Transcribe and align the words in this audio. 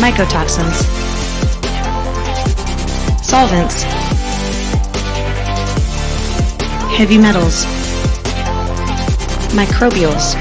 Mycotoxins. 0.00 0.80
Solvents. 3.22 3.82
Heavy 6.96 7.18
metals. 7.18 7.66
Microbials. 9.52 10.34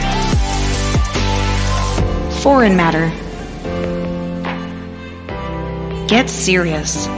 Foreign 2.42 2.78
matter. 2.78 3.12
Get 6.08 6.30
serious. 6.30 7.10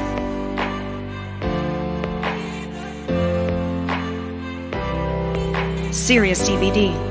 Serious 5.96 6.50
CBD. 6.50 7.11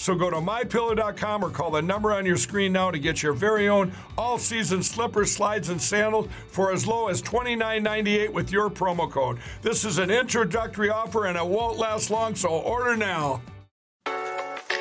So 0.00 0.14
go 0.14 0.30
to 0.30 0.36
mypillow.com 0.36 1.44
or 1.44 1.50
call 1.50 1.72
the 1.72 1.82
number 1.82 2.10
on 2.14 2.24
your 2.24 2.38
screen 2.38 2.72
now 2.72 2.90
to 2.90 2.98
get 2.98 3.22
your 3.22 3.34
very 3.34 3.68
own 3.68 3.92
all 4.16 4.38
season 4.38 4.82
slippers, 4.82 5.30
slides, 5.30 5.68
and 5.68 5.80
sandals 5.80 6.30
for 6.48 6.72
as 6.72 6.86
low 6.86 7.08
as 7.08 7.20
$29.98 7.20 8.32
with 8.32 8.50
your 8.50 8.70
promo 8.70 9.10
code. 9.10 9.40
This 9.60 9.84
is 9.84 9.98
an 9.98 10.10
introductory 10.10 10.88
offer 10.88 11.26
and 11.26 11.36
it 11.36 11.46
won't 11.46 11.76
last 11.76 12.10
long, 12.10 12.34
so 12.34 12.48
order 12.48 12.96
now. 12.96 13.42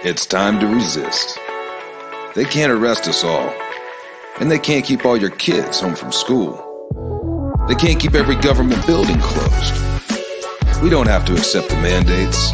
It's 0.05 0.25
time 0.25 0.57
to 0.61 0.67
resist. 0.67 1.37
They 2.33 2.45
can't 2.45 2.71
arrest 2.71 3.09
us 3.09 3.25
all, 3.25 3.53
and 4.39 4.49
they 4.49 4.57
can't 4.59 4.85
keep 4.85 5.05
all 5.05 5.17
your 5.17 5.31
kids 5.31 5.81
home 5.81 5.95
from 5.95 6.13
school. 6.13 6.55
They 7.67 7.75
can't 7.75 7.99
keep 7.99 8.13
every 8.13 8.37
government 8.37 8.87
building 8.87 9.19
closed. 9.19 10.81
We 10.81 10.89
don't 10.89 11.07
have 11.07 11.25
to 11.25 11.33
accept 11.33 11.67
the 11.67 11.75
mandates 11.75 12.53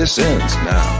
This 0.00 0.18
ends 0.18 0.54
now. 0.64 0.99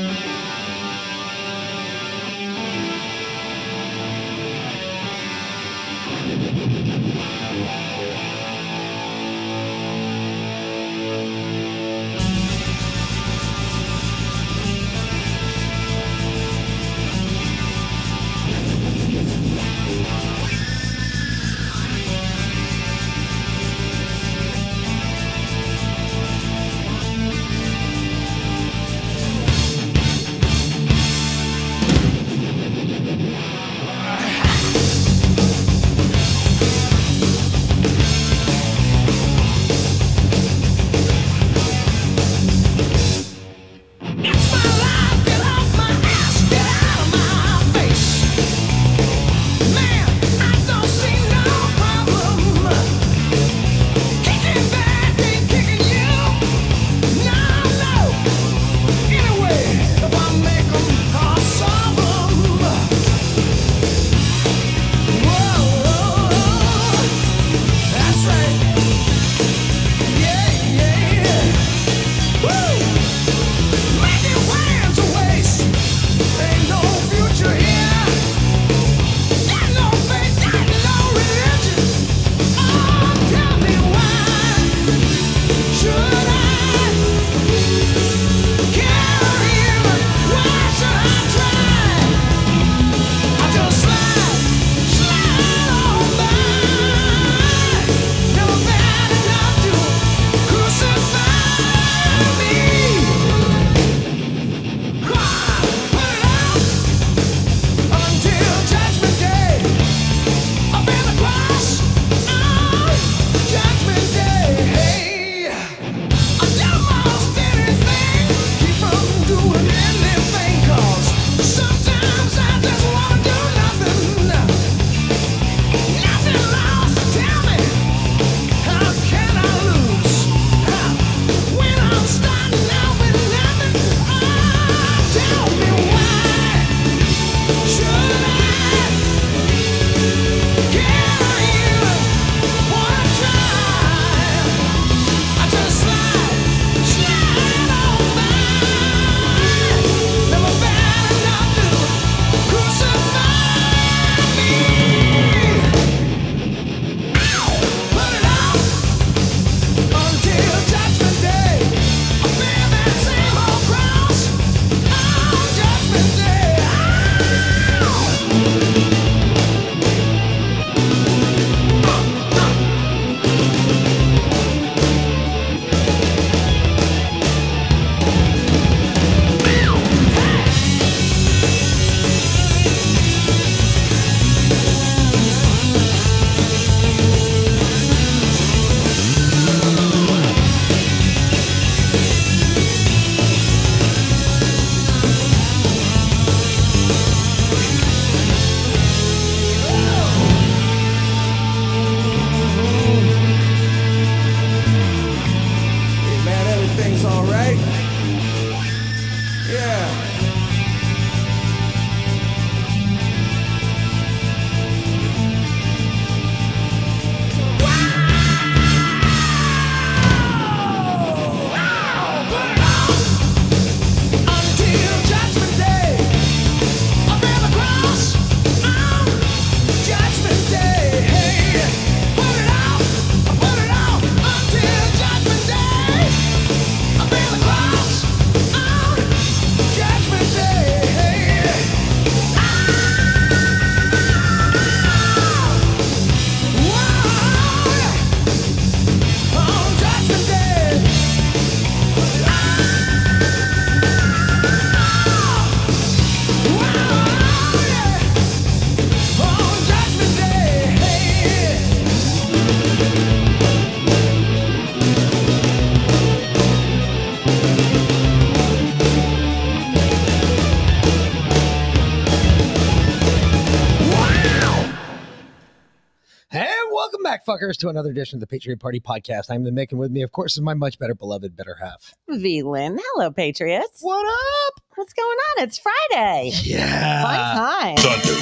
Welcome 277.31 277.47
fuckers, 277.47 277.55
to 277.57 277.69
another 277.69 277.91
edition 277.91 278.17
of 278.17 278.19
the 278.19 278.27
Patriot 278.27 278.59
Party 278.59 278.81
Podcast. 278.81 279.27
I'm 279.29 279.45
the 279.45 279.51
Mick, 279.51 279.71
and 279.71 279.79
with 279.79 279.89
me, 279.89 280.01
of 280.01 280.11
course, 280.11 280.33
is 280.33 280.41
my 280.41 280.53
much 280.53 280.77
better 280.77 280.93
beloved 280.93 281.37
better 281.37 281.55
half. 281.61 281.93
V 282.09 282.43
Lynn. 282.43 282.77
Hello, 282.81 283.09
Patriots. 283.09 283.79
What 283.79 284.05
up? 284.05 284.59
What's 284.75 284.91
going 284.91 285.17
on? 285.17 285.43
It's 285.43 285.57
Friday. 285.57 286.31
Yeah. 286.43 287.03
Fun 287.03 287.37
time. 287.37 287.77
Thunder, 287.77 288.15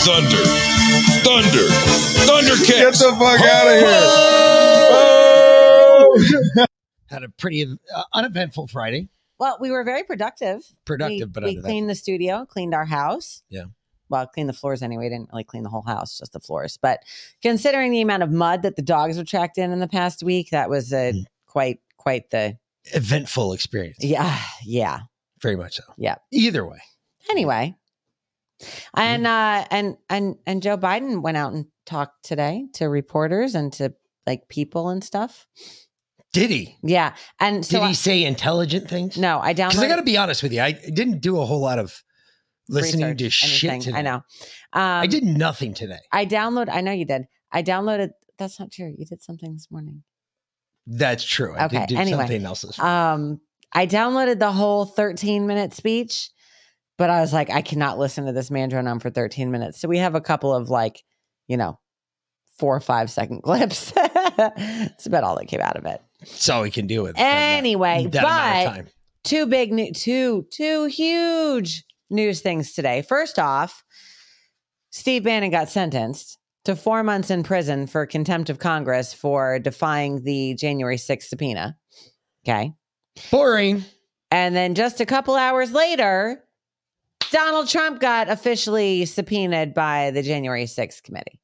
thunder, 0.00 0.44
thunder, 1.20 1.68
thunder. 2.24 2.56
Get 2.66 2.94
the 2.94 3.14
fuck 3.18 3.40
out 3.44 3.68
of 3.68 3.80
here. 6.56 6.66
Had 7.10 7.24
a 7.24 7.28
pretty 7.28 7.66
uh, 7.94 8.02
uneventful 8.14 8.68
Friday. 8.68 9.10
Well, 9.38 9.58
we 9.60 9.70
were 9.70 9.84
very 9.84 10.04
productive. 10.04 10.64
Productive, 10.86 11.28
we, 11.28 11.32
but 11.32 11.42
we 11.42 11.50
uneventful. 11.50 11.70
cleaned 11.70 11.90
the 11.90 11.94
studio, 11.94 12.46
cleaned 12.46 12.74
our 12.74 12.86
house. 12.86 13.42
Yeah. 13.50 13.64
Well, 14.10 14.26
cleaned 14.26 14.48
the 14.48 14.52
floors 14.54 14.82
anyway. 14.82 15.04
We 15.04 15.08
didn't 15.10 15.30
really 15.30 15.44
clean 15.44 15.62
the 15.62 15.68
whole 15.68 15.82
house, 15.82 16.18
just 16.18 16.32
the 16.32 16.40
floors. 16.40 16.76
But 16.80 17.00
considering 17.42 17.92
the 17.92 18.00
amount 18.00 18.22
of 18.22 18.30
mud 18.30 18.62
that 18.62 18.76
the 18.76 18.82
dogs 18.82 19.16
were 19.18 19.24
tracked 19.24 19.58
in 19.58 19.70
in 19.72 19.78
the 19.80 19.88
past 19.88 20.22
week, 20.22 20.50
that 20.50 20.70
was 20.70 20.92
a 20.92 21.12
Mm. 21.12 21.24
quite 21.46 21.80
quite 21.96 22.30
the 22.30 22.56
Eventful 22.94 23.52
experience. 23.52 24.02
yeah 24.02 24.40
yeah. 24.64 25.00
Very 25.40 25.56
much 25.56 25.76
so. 25.76 25.82
Yeah. 25.96 26.16
Either 26.32 26.66
way. 26.66 26.78
Anyway, 27.30 27.74
and 28.94 29.24
Mm. 29.24 29.62
uh, 29.62 29.66
and 29.70 29.96
and 30.08 30.36
and 30.46 30.62
Joe 30.62 30.76
Biden 30.78 31.22
went 31.22 31.36
out 31.36 31.52
and 31.52 31.66
talked 31.86 32.24
today 32.24 32.66
to 32.74 32.86
reporters 32.86 33.54
and 33.54 33.72
to 33.74 33.94
like 34.26 34.48
people 34.48 34.88
and 34.88 35.02
stuff. 35.04 35.46
Did 36.32 36.50
he? 36.50 36.76
Yeah, 36.82 37.14
and 37.40 37.64
so 37.64 37.78
Did 37.78 37.84
he 37.84 37.90
I- 37.90 37.92
say 37.92 38.24
intelligent 38.24 38.88
things? 38.88 39.16
no, 39.16 39.38
I 39.40 39.54
Because 39.54 39.74
downloaded. 39.76 39.84
I 39.84 39.88
got 39.88 39.96
to 39.96 40.02
be 40.02 40.16
honest 40.18 40.42
with 40.42 40.52
you, 40.52 40.60
I 40.60 40.72
didn't 40.72 41.20
do 41.20 41.40
a 41.40 41.46
whole 41.46 41.60
lot 41.60 41.78
of 41.78 42.02
listening 42.68 43.16
to 43.16 43.24
research, 43.24 43.32
shit 43.32 43.80
today. 43.82 43.98
I 43.98 44.02
know. 44.02 44.14
Um, 44.16 44.22
I 44.74 45.06
did 45.06 45.24
nothing 45.24 45.74
today. 45.74 45.98
I 46.12 46.26
download. 46.26 46.68
I 46.70 46.80
know 46.80 46.92
you 46.92 47.04
did. 47.04 47.22
I 47.52 47.62
downloaded. 47.62 48.10
That's 48.38 48.58
not 48.60 48.70
true. 48.70 48.94
You 48.96 49.04
did 49.06 49.22
something 49.22 49.52
this 49.52 49.68
morning. 49.70 50.02
That's 50.86 51.24
true. 51.24 51.54
I 51.54 51.66
Okay, 51.66 51.80
did 51.80 51.88
do 51.88 51.96
anyway, 51.96 52.18
something 52.20 52.44
else 52.44 52.62
this 52.62 52.78
morning. 52.78 52.96
Um, 52.96 53.40
I 53.72 53.86
downloaded 53.86 54.38
the 54.38 54.52
whole 54.52 54.84
13 54.86 55.46
minute 55.46 55.74
speech, 55.74 56.30
but 56.96 57.10
I 57.10 57.20
was 57.20 57.32
like, 57.32 57.50
I 57.50 57.60
cannot 57.62 57.98
listen 57.98 58.24
to 58.26 58.32
this 58.32 58.50
man 58.50 58.68
drone 58.70 58.86
on 58.86 58.98
for 58.98 59.10
13 59.10 59.50
minutes. 59.50 59.80
So 59.80 59.88
we 59.88 59.98
have 59.98 60.14
a 60.14 60.20
couple 60.20 60.54
of 60.54 60.70
like, 60.70 61.02
you 61.46 61.56
know, 61.56 61.78
four 62.58 62.74
or 62.74 62.80
five 62.80 63.10
second 63.10 63.42
clips. 63.44 63.92
It's 63.96 65.06
about 65.06 65.24
all 65.24 65.36
that 65.36 65.46
came 65.46 65.60
out 65.60 65.76
of 65.76 65.84
it. 65.84 66.00
That's 66.20 66.48
all 66.48 66.62
we 66.62 66.70
can 66.70 66.86
do 66.86 67.02
with 67.02 67.16
that- 67.16 67.56
Anyway, 67.58 68.06
that 68.12 68.24
of 68.68 68.84
but 68.84 68.92
two 69.24 69.46
big 69.46 69.72
new 69.72 69.92
two 69.92 70.46
two 70.50 70.86
huge 70.86 71.84
news 72.10 72.40
things 72.40 72.72
today. 72.72 73.02
First 73.02 73.38
off, 73.38 73.84
Steve 74.90 75.24
Bannon 75.24 75.50
got 75.50 75.68
sentenced 75.68 76.38
to 76.64 76.76
four 76.76 77.02
months 77.02 77.30
in 77.30 77.42
prison 77.42 77.86
for 77.86 78.04
contempt 78.06 78.50
of 78.50 78.58
Congress 78.58 79.14
for 79.14 79.58
defying 79.58 80.22
the 80.24 80.54
January 80.54 80.96
6th 80.96 81.24
subpoena. 81.24 81.76
Okay. 82.44 82.72
Boring. 83.30 83.84
And 84.30 84.54
then 84.54 84.74
just 84.74 85.00
a 85.00 85.06
couple 85.06 85.34
hours 85.34 85.72
later, 85.72 86.44
Donald 87.30 87.68
Trump 87.68 88.00
got 88.00 88.28
officially 88.28 89.04
subpoenaed 89.04 89.74
by 89.74 90.10
the 90.10 90.22
January 90.22 90.64
6th 90.64 91.02
committee. 91.02 91.40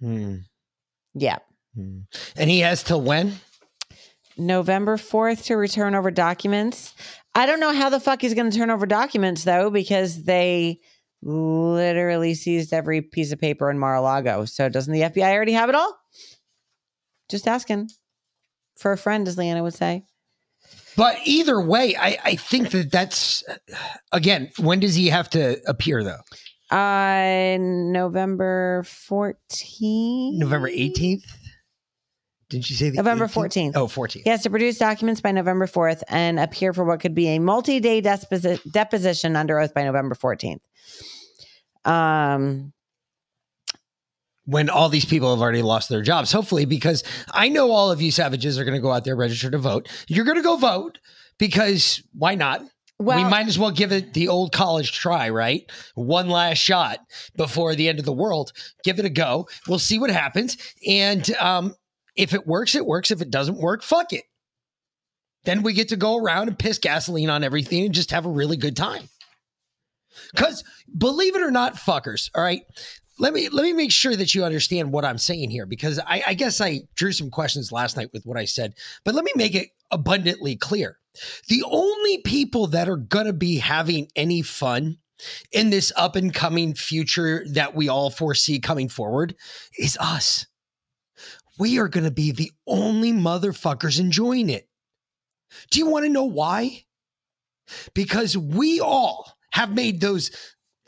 Hmm. 0.00 0.36
Yeah. 1.14 1.38
Hmm. 1.74 2.00
And 2.36 2.50
he 2.50 2.60
has 2.60 2.82
till 2.82 3.00
when? 3.00 3.34
November 4.36 4.96
4th 4.96 5.44
to 5.44 5.56
return 5.56 5.94
over 5.94 6.10
documents. 6.10 6.94
I 7.34 7.46
don't 7.46 7.60
know 7.60 7.72
how 7.72 7.90
the 7.90 8.00
fuck 8.00 8.22
he's 8.22 8.34
going 8.34 8.50
to 8.50 8.56
turn 8.56 8.70
over 8.70 8.86
documents 8.86 9.44
though, 9.44 9.70
because 9.70 10.24
they 10.24 10.80
literally 11.22 12.34
seized 12.34 12.72
every 12.72 13.00
piece 13.00 13.32
of 13.32 13.40
paper 13.40 13.70
in 13.70 13.78
Mar-a-Lago. 13.78 14.44
So 14.44 14.68
doesn't 14.68 14.92
the 14.92 15.00
FBI 15.00 15.32
already 15.32 15.52
have 15.52 15.68
it 15.68 15.74
all? 15.74 15.96
Just 17.30 17.48
asking 17.48 17.90
for 18.76 18.92
a 18.92 18.98
friend, 18.98 19.26
as 19.26 19.38
Leanna 19.38 19.62
would 19.62 19.74
say. 19.74 20.04
But 20.96 21.18
either 21.24 21.60
way, 21.60 21.96
I, 21.96 22.18
I 22.24 22.36
think 22.36 22.70
that 22.70 22.92
that's 22.92 23.42
again. 24.12 24.50
When 24.58 24.80
does 24.80 24.94
he 24.94 25.08
have 25.08 25.28
to 25.30 25.60
appear 25.66 26.04
though? 26.04 26.20
Uh, 26.70 27.56
November 27.58 28.84
14th. 28.84 30.38
November 30.38 30.70
18th. 30.70 31.24
Did 32.54 32.70
you 32.70 32.76
say 32.76 32.90
the 32.90 32.96
November 32.98 33.26
18th? 33.26 33.72
14th? 33.72 33.72
Oh, 33.74 33.86
14th. 33.88 34.22
He 34.22 34.30
has 34.30 34.44
to 34.44 34.50
produce 34.50 34.78
documents 34.78 35.20
by 35.20 35.32
November 35.32 35.66
4th 35.66 36.04
and 36.06 36.38
appear 36.38 36.72
for 36.72 36.84
what 36.84 37.00
could 37.00 37.12
be 37.12 37.30
a 37.30 37.40
multi 37.40 37.80
day 37.80 38.00
deposition 38.00 39.34
under 39.34 39.58
oath 39.58 39.74
by 39.74 39.82
November 39.82 40.14
14th. 40.14 40.60
Um, 41.84 42.72
when 44.44 44.70
all 44.70 44.88
these 44.88 45.04
people 45.04 45.34
have 45.34 45.42
already 45.42 45.62
lost 45.62 45.88
their 45.88 46.00
jobs, 46.00 46.30
hopefully, 46.30 46.64
because 46.64 47.02
I 47.32 47.48
know 47.48 47.72
all 47.72 47.90
of 47.90 48.00
you 48.00 48.12
savages 48.12 48.56
are 48.56 48.64
going 48.64 48.76
to 48.76 48.80
go 48.80 48.92
out 48.92 49.04
there, 49.04 49.16
register 49.16 49.50
to 49.50 49.58
vote. 49.58 49.88
You're 50.06 50.24
going 50.24 50.36
to 50.36 50.42
go 50.42 50.56
vote 50.56 50.98
because 51.38 52.04
why 52.12 52.36
not? 52.36 52.62
Well, 53.00 53.18
we 53.18 53.28
might 53.28 53.48
as 53.48 53.58
well 53.58 53.72
give 53.72 53.90
it 53.90 54.14
the 54.14 54.28
old 54.28 54.52
college 54.52 54.92
try, 54.92 55.28
right? 55.28 55.68
One 55.96 56.28
last 56.28 56.58
shot 56.58 57.00
before 57.36 57.74
the 57.74 57.88
end 57.88 57.98
of 57.98 58.04
the 58.04 58.12
world. 58.12 58.52
Give 58.84 59.00
it 59.00 59.04
a 59.04 59.10
go. 59.10 59.48
We'll 59.66 59.80
see 59.80 59.98
what 59.98 60.10
happens. 60.10 60.56
And 60.86 61.28
um, 61.38 61.74
if 62.16 62.34
it 62.34 62.46
works, 62.46 62.74
it 62.74 62.86
works. 62.86 63.10
If 63.10 63.20
it 63.20 63.30
doesn't 63.30 63.58
work, 63.58 63.82
fuck 63.82 64.12
it. 64.12 64.24
Then 65.44 65.62
we 65.62 65.72
get 65.72 65.88
to 65.88 65.96
go 65.96 66.16
around 66.16 66.48
and 66.48 66.58
piss 66.58 66.78
gasoline 66.78 67.30
on 67.30 67.44
everything 67.44 67.84
and 67.84 67.94
just 67.94 68.10
have 68.10 68.26
a 68.26 68.30
really 68.30 68.56
good 68.56 68.76
time. 68.76 69.08
Because 70.32 70.64
believe 70.96 71.36
it 71.36 71.42
or 71.42 71.50
not, 71.50 71.74
fuckers, 71.74 72.30
all 72.34 72.42
right. 72.42 72.62
Let 73.18 73.32
me 73.32 73.48
let 73.48 73.62
me 73.62 73.72
make 73.72 73.92
sure 73.92 74.16
that 74.16 74.34
you 74.34 74.44
understand 74.44 74.90
what 74.90 75.04
I'm 75.04 75.18
saying 75.18 75.50
here 75.50 75.66
because 75.66 76.00
I, 76.00 76.22
I 76.28 76.34
guess 76.34 76.60
I 76.60 76.80
drew 76.96 77.12
some 77.12 77.30
questions 77.30 77.70
last 77.70 77.96
night 77.96 78.10
with 78.12 78.24
what 78.24 78.36
I 78.36 78.44
said, 78.44 78.74
but 79.04 79.14
let 79.14 79.24
me 79.24 79.30
make 79.36 79.54
it 79.54 79.68
abundantly 79.92 80.56
clear. 80.56 80.98
The 81.48 81.62
only 81.64 82.18
people 82.18 82.66
that 82.68 82.88
are 82.88 82.96
gonna 82.96 83.32
be 83.32 83.58
having 83.58 84.08
any 84.16 84.42
fun 84.42 84.98
in 85.52 85.70
this 85.70 85.92
up 85.96 86.16
and 86.16 86.34
coming 86.34 86.74
future 86.74 87.44
that 87.52 87.76
we 87.76 87.88
all 87.88 88.10
foresee 88.10 88.58
coming 88.58 88.88
forward 88.88 89.36
is 89.78 89.96
us. 90.00 90.46
We 91.58 91.78
are 91.78 91.88
gonna 91.88 92.10
be 92.10 92.32
the 92.32 92.52
only 92.66 93.12
motherfuckers 93.12 94.00
enjoying 94.00 94.50
it. 94.50 94.68
Do 95.70 95.78
you 95.78 95.86
want 95.86 96.04
to 96.04 96.10
know 96.10 96.24
why? 96.24 96.84
Because 97.94 98.36
we 98.36 98.80
all 98.80 99.32
have 99.52 99.72
made 99.72 100.00
those 100.00 100.30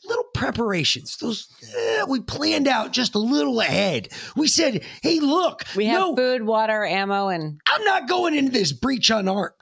little 0.04 0.24
preparations. 0.34 1.16
Those 1.18 1.48
eh, 1.76 2.04
we 2.08 2.20
planned 2.20 2.68
out 2.68 2.92
just 2.92 3.14
a 3.14 3.18
little 3.18 3.60
ahead. 3.60 4.08
We 4.36 4.48
said, 4.48 4.84
"Hey, 5.02 5.20
look, 5.20 5.64
we 5.74 5.86
have 5.86 6.00
no, 6.00 6.16
food, 6.16 6.42
water, 6.42 6.84
ammo, 6.84 7.28
and 7.28 7.60
I'm 7.66 7.84
not 7.84 8.08
going 8.08 8.34
into 8.34 8.52
this 8.52 8.72
breach 8.72 9.10
unarmed. 9.10 9.54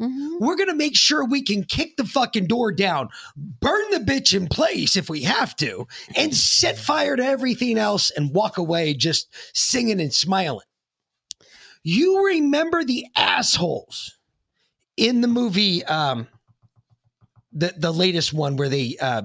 Mhm. 0.00 0.40
We're 0.40 0.56
gonna 0.56 0.74
make 0.74 0.96
sure 0.96 1.24
we 1.24 1.42
can 1.42 1.64
kick 1.64 1.96
the 1.96 2.04
fucking 2.04 2.46
door 2.46 2.72
down, 2.72 3.10
burn 3.36 3.90
the 3.90 3.98
bitch 3.98 4.34
in 4.34 4.48
place 4.48 4.96
if 4.96 5.10
we 5.10 5.22
have 5.22 5.54
to, 5.56 5.86
and 6.16 6.34
set 6.34 6.78
fire 6.78 7.16
to 7.16 7.24
everything 7.24 7.76
else 7.76 8.10
and 8.10 8.34
walk 8.34 8.56
away 8.56 8.94
just 8.94 9.28
singing 9.54 10.00
and 10.00 10.12
smiling." 10.14 10.66
You 11.82 12.24
remember 12.26 12.84
the 12.84 13.06
assholes 13.16 14.16
in 14.96 15.20
the 15.20 15.28
movie 15.28 15.84
um 15.84 16.28
the 17.52 17.72
the 17.76 17.92
latest 17.92 18.32
one 18.32 18.56
where 18.56 18.68
they 18.68 18.96
uh 19.00 19.22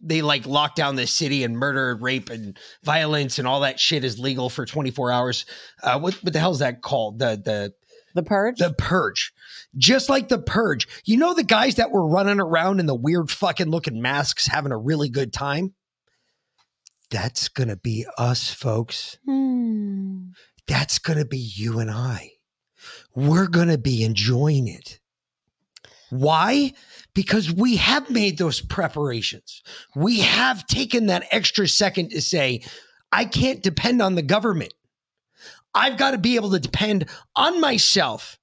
they 0.00 0.22
like 0.22 0.46
lock 0.46 0.74
down 0.74 0.96
the 0.96 1.06
city 1.06 1.44
and 1.44 1.56
murder 1.56 1.96
rape 2.00 2.30
and 2.30 2.58
violence 2.82 3.38
and 3.38 3.46
all 3.46 3.60
that 3.60 3.78
shit 3.78 4.02
is 4.04 4.18
legal 4.18 4.48
for 4.48 4.66
24 4.66 5.12
hours 5.12 5.44
uh 5.82 5.98
what 5.98 6.14
what 6.24 6.32
the 6.32 6.38
hell 6.38 6.52
is 6.52 6.58
that 6.58 6.82
called 6.82 7.18
the 7.18 7.40
the 7.44 7.72
the 8.14 8.22
purge. 8.22 8.58
the 8.58 8.72
purge 8.74 9.32
just 9.76 10.08
like 10.08 10.28
the 10.28 10.38
purge. 10.38 10.88
You 11.04 11.16
know 11.16 11.34
the 11.34 11.42
guys 11.42 11.76
that 11.76 11.90
were 11.90 12.06
running 12.06 12.40
around 12.40 12.80
in 12.80 12.86
the 12.86 12.94
weird 12.94 13.30
fucking 13.30 13.70
looking 13.70 14.02
masks 14.02 14.46
having 14.46 14.72
a 14.72 14.78
really 14.78 15.08
good 15.08 15.32
time? 15.32 15.74
That's 17.10 17.48
gonna 17.48 17.76
be 17.76 18.06
us 18.18 18.50
folks. 18.50 19.18
Hmm. 19.26 20.30
that's 20.66 20.98
gonna 20.98 21.24
be 21.24 21.38
you 21.38 21.78
and 21.78 21.90
i. 21.90 22.30
We're 23.14 23.48
gonna 23.48 23.78
be 23.78 24.02
enjoying 24.02 24.68
it. 24.68 24.98
Why? 26.10 26.74
Because 27.14 27.50
we 27.50 27.76
have 27.76 28.10
made 28.10 28.36
those 28.36 28.60
preparations. 28.60 29.62
We 29.96 30.20
have 30.20 30.66
taken 30.66 31.06
that 31.06 31.24
extra 31.30 31.66
second 31.66 32.10
to 32.10 32.20
say 32.20 32.62
i 33.10 33.24
can't 33.26 33.62
depend 33.62 34.00
on 34.00 34.14
the 34.14 34.22
government. 34.22 34.72
I've 35.74 35.96
got 35.96 36.10
to 36.12 36.18
be 36.18 36.36
able 36.36 36.50
to 36.50 36.60
depend 36.60 37.06
on 37.34 37.60
myself 37.60 38.38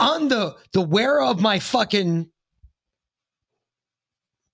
on 0.00 0.28
the 0.28 0.56
the 0.72 0.80
wearer 0.82 1.22
of 1.22 1.40
my 1.40 1.58
fucking 1.58 2.30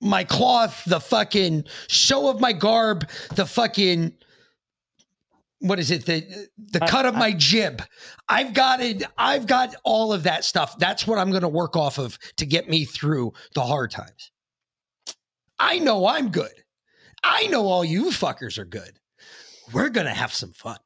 my 0.01 0.25
cloth 0.25 0.83
the 0.87 1.01
fucking 1.01 1.65
show 1.89 2.29
of 2.29 2.41
my 2.41 2.53
garb 2.53 3.09
the 3.35 3.47
fucking 3.47 4.13
what 5.61 5.79
is 5.79 5.91
it? 5.91 6.05
The 6.05 6.49
the 6.59 6.85
I- 6.85 6.87
cut 6.87 7.07
of 7.07 7.17
I- 7.17 7.19
my 7.19 7.33
jib. 7.33 7.83
I've 8.29 8.53
got 8.53 8.81
it 8.81 9.03
i've 9.17 9.47
got 9.47 9.75
all 9.85 10.13
of 10.13 10.25
that 10.25 10.45
stuff. 10.45 10.79
That's 10.79 11.07
what 11.07 11.19
i'm 11.19 11.31
going 11.31 11.43
to 11.43 11.49
work 11.49 11.77
off 11.77 11.99
of 11.99 12.19
to 12.37 12.45
get 12.47 12.69
me 12.69 12.85
through 12.85 13.33
the 13.55 13.63
hard 13.63 13.91
times. 13.91 14.31
I 15.59 15.79
know 15.79 16.07
i'm 16.07 16.31
good. 16.31 16.53
I 17.25 17.47
know 17.47 17.67
all 17.67 17.85
you 17.85 18.11
fuckers 18.11 18.59
are 18.59 18.67
good. 18.67 18.99
We're 19.73 19.89
going 19.89 20.07
to 20.07 20.13
have 20.13 20.33
some 20.33 20.53
fun. 20.53 20.79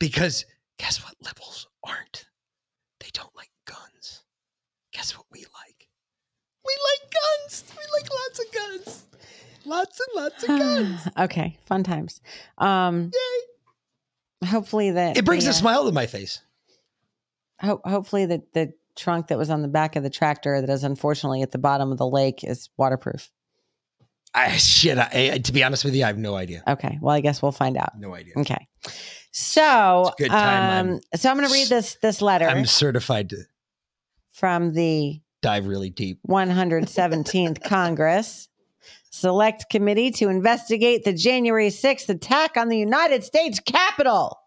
Because 0.00 0.44
guess 0.78 1.04
what? 1.04 1.14
Liberals 1.22 1.68
aren't 1.86 2.24
don't 3.14 3.34
like 3.36 3.50
guns 3.66 4.22
guess 4.92 5.16
what 5.16 5.26
we 5.32 5.40
like 5.40 5.88
we 6.64 6.72
like 6.90 7.12
guns 7.12 7.64
we 7.70 7.84
like 8.00 8.10
lots 8.10 8.38
of 8.40 8.52
guns 8.52 9.04
lots 9.64 10.00
and 10.00 10.22
lots 10.22 10.42
of 10.42 10.48
guns 10.58 11.08
okay, 11.18 11.56
fun 11.66 11.82
times. 11.84 12.20
Um, 12.58 13.10
hopefully 14.46 14.90
that 14.92 15.16
it 15.16 15.24
brings 15.24 15.44
the, 15.44 15.50
a 15.50 15.52
uh, 15.52 15.56
smile 15.56 15.84
to 15.86 15.92
my 15.92 16.06
face 16.06 16.40
Ho- 17.60 17.80
hopefully 17.84 18.26
the 18.26 18.42
the 18.54 18.72
trunk 18.96 19.28
that 19.28 19.38
was 19.38 19.50
on 19.50 19.62
the 19.62 19.68
back 19.68 19.96
of 19.96 20.02
the 20.02 20.10
tractor 20.10 20.60
that 20.60 20.68
is 20.70 20.84
unfortunately 20.84 21.42
at 21.42 21.50
the 21.52 21.58
bottom 21.58 21.92
of 21.92 21.98
the 21.98 22.06
lake 22.08 22.44
is 22.44 22.68
waterproof. 22.76 23.30
I 24.34 24.56
shit. 24.56 24.98
I, 24.98 25.32
I- 25.34 25.38
to 25.38 25.52
be 25.52 25.62
honest 25.62 25.84
with 25.84 25.94
you, 25.94 26.04
I 26.04 26.08
have 26.08 26.18
no 26.18 26.34
idea. 26.34 26.62
Okay, 26.66 26.98
well 27.00 27.14
I 27.14 27.20
guess 27.20 27.40
we'll 27.40 27.52
find 27.52 27.76
out. 27.76 27.98
No 27.98 28.14
idea. 28.14 28.34
Okay, 28.36 28.66
so 29.32 30.12
good 30.18 30.28
time. 30.30 30.86
um, 30.94 31.00
so 31.16 31.30
I'm 31.30 31.36
going 31.36 31.48
to 31.48 31.52
read 31.52 31.68
this 31.68 31.96
this 32.02 32.22
letter 32.22 32.46
I'm 32.48 32.66
certified 32.66 33.30
to 33.30 33.38
from 34.32 34.72
the 34.74 35.20
dive 35.40 35.66
really 35.66 35.90
deep. 35.90 36.20
117th 36.28 37.62
Congress 37.64 38.48
Select 39.10 39.68
Committee 39.70 40.10
to 40.12 40.28
investigate 40.28 41.04
the 41.04 41.12
January 41.12 41.68
6th 41.68 42.08
attack 42.08 42.56
on 42.56 42.68
the 42.68 42.78
United 42.78 43.24
States 43.24 43.60
Capitol. 43.60 44.38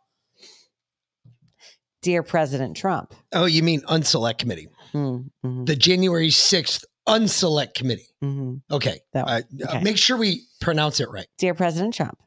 Dear 2.01 2.23
President 2.23 2.77
Trump. 2.77 3.13
Oh, 3.33 3.45
you 3.45 3.63
mean 3.63 3.81
unselect 3.81 4.37
committee? 4.37 4.67
Mm, 4.93 5.29
mhm, 5.43 5.65
The 5.65 5.75
January 5.75 6.29
sixth 6.31 6.85
unselect 7.07 7.73
committee. 7.73 8.07
mhm. 8.23 8.61
Okay. 8.71 8.99
That 9.13 9.27
Uh, 9.27 9.31
uh, 9.31 9.41
Okay. 9.69 9.81
make 9.83 9.97
sure 9.97 10.15
we 10.17 10.43
pronounce 10.61 10.99
it 10.99 11.09
right. 11.09 11.27
Dear 11.37 11.53
President 11.55 11.93
Trump, 11.93 12.17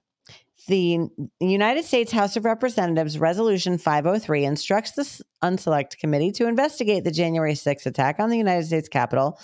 the 0.68 1.08
United 1.40 1.84
States 1.84 2.12
House 2.12 2.37
of 2.37 2.44
Representatives 2.44 3.18
Resolution 3.18 3.78
503 3.78 4.44
instructs 4.44 4.92
the 4.92 5.25
Unselect 5.42 5.98
Committee 5.98 6.30
to 6.32 6.46
investigate 6.46 7.04
the 7.04 7.10
January 7.10 7.54
6th 7.54 7.87
attack 7.87 8.20
on 8.20 8.28
the 8.28 8.37
United 8.37 8.66
States 8.66 8.88
Capitol. 8.88 9.40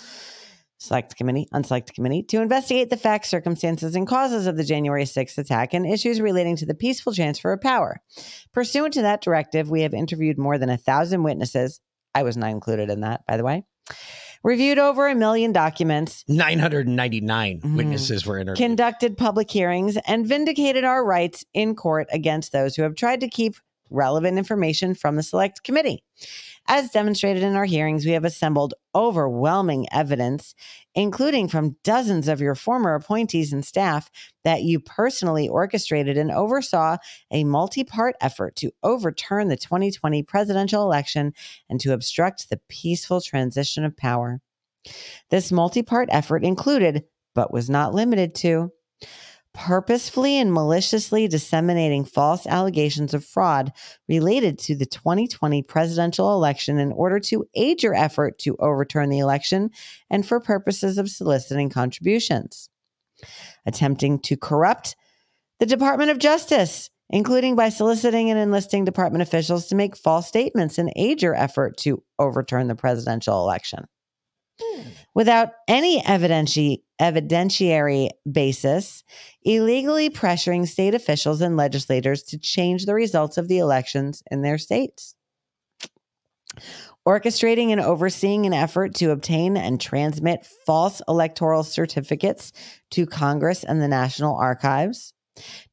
Select 0.77 1.15
Committee, 1.15 1.47
Unselect 1.53 1.93
Committee, 1.93 2.21
to 2.23 2.41
investigate 2.41 2.89
the 2.89 2.97
facts, 2.97 3.29
circumstances, 3.29 3.95
and 3.95 4.05
causes 4.05 4.45
of 4.45 4.55
the 4.55 4.63
January 4.63 5.05
6th 5.05 5.37
attack 5.37 5.73
and 5.73 5.87
issues 5.87 6.21
relating 6.21 6.55
to 6.57 6.65
the 6.65 6.75
peaceful 6.75 7.13
transfer 7.13 7.53
of 7.53 7.61
power. 7.61 8.01
Pursuant 8.53 8.93
to 8.93 9.01
that 9.01 9.21
directive, 9.21 9.69
we 9.69 9.81
have 9.81 9.93
interviewed 9.93 10.37
more 10.37 10.57
than 10.57 10.69
a 10.69 10.77
thousand 10.77 11.23
witnesses. 11.23 11.79
I 12.13 12.23
was 12.23 12.37
not 12.37 12.51
included 12.51 12.89
in 12.89 13.01
that, 13.01 13.25
by 13.27 13.37
the 13.37 13.43
way. 13.43 13.63
Reviewed 14.45 14.77
over 14.77 15.07
a 15.07 15.15
million 15.15 15.51
documents, 15.51 16.23
999 16.27 17.61
Mhm. 17.61 17.77
witnesses 17.77 18.27
were 18.27 18.37
interviewed. 18.37 18.63
conducted 18.63 19.17
public 19.17 19.49
hearings, 19.49 19.97
and 20.05 20.27
vindicated 20.27 20.83
our 20.83 21.03
rights 21.03 21.43
in 21.55 21.73
court 21.73 22.07
against 22.11 22.51
those 22.51 22.75
who 22.75 22.83
have 22.83 22.93
tried 22.93 23.21
to 23.21 23.27
keep 23.27 23.55
relevant 23.89 24.37
information 24.37 24.93
from 24.93 25.15
the 25.15 25.23
select 25.23 25.63
committee. 25.63 26.03
As 26.67 26.89
demonstrated 26.89 27.43
in 27.43 27.55
our 27.55 27.65
hearings, 27.65 28.05
we 28.05 28.13
have 28.13 28.25
assembled 28.25 28.73
overwhelming 28.95 29.85
evidence, 29.91 30.55
including 30.95 31.47
from 31.47 31.77
dozens 31.83 32.27
of 32.27 32.41
your 32.41 32.55
former 32.55 32.95
appointees 32.95 33.53
and 33.53 33.63
staff, 33.63 34.09
that 34.43 34.63
you 34.63 34.79
personally 34.79 35.47
orchestrated 35.47 36.17
and 36.17 36.31
oversaw 36.31 36.97
a 37.29 37.43
multi 37.43 37.83
part 37.83 38.15
effort 38.19 38.55
to 38.55 38.71
overturn 38.81 39.47
the 39.47 39.57
2020 39.57 40.23
presidential 40.23 40.81
election 40.81 41.33
and 41.69 41.79
to 41.81 41.93
obstruct 41.93 42.49
the 42.49 42.59
peaceful 42.67 43.21
transition 43.21 43.85
of 43.85 43.95
power. 43.95 44.41
This 45.29 45.51
multi 45.51 45.83
part 45.83 46.09
effort 46.11 46.43
included, 46.43 47.03
but 47.35 47.53
was 47.53 47.69
not 47.69 47.93
limited 47.93 48.33
to, 48.35 48.71
purposefully 49.55 50.37
and 50.37 50.53
maliciously 50.53 51.27
disseminating 51.27 52.03
false 52.03 52.45
allegations 52.45 53.13
of 53.13 53.25
fraud 53.25 53.71
related 54.07 54.59
to 54.59 54.75
the 54.75 54.85
2020 54.85 55.63
presidential 55.63 56.33
election 56.33 56.77
in 56.77 56.91
order 56.91 57.19
to 57.19 57.45
aid 57.55 57.81
your 57.81 57.95
effort 57.95 58.37
to 58.37 58.57
overturn 58.59 59.09
the 59.09 59.19
election 59.19 59.71
and 60.09 60.27
for 60.27 60.39
purposes 60.39 60.97
of 60.97 61.09
soliciting 61.09 61.69
contributions. 61.69 62.69
Attempting 63.65 64.19
to 64.19 64.35
corrupt 64.35 64.95
the 65.59 65.65
Department 65.65 66.11
of 66.11 66.19
Justice, 66.19 66.89
including 67.09 67.55
by 67.55 67.69
soliciting 67.69 68.29
and 68.29 68.37
enlisting 68.37 68.83
department 68.83 69.21
officials 69.21 69.67
to 69.67 69.75
make 69.75 69.95
false 69.95 70.27
statements 70.27 70.77
and 70.77 70.91
aid 70.95 71.21
your 71.21 71.33
effort 71.33 71.77
to 71.77 72.03
overturn 72.19 72.67
the 72.67 72.75
presidential 72.75 73.41
election. 73.41 73.85
Without 75.13 75.49
any 75.67 76.01
evidenti- 76.01 76.83
evidentiary 77.01 78.09
basis, 78.31 79.03
illegally 79.43 80.09
pressuring 80.09 80.67
state 80.67 80.93
officials 80.93 81.41
and 81.41 81.57
legislators 81.57 82.23
to 82.23 82.37
change 82.37 82.85
the 82.85 82.93
results 82.93 83.37
of 83.37 83.47
the 83.47 83.57
elections 83.59 84.23
in 84.31 84.41
their 84.41 84.57
states. 84.57 85.15
orchestrating 87.07 87.69
and 87.69 87.81
overseeing 87.81 88.45
an 88.45 88.53
effort 88.53 88.95
to 88.95 89.11
obtain 89.11 89.57
and 89.57 89.79
transmit 89.79 90.45
false 90.65 91.01
electoral 91.07 91.63
certificates 91.63 92.51
to 92.89 93.05
Congress 93.05 93.63
and 93.63 93.81
the 93.81 93.87
National 93.87 94.35
Archives. 94.35 95.13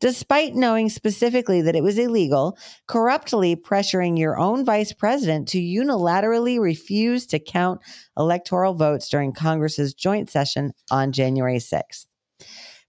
Despite 0.01 0.55
knowing 0.55 0.89
specifically 0.89 1.63
that 1.63 1.77
it 1.77 1.83
was 1.83 1.99
illegal, 1.99 2.59
corruptly 2.89 3.55
pressuring 3.55 4.19
your 4.19 4.39
own 4.39 4.65
vice 4.65 4.93
president 4.93 5.49
to 5.49 5.59
unilaterally 5.59 6.61
refuse 6.61 7.27
to 7.27 7.39
count 7.39 7.81
electoral 8.17 8.75
votes 8.75 9.09
during 9.09 9.33
Congress's 9.33 9.95
joint 9.95 10.31
session 10.31 10.73
on 10.91 11.13
January 11.13 11.59
6th. 11.59 12.07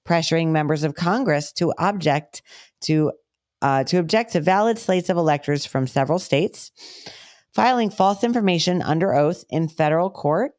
Pressuring 0.08 0.48
members 0.50 0.84
of 0.84 0.96
Congress 0.96 1.52
to 1.54 1.74
object 1.78 2.42
to 2.82 3.12
uh, 3.62 3.84
to 3.86 3.98
object 3.98 4.34
to 4.34 4.42
valid 4.42 4.78
slates 4.78 5.10
of 5.10 5.16
electors 5.16 5.66
from 5.66 5.88
several 5.88 6.20
states, 6.20 6.72
filing 7.54 7.90
false 7.90 8.22
information 8.22 8.82
under 8.82 9.14
oath 9.14 9.46
in 9.50 9.70
federal 9.70 10.10
court, 10.10 10.52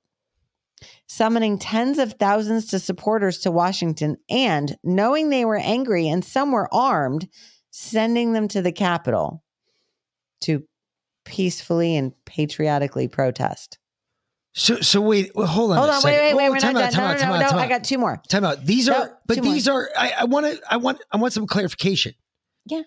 summoning 1.06 1.58
tens 1.58 1.98
of 1.98 2.14
thousands 2.14 2.66
to 2.66 2.78
supporters 2.78 3.38
to 3.40 3.50
Washington, 3.50 4.16
and 4.28 4.76
knowing 4.82 5.30
they 5.30 5.44
were 5.44 5.56
angry 5.56 6.08
and 6.08 6.24
some 6.24 6.52
were 6.52 6.72
armed, 6.74 7.28
sending 7.70 8.32
them 8.32 8.48
to 8.48 8.62
the 8.62 8.72
Capitol 8.72 9.42
to 10.42 10.62
peacefully 11.24 11.96
and 11.96 12.12
patriotically 12.26 13.08
protest. 13.08 13.78
So, 14.56 14.76
so 14.76 15.00
wait, 15.00 15.32
hold 15.34 15.72
on. 15.72 15.78
Hold 15.78 15.90
on, 15.90 16.02
wait, 16.04 16.20
wait, 16.20 16.34
wait. 16.34 16.46
Oh, 16.46 16.50
We're 16.52 16.58
time 16.58 16.74
not 16.74 16.84
out, 16.84 16.92
done. 16.92 16.92
time 16.92 17.02
No, 17.02 17.06
out, 17.08 17.14
no, 17.14 17.18
time 17.20 17.28
no, 17.28 17.34
out, 17.34 17.40
no. 17.40 17.48
time 17.50 17.58
I 17.58 17.68
got 17.68 17.82
two 17.84 17.98
more. 17.98 18.22
Time 18.28 18.44
out. 18.44 18.64
These 18.64 18.86
No, 18.86 18.94
are, 19.02 19.18
but 19.26 19.34
two 19.36 19.42
more. 19.42 19.52
these 19.52 19.66
are. 19.66 19.90
I, 19.98 20.12
I 20.20 20.24
want 20.26 20.46
to. 20.46 20.60
I 20.70 20.76
want. 20.76 21.02
I 21.10 21.16
want 21.16 21.32
some 21.32 21.46
clarification. 21.48 22.14
Yeah. 22.66 22.82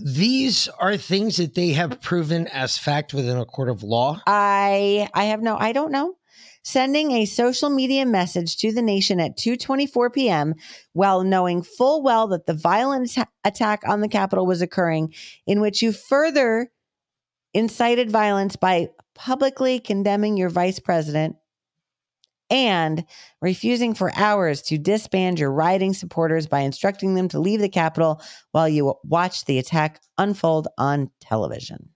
These 0.00 0.66
are 0.80 0.96
things 0.96 1.36
that 1.36 1.54
they 1.54 1.68
have 1.70 2.00
proven 2.00 2.48
as 2.48 2.76
fact 2.78 3.14
within 3.14 3.36
a 3.36 3.44
court 3.44 3.68
of 3.68 3.84
law. 3.84 4.20
I 4.26 5.08
I 5.14 5.24
have 5.26 5.40
no 5.42 5.56
I 5.56 5.72
don't 5.72 5.92
know. 5.92 6.14
Sending 6.64 7.10
a 7.10 7.24
social 7.24 7.70
media 7.70 8.06
message 8.06 8.56
to 8.58 8.72
the 8.72 8.82
nation 8.82 9.18
at 9.18 9.36
2:24 9.36 10.12
p.m. 10.12 10.54
while 10.92 11.24
knowing 11.24 11.62
full 11.62 12.02
well 12.02 12.28
that 12.28 12.46
the 12.46 12.54
violent 12.54 13.16
attack 13.44 13.82
on 13.86 14.00
the 14.00 14.08
Capitol 14.08 14.46
was 14.46 14.62
occurring 14.62 15.12
in 15.46 15.60
which 15.60 15.82
you 15.82 15.92
further 15.92 16.70
incited 17.52 18.10
violence 18.10 18.56
by 18.56 18.88
publicly 19.14 19.80
condemning 19.80 20.36
your 20.36 20.48
vice 20.48 20.78
president 20.78 21.36
and 22.48 23.04
refusing 23.40 23.94
for 23.94 24.12
hours 24.14 24.60
to 24.60 24.78
disband 24.78 25.38
your 25.38 25.50
rioting 25.50 25.94
supporters 25.94 26.46
by 26.46 26.60
instructing 26.60 27.14
them 27.14 27.26
to 27.28 27.40
leave 27.40 27.60
the 27.60 27.68
Capitol 27.68 28.20
while 28.52 28.68
you 28.68 28.94
watch 29.04 29.46
the 29.46 29.58
attack 29.58 30.00
unfold 30.18 30.68
on 30.76 31.10
television. 31.20 31.88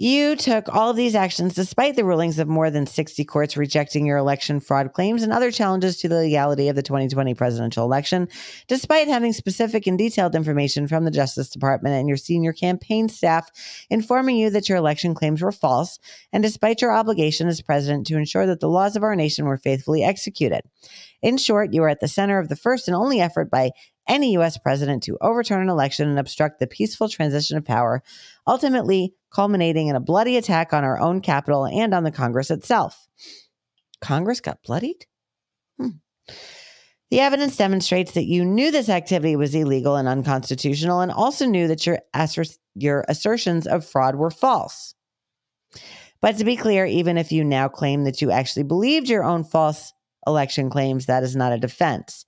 You 0.00 0.36
took 0.36 0.72
all 0.72 0.90
of 0.90 0.96
these 0.96 1.16
actions 1.16 1.56
despite 1.56 1.96
the 1.96 2.04
rulings 2.04 2.38
of 2.38 2.46
more 2.46 2.70
than 2.70 2.86
60 2.86 3.24
courts 3.24 3.56
rejecting 3.56 4.06
your 4.06 4.16
election 4.16 4.60
fraud 4.60 4.92
claims 4.92 5.24
and 5.24 5.32
other 5.32 5.50
challenges 5.50 5.96
to 5.96 6.08
the 6.08 6.14
legality 6.18 6.68
of 6.68 6.76
the 6.76 6.84
2020 6.84 7.34
presidential 7.34 7.84
election, 7.84 8.28
despite 8.68 9.08
having 9.08 9.32
specific 9.32 9.88
and 9.88 9.98
detailed 9.98 10.36
information 10.36 10.86
from 10.86 11.04
the 11.04 11.10
Justice 11.10 11.50
Department 11.50 11.96
and 11.96 12.06
your 12.06 12.16
senior 12.16 12.52
campaign 12.52 13.08
staff 13.08 13.50
informing 13.90 14.36
you 14.36 14.50
that 14.50 14.68
your 14.68 14.78
election 14.78 15.16
claims 15.16 15.42
were 15.42 15.50
false, 15.50 15.98
and 16.32 16.44
despite 16.44 16.80
your 16.80 16.92
obligation 16.92 17.48
as 17.48 17.60
president 17.60 18.06
to 18.06 18.16
ensure 18.16 18.46
that 18.46 18.60
the 18.60 18.68
laws 18.68 18.94
of 18.94 19.02
our 19.02 19.16
nation 19.16 19.46
were 19.46 19.58
faithfully 19.58 20.04
executed. 20.04 20.62
In 21.22 21.38
short, 21.38 21.74
you 21.74 21.82
are 21.82 21.88
at 21.88 21.98
the 21.98 22.06
center 22.06 22.38
of 22.38 22.48
the 22.48 22.54
first 22.54 22.86
and 22.86 22.96
only 22.96 23.20
effort 23.20 23.50
by 23.50 23.72
any 24.06 24.34
U.S. 24.34 24.58
president 24.58 25.02
to 25.02 25.18
overturn 25.20 25.60
an 25.60 25.68
election 25.68 26.08
and 26.08 26.20
obstruct 26.20 26.60
the 26.60 26.68
peaceful 26.68 27.08
transition 27.08 27.58
of 27.58 27.64
power, 27.64 28.02
ultimately 28.46 29.12
culminating 29.30 29.88
in 29.88 29.96
a 29.96 30.00
bloody 30.00 30.36
attack 30.36 30.72
on 30.72 30.84
our 30.84 30.98
own 30.98 31.20
Capitol 31.20 31.66
and 31.66 31.94
on 31.94 32.04
the 32.04 32.10
Congress 32.10 32.50
itself. 32.50 33.08
Congress 34.00 34.40
got 34.40 34.62
bloodied? 34.62 35.06
Hmm. 35.78 35.88
The 37.10 37.20
evidence 37.20 37.56
demonstrates 37.56 38.12
that 38.12 38.26
you 38.26 38.44
knew 38.44 38.70
this 38.70 38.88
activity 38.88 39.34
was 39.34 39.54
illegal 39.54 39.96
and 39.96 40.06
unconstitutional 40.06 41.00
and 41.00 41.10
also 41.10 41.46
knew 41.46 41.66
that 41.68 41.86
your, 41.86 42.00
your 42.74 43.04
assertions 43.08 43.66
of 43.66 43.84
fraud 43.84 44.16
were 44.16 44.30
false. 44.30 44.94
But 46.20 46.36
to 46.38 46.44
be 46.44 46.56
clear, 46.56 46.84
even 46.84 47.16
if 47.16 47.32
you 47.32 47.44
now 47.44 47.68
claim 47.68 48.04
that 48.04 48.20
you 48.20 48.30
actually 48.30 48.64
believed 48.64 49.08
your 49.08 49.24
own 49.24 49.44
false 49.44 49.92
election 50.26 50.68
claims, 50.68 51.06
that 51.06 51.22
is 51.22 51.36
not 51.36 51.52
a 51.52 51.58
defense. 51.58 52.26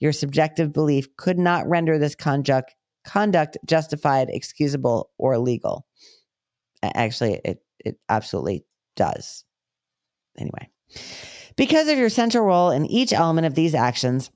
Your 0.00 0.12
subjective 0.12 0.72
belief 0.72 1.16
could 1.16 1.38
not 1.38 1.68
render 1.68 1.98
this 1.98 2.14
conduct 2.14 2.74
conduct 3.04 3.56
justified, 3.64 4.28
excusable, 4.28 5.10
or 5.16 5.38
legal. 5.38 5.86
Actually, 6.82 7.40
it 7.44 7.62
it 7.84 7.98
absolutely 8.08 8.64
does. 8.96 9.44
Anyway, 10.38 10.68
because 11.56 11.88
of 11.88 11.98
your 11.98 12.08
central 12.08 12.44
role 12.44 12.70
in 12.70 12.86
each 12.86 13.12
element 13.12 13.46
of 13.46 13.54
these 13.54 13.74
actions, 13.74 14.30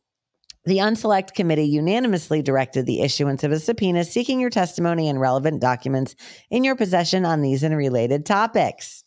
the 0.65 0.79
Unselect 0.79 1.35
Committee 1.35 1.65
unanimously 1.65 2.41
directed 2.41 2.87
the 2.87 3.01
issuance 3.01 3.43
of 3.43 3.51
a 3.51 3.59
subpoena 3.59 4.05
seeking 4.05 4.41
your 4.41 4.51
testimony 4.51 5.09
and 5.09 5.21
relevant 5.21 5.61
documents 5.61 6.15
in 6.51 6.63
your 6.63 6.77
possession 6.77 7.25
on 7.25 7.43
these 7.43 7.65
and 7.65 7.77
related 7.77 8.25
topics. 8.25 9.03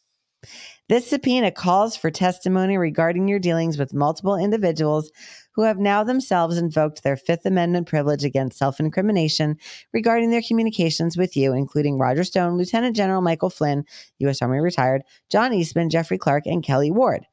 This 0.89 1.10
subpoena 1.10 1.52
calls 1.52 1.95
for 1.95 2.12
testimony 2.12 2.78
regarding 2.78 3.28
your 3.28 3.39
dealings 3.39 3.78
with 3.78 3.93
multiple 3.93 4.36
individuals 4.36 5.12
who 5.56 5.63
have 5.63 5.78
now 5.78 6.04
themselves 6.04 6.58
invoked 6.58 7.04
their 7.04 7.18
Fifth 7.18 7.46
Amendment 7.46 7.88
privilege 7.88 8.24
against 8.24 8.58
self 8.58 8.80
incrimination 8.80 9.58
regarding 9.94 10.30
their 10.30 10.41
communications 10.41 11.18
with 11.18 11.36
you, 11.38 11.54
including 11.54 11.98
Roger 11.98 12.24
Stone, 12.24 12.58
Lieutenant 12.58 12.96
General 12.96 13.22
Michael 13.22 13.50
Flynn, 13.50 13.86
U.S. 14.20 14.41
Army 14.41 14.60
retired, 14.60 15.04
John 15.32 15.54
Eastman, 15.54 15.89
Jeffrey 15.89 16.18
Clark, 16.18 16.46
and 16.46 16.63
Kelli 16.63 16.91
Ward. 16.91 17.26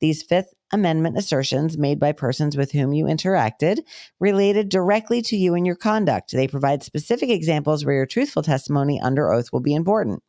These 0.00 0.22
Fifth 0.22 0.52
Amendment 0.72 1.16
assertions 1.16 1.78
made 1.78 2.00
by 2.00 2.12
persons 2.12 2.56
with 2.56 2.72
whom 2.72 2.92
you 2.92 3.04
interacted 3.04 3.78
related 4.18 4.68
directly 4.68 5.22
to 5.22 5.36
you 5.36 5.54
and 5.54 5.64
your 5.64 5.76
conduct. 5.76 6.32
They 6.32 6.48
provide 6.48 6.82
specific 6.82 7.30
examples 7.30 7.84
where 7.84 7.94
your 7.94 8.06
truthful 8.06 8.42
testimony 8.42 9.00
under 9.00 9.32
oath 9.32 9.52
will 9.52 9.60
be 9.60 9.74
important. 9.74 10.22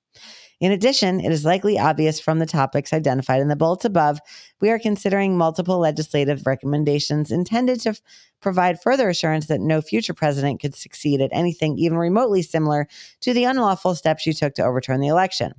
In 0.61 0.71
addition, 0.71 1.19
it 1.19 1.31
is 1.31 1.43
likely 1.43 1.77
obvious 1.77 2.19
from 2.19 2.39
the 2.39 2.45
topics 2.45 2.93
identified 2.93 3.41
in 3.41 3.49
the 3.49 3.57
bullets 3.57 3.83
above, 3.83 4.19
we 4.61 4.69
are 4.69 4.79
considering 4.79 5.37
multiple 5.37 5.79
legislative 5.79 6.45
recommendations 6.45 7.29
intended 7.29 7.81
to 7.81 7.89
f- 7.89 8.01
provide 8.41 8.81
further 8.81 9.09
assurance 9.09 9.47
that 9.47 9.59
no 9.59 9.81
future 9.81 10.13
president 10.13 10.61
could 10.61 10.73
succeed 10.73 11.19
at 11.19 11.29
anything 11.33 11.77
even 11.77 11.97
remotely 11.97 12.41
similar 12.41 12.87
to 13.19 13.33
the 13.33 13.43
unlawful 13.43 13.95
steps 13.95 14.25
you 14.25 14.31
took 14.31 14.53
to 14.53 14.63
overturn 14.63 15.01
the 15.01 15.07
election. 15.07 15.51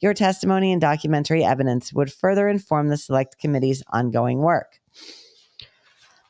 Your 0.00 0.14
testimony 0.14 0.72
and 0.72 0.80
documentary 0.80 1.44
evidence 1.44 1.92
would 1.92 2.12
further 2.12 2.48
inform 2.48 2.88
the 2.88 2.96
Select 2.96 3.38
Committee's 3.38 3.84
ongoing 3.92 4.38
work. 4.38 4.80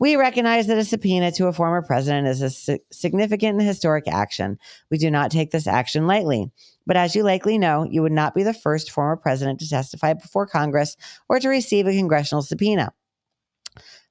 We 0.02 0.16
recognize 0.16 0.66
that 0.66 0.78
a 0.78 0.84
subpoena 0.84 1.30
to 1.30 1.46
a 1.46 1.52
former 1.52 1.80
president 1.80 2.26
is 2.26 2.42
a 2.42 2.50
si- 2.50 2.80
significant 2.90 3.56
and 3.56 3.62
historic 3.62 4.08
action. 4.08 4.58
We 4.90 4.98
do 4.98 5.12
not 5.12 5.30
take 5.30 5.52
this 5.52 5.68
action 5.68 6.08
lightly. 6.08 6.50
But 6.84 6.96
as 6.96 7.14
you 7.14 7.22
likely 7.22 7.56
know, 7.56 7.86
you 7.88 8.02
would 8.02 8.10
not 8.10 8.34
be 8.34 8.42
the 8.42 8.52
first 8.52 8.90
former 8.90 9.14
president 9.14 9.60
to 9.60 9.68
testify 9.68 10.14
before 10.14 10.48
Congress 10.48 10.96
or 11.28 11.38
to 11.38 11.48
receive 11.48 11.86
a 11.86 11.92
congressional 11.92 12.42
subpoena. 12.42 12.92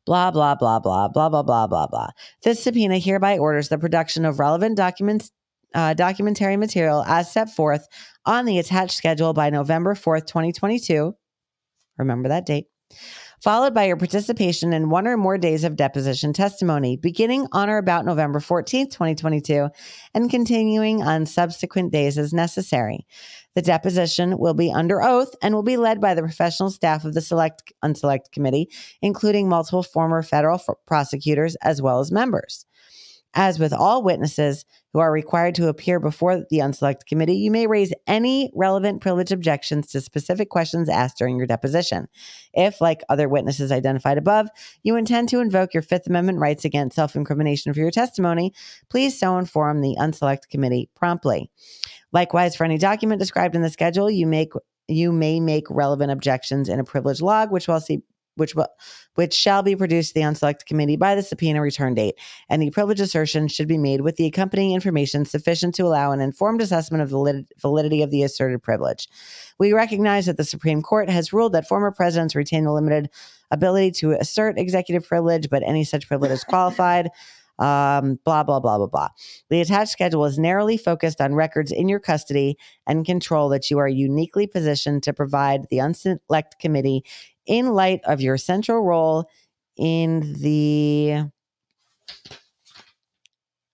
Blah, 0.06 0.32
blah, 0.32 0.56
blah, 0.56 0.80
blah, 0.80 1.10
blah, 1.10 1.28
blah, 1.28 1.44
blah, 1.44 1.68
blah, 1.68 1.88
blah. 1.88 2.08
This 2.42 2.64
subpoena 2.64 2.98
hereby 2.98 3.38
orders 3.38 3.68
the 3.68 3.78
production 3.78 4.24
of 4.24 4.40
relevant 4.40 4.78
documents, 4.78 5.30
uh, 5.76 5.94
documentary 5.94 6.56
material 6.56 7.04
as 7.04 7.30
set 7.30 7.50
forth 7.50 7.86
on 8.26 8.46
the 8.46 8.60
attached 8.60 8.96
schedule 8.96 9.34
by 9.34 9.50
November 9.50 9.94
4th, 9.94 10.26
2022. 10.26 11.14
Remember 11.98 12.30
that 12.30 12.46
date 12.46 12.68
followed 13.42 13.74
by 13.74 13.86
your 13.86 13.98
participation 13.98 14.72
in 14.72 14.90
one 14.90 15.08
or 15.08 15.18
more 15.18 15.38
days 15.38 15.64
of 15.64 15.76
deposition 15.76 16.32
testimony, 16.32 16.96
beginning 16.96 17.48
on 17.52 17.70
or 17.70 17.78
about 17.78 18.06
November 18.06 18.40
14th, 18.40 18.92
2022, 18.92 19.70
and 20.14 20.30
continuing 20.30 21.02
on 21.02 21.26
subsequent 21.26 21.92
days 21.92 22.18
as 22.18 22.34
necessary. 22.34 23.06
The 23.56 23.62
deposition 23.62 24.38
will 24.38 24.54
be 24.54 24.72
under 24.72 25.02
oath 25.02 25.34
and 25.42 25.56
will 25.56 25.64
be 25.64 25.78
led 25.78 26.00
by 26.00 26.14
the 26.14 26.22
professional 26.22 26.70
staff 26.70 27.04
of 27.04 27.14
the 27.14 27.22
Select 27.22 27.74
Unselect 27.84 28.32
Committee, 28.32 28.70
including 29.02 29.50
multiple 29.50 29.84
former 29.84 30.22
federal 30.22 30.60
f- 30.60 30.76
prosecutors 30.86 31.56
as 31.64 31.82
well 31.82 32.00
as 32.00 32.12
members. 32.12 32.66
As 33.34 33.60
with 33.60 33.72
all 33.72 34.04
witnesses 34.04 34.66
who 34.92 35.00
are 35.00 35.12
required 35.12 35.56
to 35.56 35.70
appear 35.70 36.00
before 36.00 36.44
the 36.50 36.60
Unselect 36.60 37.06
Committee, 37.08 37.38
you 37.38 37.50
may 37.50 37.66
raise 37.66 37.94
any 38.06 38.52
relevant 38.54 39.02
privilege 39.02 39.32
objections 39.32 39.88
to 39.88 40.02
specific 40.02 40.50
questions 40.50 40.90
asked 40.90 41.18
during 41.18 41.38
your 41.38 41.48
deposition. 41.48 42.08
If, 42.54 42.82
like 42.82 43.02
other 43.08 43.30
witnesses 43.30 43.72
identified 43.72 44.18
above, 44.18 44.50
you 44.84 44.98
intend 44.98 45.30
to 45.30 45.40
invoke 45.40 45.74
your 45.74 45.84
Fifth 45.84 46.08
Amendment 46.08 46.40
rights 46.40 46.66
against 46.66 46.96
self 46.96 47.16
incrimination 47.16 47.74
for 47.74 47.80
your 47.80 47.92
testimony, 47.92 48.54
please 48.90 49.18
so 49.18 49.38
inform 49.38 49.80
the 49.80 49.96
Unselect 49.98 50.50
Committee 50.50 50.90
promptly. 50.96 51.50
Likewise, 52.12 52.58
for 52.58 52.66
any 52.66 52.78
document 52.78 53.20
described 53.20 53.56
in 53.56 53.62
the 53.62 53.70
schedule, 53.70 54.12
you 54.12 54.28
make 54.28 54.52
you 54.88 55.14
may 55.14 55.40
make 55.40 55.70
relevant 55.70 56.12
objections 56.12 56.68
in 56.68 56.80
a 56.80 56.84
privilege 56.84 57.22
log, 57.22 57.50
which 57.52 57.68
will 57.68 57.80
see 57.80 58.02
which 58.42 58.56
which 59.16 59.34
shall 59.34 59.62
be 59.62 59.76
produced 59.76 60.10
to 60.10 60.14
the 60.16 60.26
unselect 60.26 60.66
committee 60.66 60.96
by 60.96 61.16
the 61.16 61.22
subpoena 61.22 61.62
return 61.62 61.94
date. 61.94 62.16
Any 62.50 62.72
privilege 62.72 63.00
assertion 63.00 63.48
should 63.48 63.68
be 63.68 63.78
made 63.78 64.02
with 64.02 64.16
the 64.16 64.26
accompanying 64.26 64.74
information 64.74 65.26
sufficient 65.26 65.76
to 65.76 65.84
allow 65.84 66.12
an 66.12 66.22
informed 66.22 66.62
assessment 66.62 67.04
of 67.04 67.10
the 67.10 67.18
valid- 67.18 67.48
validity 67.60 68.02
of 68.02 68.10
the 68.10 68.24
asserted 68.24 68.64
privilege. 68.64 69.08
We 69.60 69.74
recognize 69.74 70.26
that 70.26 70.38
the 70.38 70.44
Supreme 70.44 70.82
Court 70.82 71.10
has 71.10 71.32
ruled 71.32 71.54
that 71.54 71.68
former 71.68 71.92
presidents 71.92 72.36
retain 72.36 72.64
the 72.64 72.74
limited 72.74 73.10
ability 73.52 73.92
to 73.92 74.14
assert 74.14 74.58
executive 74.58 75.08
privilege, 75.08 75.50
but 75.50 75.64
any 75.64 75.84
such 75.84 76.08
privilege 76.08 76.32
is 76.32 76.44
qualified. 76.44 77.10
Um, 77.60 78.18
blah, 78.26 78.42
blah, 78.42 78.60
blah, 78.60 78.80
blah, 78.80 78.88
blah. 78.88 79.10
The 79.50 79.62
attached 79.62 79.92
schedule 79.92 80.26
is 80.26 80.40
narrowly 80.40 80.78
focused 80.78 81.22
on 81.22 81.36
records 81.36 81.72
in 81.72 81.88
your 81.88 82.00
custody 82.00 82.58
and 82.88 83.06
control 83.06 83.50
that 83.50 83.70
you 83.70 83.78
are 83.78 83.88
uniquely 83.88 84.48
positioned 84.48 85.04
to 85.04 85.14
provide 85.14 85.68
the 85.70 85.78
unselect 85.78 86.58
committee 86.60 87.04
in 87.48 87.74
light 87.74 88.02
of 88.06 88.22
your 88.22 88.38
central 88.38 88.82
role 88.84 89.30
in 89.78 90.34
the 90.42 91.24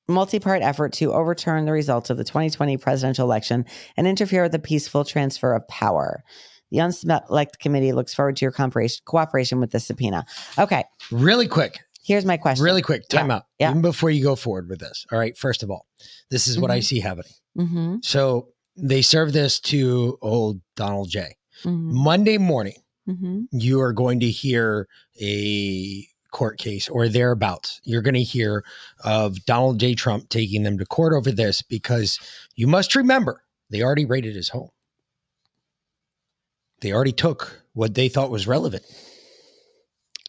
multi-part 0.07 0.61
effort 0.61 0.93
to 0.93 1.11
overturn 1.13 1.65
the 1.65 1.71
results 1.71 2.09
of 2.09 2.17
the 2.17 2.23
2020 2.23 2.77
presidential 2.77 3.25
election 3.25 3.65
and 3.97 4.07
interfere 4.07 4.43
with 4.43 4.53
the 4.53 4.59
peaceful 4.59 5.03
transfer 5.03 5.53
of 5.53 5.67
power. 5.67 6.23
The 6.71 6.77
unselect 6.79 7.59
committee 7.59 7.91
looks 7.93 8.13
forward 8.13 8.37
to 8.37 8.45
your 8.45 8.51
cooperation, 8.51 9.59
with 9.59 9.71
the 9.71 9.79
subpoena. 9.79 10.25
Okay, 10.57 10.83
Really 11.11 11.47
quick, 11.47 11.79
here's 12.03 12.25
my 12.25 12.37
question. 12.37 12.63
really 12.63 12.81
quick, 12.81 13.07
time 13.09 13.31
out. 13.31 13.43
yeah. 13.59 13.69
Even 13.69 13.81
before 13.81 14.09
you 14.09 14.23
go 14.23 14.35
forward 14.35 14.69
with 14.69 14.79
this. 14.79 15.05
All 15.11 15.19
right, 15.19 15.37
first 15.37 15.63
of 15.63 15.69
all, 15.71 15.85
this 16.29 16.47
is 16.47 16.59
what 16.59 16.71
I 16.71 16.79
Mhm. 16.79 16.83
see 16.83 16.99
happening. 16.99 17.31
Mm-hmm, 17.57 17.95
So 18.03 18.49
they 18.77 19.01
serve 19.01 19.33
this 19.33 19.59
to 19.61 20.17
old 20.21 20.61
Donald 20.75 21.09
J. 21.09 21.35
mm-hmm, 21.63 21.93
Monday 21.97 22.37
morning, 22.37 22.75
mm-hmm. 23.07 23.43
you 23.51 23.79
are 23.79 23.93
going 23.93 24.19
to 24.19 24.29
hear 24.29 24.87
a 25.21 26.07
court 26.31 26.57
case 26.57 26.89
or 26.89 27.07
thereabouts. 27.07 27.81
You're 27.83 28.01
going 28.01 28.13
to 28.13 28.23
hear 28.23 28.63
of 29.03 29.43
Donald 29.45 29.79
J. 29.79 29.95
Trump 29.95 30.29
taking 30.29 30.63
them 30.63 30.77
to 30.77 30.85
court 30.85 31.13
over 31.13 31.31
this 31.31 31.61
because 31.61 32.19
you 32.55 32.67
must 32.67 32.95
remember 32.95 33.43
they 33.69 33.81
already 33.81 34.05
raided 34.05 34.35
his 34.35 34.49
home. 34.49 34.69
They 36.81 36.93
already 36.93 37.11
took 37.11 37.63
what 37.73 37.95
they 37.95 38.09
thought 38.09 38.29
was 38.29 38.47
relevant. 38.47 38.83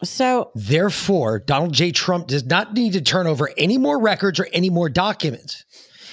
So 0.03 0.51
Therefore, 0.55 1.41
Donald 1.41 1.73
J. 1.73 1.91
Trump 1.91 2.29
does 2.29 2.45
not 2.45 2.73
need 2.73 2.93
to 2.93 3.01
turn 3.01 3.27
over 3.27 3.51
any 3.59 3.79
more 3.79 4.01
records 4.01 4.39
or 4.39 4.47
any 4.53 4.71
more 4.71 4.89
documents. 4.89 5.65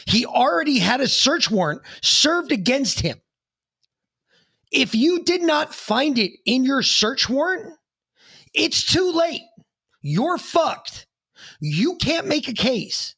He 0.08 0.26
already 0.26 0.80
had 0.80 1.02
a 1.02 1.08
search 1.08 1.50
warrant 1.50 1.82
served 2.02 2.52
against 2.52 3.00
him. 3.00 3.20
If 4.76 4.94
you 4.94 5.24
did 5.24 5.42
not 5.42 5.74
find 5.74 6.20
it 6.20 6.34
in 6.46 6.66
your 6.66 6.82
search 6.82 7.30
warrant, 7.30 7.74
it's 8.54 8.84
too 8.84 9.10
late. 9.12 9.42
You're 10.02 10.38
fucked. 10.38 11.08
You 11.62 11.96
can't 11.96 12.28
make 12.28 12.50
a 12.50 12.54
case. 12.54 13.16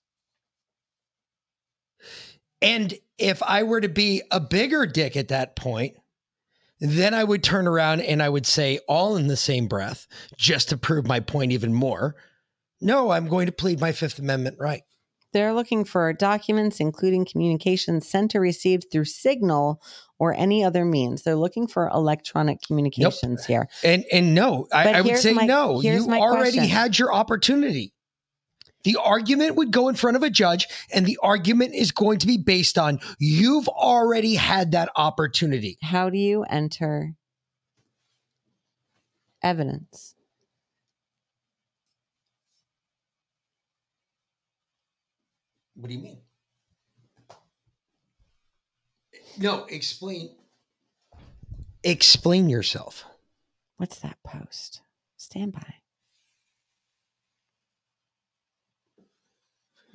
And 2.62 2.94
if 3.18 3.42
I 3.42 3.64
were 3.64 3.82
to 3.82 3.90
be 3.90 4.22
a 4.30 4.40
bigger 4.40 4.86
dick 4.86 5.18
at 5.18 5.30
that 5.30 5.56
point, 5.56 5.96
then 6.80 7.16
I 7.16 7.24
would 7.24 7.42
turn 7.44 7.68
around 7.68 8.02
and 8.02 8.22
I 8.22 8.30
would 8.30 8.46
say, 8.46 8.80
all 8.88 9.18
in 9.18 9.26
the 9.26 9.36
same 9.36 9.68
breath, 9.68 10.08
just 10.38 10.70
to 10.70 10.78
prove 10.78 11.08
my 11.08 11.20
point 11.20 11.52
even 11.54 11.74
more. 11.74 12.16
No, 12.82 13.10
I'm 13.10 13.28
going 13.28 13.48
to 13.48 13.52
plead 13.52 13.80
my 13.80 13.92
Fifth 13.94 14.20
Amendment 14.20 14.58
right. 14.60 14.84
They're 15.38 15.54
looking 15.54 15.86
for 15.86 16.12
documents, 16.14 16.80
including 16.80 17.24
communications 17.24 18.08
sent 18.08 18.36
or 18.36 18.42
received 18.42 18.88
through 18.92 19.06
Signal 19.06 19.80
or 20.18 20.34
any 20.34 20.64
other 20.64 20.84
means. 20.84 21.22
They're 21.22 21.36
looking 21.36 21.68
for 21.68 21.90
electronic 21.90 22.64
communications 22.64 23.46
here. 23.46 23.70
And 23.84 24.04
and 24.12 24.34
no, 24.34 24.68
I, 24.74 24.94
I 24.94 25.02
would 25.02 25.18
say 25.20 25.34
my- 25.34 25.46
no. 25.46 25.80
You 25.80 26.08
already 26.12 26.58
question. 26.58 26.64
had 26.64 26.98
your 26.98 27.14
opportunity. 27.14 27.94
The 28.84 28.96
argument 28.96 29.58
would 29.58 29.72
go 29.72 29.90
in 29.90 29.96
front 29.96 30.18
of 30.18 30.24
a 30.24 30.30
judge, 30.32 30.68
and 30.92 31.06
the 31.06 31.20
argument 31.22 31.76
is 31.76 31.92
going 31.92 32.18
to 32.20 32.28
be 32.28 32.38
based 32.38 32.80
on 32.80 33.00
you've 33.20 33.68
already 33.68 34.34
had 34.34 34.72
that 34.72 34.90
opportunity. 34.96 35.78
How 35.84 36.10
do 36.10 36.18
you 36.18 36.44
enter 36.44 37.14
evidence? 39.44 40.16
What 45.78 45.90
do 45.90 45.94
you 45.94 46.02
mean? 46.02 46.18
No, 49.38 49.66
explain. 49.66 50.32
Explain 51.84 52.50
yourself. 52.50 53.06
What's 53.78 54.00
that 54.00 54.18
post? 54.26 54.82
Stand 55.18 55.54
by. 55.54 55.76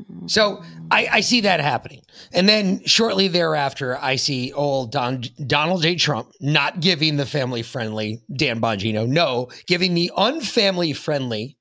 Hmm. 0.06 0.28
So 0.28 0.62
I, 0.92 1.08
I 1.14 1.20
see 1.20 1.40
that 1.40 1.58
happening. 1.58 2.02
And 2.32 2.48
then 2.48 2.84
shortly 2.84 3.26
thereafter, 3.26 3.98
I 4.00 4.14
see 4.14 4.52
old 4.52 4.92
Don, 4.92 5.24
Donald 5.46 5.82
J. 5.82 5.96
Trump 5.96 6.30
not 6.40 6.80
giving 6.80 7.16
the 7.16 7.26
family 7.26 7.62
friendly 7.62 8.22
Dan 8.34 8.60
Bongino, 8.60 9.08
no, 9.08 9.48
giving 9.66 9.94
the 9.94 10.12
unfamily 10.16 10.96
friendly 10.96 11.58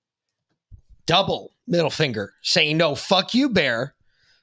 double 1.08 1.54
middle 1.68 1.90
finger, 1.90 2.34
saying, 2.44 2.78
no, 2.78 2.94
fuck 2.94 3.34
you, 3.34 3.50
Bear. 3.50 3.96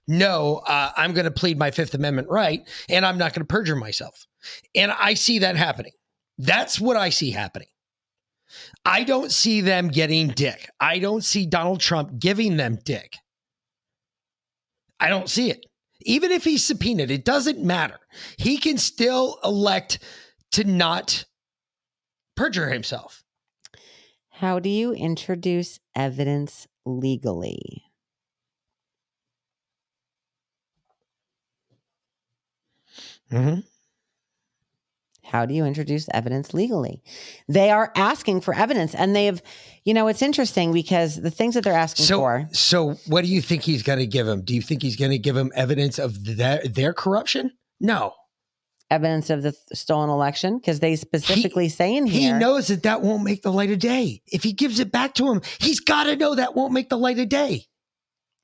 No, 0.08 0.62
uh, 0.66 0.90
I'm 0.96 1.12
going 1.12 1.26
to 1.26 1.30
plead 1.30 1.58
my 1.58 1.70
Fifth 1.70 1.92
Amendment 1.92 2.28
right, 2.30 2.66
and 2.88 3.04
I'm 3.04 3.18
not 3.18 3.34
going 3.34 3.42
to 3.42 3.46
perjure 3.46 3.76
myself. 3.76 4.26
And 4.74 4.90
I 4.90 5.12
see 5.14 5.40
that 5.40 5.56
happening. 5.56 5.92
That's 6.38 6.80
what 6.80 6.96
I 6.96 7.10
see 7.10 7.30
happening. 7.30 7.68
I 8.86 9.04
don't 9.04 9.30
see 9.30 9.60
them 9.60 9.88
getting 9.88 10.28
dick. 10.28 10.70
I 10.80 10.98
don't 10.98 11.22
see 11.22 11.44
Donald 11.44 11.80
Trump 11.80 12.18
giving 12.18 12.56
them 12.56 12.78
dick. 12.82 13.16
I 14.98 15.10
don't 15.10 15.28
see 15.28 15.50
it. 15.50 15.66
Even 16.02 16.32
if 16.32 16.44
he's 16.44 16.64
subpoenaed, 16.64 17.10
it 17.10 17.26
doesn't 17.26 17.62
matter. 17.62 17.98
He 18.38 18.56
can 18.56 18.78
still 18.78 19.38
elect 19.44 19.98
to 20.52 20.64
not 20.64 21.26
perjure 22.34 22.70
himself. 22.70 23.24
How 24.30 24.58
do 24.58 24.70
you 24.70 24.92
introduce 24.92 25.80
evidence 25.94 26.66
legally? 26.86 27.87
Mm-hmm. 33.32 33.60
How 35.24 35.44
do 35.44 35.52
you 35.52 35.66
introduce 35.66 36.08
evidence 36.14 36.54
legally? 36.54 37.02
They 37.48 37.70
are 37.70 37.92
asking 37.94 38.40
for 38.40 38.54
evidence, 38.54 38.94
and 38.94 39.14
they've, 39.14 39.40
you 39.84 39.92
know, 39.92 40.08
it's 40.08 40.22
interesting 40.22 40.72
because 40.72 41.16
the 41.16 41.30
things 41.30 41.54
that 41.54 41.64
they're 41.64 41.74
asking 41.74 42.06
So, 42.06 42.18
for. 42.20 42.48
so 42.52 42.92
what 43.08 43.24
do 43.24 43.28
you 43.28 43.42
think 43.42 43.62
he's 43.62 43.82
going 43.82 43.98
to 43.98 44.06
give 44.06 44.26
him? 44.26 44.42
Do 44.42 44.54
you 44.54 44.62
think 44.62 44.80
he's 44.80 44.96
going 44.96 45.10
to 45.10 45.18
give 45.18 45.36
him 45.36 45.52
evidence 45.54 45.98
of 45.98 46.24
their, 46.24 46.62
their 46.64 46.94
corruption? 46.94 47.52
No. 47.78 48.14
evidence 48.90 49.28
of 49.28 49.42
the 49.42 49.54
stolen 49.74 50.08
election 50.08 50.56
because 50.56 50.80
they 50.80 50.96
specifically 50.96 51.68
say 51.68 51.94
in 51.94 52.06
here. 52.06 52.32
He 52.32 52.38
knows 52.38 52.68
that 52.68 52.84
that 52.84 53.02
won't 53.02 53.22
make 53.22 53.42
the 53.42 53.52
light 53.52 53.70
of 53.70 53.80
day. 53.80 54.22
If 54.28 54.42
he 54.44 54.54
gives 54.54 54.80
it 54.80 54.90
back 54.90 55.12
to 55.16 55.30
him, 55.30 55.42
he's 55.60 55.80
got 55.80 56.04
to 56.04 56.16
know 56.16 56.36
that 56.36 56.56
won't 56.56 56.72
make 56.72 56.88
the 56.88 56.96
light 56.96 57.18
of 57.18 57.28
day. 57.28 57.66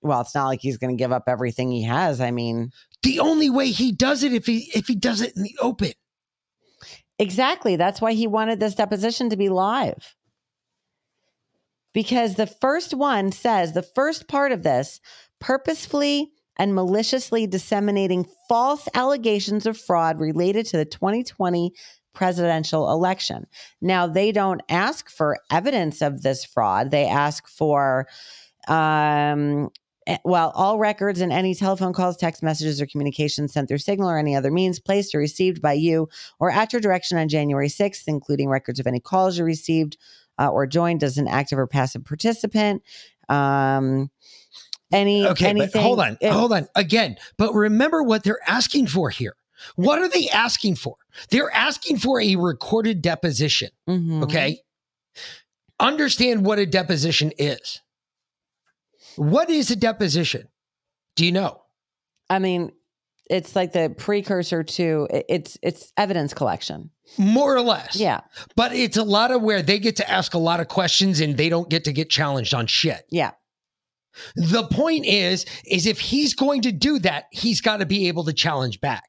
well 0.03 0.21
it's 0.21 0.35
not 0.35 0.49
like 0.49 0.61
he's 0.61 0.77
going 0.77 0.95
to 0.95 1.01
give 1.03 1.13
up 1.13 1.25
everything 1.29 1.71
he 1.71 1.83
has 1.85 2.21
i 2.21 2.31
mean 2.31 2.71
The 3.05 3.21
only 3.21 3.51
way 3.51 3.71
he 3.71 3.93
does 3.93 4.23
it 4.23 4.33
if 4.33 4.47
he 4.47 4.71
if 4.75 4.87
he 4.87 4.95
does 4.95 5.21
it 5.21 5.37
in 5.37 5.43
the 5.43 5.57
open. 5.61 5.93
exactly 7.19 7.77
that's 7.77 8.01
why 8.01 8.13
he 8.13 8.27
wanted 8.27 8.59
this 8.59 8.75
deposition 8.75 9.31
to 9.31 9.37
be 9.37 9.49
live 9.49 10.15
because 11.95 12.35
the 12.35 12.47
first 12.47 12.93
one 12.93 13.33
says 13.33 13.73
the 13.73 13.83
first 13.83 14.29
part 14.29 14.53
of 14.53 14.63
this 14.63 15.01
purposefully 15.41 16.33
and 16.57 16.75
maliciously 16.75 17.47
disseminating 17.47 18.27
false 18.49 18.89
allegations 18.95 19.65
of 19.67 19.79
fraud 19.79 20.21
related 20.21 20.67
to 20.67 20.77
the 20.77 20.85
2020 20.85 21.73
presidential 22.15 22.91
election. 22.91 23.47
Now, 23.81 24.07
they 24.07 24.31
don't 24.31 24.63
ask 24.69 25.11
for 25.11 25.39
evidence 25.51 26.01
of 26.01 26.23
this 26.23 26.45
fraud. 26.45 26.91
They 26.91 27.07
ask 27.07 27.49
for, 27.49 28.07
um, 28.69 29.71
eh, 30.07 30.19
well, 30.25 30.51
all 30.55 30.79
records 30.79 31.21
and 31.21 31.33
any 31.33 31.55
telephone 31.55 31.93
calls, 31.93 32.17
text 32.17 32.43
messages, 32.43 32.81
or 32.81 32.87
communications 32.87 33.53
sent 33.53 33.69
through 33.69 33.79
Signal 33.79 34.09
or 34.11 34.19
any 34.19 34.35
other 34.37 34.51
means 34.51 34.79
placed 34.81 35.15
or 35.15 35.19
received 35.19 35.61
by 35.63 35.73
you 35.73 36.09
or 36.39 36.51
at 36.51 36.73
your 36.73 36.81
direction 36.81 37.19
on 37.19 37.29
January 37.29 37.69
6th, 37.69 38.05
including 38.07 38.49
records 38.49 38.79
of 38.81 38.87
any 38.87 39.01
calls 39.01 39.39
you 39.39 39.45
received 39.45 39.97
uh, 40.39 40.49
or 40.49 40.67
joined 40.67 41.03
as 41.05 41.17
an 41.19 41.29
active 41.29 41.59
or 41.59 41.67
passive 41.67 42.05
participant. 42.05 42.83
Um, 43.29 44.11
any 44.93 45.27
Okay, 45.27 45.47
anything, 45.49 45.83
hold 45.83 46.01
on, 46.01 46.19
it- 46.21 46.31
hold 46.33 46.53
on. 46.53 46.69
Again, 46.75 47.17
but 47.39 47.53
remember 47.55 48.03
what 48.03 48.23
they're 48.23 48.39
asking 48.47 48.87
for 48.89 49.11
here. 49.11 49.35
What 49.77 49.99
are 49.99 50.09
they 50.09 50.29
asking 50.29 50.77
for? 50.77 50.97
They're 51.31 51.51
asking 51.53 51.99
for 51.99 52.21
a 52.21 52.37
recorded 52.37 53.01
deposition. 53.01 53.71
Mhm. 53.89 54.23
Okay. 54.25 54.61
Understand 55.81 56.45
what 56.45 56.59
a 56.59 56.67
deposition 56.67 57.33
is. 57.39 57.81
What 59.17 59.51
is 59.51 59.71
a 59.71 59.77
deposition? 59.77 60.49
Do 61.17 61.25
you 61.25 61.33
know? 61.33 61.63
I 62.29 62.39
mean, 62.39 62.73
it's 63.31 63.57
like 63.57 63.73
the 63.73 63.95
precursor 63.97 64.63
to 64.63 65.09
it's 65.11 65.59
it's 65.63 65.93
evidence 65.97 66.35
collection. 66.35 66.91
More 67.19 67.55
or 67.55 67.61
less. 67.61 67.97
Yeah. 67.97 68.21
But 68.57 68.75
it's 68.75 68.97
a 68.97 69.05
lot 69.05 69.31
of 69.31 69.43
where 69.43 69.63
they 69.63 69.79
get 69.79 69.97
to 69.97 70.11
ask 70.11 70.35
a 70.35 70.39
lot 70.39 70.61
of 70.61 70.69
questions 70.69 71.21
and 71.21 71.37
they 71.37 71.49
don't 71.49 71.69
get 71.69 71.85
to 71.85 71.93
get 71.93 72.11
challenged 72.11 72.55
on 72.55 72.67
shit. 72.67 73.05
Yeah. 73.11 73.33
The 74.37 74.65
point 74.65 75.07
is, 75.07 75.45
is 75.67 75.87
if 75.87 75.99
he's 75.99 76.35
going 76.35 76.63
to 76.63 76.73
do 76.73 76.99
that, 77.01 77.25
he's 77.31 77.61
got 77.61 77.79
to 77.79 77.87
be 77.87 78.09
able 78.09 78.25
to 78.25 78.33
challenge 78.33 78.81
back. 78.81 79.05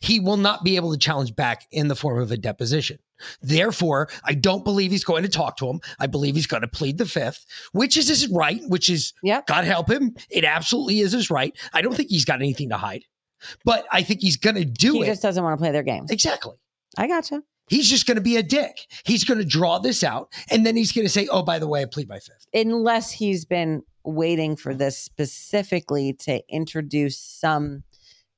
He 0.00 0.20
will 0.20 0.36
not 0.36 0.64
be 0.64 0.76
able 0.76 0.92
to 0.92 0.98
challenge 0.98 1.34
back 1.34 1.66
in 1.70 1.88
the 1.88 1.96
form 1.96 2.20
of 2.20 2.30
a 2.30 2.36
deposition. 2.36 2.98
Therefore, 3.42 4.08
I 4.24 4.34
don't 4.34 4.64
believe 4.64 4.90
he's 4.90 5.04
going 5.04 5.22
to 5.22 5.28
talk 5.28 5.56
to 5.58 5.68
him. 5.68 5.80
I 5.98 6.06
believe 6.06 6.34
he's 6.34 6.46
going 6.46 6.62
to 6.62 6.68
plead 6.68 6.98
the 6.98 7.06
fifth, 7.06 7.44
which 7.72 7.96
is 7.96 8.08
his 8.08 8.28
right, 8.28 8.60
which 8.68 8.88
is, 8.88 9.12
Yep. 9.22 9.46
God 9.46 9.64
help 9.64 9.90
him. 9.90 10.14
It 10.30 10.44
absolutely 10.44 11.00
is 11.00 11.12
his 11.12 11.30
right. 11.30 11.56
I 11.72 11.82
don't 11.82 11.94
think 11.94 12.10
he's 12.10 12.24
got 12.24 12.40
anything 12.40 12.68
to 12.70 12.76
hide, 12.76 13.04
but 13.64 13.86
I 13.92 14.02
think 14.02 14.20
he's 14.20 14.36
going 14.36 14.56
to 14.56 14.64
do 14.64 14.94
he 14.94 15.00
it. 15.00 15.04
He 15.04 15.10
just 15.10 15.22
doesn't 15.22 15.42
want 15.42 15.58
to 15.58 15.62
play 15.62 15.72
their 15.72 15.82
game. 15.82 16.06
exactly. 16.10 16.56
I 16.96 17.06
gotcha. 17.06 17.42
He's 17.68 17.88
just 17.88 18.06
going 18.06 18.16
to 18.16 18.22
be 18.22 18.36
a 18.36 18.42
dick. 18.42 18.86
He's 19.04 19.24
going 19.24 19.38
to 19.38 19.44
draw 19.44 19.78
this 19.78 20.02
out 20.02 20.32
and 20.50 20.64
then 20.64 20.74
he's 20.74 20.90
going 20.90 21.06
to 21.06 21.12
say, 21.12 21.28
oh, 21.30 21.42
by 21.42 21.58
the 21.58 21.68
way, 21.68 21.82
I 21.82 21.84
plead 21.84 22.08
my 22.08 22.18
fifth. 22.18 22.46
Unless 22.54 23.12
he's 23.12 23.44
been 23.44 23.82
waiting 24.04 24.56
for 24.56 24.74
this 24.74 24.96
specifically 24.96 26.14
to 26.14 26.42
introduce 26.48 27.18
some 27.18 27.82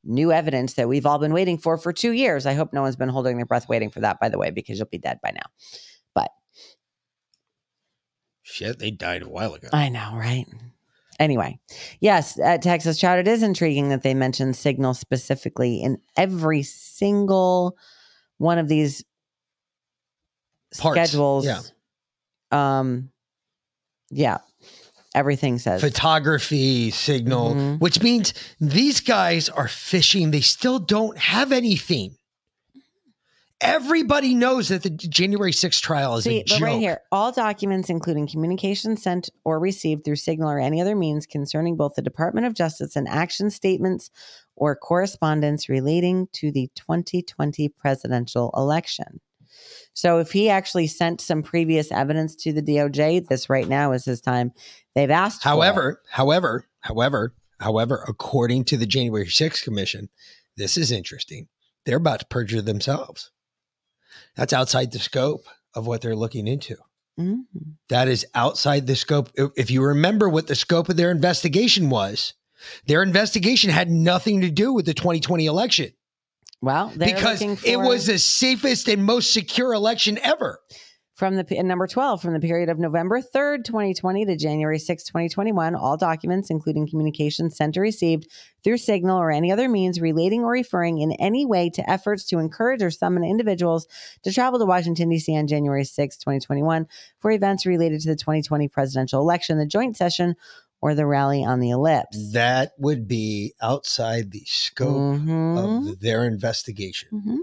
new 0.05 0.33
evidence 0.33 0.75
that 0.75 0.89
we've 0.89 1.07
all 1.07 1.19
been 1.19 1.33
waiting 1.33 1.59
for 1.59 1.77
for 1.77 1.93
two 1.93 2.13
years. 2.13 2.47
I 2.47 2.55
hope 2.55 2.73
no 2.73 2.83
one's 2.83 2.97
been 2.97 3.09
holding 3.09 3.37
their 3.37 3.47
breath 3.47 3.69
waiting 3.69 3.91
for 3.91 4.01
that, 4.01 4.19
by 4.21 4.29
the 4.29 4.39
way, 4.39 4.51
because 4.51 4.79
you'll 4.79 4.89
be 4.89 4.99
dead 4.99 5.19
by 5.23 5.31
now. 5.31 5.43
But 6.15 6.31
Shit, 8.43 8.79
they 8.79 8.91
died 8.91 9.23
a 9.23 9.29
while 9.29 9.55
ago. 9.55 9.69
I 9.73 9.89
know, 9.89 10.13
right? 10.15 10.47
Anyway, 11.19 11.61
yes, 12.01 12.41
at 12.41 12.63
Texas 12.63 12.99
Chat, 12.99 13.19
it 13.19 13.29
is 13.29 13.43
intriguing 13.43 13.91
that 13.91 14.03
they 14.03 14.15
mentioned 14.15 14.57
Signal 14.57 14.95
specifically 14.95 15.83
in 15.83 15.99
every 16.17 16.63
single 16.63 17.77
one 18.39 18.59
of 18.59 18.69
these 18.69 19.05
Parts, 20.79 20.97
schedules. 20.97 21.45
yeah. 21.45 21.61
Um, 22.51 23.11
yeah, 24.11 24.39
everything 25.15 25.59
says 25.59 25.81
photography 25.81 26.91
signal, 26.91 27.55
Mhm. 27.55 27.81
which 27.81 28.03
means 28.03 28.33
these 28.61 29.01
guys 29.01 29.49
are 29.49 29.69
fishing. 29.69 30.31
They 30.31 30.41
still 30.41 30.79
don't 30.79 31.19
have 31.19 31.53
anything. 31.53 32.17
Everybody 33.63 34.35
knows 34.35 34.69
that 34.69 34.83
the 34.83 34.89
January 34.89 35.53
6th 35.53 35.83
trial 35.83 36.17
is 36.17 36.25
See, 36.25 36.41
a 36.41 36.45
joke. 36.45 36.61
right 36.63 36.79
here, 36.79 37.03
all 37.13 37.31
documents, 37.31 37.91
including 37.91 38.27
communications 38.27 39.03
sent 39.03 39.29
or 39.45 39.59
received 39.61 40.03
through 40.03 40.17
Signal 40.17 40.49
or 40.49 40.59
any 40.59 40.81
other 40.81 40.97
means 40.97 41.27
concerning 41.27 41.77
both 41.77 41.93
the 41.95 42.01
Department 42.01 42.47
of 42.47 42.55
Justice 42.55 42.97
and 42.97 43.07
action 43.07 43.51
statements 43.51 44.11
or 44.57 44.75
correspondence 44.75 45.69
relating 45.69 46.27
to 46.33 46.51
the 46.51 46.71
2020 46.75 47.69
presidential 47.69 48.51
election. 48.57 49.21
So, 49.93 50.19
if 50.19 50.33
he 50.33 50.49
actually 50.49 50.87
sent 50.87 51.21
some 51.21 51.43
previous 51.43 51.91
evidence 51.93 52.35
to 52.37 52.53
the 52.53 52.63
DOJ, 52.63 53.27
this 53.29 53.51
right 53.51 53.69
now 53.69 53.93
is 53.93 54.05
his 54.05 54.21
time. 54.21 54.53
They've 54.95 55.11
asked. 55.11 55.43
for 55.43 55.49
it. 55.49 55.51
However, 55.51 56.03
however, 56.11 56.67
however, 56.81 57.35
however, 57.61 58.05
according 58.09 58.65
to 58.65 58.77
the 58.77 58.87
January 58.87 59.27
6th 59.27 59.63
Commission, 59.63 60.09
this 60.57 60.77
is 60.77 60.91
interesting. 60.93 61.49
They're 61.85 61.97
about 61.97 62.21
to 62.21 62.27
perjure 62.27 62.63
themselves. 62.63 63.31
That's 64.37 64.53
outside 64.53 64.93
the 64.93 64.99
scope 64.99 65.45
of 65.75 65.87
what 65.87 66.01
they're 66.01 66.17
looking 66.17 66.47
into. 66.49 66.77
Mhm. 67.19 67.45
That 67.89 68.09
is 68.09 68.27
outside 68.35 68.87
the 68.87 68.97
scope. 68.97 69.31
If 69.57 69.71
you 69.71 69.83
remember 69.83 70.29
what 70.29 70.47
the 70.47 70.55
scope 70.55 70.89
of 70.89 70.97
their 70.97 71.11
investigation 71.11 71.91
was, 71.91 72.35
their 72.87 73.03
investigation 73.03 73.71
had 73.71 73.91
nothing 73.91 74.41
to 74.43 74.51
do 74.51 74.73
with 74.73 74.87
the 74.87 74.95
2020 74.95 75.47
election 75.47 75.93
well, 76.63 76.93
they're 76.95 77.15
because 77.15 77.43
it 77.65 77.79
was 77.79 78.07
the 78.07 78.19
safest 78.19 78.89
and 78.89 79.05
most 79.05 79.33
secure 79.33 79.73
election 79.73 80.19
ever. 80.23 80.61
From 81.15 81.37
the 81.37 81.63
number 81.63 81.87
12, 81.87 82.23
from 82.23 82.33
the 82.33 82.41
period 82.41 82.71
of 82.71 82.79
November 82.79 83.21
3rd, 83.21 83.65
2020 83.65 84.25
to 84.25 84.37
January 84.37 84.79
6, 84.79 85.05
2021, 85.05 85.75
all 85.75 85.99
documents, 85.99 86.49
including 86.49 86.89
communications 86.89 87.59
sent 87.59 87.77
or 87.77 87.83
received 87.83 88.27
through 88.65 88.79
Signal 88.79 89.19
or 89.19 89.31
any 89.31 89.53
other 89.53 89.69
means 89.69 90.01
relating 90.01 90.45
or 90.45 90.53
referring 90.53 90.99
in 90.99 91.13
any 91.13 91.45
way 91.45 91.69
to 91.69 91.91
efforts 91.91 92.25
to 92.29 92.39
encourage 92.39 92.83
or 92.83 92.91
summon 92.91 93.23
individuals 93.23 93.87
to 94.23 94.33
travel 94.33 94.59
to 94.59 94.65
Washington, 94.65 95.11
D.C. 95.11 95.37
on 95.37 95.47
January 95.47 95.85
6, 95.85 96.17
2021 96.17 96.87
for 97.19 97.31
events 97.31 97.67
related 97.67 98.01
to 98.01 98.09
the 98.09 98.17
2020 98.17 98.69
presidential 98.69 99.21
election, 99.21 99.59
the 99.59 99.67
joint 99.67 99.99
session, 99.99 100.37
or 100.83 100.95
the 100.95 101.07
rally 101.07 101.45
on 101.45 101.61
the 101.61 101.71
ellipse. 101.71 102.33
That 102.33 102.73
would 102.79 103.07
be 103.07 103.55
outside 103.61 104.31
the 104.31 104.45
scope 104.47 105.19
Mhm. 105.19 105.91
of 105.91 106.01
their 106.01 106.25
investigation. 106.25 107.09
Mhm. 107.13 107.39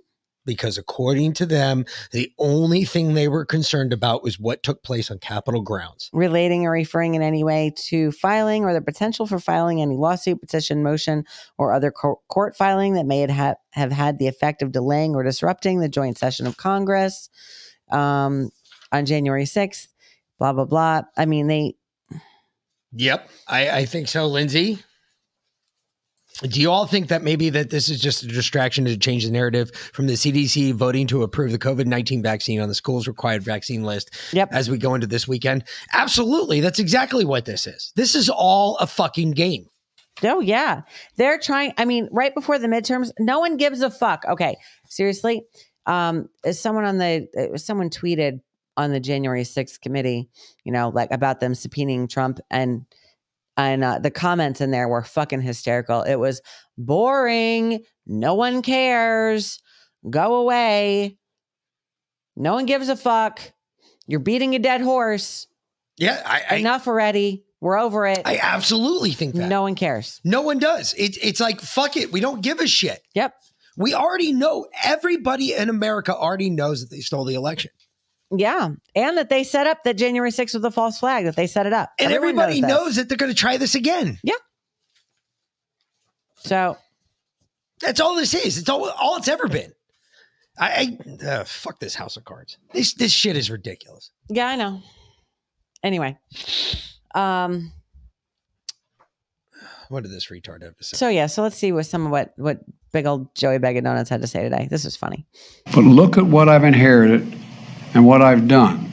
Because 0.46 0.78
according 0.78 1.34
to 1.34 1.46
them, 1.46 1.84
the 2.14 2.32
only 2.40 2.86
thing 2.86 3.14
they 3.14 3.28
were 3.28 3.44
concerned 3.44 3.92
about 3.92 4.24
was 4.24 4.40
what 4.40 4.64
took 4.64 4.82
place 4.82 5.12
on 5.12 5.20
Capitol 5.20 5.62
grounds. 5.62 6.10
relating 6.14 6.66
or 6.66 6.72
referring 6.72 7.16
in 7.16 7.22
any 7.22 7.44
way 7.44 7.74
to 7.76 8.14
filing 8.14 8.64
or 8.64 8.72
the 8.72 8.80
potential 8.82 9.28
for 9.28 9.40
filing 9.40 9.82
any 9.82 9.98
lawsuit, 9.98 10.40
petition, 10.40 10.82
motion, 10.82 11.26
or 11.58 11.74
other 11.74 11.92
co- 11.92 12.22
court 12.30 12.56
filing 12.56 12.94
that 12.94 13.06
may 13.06 13.28
ha- 13.28 13.56
have 13.72 13.92
had 13.92 14.20
the 14.20 14.28
effect 14.28 14.62
of 14.62 14.72
delaying 14.72 15.16
or 15.16 15.22
disrupting 15.22 15.82
the 15.82 15.90
joint 15.90 16.18
session 16.18 16.48
of 16.48 16.56
Congress 16.56 17.30
um, 17.92 18.50
on 18.94 19.06
January 19.06 19.44
6th, 19.46 19.88
blah, 20.40 20.54
blah, 20.54 20.64
blah. 20.66 21.02
I 21.18 21.26
mean, 21.26 21.48
they, 21.48 21.76
Yep, 22.94 23.30
I, 23.48 23.70
I 23.70 23.86
think 23.86 24.08
so, 24.08 24.28
Lindsay. 24.28 24.80
Do 26.44 26.62
you 26.62 26.70
all 26.70 26.86
think 26.86 27.08
that 27.08 27.24
maybe 27.24 27.50
that 27.50 27.72
this 27.72 27.90
is 27.90 28.00
just 28.00 28.22
a 28.22 28.28
distraction 28.28 28.86
to 28.86 28.96
change 28.96 29.26
the 29.26 29.32
narrative 29.32 29.72
from 29.72 30.06
the 30.06 30.14
CDC 30.14 30.72
voting 30.74 31.08
to 31.08 31.24
approve 31.24 31.52
the 31.52 31.58
COVID 31.58 31.88
nineteen 31.88 32.22
vaccine 32.22 32.60
on 32.62 32.70
the 32.70 32.76
school's 32.76 33.08
required 33.08 33.42
vaccine 33.42 33.82
list 33.84 34.12
Yep. 34.34 34.50
as 34.52 34.70
we 34.70 34.78
go 34.78 34.94
into 34.94 35.08
this 35.08 35.28
weekend? 35.28 35.64
Absolutely, 35.94 36.60
that's 36.62 36.78
exactly 36.78 37.26
what 37.26 37.46
this 37.46 37.66
is. 37.66 37.92
This 37.96 38.14
is 38.14 38.30
all 38.30 38.78
a 38.78 38.86
fucking 38.86 39.32
game. 39.32 39.66
oh, 40.24 40.40
yeah. 40.40 40.82
They're 41.16 41.40
trying, 41.40 41.74
I 41.78 41.86
mean, 41.86 42.08
right 42.12 42.34
before 42.36 42.60
the 42.60 42.68
midterms, 42.68 43.12
no 43.20 43.40
one 43.40 43.58
gives 43.58 43.82
a 43.82 43.90
fuck. 43.90 44.24
Okay. 44.30 44.58
Seriously. 44.88 45.44
Um, 45.88 46.28
is 46.44 46.60
someone 46.60 46.86
on 46.86 46.98
the, 46.98 47.28
uh, 47.54 47.58
someone 47.58 47.90
tweeted 47.90 48.42
on 48.78 48.92
the 48.92 49.00
January 49.00 49.44
6th 49.44 49.82
committee, 49.82 50.30
you 50.64 50.72
know, 50.72 50.90
like 50.90 51.12
about 51.12 51.40
them 51.40 51.54
subpoenaing 51.54 52.10
Trump 52.10 52.40
and, 52.50 52.86
and 53.58 53.84
uh, 53.84 54.00
the 54.00 54.12
comments 54.12 54.62
in 54.62 54.72
there 54.72 54.88
were 54.88 55.04
fucking 55.04 55.42
hysterical. 55.42 56.04
It 56.04 56.16
was 56.16 56.42
boring. 56.78 57.84
No 58.06 58.36
one 58.36 58.62
cares. 58.62 59.60
Go 60.10 60.36
away. 60.36 61.18
No 62.36 62.54
one 62.54 62.68
gives 62.68 62.88
a 62.88 62.96
fuck. 62.96 63.42
You're 64.06 64.20
beating 64.20 64.56
a 64.56 64.60
dead 64.60 64.82
horse. 64.82 65.48
Yeah, 65.98 66.22
I 66.24 66.44
I, 66.52 66.56
Enough 66.58 66.88
already. 66.88 67.44
We're 67.60 67.80
over 67.80 68.06
it. 68.06 68.22
I 68.24 68.38
absolutely 68.38 69.12
think 69.14 69.34
that. 69.34 69.50
no 69.50 69.64
one 69.64 69.74
cares. 69.74 70.22
No 70.24 70.42
one 70.44 70.60
does. 70.60 70.94
It, 70.94 71.18
it's 71.24 71.40
like, 71.40 71.60
fuck 71.60 71.98
it. 71.98 72.12
We 72.12 72.20
don't 72.20 72.42
give 72.42 72.60
a 72.60 72.68
shit. 72.68 73.02
Yep. 73.16 73.34
We 73.78 73.96
already 73.96 74.32
know. 74.32 74.68
Everybody 74.84 75.54
in 75.54 75.68
America 75.70 76.16
already 76.16 76.52
knows 76.52 76.82
that 76.82 76.96
they 76.96 77.02
stole 77.02 77.26
the 77.26 77.34
election. 77.34 77.72
Yeah. 78.36 78.70
And 78.96 79.18
that 79.18 79.30
they 79.30 79.44
set 79.44 79.68
up 79.68 79.84
that 79.84 79.96
January 79.98 80.32
6th 80.32 80.54
with 80.54 80.66
a 80.66 80.72
false 80.72 81.00
flag, 81.00 81.26
that 81.26 81.36
they 81.36 81.48
set 81.48 81.66
it 81.66 81.74
up. 81.74 81.92
And 82.00 82.12
Everyone 82.12 82.44
everybody 82.44 82.62
this. 82.62 82.70
knows 82.70 82.96
that 82.98 83.08
they're 83.10 83.18
going 83.18 83.32
to 83.32 83.38
try 83.38 83.58
this 83.58 83.74
again. 83.76 84.20
Yeah. 84.24 84.34
So, 86.38 86.78
That's 87.82 88.00
all 88.00 88.16
this 88.16 88.34
is. 88.34 88.58
It's 88.58 88.70
all, 88.70 88.90
all 88.90 89.18
it's 89.18 89.28
ever 89.28 89.48
been. 89.48 89.72
I, 90.60 90.98
I 91.22 91.26
uh, 91.26 91.44
fuck 91.44 91.80
this 91.80 91.94
house 91.96 92.18
of 92.18 92.26
cards. 92.26 92.58
This 92.74 92.96
this 92.96 93.12
shit 93.12 93.38
is 93.38 93.52
ridiculous. 93.52 94.10
yeah, 94.30 94.48
I 94.48 94.56
know. 94.56 94.82
Anyway. 95.84 96.18
Um, 97.14 97.72
What 99.90 100.02
did 100.04 100.12
this 100.12 100.28
retard 100.32 100.64
have 100.64 100.76
to 100.78 100.84
say? 100.84 100.98
so 100.98 101.10
yeah, 101.10 101.28
so 101.28 101.44
let's 101.44 101.56
see 101.58 101.72
what 101.72 101.86
some 101.86 102.06
of 102.08 102.12
what 102.12 102.34
what 102.38 102.60
big 102.92 103.06
old 103.06 103.34
Joey 103.36 103.60
Bag 103.60 103.78
of 103.78 103.84
Donuts 103.84 104.10
had 104.10 104.22
to 104.22 104.28
say 104.28 104.42
today. 104.42 104.68
This 104.70 104.84
is 104.84 104.96
funny. 104.96 105.28
But 105.76 105.84
look 105.84 106.18
at 106.18 106.26
what 106.26 106.50
I've 106.50 106.64
inherited 106.64 107.38
and 107.98 108.06
what 108.06 108.22
I've 108.22 108.48
done. 108.48 108.92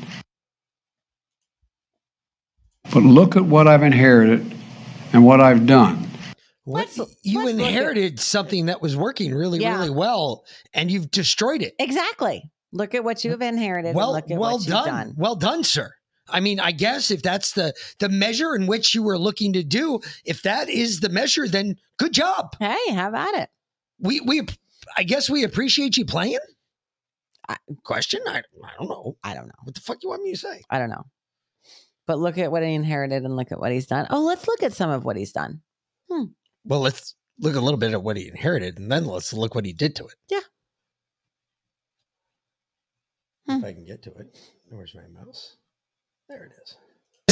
But 2.91 3.03
look 3.03 3.37
at 3.37 3.45
what 3.45 3.69
I've 3.69 3.83
inherited 3.83 4.51
and 5.13 5.27
what 5.27 5.43
I've 5.43 5.67
done. 5.67 6.09
What- 6.65 6.97
let's- 6.97 6.97
you 7.23 7.41
let's 7.45 7.53
look 7.53 7.61
at- 7.61 7.69
inherited 7.69 8.19
something 8.19 8.65
that 8.67 8.81
was 8.81 8.97
working 8.97 9.35
really, 9.35 9.59
Yeah. 9.61 9.77
really 9.77 9.91
well, 9.91 10.45
and 10.73 10.91
you've 10.91 11.11
destroyed 11.11 11.61
it. 11.61 11.75
Exactly. 11.79 12.51
Look 12.73 12.95
at 12.95 13.05
what 13.05 13.23
you've 13.25 13.43
inherited. 13.43 13.89
and 13.89 13.97
Well, 13.97 14.13
look 14.13 14.31
at 14.31 14.39
well 14.39 14.53
what 14.53 14.61
you've 14.63 14.69
done. 14.71 14.87
done. 14.87 15.15
well 15.19 15.37
done, 15.37 15.65
sir. 15.65 15.91
I 16.31 16.41
mean, 16.41 16.59
I 16.59 16.73
guess 16.73 17.11
if 17.11 17.21
that's 17.21 17.53
the 17.53 17.75
the 17.99 18.09
measure 18.09 18.55
in 18.57 18.67
which 18.67 18.95
you 18.95 19.03
were 19.03 19.19
looking 19.19 19.53
to 19.53 19.63
do, 19.63 20.01
if 20.25 20.41
that 20.45 20.71
is 20.71 21.01
the 21.01 21.11
measure, 21.11 21.47
then 21.47 21.77
good 21.99 22.15
job. 22.15 22.57
Hey, 22.59 22.79
have 22.93 23.13
at 23.15 23.35
it. 23.35 23.51
We 24.01 24.21
we 24.21 24.47
I 24.97 25.03
guess 25.03 25.29
we 25.29 25.45
appreciate 25.45 25.99
you 25.99 26.07
playing. 26.07 26.39
I- 27.49 27.57
Question? 27.85 28.21
I 28.27 28.39
I 28.39 28.43
don't 28.79 28.89
know. 28.89 29.17
I 29.23 29.35
don't 29.35 29.47
know. 29.47 29.55
What 29.63 29.75
the 29.75 29.81
fuck 29.81 29.99
you 30.03 30.09
want 30.09 30.23
me 30.23 30.33
to 30.33 30.39
say? 30.39 30.63
I 30.71 30.79
don't 30.79 30.91
know. 30.91 31.05
But 32.07 32.19
look 32.19 32.37
at 32.39 32.51
what 32.51 32.63
he 32.63 32.75
inherited 32.75 33.25
and 33.25 33.37
look 33.37 33.51
at 33.53 33.59
what 33.61 33.73
he's 33.73 33.87
done. 33.87 34.07
Oh, 34.11 34.23
let's 34.23 34.47
look 34.47 34.63
at 34.63 34.73
some 34.75 34.91
of 34.91 35.05
what 35.05 35.17
he's 35.17 35.33
done. 35.33 35.63
Well, 36.67 36.81
let's 36.81 37.15
look 37.41 37.57
a 37.57 37.61
little 37.61 37.79
bit 37.79 37.93
at 37.93 38.03
what 38.03 38.17
he 38.17 38.29
inherited, 38.29 38.79
and 38.79 38.91
then 38.93 39.05
let's 39.07 39.33
look 39.33 39.55
what 39.55 39.65
he 39.67 39.73
did 39.73 39.97
to 39.97 40.05
it. 40.07 40.15
Yeah. 40.31 40.41
If 43.47 43.61
Hmm. 43.61 43.65
I 43.65 43.73
can 43.73 43.85
get 43.85 44.03
to 44.05 44.13
it. 44.15 44.39
Where's 44.71 44.95
my 44.95 45.07
mouse? 45.09 45.57
There 46.29 46.45
it 46.45 46.53
is. 46.63 46.77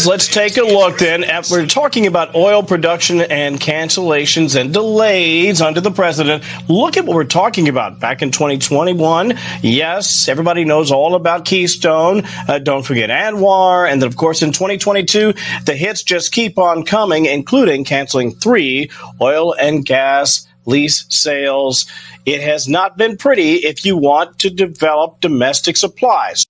Let's 0.06 0.26
take 0.26 0.56
a 0.56 0.62
look 0.62 0.98
then 0.98 1.22
at 1.22 1.48
we're 1.48 1.66
talking 1.66 2.06
about 2.08 2.34
oil 2.34 2.62
production 2.62 3.20
and 3.20 3.60
cancellations 3.60 4.58
and 4.58 4.72
delays 4.72 5.60
under 5.60 5.80
the 5.80 5.92
president. 5.92 6.42
Look 6.68 6.96
at 6.96 7.04
what 7.04 7.14
we're 7.14 7.24
talking 7.24 7.68
about 7.68 8.00
back 8.00 8.20
in 8.20 8.32
2021. 8.32 9.38
Yes, 9.60 10.28
everybody 10.28 10.64
knows 10.64 10.90
all 10.90 11.14
about 11.14 11.44
Keystone. 11.44 12.22
Uh, 12.48 12.58
don't 12.58 12.84
forget 12.84 13.10
ANWR. 13.10 13.88
And 13.88 14.02
then, 14.02 14.08
of 14.08 14.16
course, 14.16 14.42
in 14.42 14.50
2022, 14.50 15.34
the 15.66 15.76
hits 15.76 16.02
just 16.02 16.32
keep 16.32 16.58
on 16.58 16.84
coming, 16.84 17.26
including 17.26 17.84
canceling 17.84 18.32
three 18.32 18.90
oil 19.20 19.54
and 19.54 19.86
gas 19.86 20.48
lease 20.66 21.06
sales. 21.10 21.86
It 22.26 22.40
has 22.40 22.66
not 22.66 22.96
been 22.96 23.16
pretty 23.16 23.56
if 23.56 23.84
you 23.84 23.96
want 23.96 24.40
to 24.40 24.50
develop 24.50 25.20
domestic 25.20 25.76
supplies. 25.76 26.46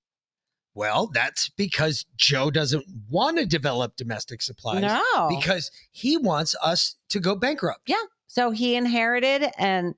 Well, 0.74 1.10
that's 1.12 1.48
because 1.50 2.06
Joe 2.16 2.50
doesn't 2.50 2.84
want 3.10 3.36
to 3.38 3.46
develop 3.46 3.96
domestic 3.96 4.40
supplies. 4.40 4.82
No. 4.82 5.28
Because 5.28 5.70
he 5.90 6.16
wants 6.16 6.54
us 6.62 6.96
to 7.10 7.20
go 7.20 7.34
bankrupt. 7.36 7.82
Yeah. 7.86 7.96
So 8.26 8.50
he 8.50 8.74
inherited 8.76 9.50
an 9.58 9.94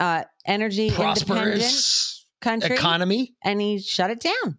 uh, 0.00 0.24
energy 0.46 0.86
independent 0.88 1.26
Prosperous 1.26 2.26
country 2.40 2.74
economy. 2.74 3.34
and 3.44 3.60
he 3.60 3.78
shut 3.78 4.10
it 4.10 4.20
down. 4.20 4.58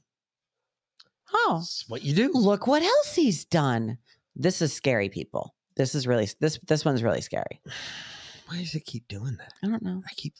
Oh, 1.34 1.58
That's 1.60 1.86
what 1.90 2.04
you 2.04 2.14
do. 2.14 2.32
look 2.34 2.68
what 2.68 2.84
else 2.84 3.16
he's 3.16 3.44
done. 3.46 3.98
This 4.36 4.62
is 4.62 4.72
scary, 4.72 5.10
people. 5.10 5.56
This 5.76 5.96
is 5.96 6.06
really 6.06 6.30
this 6.40 6.60
this 6.68 6.86
one's 6.86 7.02
really 7.02 7.22
scary. 7.22 7.60
Why 8.48 8.60
does 8.60 8.76
it 8.76 8.86
keep 8.86 9.08
doing 9.08 9.38
that? 9.38 9.54
I 9.64 9.68
don't 9.68 9.82
know. 9.82 10.04
I 10.08 10.14
keep 10.16 10.36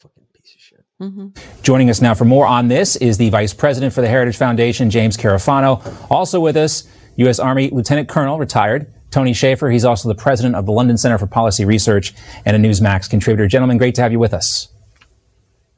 fucking 0.00 0.26
piece 0.34 0.54
of 0.54 0.60
shit. 0.60 0.81
Hmm 1.10 1.28
Joining 1.62 1.90
us 1.90 2.00
now 2.00 2.14
for 2.14 2.24
more 2.24 2.46
on 2.46 2.68
this 2.68 2.96
is 2.96 3.18
the 3.18 3.30
Vice 3.30 3.54
President 3.54 3.92
for 3.92 4.00
the 4.00 4.08
Heritage 4.08 4.36
Foundation, 4.36 4.90
James 4.90 5.16
Carafano. 5.16 5.80
Also 6.10 6.40
with 6.40 6.56
us, 6.56 6.84
U.S. 7.16 7.38
Army 7.38 7.70
Lieutenant 7.70 8.08
Colonel, 8.08 8.38
retired, 8.38 8.92
Tony 9.10 9.32
Shaffer. 9.32 9.70
He's 9.70 9.84
also 9.84 10.08
the 10.08 10.14
President 10.14 10.56
of 10.56 10.66
the 10.66 10.72
London 10.72 10.96
Center 10.96 11.18
for 11.18 11.26
Policy 11.26 11.64
Research 11.64 12.14
and 12.44 12.56
a 12.56 12.68
Newsmax 12.68 13.08
contributor. 13.08 13.46
Gentlemen, 13.46 13.78
great 13.78 13.94
to 13.96 14.02
have 14.02 14.12
you 14.12 14.18
with 14.18 14.34
us. 14.34 14.68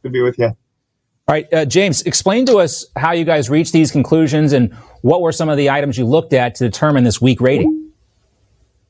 Good 0.03 0.09
to 0.09 0.11
be 0.11 0.23
with 0.23 0.39
you. 0.39 0.47
All 0.47 0.57
right, 1.29 1.53
uh, 1.53 1.65
James, 1.65 2.03
explain 2.03 2.45
to 2.47 2.57
us 2.57 2.87
how 2.97 3.13
you 3.13 3.25
guys 3.25 3.49
reached 3.49 3.73
these 3.73 3.91
conclusions 3.91 4.53
and 4.53 4.75
what 5.03 5.23
were 5.23 5.33
some 5.33 5.49
of 5.49 5.57
the 5.57 5.71
items 5.71 5.97
you 5.97 6.07
looked 6.07 6.33
at 6.33 6.55
to 6.57 6.65
determine 6.65 7.05
this 7.05 7.21
weak 7.21 7.41
rating. 7.41 7.93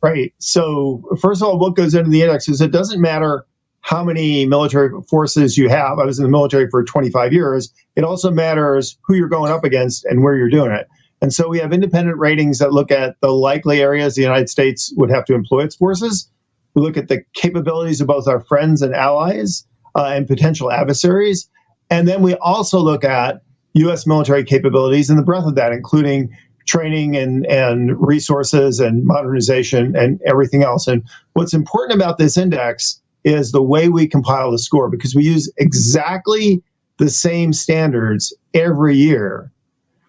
Right. 0.03 0.35
So, 0.39 1.03
first 1.21 1.43
of 1.43 1.49
all, 1.49 1.59
what 1.59 1.77
goes 1.77 1.95
into 1.95 2.11
the 2.11 2.23
index 2.23 2.49
is 2.49 2.61
it 2.61 2.73
doesn't 2.73 3.01
matter 3.01 3.47
how 3.85 4.03
many 4.03 4.47
military 4.47 4.91
forces 5.11 5.59
you 5.59 5.69
have. 5.69 5.99
I 5.99 6.07
was 6.07 6.19
in 6.19 6.23
the 6.23 6.31
military 6.31 6.71
for 6.71 6.83
25 6.83 7.35
years. 7.35 7.71
It 7.97 8.03
also 8.03 8.31
matters 8.31 8.97
who 9.03 9.15
you're 9.15 9.29
going 9.29 9.53
up 9.53 9.63
against 9.63 10.07
and 10.07 10.23
where 10.23 10.35
you're 10.35 10.49
doing 10.49 10.73
it. 10.73 10.89
And 11.21 11.35
so 11.35 11.51
we 11.51 11.59
have 11.59 11.71
independent 11.71 12.17
ratings 12.17 12.61
that 12.61 12.73
look 12.73 12.91
at 12.91 13.21
the 13.21 13.29
likely 13.29 13.83
areas 13.83 14.15
the 14.15 14.23
United 14.23 14.49
States 14.49 14.91
would 14.97 15.11
have 15.11 15.27
to 15.27 15.35
employ 15.35 15.65
its 15.65 15.77
forces. 15.77 16.31
We 16.73 16.81
look 16.81 16.97
at 16.97 17.09
the 17.09 17.25
capabilities 17.35 18.01
of 18.01 18.07
both 18.07 18.27
our 18.27 18.41
friends 18.41 18.81
and 18.81 18.95
allies 18.95 19.67
uh, 19.95 20.13
and 20.15 20.27
potential 20.27 20.73
adversaries. 20.73 21.47
And 21.91 22.09
then 22.09 22.23
we 22.23 22.37
also 22.37 22.79
look 22.79 23.05
at 23.05 23.43
U.S. 23.75 24.07
military 24.07 24.45
capabilities 24.45 25.11
and 25.11 25.19
the 25.19 25.23
breadth 25.23 25.47
of 25.47 25.57
that, 25.57 25.73
including 25.73 26.35
training 26.67 27.17
and, 27.17 27.45
and 27.49 28.01
resources 28.01 28.81
and 28.81 29.05
modernization 29.05 29.95
and 29.95 30.23
everything 30.27 30.63
else. 30.63 30.87
And 30.87 31.03
what's 31.35 31.53
important 31.53 32.01
about 32.01 32.17
this 32.17 32.39
index 32.39 33.03
is 33.25 33.53
the 33.53 33.63
way 33.63 33.89
we 33.89 34.07
compile 34.07 34.51
the 34.51 34.59
score 34.59 34.89
because 34.89 35.15
we 35.15 35.25
use 35.25 35.51
exactly 35.57 36.63
the 36.99 37.11
same 37.11 37.53
standards 37.53 38.33
every 38.53 38.97
year. 38.97 39.51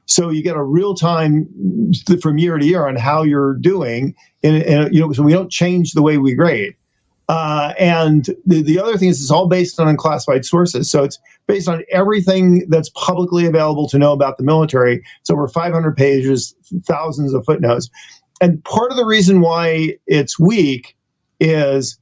So 0.06 0.30
you 0.30 0.44
get 0.44 0.56
a 0.56 0.64
real 0.64 0.94
time 0.94 1.48
from 2.22 2.38
year 2.38 2.58
to 2.58 2.66
year 2.66 2.88
on 2.88 2.96
how 2.96 3.24
you're 3.24 3.56
doing. 3.56 4.16
And, 4.44 4.62
and 4.64 4.94
you 4.94 5.02
know, 5.02 5.12
so 5.14 5.24
we 5.24 5.34
don't 5.34 5.52
change 5.52 5.94
the 5.94 6.02
way 6.02 6.18
we 6.18 6.36
grade. 6.36 6.76
Uh, 7.28 7.74
and 7.80 8.30
the, 8.46 8.62
the 8.62 8.80
other 8.80 8.98
thing 8.98 9.10
is 9.10 9.20
it's 9.20 9.32
all 9.32 9.48
based 9.48 9.80
on 9.80 9.88
unclassified 9.88 10.46
sources. 10.46 10.92
So 10.92 11.04
it's 11.04 11.18
based 11.48 11.68
on 11.68 11.84
everything 11.92 12.70
that's 12.70 12.90
publicly 12.90 13.48
available 13.48 13.90
to 13.90 13.98
know 13.98 14.14
about 14.14 14.38
the 14.38 14.44
military. 14.44 15.04
It's 15.22 15.32
over 15.32 15.48
500 15.48 15.98
pages, 15.98 16.54
thousands 16.84 17.34
of 17.34 17.44
footnotes. 17.46 17.90
And 18.42 18.64
part 18.64 18.92
of 18.92 18.98
the 18.98 19.06
reason 19.06 19.42
why 19.42 19.98
it's 20.06 20.40
weak 20.40 20.96
is 21.40 21.98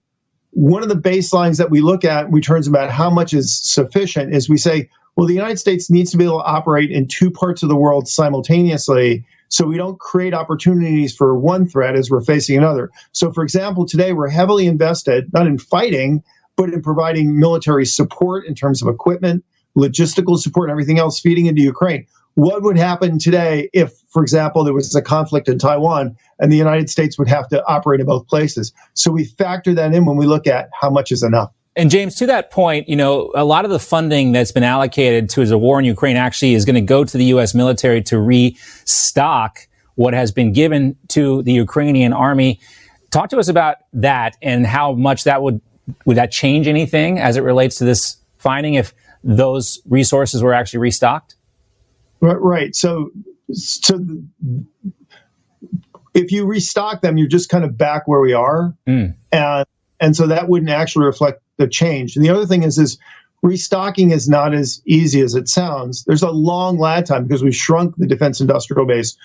one 0.54 0.84
of 0.84 0.90
the 0.90 0.96
baselines 0.96 1.58
that 1.58 1.72
we 1.72 1.82
look 1.82 2.06
at 2.06 2.28
in 2.28 2.42
terms 2.42 2.68
about 2.68 2.92
how 2.92 3.10
much 3.10 3.34
is 3.34 3.60
sufficient 3.62 4.34
is 4.34 4.48
we 4.48 4.58
say, 4.58 4.90
well, 5.16 5.28
the 5.28 5.34
United 5.34 5.58
States 5.58 5.90
needs 5.90 6.12
to 6.12 6.18
be 6.18 6.24
able 6.24 6.40
to 6.40 6.46
operate 6.46 6.92
in 6.92 7.08
two 7.08 7.32
parts 7.32 7.64
of 7.64 7.70
the 7.70 7.76
world 7.76 8.08
simultaneously 8.08 9.26
so 9.50 9.68
we 9.68 9.78
don't 9.78 10.00
create 10.00 10.34
opportunities 10.34 11.16
for 11.16 11.38
one 11.38 11.68
threat 11.68 11.96
as 11.96 12.10
we're 12.10 12.24
facing 12.24 12.58
another. 12.58 12.90
So, 13.12 13.32
for 13.32 13.44
example, 13.44 13.86
today 13.86 14.14
we're 14.14 14.30
heavily 14.30 14.66
invested, 14.66 15.32
not 15.32 15.46
in 15.46 15.60
fighting, 15.60 16.24
but 16.56 16.70
in 16.70 16.82
providing 16.82 17.40
military 17.40 17.86
support 17.86 18.48
in 18.48 18.56
terms 18.56 18.82
of 18.82 18.88
equipment, 18.88 19.44
logistical 19.78 20.40
support, 20.40 20.70
and 20.70 20.72
everything 20.72 20.98
else 20.98 21.20
feeding 21.20 21.46
into 21.46 21.62
Ukraine. 21.62 22.08
What 22.36 22.64
would 22.64 22.78
happen 22.78 23.20
today 23.20 23.70
if, 23.74 23.94
for 24.10 24.24
example, 24.24 24.64
there 24.64 24.74
was 24.74 24.96
a 24.96 25.02
conflict 25.02 25.48
in 25.48 25.60
Taiwan 25.60 26.18
and 26.40 26.52
the 26.52 26.58
United 26.58 26.90
States 26.90 27.18
would 27.20 27.28
have 27.28 27.48
to 27.50 27.64
operate 27.68 28.00
in 28.00 28.08
both 28.08 28.28
places? 28.28 28.74
So 28.94 29.12
we 29.12 29.26
factor 29.26 29.74
that 29.76 29.94
in 29.94 30.06
when 30.06 30.18
we 30.18 30.26
look 30.26 30.48
at 30.48 30.70
how 30.80 30.90
much 30.90 31.12
is 31.12 31.22
enough. 31.22 31.52
And 31.76 31.90
James, 31.90 32.16
to 32.16 32.28
that 32.28 32.52
point, 32.52 32.88
you 32.88 32.96
know, 32.96 33.32
a 33.36 33.44
lot 33.44 33.66
of 33.66 33.72
the 33.72 33.80
funding 33.80 34.32
that's 34.32 34.52
been 34.52 34.64
allocated 34.64 35.30
to 35.32 35.46
the 35.46 35.58
war 35.58 35.80
in 35.80 35.86
Ukraine 35.86 36.18
actually 36.18 36.54
is 36.54 36.66
going 36.66 36.76
to 36.76 36.82
go 36.82 37.04
to 37.04 37.18
the 37.18 37.26
U.S. 37.26 37.56
military 37.56 38.02
to 38.04 38.20
restock 38.20 39.68
what 39.96 40.14
has 40.14 40.32
been 40.32 40.54
given 40.54 40.96
to 41.10 41.42
the 41.44 41.52
Ukrainian 41.52 42.14
army. 42.14 42.60
Talk 43.12 43.30
to 43.30 43.38
us 43.38 43.48
about 43.48 43.78
that 43.94 44.38
and 44.42 44.66
how 44.66 44.94
much 44.94 45.24
that 45.24 45.42
would 45.42 45.62
would 46.06 46.18
that 46.18 46.32
change 46.32 46.68
anything 46.68 47.20
as 47.20 47.36
it 47.36 47.42
relates 47.42 47.78
to 47.78 47.86
this 47.86 48.18
finding 48.38 48.76
if 48.76 48.94
those 49.24 49.82
resources 49.86 50.42
were 50.42 50.54
actually 50.54 50.80
restocked? 50.80 51.36
Right. 52.24 52.42
right. 52.42 52.76
So, 52.76 53.12
so 53.52 54.00
if 56.14 56.32
you 56.32 56.46
restock 56.46 57.02
them, 57.02 57.18
you're 57.18 57.28
just 57.28 57.50
kind 57.50 57.66
of 57.66 57.78
back 57.78 58.08
where 58.08 58.22
we 58.22 58.32
are, 58.34 58.74
Mm. 58.88 59.14
and 59.34 59.66
and 60.00 60.16
so 60.16 60.28
that 60.28 60.48
wouldn't 60.50 60.72
actually 60.72 61.06
reflect 61.06 61.42
the 61.58 61.68
change. 61.68 62.16
And 62.16 62.24
the 62.24 62.30
other 62.30 62.46
thing 62.46 62.64
is, 62.64 62.78
is 62.78 62.98
restocking 63.42 64.12
is 64.12 64.30
not 64.30 64.54
as 64.54 64.82
easy 64.86 65.20
as 65.22 65.36
it 65.36 65.48
sounds. 65.50 66.04
There's 66.06 66.24
a 66.24 66.32
long 66.32 66.78
lag 66.80 67.06
time 67.06 67.26
because 67.26 67.44
we've 67.44 67.56
shrunk 67.56 67.96
the 67.98 68.08
defense 68.08 68.40
industrial 68.42 68.86
base 68.86 69.18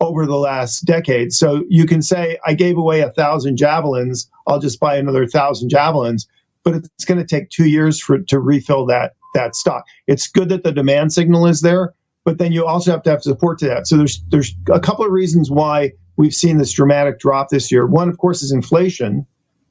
over 0.00 0.26
the 0.26 0.36
last 0.36 0.84
decade. 0.84 1.32
So 1.32 1.64
you 1.68 1.86
can 1.86 2.02
say, 2.02 2.38
I 2.46 2.54
gave 2.54 2.76
away 2.78 3.00
a 3.00 3.10
thousand 3.10 3.56
javelins, 3.56 4.30
I'll 4.46 4.60
just 4.60 4.78
buy 4.80 4.96
another 4.96 5.26
thousand 5.26 5.68
javelins, 5.70 6.26
but 6.64 6.74
it's 6.74 7.04
going 7.04 7.18
to 7.18 7.26
take 7.26 7.50
two 7.50 7.68
years 7.68 8.00
for 8.00 8.18
to 8.18 8.38
refill 8.38 8.86
that 8.86 9.14
that 9.34 9.54
stock. 9.54 9.84
It's 10.06 10.26
good 10.26 10.48
that 10.50 10.64
the 10.64 10.72
demand 10.72 11.12
signal 11.12 11.46
is 11.46 11.60
there, 11.60 11.92
but 12.26 12.38
then 12.38 12.50
you 12.50 12.66
also 12.66 12.90
have 12.90 13.04
to 13.04 13.10
have 13.10 13.22
support 13.22 13.56
to 13.60 13.66
that. 13.68 13.86
So 13.86 13.96
there's 13.96 14.20
there's 14.30 14.52
a 14.70 14.80
couple 14.80 15.06
of 15.06 15.12
reasons 15.12 15.48
why 15.48 15.92
we've 16.16 16.34
seen 16.34 16.58
this 16.58 16.72
dramatic 16.72 17.20
drop 17.20 17.50
this 17.50 17.70
year. 17.70 17.86
One, 17.86 18.08
of 18.08 18.18
course, 18.18 18.42
is 18.42 18.50
inflation. 18.50 19.24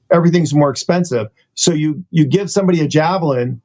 Everything's 0.10 0.54
more 0.54 0.70
expensive. 0.70 1.28
So 1.56 1.74
you 1.74 2.06
you 2.12 2.26
give 2.26 2.50
somebody 2.50 2.80
a 2.80 2.88
javelin, 2.88 3.62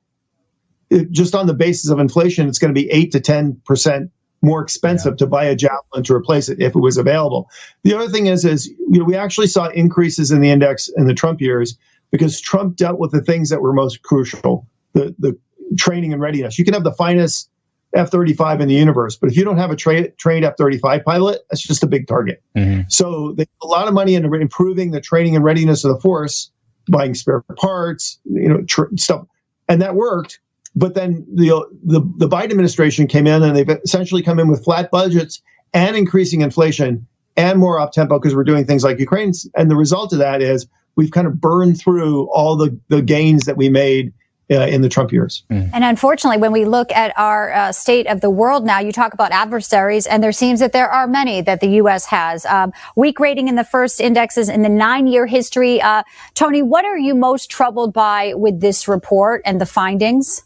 it, 0.91 1.13
just 1.13 1.37
on 1.37 1.47
the 1.47 1.55
basis 1.55 1.89
of 1.89 2.01
inflation, 2.01 2.49
it's 2.49 2.59
going 2.59 2.75
to 2.75 2.79
be 2.79 2.91
eight 2.91 3.13
to 3.13 3.21
ten 3.21 3.61
percent 3.65 4.11
more 4.43 4.61
expensive 4.61 5.19
to 5.19 5.27
buy 5.27 5.45
a 5.45 5.55
javelin 5.55 6.03
to 6.03 6.15
replace 6.15 6.49
it 6.49 6.61
if 6.61 6.75
it 6.75 6.81
was 6.81 6.97
available. 6.97 7.49
The 7.85 7.95
other 7.95 8.09
thing 8.09 8.27
is, 8.27 8.45
is 8.45 8.67
you 8.67 8.99
know 8.99 9.05
we 9.05 9.15
actually 9.15 9.47
saw 9.47 9.69
increases 9.69 10.33
in 10.33 10.41
the 10.41 10.51
index 10.51 10.91
in 10.97 11.07
the 11.07 11.15
Trump 11.15 11.41
years 11.41 11.79
because 12.11 12.41
Trump 12.41 12.75
dealt 12.75 12.99
with 12.99 13.13
the 13.13 13.23
things 13.23 13.51
that 13.51 13.63
were 13.63 13.73
most 13.73 14.03
crucial, 14.03 14.67
the 14.95 15.15
the 15.21 15.39
training 15.79 16.13
and 16.13 16.21
readiness. 16.21 16.59
You 16.59 16.65
can 16.65 16.75
have 16.75 16.83
the 16.83 16.93
finest 16.93 17.50
F-35 17.95 18.61
in 18.61 18.69
the 18.69 18.75
universe, 18.75 19.17
but 19.17 19.31
if 19.31 19.37
you 19.37 19.45
don't 19.45 19.57
have 19.57 19.71
a 19.71 19.77
tra- 19.77 20.11
trained 20.13 20.45
F-35 20.45 21.05
pilot, 21.05 21.41
that's 21.51 21.63
just 21.63 21.83
a 21.83 21.87
big 21.87 22.07
target. 22.07 22.43
Mm-hmm. 22.57 22.83
So 22.89 23.33
they 23.33 23.47
put 23.47 23.67
a 23.67 23.69
lot 23.69 23.89
of 23.89 23.95
money 23.95 24.15
into 24.15 24.33
improving 24.35 24.93
the 24.93 25.01
training 25.01 25.35
and 25.35 25.45
readiness 25.45 25.85
of 25.85 25.95
the 25.95 26.01
force, 26.01 26.51
buying 26.89 27.15
spare 27.15 27.43
parts, 27.57 28.19
you 28.25 28.49
know, 28.49 28.63
tr- 28.63 28.95
stuff, 28.97 29.27
and 29.69 29.83
that 29.83 29.95
worked. 29.95 30.41
But 30.77 30.95
then 30.95 31.27
the, 31.35 31.67
the 31.83 32.01
the 32.17 32.29
Biden 32.29 32.51
administration 32.51 33.09
came 33.09 33.27
in 33.27 33.43
and 33.43 33.57
they've 33.57 33.69
essentially 33.69 34.23
come 34.23 34.39
in 34.39 34.47
with 34.47 34.63
flat 34.63 34.91
budgets 34.93 35.43
and 35.75 35.97
increasing 35.97 36.43
inflation 36.43 37.07
and 37.37 37.59
more 37.59 37.81
up 37.81 37.93
tempo 37.93 38.19
because 38.19 38.37
we're 38.37 38.45
doing 38.45 38.65
things 38.65 38.85
like 38.85 39.01
Ukraine's. 39.01 39.49
And 39.57 39.71
the 39.71 39.77
result 39.77 40.13
of 40.13 40.21
that 40.21 40.43
is 40.43 40.69
we've 40.97 41.11
kind 41.11 41.27
of 41.27 41.41
burned 41.41 41.81
through 41.81 42.29
all 42.31 42.57
the 42.57 42.79
the 42.89 43.03
gains 43.03 43.47
that 43.47 43.57
we 43.57 43.69
made 43.69 44.13
uh, 44.51 44.67
in 44.67 44.83
the 44.83 44.89
Trump 44.89 45.13
years. 45.13 45.45
And 45.73 45.85
unfortunately, 45.85 46.39
when 46.39 46.53
we 46.53 46.65
look 46.65 46.91
at 46.93 47.17
our 47.17 47.53
uh, 47.53 47.73
state 47.73 48.07
of 48.07 48.21
the 48.21 48.31
world 48.31 48.65
now, 48.65 48.81
you 48.81 48.93
talk 48.93 49.15
about 49.15 49.31
adversaries, 49.33 50.07
and 50.07 50.23
there 50.23 50.33
seems 50.33 50.61
that 50.61 50.73
there 50.73 50.91
are 50.91 51.07
many 51.07 51.41
that 51.43 51.61
the 51.61 51.69
U.S. 51.69 52.07
has. 52.07 52.45
Um, 52.47 52.73
weak 52.97 53.21
rating 53.21 53.49
in 53.49 53.55
the 53.55 53.65
first 53.65 54.01
indexes 54.01 54.49
in 54.49 54.63
the 54.63 54.69
nine 54.69 55.07
year 55.07 55.27
history. 55.27 55.81
Uh, 55.81 56.03
Tony, 56.35 56.63
what 56.63 56.85
are 56.85 56.99
you 56.99 57.15
most 57.15 57.51
troubled 57.51 57.93
by 57.93 58.35
with 58.35 58.61
this 58.61 58.89
report 58.89 59.43
and 59.45 59.61
the 59.61 59.67
findings? 59.67 60.43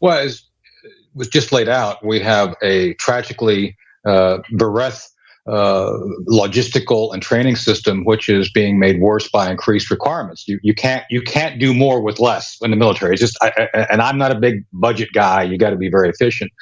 Well, 0.00 0.18
as 0.18 0.42
was 1.14 1.28
just 1.28 1.52
laid 1.52 1.68
out, 1.68 2.04
we 2.04 2.20
have 2.20 2.56
a 2.62 2.94
tragically 2.94 3.76
uh, 4.04 4.38
bereft 4.52 5.10
uh, 5.50 5.90
logistical 6.28 7.12
and 7.12 7.22
training 7.22 7.56
system, 7.56 8.04
which 8.04 8.28
is 8.28 8.50
being 8.50 8.78
made 8.78 9.00
worse 9.00 9.28
by 9.28 9.50
increased 9.50 9.90
requirements. 9.90 10.46
You, 10.46 10.60
you 10.62 10.74
can't 10.74 11.04
you 11.10 11.20
can't 11.20 11.58
do 11.58 11.74
more 11.74 12.00
with 12.00 12.20
less 12.20 12.56
in 12.62 12.70
the 12.70 12.76
military. 12.76 13.14
It's 13.14 13.20
just, 13.20 13.36
I, 13.42 13.68
I, 13.74 13.86
and 13.90 14.00
I'm 14.00 14.16
not 14.16 14.30
a 14.30 14.38
big 14.38 14.64
budget 14.72 15.08
guy. 15.12 15.42
You 15.42 15.58
got 15.58 15.70
to 15.70 15.76
be 15.76 15.90
very 15.90 16.08
efficient. 16.08 16.52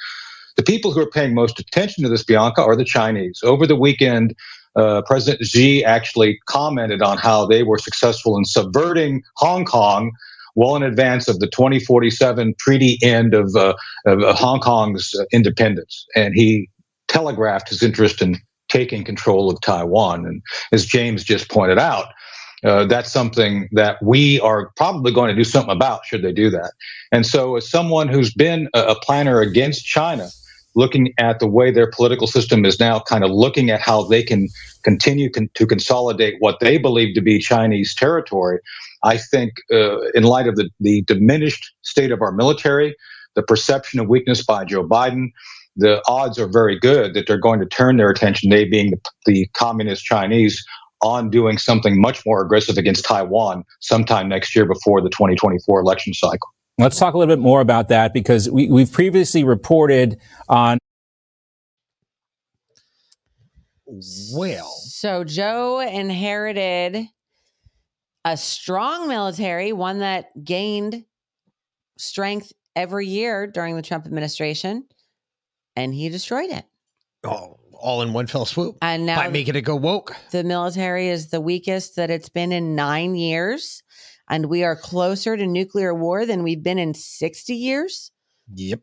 The 0.57 0.63
people 0.63 0.91
who 0.91 1.01
are 1.01 1.09
paying 1.09 1.35
most 1.35 1.59
attention 1.59 2.03
to 2.03 2.09
this, 2.09 2.23
Bianca, 2.23 2.63
are 2.63 2.75
the 2.75 2.83
Chinese. 2.83 3.41
Over 3.43 3.67
the 3.67 3.75
weekend, 3.75 4.35
uh, 4.75 5.03
President 5.05 5.45
Xi 5.45 5.85
actually 5.85 6.39
commented 6.47 7.01
on 7.01 7.17
how 7.17 7.45
they 7.45 7.63
were 7.63 7.77
successful 7.77 8.37
in 8.37 8.45
subverting 8.45 9.21
Hong 9.37 9.65
Kong 9.65 10.11
well 10.55 10.75
in 10.75 10.83
advance 10.83 11.27
of 11.27 11.39
the 11.39 11.47
2047 11.47 12.55
treaty 12.59 12.97
end 13.03 13.33
of, 13.33 13.55
uh, 13.55 13.75
of 14.07 14.35
Hong 14.35 14.59
Kong's 14.59 15.13
uh, 15.17 15.25
independence. 15.31 16.05
And 16.15 16.33
he 16.33 16.69
telegraphed 17.07 17.69
his 17.69 17.83
interest 17.83 18.21
in 18.21 18.37
taking 18.69 19.03
control 19.03 19.49
of 19.49 19.59
Taiwan. 19.61 20.25
And 20.25 20.41
as 20.71 20.85
James 20.85 21.23
just 21.23 21.49
pointed 21.49 21.77
out, 21.77 22.07
uh, 22.63 22.85
that's 22.85 23.11
something 23.11 23.69
that 23.71 23.97
we 24.03 24.39
are 24.41 24.71
probably 24.75 25.11
going 25.11 25.29
to 25.29 25.35
do 25.35 25.43
something 25.43 25.75
about 25.75 26.05
should 26.05 26.21
they 26.21 26.33
do 26.33 26.49
that. 26.49 26.73
And 27.11 27.25
so, 27.25 27.55
as 27.55 27.69
someone 27.69 28.09
who's 28.09 28.33
been 28.33 28.67
a, 28.73 28.81
a 28.81 28.95
planner 28.99 29.39
against 29.39 29.85
China, 29.85 30.29
looking 30.75 31.13
at 31.17 31.39
the 31.39 31.47
way 31.47 31.71
their 31.71 31.89
political 31.89 32.27
system 32.27 32.65
is 32.65 32.79
now 32.79 32.99
kind 32.99 33.23
of 33.23 33.31
looking 33.31 33.69
at 33.69 33.81
how 33.81 34.03
they 34.03 34.23
can 34.23 34.47
continue 34.83 35.29
con- 35.29 35.49
to 35.53 35.65
consolidate 35.65 36.35
what 36.39 36.59
they 36.59 36.77
believe 36.77 37.15
to 37.15 37.21
be 37.21 37.39
Chinese 37.39 37.95
territory, 37.95 38.59
I 39.03 39.17
think, 39.17 39.53
uh, 39.71 40.01
in 40.11 40.23
light 40.23 40.47
of 40.47 40.55
the, 40.55 40.69
the 40.79 41.01
diminished 41.03 41.73
state 41.81 42.11
of 42.11 42.21
our 42.21 42.31
military, 42.31 42.95
the 43.35 43.43
perception 43.43 43.99
of 43.99 44.07
weakness 44.07 44.43
by 44.43 44.65
Joe 44.65 44.87
Biden, 44.87 45.31
the 45.79 46.01
odds 46.07 46.37
are 46.37 46.47
very 46.47 46.77
good 46.77 47.13
that 47.13 47.27
they're 47.27 47.37
going 47.37 47.59
to 47.59 47.65
turn 47.65 47.97
their 47.97 48.09
attention, 48.09 48.49
they 48.49 48.65
being 48.65 48.91
the, 48.91 48.99
the 49.25 49.47
communist 49.53 50.03
Chinese, 50.03 50.63
on 51.01 51.29
doing 51.29 51.57
something 51.57 51.99
much 51.99 52.25
more 52.25 52.41
aggressive 52.41 52.77
against 52.77 53.05
Taiwan 53.05 53.63
sometime 53.79 54.27
next 54.27 54.55
year 54.55 54.65
before 54.65 55.01
the 55.01 55.09
2024 55.09 55.79
election 55.79 56.13
cycle. 56.13 56.49
Let's 56.77 56.97
talk 56.97 57.13
a 57.13 57.17
little 57.17 57.33
bit 57.33 57.41
more 57.41 57.61
about 57.61 57.89
that 57.89 58.13
because 58.13 58.49
we, 58.49 58.69
we've 58.69 58.91
previously 58.91 59.43
reported 59.43 60.17
on. 60.47 60.77
Well, 64.33 64.67
So 64.67 65.23
Joe 65.23 65.79
inherited 65.79 67.05
a 68.23 68.37
strong 68.37 69.07
military, 69.07 69.73
one 69.73 69.99
that 69.99 70.27
gained 70.43 71.05
strength 71.97 72.53
every 72.75 73.07
year 73.07 73.47
during 73.47 73.75
the 73.75 73.81
Trump 73.81 74.05
administration, 74.05 74.85
and 75.79 75.93
he 75.93 76.09
destroyed 76.09 76.49
it. 76.49 76.65
Oh, 77.23 77.59
all 77.73 78.01
in 78.01 78.13
one 78.13 78.27
fell 78.27 78.45
swoop. 78.45 78.77
And 78.81 79.05
now 79.05 79.15
by 79.15 79.29
making 79.29 79.55
it 79.55 79.61
go 79.61 79.75
woke. 79.75 80.15
The 80.31 80.43
military 80.43 81.07
is 81.09 81.29
the 81.29 81.41
weakest 81.41 81.95
that 81.95 82.09
it's 82.09 82.29
been 82.29 82.51
in 82.51 82.75
nine 82.75 83.15
years, 83.15 83.83
and 84.29 84.45
we 84.47 84.63
are 84.63 84.75
closer 84.75 85.35
to 85.37 85.45
nuclear 85.47 85.93
war 85.93 86.25
than 86.25 86.43
we've 86.43 86.61
been 86.63 86.79
in 86.79 86.93
60 86.93 87.53
years. 87.55 88.11
Yep. 88.53 88.81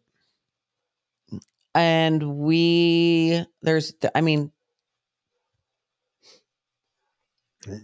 And 1.74 2.36
we, 2.38 3.44
there's, 3.62 3.92
I 4.14 4.22
mean, 4.22 4.50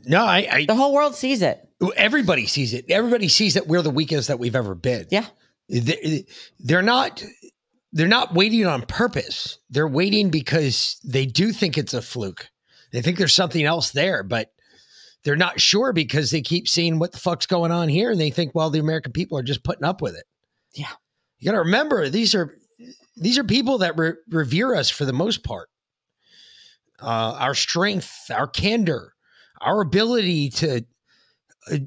No, 0.07 0.25
I, 0.25 0.49
I 0.51 0.65
the 0.67 0.75
whole 0.75 0.93
world 0.95 1.15
sees 1.15 1.43
it. 1.43 1.69
Everybody 1.97 2.47
sees 2.47 2.73
it. 2.73 2.87
Everybody 2.89 3.29
sees 3.29 3.55
that 3.55 3.67
we're 3.67 3.83
the 3.83 3.91
weakest 3.91 4.29
that 4.29 4.39
we've 4.39 4.55
ever 4.57 4.75
been. 4.75 5.07
Yeah. 5.11 5.27
They- 5.69 6.27
They're 6.61 6.83
not 6.83 7.23
they're 7.93 8.09
not 8.09 8.35
waiting 8.35 8.67
on 8.67 8.83
purpose. 8.83 9.59
They're 9.71 9.89
waiting 9.89 10.31
because 10.31 10.99
they 11.05 11.27
do 11.27 11.53
think 11.53 11.77
it's 11.77 11.95
a 11.95 12.03
fluke. 12.03 12.49
They 12.93 13.03
think 13.03 13.19
there's 13.19 13.35
something 13.35 13.65
else 13.65 13.91
there, 13.91 14.23
but 14.23 14.51
they're 15.25 15.37
not 15.37 15.61
sure 15.61 15.93
because 15.93 16.31
they 16.31 16.43
keep 16.43 16.69
seeing 16.69 16.99
what 16.99 17.13
the 17.13 17.19
fuck's 17.19 17.47
going 17.47 17.71
on 17.71 17.89
here 17.89 18.11
and 18.11 18.21
they 18.21 18.31
think, 18.31 18.55
well, 18.55 18.71
the 18.71 18.81
American 18.81 19.13
people 19.13 19.39
are 19.39 19.43
just 19.43 19.65
putting 19.65 19.85
up 19.85 20.03
with 20.03 20.17
it. 20.17 20.25
Yeah. 20.75 20.91
You 21.39 21.47
got 21.47 21.53
to 21.53 21.59
remember 21.59 22.09
these 22.09 22.35
are 22.35 22.57
these 23.17 23.39
are 23.39 23.45
people 23.45 23.79
that 23.79 23.99
re- 23.99 24.15
revere 24.31 24.75
us 24.75 24.91
for 24.91 25.05
the 25.05 25.13
most 25.13 25.45
part. 25.45 25.69
Uh, 27.01 27.37
our 27.39 27.55
strength, 27.55 28.31
our 28.31 28.47
candor, 28.47 29.13
our 29.61 29.81
ability 29.81 30.51
to 30.51 30.85
Uh, 31.71 31.79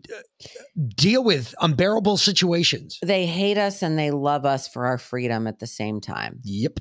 deal 0.96 1.24
with 1.24 1.54
unbearable 1.60 2.18
situations. 2.18 2.98
They 3.04 3.26
hate 3.26 3.58
us 3.58 3.82
and 3.82 4.00
they 4.00 4.12
love 4.12 4.46
us 4.46 4.68
for 4.68 4.86
our 4.86 4.98
freedom 4.98 5.48
at 5.48 5.60
the 5.60 5.68
same 5.68 6.00
time. 6.00 6.40
Yep. 6.44 6.80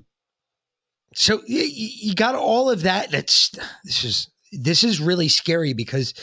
So 1.14 1.42
you, 1.46 1.62
you 1.64 2.14
got 2.14 2.34
all 2.34 2.70
of 2.70 2.82
that. 2.82 3.10
That's 3.10 3.50
this 3.84 4.04
is 4.04 4.30
this 4.52 4.84
is 4.84 5.00
really 5.00 5.28
scary 5.28 5.72
because 5.72 6.14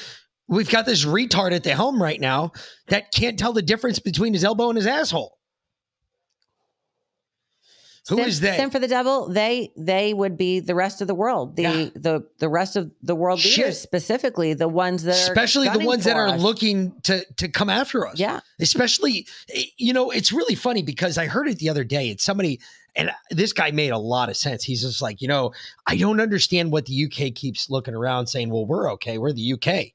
we've 0.47 0.69
got 0.69 0.85
this 0.85 1.05
retard 1.05 1.51
at 1.53 1.63
the 1.63 1.75
helm 1.75 2.01
right 2.01 2.19
now 2.19 2.51
that 2.87 3.11
can't 3.11 3.37
tell 3.37 3.53
the 3.53 3.61
difference 3.61 3.99
between 3.99 4.33
his 4.33 4.43
elbow 4.43 4.69
and 4.69 4.77
his 4.77 4.87
asshole. 4.87 5.37
Who 8.11 8.17
sin, 8.17 8.27
is 8.27 8.39
they? 8.41 8.57
Sin 8.57 8.69
for 8.69 8.79
the 8.79 8.89
devil. 8.89 9.29
They 9.29 9.71
they 9.77 10.13
would 10.13 10.37
be 10.37 10.59
the 10.59 10.75
rest 10.75 10.99
of 10.99 11.07
the 11.07 11.15
world. 11.15 11.55
The 11.55 11.91
the 11.95 12.27
the 12.39 12.49
rest 12.49 12.75
of 12.75 12.91
the 13.01 13.15
world 13.15 13.39
Shit. 13.39 13.57
leaders, 13.57 13.79
specifically 13.79 14.53
the 14.53 14.67
ones 14.67 15.03
that 15.03 15.15
are 15.15 15.31
especially 15.31 15.69
the 15.69 15.79
ones 15.79 16.03
that 16.03 16.17
are 16.17 16.27
us. 16.27 16.41
looking 16.41 16.91
to 17.03 17.25
to 17.37 17.47
come 17.47 17.69
after 17.69 18.05
us. 18.05 18.19
Yeah. 18.19 18.41
Especially, 18.59 19.25
eh, 19.55 19.63
you 19.77 19.93
know, 19.93 20.11
it's 20.11 20.33
really 20.33 20.55
funny 20.55 20.83
because 20.83 21.17
I 21.17 21.27
heard 21.27 21.47
it 21.47 21.59
the 21.59 21.69
other 21.69 21.85
day. 21.85 22.09
It's 22.09 22.23
somebody, 22.25 22.59
and 22.97 23.11
this 23.29 23.53
guy 23.53 23.71
made 23.71 23.91
a 23.91 23.97
lot 23.97 24.27
of 24.27 24.35
sense. 24.35 24.63
He's 24.65 24.81
just 24.81 25.01
like, 25.01 25.21
you 25.21 25.29
know, 25.29 25.53
I 25.87 25.95
don't 25.95 26.19
understand 26.19 26.73
what 26.73 26.87
the 26.87 27.05
UK 27.05 27.33
keeps 27.33 27.69
looking 27.69 27.95
around 27.95 28.27
saying, 28.27 28.49
well, 28.49 28.65
we're 28.65 28.91
okay. 28.93 29.17
We're 29.19 29.31
the 29.31 29.53
UK. 29.53 29.93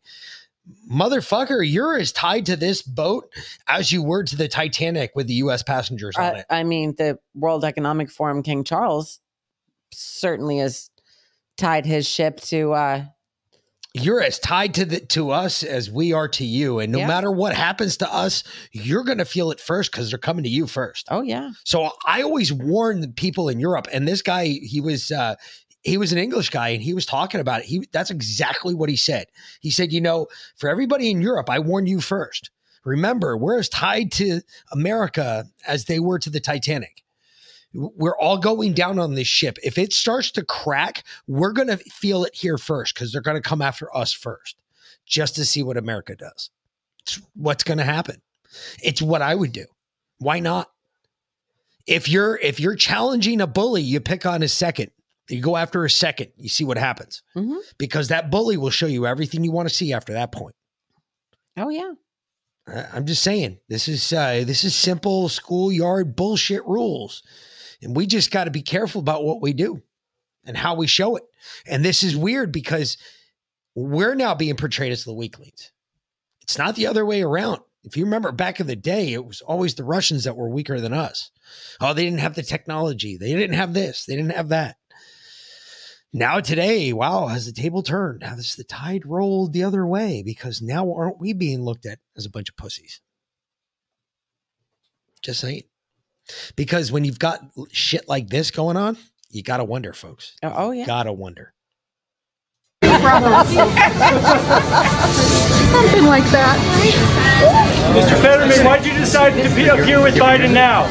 Motherfucker, 0.90 1.68
you're 1.68 1.96
as 1.96 2.12
tied 2.12 2.46
to 2.46 2.56
this 2.56 2.82
boat 2.82 3.30
as 3.68 3.92
you 3.92 4.02
were 4.02 4.24
to 4.24 4.36
the 4.36 4.48
Titanic 4.48 5.12
with 5.14 5.26
the 5.28 5.34
US 5.34 5.62
passengers 5.62 6.16
on 6.16 6.36
it. 6.36 6.46
I 6.50 6.64
mean, 6.64 6.94
the 6.98 7.18
World 7.34 7.64
Economic 7.64 8.10
Forum, 8.10 8.42
King 8.42 8.64
Charles, 8.64 9.20
certainly 9.92 10.58
has 10.58 10.90
tied 11.56 11.86
his 11.86 12.06
ship 12.08 12.40
to. 12.40 12.72
uh 12.72 13.04
You're 13.94 14.20
as 14.22 14.38
tied 14.40 14.74
to 14.74 14.84
the 14.84 15.00
to 15.00 15.30
us 15.30 15.62
as 15.62 15.90
we 15.90 16.12
are 16.12 16.28
to 16.28 16.44
you. 16.44 16.80
And 16.80 16.92
no 16.92 16.98
Yeah. 16.98 17.06
matter 17.06 17.30
what 17.30 17.54
happens 17.54 17.96
to 17.98 18.12
us, 18.12 18.42
you're 18.72 19.04
gonna 19.04 19.24
feel 19.24 19.50
it 19.52 19.60
first 19.60 19.90
because 19.92 20.10
they're 20.10 20.18
coming 20.18 20.42
to 20.44 20.50
you 20.50 20.66
first. 20.66 21.06
Oh 21.10 21.22
yeah. 21.22 21.50
So 21.64 21.90
I 22.06 22.22
always 22.22 22.52
warn 22.52 23.00
the 23.00 23.08
people 23.08 23.48
in 23.48 23.58
Europe, 23.60 23.86
and 23.92 24.06
this 24.06 24.20
guy, 24.22 24.46
he 24.46 24.80
was 24.80 25.10
uh, 25.10 25.36
he 25.86 25.98
was 25.98 26.12
an 26.12 26.18
English 26.18 26.50
guy, 26.50 26.70
and 26.70 26.82
he 26.82 26.94
was 26.94 27.06
talking 27.06 27.40
about 27.40 27.60
it. 27.60 27.66
He 27.66 27.86
that's 27.92 28.10
exactly 28.10 28.74
what 28.74 28.88
he 28.88 28.96
said. 28.96 29.26
He 29.60 29.70
said, 29.70 29.92
you 29.92 30.00
know, 30.00 30.26
for 30.56 30.68
everybody 30.68 31.10
in 31.10 31.22
Europe, 31.22 31.48
I 31.48 31.60
warn 31.60 31.86
you 31.86 32.00
first. 32.00 32.50
Remember, 32.84 33.36
we're 33.36 33.58
as 33.58 33.68
tied 33.68 34.12
to 34.12 34.40
America 34.72 35.46
as 35.66 35.84
they 35.84 35.98
were 35.98 36.18
to 36.18 36.30
the 36.30 36.40
Titanic. 36.40 37.02
We're 37.72 38.16
all 38.18 38.38
going 38.38 38.72
down 38.72 38.98
on 38.98 39.14
this 39.14 39.26
ship. 39.26 39.58
If 39.62 39.76
it 39.76 39.92
starts 39.92 40.30
to 40.32 40.44
crack, 40.44 41.04
we're 41.26 41.52
going 41.52 41.68
to 41.68 41.76
feel 41.76 42.24
it 42.24 42.34
here 42.34 42.58
first 42.58 42.94
because 42.94 43.12
they're 43.12 43.20
going 43.20 43.40
to 43.40 43.48
come 43.48 43.60
after 43.60 43.94
us 43.94 44.12
first 44.12 44.56
just 45.04 45.36
to 45.36 45.44
see 45.44 45.62
what 45.62 45.76
America 45.76 46.16
does. 46.16 46.50
It's 47.02 47.20
what's 47.34 47.64
going 47.64 47.78
to 47.78 47.84
happen. 47.84 48.22
It's 48.82 49.02
what 49.02 49.20
I 49.20 49.34
would 49.34 49.52
do. 49.52 49.66
Why 50.18 50.40
not? 50.40 50.70
If 51.86 52.08
you're 52.08 52.36
if 52.38 52.58
you're 52.58 52.76
challenging 52.76 53.40
a 53.40 53.46
bully, 53.46 53.82
you 53.82 54.00
pick 54.00 54.26
on 54.26 54.40
his 54.40 54.52
second. 54.52 54.90
You 55.28 55.40
go 55.40 55.56
after 55.56 55.84
a 55.84 55.90
second. 55.90 56.30
You 56.36 56.48
see 56.48 56.64
what 56.64 56.78
happens 56.78 57.22
Mhm. 57.34 57.58
because 57.78 58.08
that 58.08 58.30
bully 58.30 58.56
will 58.56 58.70
show 58.70 58.86
you 58.86 59.06
everything 59.06 59.42
you 59.44 59.50
want 59.52 59.68
to 59.68 59.74
see 59.74 59.92
after 59.92 60.12
that 60.12 60.30
point. 60.32 60.54
Oh 61.56 61.68
yeah. 61.68 61.92
I'm 62.92 63.06
just 63.06 63.22
saying 63.22 63.58
this 63.68 63.86
is 63.88 64.12
uh, 64.12 64.42
this 64.44 64.64
is 64.64 64.74
simple 64.74 65.28
schoolyard 65.28 66.16
bullshit 66.16 66.64
rules, 66.66 67.22
and 67.80 67.94
we 67.94 68.06
just 68.06 68.30
got 68.32 68.44
to 68.44 68.50
be 68.50 68.62
careful 68.62 69.00
about 69.00 69.24
what 69.24 69.40
we 69.40 69.52
do 69.52 69.82
and 70.44 70.56
how 70.56 70.74
we 70.74 70.86
show 70.88 71.14
it. 71.16 71.22
And 71.66 71.84
this 71.84 72.02
is 72.02 72.16
weird 72.16 72.50
because 72.52 72.96
we're 73.76 74.14
now 74.16 74.34
being 74.34 74.56
portrayed 74.56 74.90
as 74.92 75.04
the 75.04 75.12
weaklings. 75.14 75.70
It's 76.42 76.58
not 76.58 76.74
the 76.76 76.86
other 76.88 77.06
way 77.06 77.22
around. 77.22 77.60
If 77.84 77.96
you 77.96 78.04
remember 78.04 78.32
back 78.32 78.58
in 78.58 78.66
the 78.66 78.74
day, 78.74 79.12
it 79.12 79.24
was 79.24 79.42
always 79.42 79.76
the 79.76 79.84
Russians 79.84 80.24
that 80.24 80.36
were 80.36 80.48
weaker 80.50 80.80
than 80.80 80.92
us. 80.92 81.30
Oh, 81.80 81.92
they 81.94 82.04
didn't 82.04 82.18
have 82.20 82.34
the 82.34 82.42
technology. 82.42 83.16
They 83.16 83.32
didn't 83.32 83.54
have 83.56 83.74
this. 83.74 84.06
They 84.06 84.16
didn't 84.16 84.32
have 84.32 84.48
that. 84.48 84.76
Now 86.16 86.40
today, 86.40 86.94
wow, 86.94 87.26
has 87.26 87.44
the 87.44 87.52
table 87.52 87.82
turned? 87.82 88.22
Has 88.22 88.54
the 88.54 88.64
tide 88.64 89.04
rolled 89.04 89.52
the 89.52 89.64
other 89.64 89.86
way? 89.86 90.22
Because 90.24 90.62
now 90.62 90.90
aren't 90.94 91.20
we 91.20 91.34
being 91.34 91.62
looked 91.62 91.84
at 91.84 91.98
as 92.16 92.24
a 92.24 92.30
bunch 92.30 92.48
of 92.48 92.56
pussies? 92.56 93.02
Just 95.20 95.40
saying. 95.40 95.64
Because 96.56 96.90
when 96.90 97.04
you've 97.04 97.18
got 97.18 97.42
shit 97.70 98.08
like 98.08 98.30
this 98.30 98.50
going 98.50 98.78
on, 98.78 98.96
you 99.28 99.42
gotta 99.42 99.62
wonder, 99.62 99.92
folks. 99.92 100.34
Oh, 100.42 100.54
oh, 100.56 100.70
yeah. 100.70 100.86
Gotta 100.86 101.12
wonder. 101.12 101.52
Something 102.82 103.02
like 106.06 106.24
that. 106.32 106.56
Mr. 107.94 108.22
Fetterman, 108.22 108.64
why 108.64 108.78
did 108.78 108.86
you 108.86 108.98
decide 108.98 109.34
to 109.34 109.54
be 109.54 109.68
appear 109.68 110.02
with 110.02 110.14
Biden 110.14 110.54
now? 110.54 110.86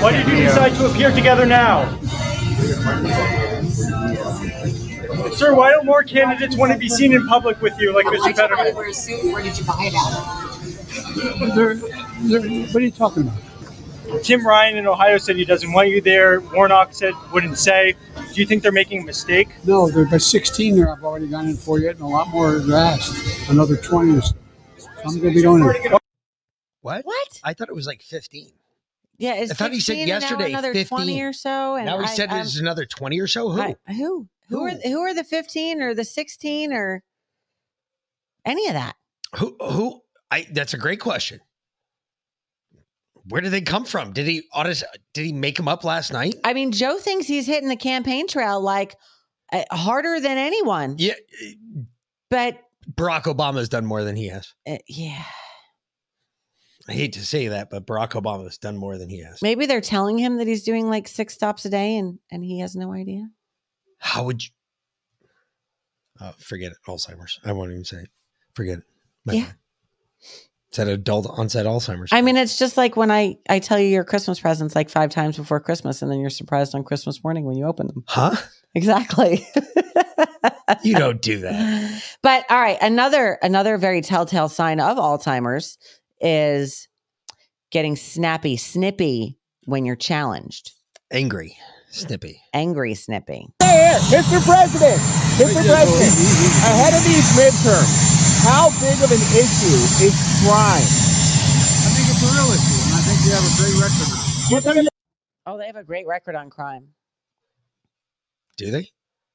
Why 0.00 0.12
did 0.12 0.28
you 0.28 0.36
decide 0.36 0.76
to 0.76 0.86
appear 0.86 1.10
together 1.10 1.46
now? 1.46 1.98
Sir, 5.38 5.54
why 5.54 5.70
don't 5.70 5.86
more 5.86 6.02
candidates 6.02 6.56
want 6.56 6.72
to 6.72 6.78
be 6.78 6.88
seen 6.88 7.12
in 7.12 7.24
public 7.28 7.62
with 7.62 7.78
you, 7.78 7.94
like 7.94 8.06
Mr. 8.06 8.34
Fetterman? 8.34 8.74
Where 8.74 8.90
did 9.42 9.56
you 9.56 9.64
buy 9.64 9.84
it 9.86 9.94
at? 9.94 10.02
what 12.72 12.76
are 12.76 12.80
you 12.80 12.90
talking 12.90 13.22
about? 13.22 13.38
Tim 14.24 14.44
Ryan 14.44 14.78
in 14.78 14.86
Ohio 14.88 15.16
said 15.16 15.36
he 15.36 15.44
doesn't 15.44 15.72
want 15.72 15.90
you 15.90 16.00
there. 16.00 16.40
Warnock 16.40 16.92
said 16.92 17.14
wouldn't 17.32 17.56
say. 17.56 17.94
Do 18.16 18.40
you 18.40 18.46
think 18.46 18.64
they're 18.64 18.72
making 18.72 19.02
a 19.02 19.04
mistake? 19.04 19.48
No, 19.64 19.88
there 19.88 20.08
are 20.12 20.18
16 20.18 20.74
there 20.74 20.90
I've 20.90 21.04
already 21.04 21.28
gone 21.28 21.46
in 21.46 21.56
for 21.56 21.78
yet, 21.78 21.94
and 21.94 22.02
a 22.02 22.06
lot 22.08 22.26
more 22.30 22.56
are 22.56 22.74
asked. 22.74 23.48
Another 23.48 23.76
20 23.76 24.16
or 24.16 24.22
so. 24.22 24.34
So 24.78 24.88
I'm 25.04 25.20
going 25.20 25.34
to 25.34 25.36
be 25.36 25.42
going 25.42 25.62
in. 25.62 25.92
What? 26.80 27.04
What? 27.04 27.40
I 27.44 27.54
thought 27.54 27.68
it 27.68 27.76
was 27.76 27.86
like 27.86 28.02
15. 28.02 28.50
Yeah, 29.18 29.34
it's 29.34 29.52
I 29.52 29.54
thought 29.54 29.70
he 29.72 29.78
said 29.80 29.96
16 29.96 30.00
and 30.00 30.08
now 30.08 30.18
yesterday 30.28 30.50
another 30.52 30.72
15. 30.72 30.98
20 30.98 31.22
or 31.22 31.32
so. 31.32 31.76
And 31.76 31.86
now 31.86 31.98
he 31.98 32.04
I- 32.06 32.14
said 32.14 32.30
I'm- 32.30 32.38
there's 32.38 32.56
another 32.56 32.84
20 32.86 33.20
or 33.20 33.26
so. 33.28 33.50
Who? 33.50 33.60
I- 33.60 33.76
who? 33.92 34.26
Who 34.48 34.64
are 34.64 34.70
who 34.70 35.00
are 35.00 35.14
the 35.14 35.24
15 35.24 35.82
or 35.82 35.94
the 35.94 36.04
16 36.04 36.72
or 36.72 37.02
any 38.44 38.66
of 38.66 38.74
that? 38.74 38.96
Who? 39.36 39.56
Who? 39.60 40.00
I. 40.30 40.46
That's 40.52 40.74
a 40.74 40.78
great 40.78 41.00
question. 41.00 41.40
Where 43.28 43.42
did 43.42 43.50
they 43.50 43.60
come 43.60 43.84
from? 43.84 44.12
Did 44.12 44.26
he? 44.26 44.42
Did 45.12 45.26
he 45.26 45.32
make 45.32 45.56
them 45.56 45.68
up 45.68 45.84
last 45.84 46.12
night? 46.12 46.36
I 46.44 46.54
mean, 46.54 46.72
Joe 46.72 46.98
thinks 46.98 47.26
he's 47.26 47.46
hitting 47.46 47.68
the 47.68 47.76
campaign 47.76 48.26
trail 48.26 48.60
like 48.60 48.96
uh, 49.52 49.64
harder 49.70 50.18
than 50.18 50.38
anyone. 50.38 50.96
Yeah, 50.98 51.14
but 52.30 52.58
Barack 52.90 53.24
Obama's 53.24 53.68
done 53.68 53.84
more 53.84 54.02
than 54.02 54.16
he 54.16 54.28
has. 54.28 54.54
uh, 54.66 54.78
yeah, 54.88 55.24
I 56.88 56.92
hate 56.92 57.12
to 57.14 57.26
say 57.26 57.48
that, 57.48 57.68
but 57.68 57.86
Barack 57.86 58.12
Obama's 58.12 58.56
done 58.56 58.78
more 58.78 58.96
than 58.96 59.10
he 59.10 59.22
has. 59.22 59.42
maybe 59.42 59.66
they're 59.66 59.82
telling 59.82 60.18
him 60.18 60.38
that 60.38 60.46
he's 60.46 60.62
doing 60.62 60.88
like 60.88 61.06
six 61.06 61.34
stops 61.34 61.66
a 61.66 61.70
day 61.70 61.98
and 61.98 62.18
and 62.30 62.42
he 62.42 62.60
has 62.60 62.74
no 62.74 62.94
idea. 62.94 63.28
How 63.98 64.24
would 64.24 64.42
you? 64.44 64.50
Oh, 66.20 66.32
forget 66.38 66.72
it. 66.72 66.78
Alzheimer's. 66.86 67.38
I 67.44 67.52
won't 67.52 67.70
even 67.70 67.84
say 67.84 67.98
it. 67.98 68.08
Forget 68.54 68.78
it. 68.78 68.84
My 69.24 69.32
Yeah. 69.34 69.44
bad. 69.44 69.54
Is 70.70 70.76
that 70.76 70.88
adult 70.88 71.26
onset 71.26 71.64
Alzheimer's? 71.64 72.10
I 72.12 72.20
mean, 72.20 72.36
it's 72.36 72.58
just 72.58 72.76
like 72.76 72.94
when 72.96 73.10
I 73.10 73.38
I 73.48 73.58
tell 73.58 73.78
you 73.78 73.88
your 73.88 74.04
Christmas 74.04 74.40
presents 74.40 74.74
like 74.74 74.90
five 74.90 75.10
times 75.10 75.36
before 75.36 75.60
Christmas, 75.60 76.02
and 76.02 76.10
then 76.10 76.20
you're 76.20 76.28
surprised 76.28 76.74
on 76.74 76.84
Christmas 76.84 77.22
morning 77.24 77.44
when 77.44 77.56
you 77.56 77.64
open 77.66 77.86
them. 77.86 78.04
Huh? 78.06 78.36
Exactly. 78.74 79.46
you 80.82 80.94
don't 80.94 81.22
do 81.22 81.38
that. 81.40 82.02
But 82.22 82.44
all 82.50 82.60
right, 82.60 82.76
another 82.82 83.38
another 83.42 83.78
very 83.78 84.02
telltale 84.02 84.48
sign 84.50 84.78
of 84.80 84.98
Alzheimer's 84.98 85.78
is 86.20 86.86
getting 87.70 87.96
snappy, 87.96 88.56
snippy 88.58 89.38
when 89.64 89.86
you're 89.86 89.96
challenged. 89.96 90.72
Angry, 91.10 91.56
snippy. 91.90 92.40
Angry, 92.52 92.94
snippy. 92.94 93.48
Mr. 93.60 94.40
President, 94.44 95.00
Mr. 95.36 95.60
President, 95.64 96.14
ahead 96.64 96.94
of 96.94 97.02
these 97.04 97.26
midterms, 97.36 98.44
how 98.44 98.70
big 98.80 98.96
of 99.02 99.10
an 99.10 99.22
issue 99.36 99.78
is 100.04 100.14
crime? 100.44 100.84
I 100.84 101.90
think 101.92 102.08
it's 102.08 102.22
a 102.22 102.30
real 102.32 102.50
issue, 102.52 102.80
and 102.84 102.94
I 102.94 103.02
think 103.04 103.18
we 103.24 103.30
have 103.32 103.44
a 103.44 103.54
great 103.56 103.76
record 103.80 104.84
now. 104.84 104.88
Oh, 105.46 105.56
they 105.56 105.66
have 105.66 105.76
a 105.76 105.84
great 105.84 106.06
record 106.06 106.34
on 106.34 106.50
crime. 106.50 106.88
Do 108.56 108.70
they? 108.70 108.90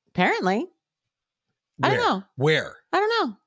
Apparently. 0.09 0.67
I 1.81 1.89
don't 1.89 1.97
know. 1.97 2.23
Where? 2.35 2.75
I 2.91 2.99
don't 2.99 3.09
know. 3.27 3.37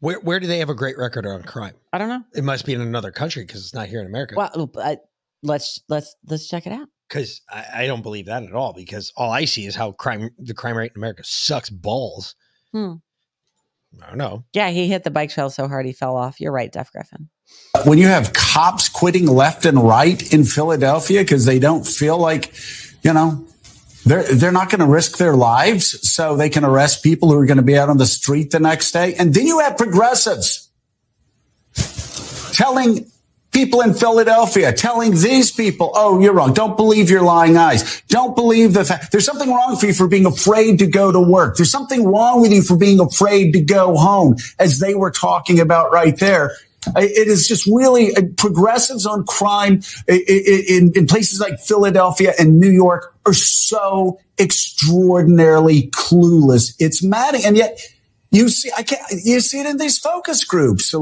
Where? 0.00 0.20
Where 0.20 0.40
do 0.40 0.46
they 0.46 0.58
have 0.58 0.68
a 0.68 0.74
great 0.74 0.98
record 0.98 1.26
on 1.26 1.42
crime? 1.42 1.74
I 1.92 1.98
don't 1.98 2.08
know. 2.08 2.22
It 2.34 2.44
must 2.44 2.66
be 2.66 2.74
in 2.74 2.80
another 2.80 3.10
country 3.10 3.44
because 3.44 3.62
it's 3.62 3.74
not 3.74 3.88
here 3.88 4.00
in 4.00 4.06
America. 4.06 4.34
Well, 4.36 4.70
uh, 4.76 4.96
let's 5.42 5.80
let's 5.88 6.14
let's 6.26 6.48
check 6.48 6.66
it 6.66 6.72
out. 6.72 6.88
Because 7.10 7.42
I, 7.50 7.66
I 7.74 7.86
don't 7.88 8.02
believe 8.02 8.26
that 8.26 8.44
at 8.44 8.52
all. 8.52 8.72
Because 8.72 9.12
all 9.16 9.32
I 9.32 9.44
see 9.44 9.66
is 9.66 9.74
how 9.74 9.90
crime, 9.92 10.30
the 10.38 10.54
crime 10.54 10.76
rate 10.76 10.92
in 10.94 11.00
America 11.00 11.22
sucks 11.24 11.68
balls. 11.68 12.36
Hmm. 12.72 12.94
I 14.00 14.08
don't 14.08 14.18
know. 14.18 14.44
Yeah, 14.52 14.70
he 14.70 14.86
hit 14.86 15.02
the 15.02 15.10
bike 15.10 15.30
trail 15.30 15.50
so 15.50 15.66
hard 15.66 15.84
he 15.84 15.92
fell 15.92 16.16
off. 16.16 16.40
You're 16.40 16.52
right, 16.52 16.70
Def 16.70 16.92
Griffin. 16.92 17.28
when 17.84 17.98
you 17.98 18.06
have 18.06 18.32
cops 18.32 18.88
quitting 18.88 19.26
left 19.26 19.66
and 19.66 19.82
right 19.82 20.32
in 20.32 20.44
Philadelphia 20.44 21.22
because 21.22 21.44
they 21.44 21.58
don't 21.58 21.84
feel 21.84 22.16
like, 22.16 22.54
you 23.02 23.12
know, 23.12 23.44
they're 24.06 24.22
they're 24.32 24.52
not 24.52 24.70
going 24.70 24.78
to 24.80 24.86
risk 24.86 25.18
their 25.18 25.34
lives 25.34 26.08
so 26.08 26.36
they 26.36 26.48
can 26.48 26.64
arrest 26.64 27.02
people 27.02 27.30
who 27.30 27.36
are 27.36 27.46
going 27.46 27.56
to 27.56 27.64
be 27.64 27.76
out 27.76 27.88
on 27.88 27.98
the 27.98 28.06
street 28.06 28.52
the 28.52 28.60
next 28.60 28.92
day. 28.92 29.14
And 29.14 29.34
then 29.34 29.46
you 29.46 29.58
have 29.58 29.76
progressives 29.76 30.70
telling 32.52 33.10
people 33.52 33.80
in 33.80 33.94
Philadelphia, 33.94 34.72
telling 34.72 35.12
these 35.12 35.50
people, 35.50 35.90
"Oh, 35.94 36.20
you're 36.20 36.32
wrong. 36.32 36.52
Don't 36.52 36.76
believe 36.76 37.10
your 37.10 37.22
lying 37.22 37.56
eyes. 37.56 38.02
Don't 38.08 38.34
believe 38.36 38.74
the 38.74 38.84
fact. 38.84 39.12
There's 39.12 39.24
something 39.24 39.52
wrong 39.52 39.76
for 39.76 39.86
you 39.86 39.94
for 39.94 40.08
being 40.08 40.26
afraid 40.26 40.78
to 40.78 40.86
go 40.86 41.12
to 41.12 41.20
work. 41.20 41.56
There's 41.56 41.70
something 41.70 42.04
wrong 42.04 42.40
with 42.40 42.52
you 42.52 42.62
for 42.62 42.76
being 42.76 43.00
afraid 43.00 43.52
to 43.52 43.60
go 43.60 43.96
home." 43.96 44.36
As 44.58 44.78
they 44.78 44.94
were 44.94 45.10
talking 45.10 45.60
about 45.60 45.92
right 45.92 46.18
there. 46.18 46.52
It 46.96 47.28
is 47.28 47.46
just 47.46 47.66
really 47.66 48.16
uh, 48.16 48.22
progressives 48.38 49.04
on 49.04 49.24
crime 49.26 49.82
in, 50.08 50.92
in 50.94 51.06
places 51.06 51.38
like 51.38 51.60
Philadelphia 51.60 52.32
and 52.38 52.58
New 52.58 52.70
York 52.70 53.14
are 53.26 53.34
so 53.34 54.18
extraordinarily 54.38 55.90
clueless. 55.90 56.72
It's 56.78 57.02
maddening, 57.02 57.44
and 57.44 57.56
yet 57.56 57.78
you 58.30 58.48
see, 58.48 58.70
I 58.76 58.82
can't. 58.82 59.02
You 59.24 59.40
see 59.40 59.60
it 59.60 59.66
in 59.66 59.76
these 59.76 59.98
focus 59.98 60.42
groups. 60.44 60.94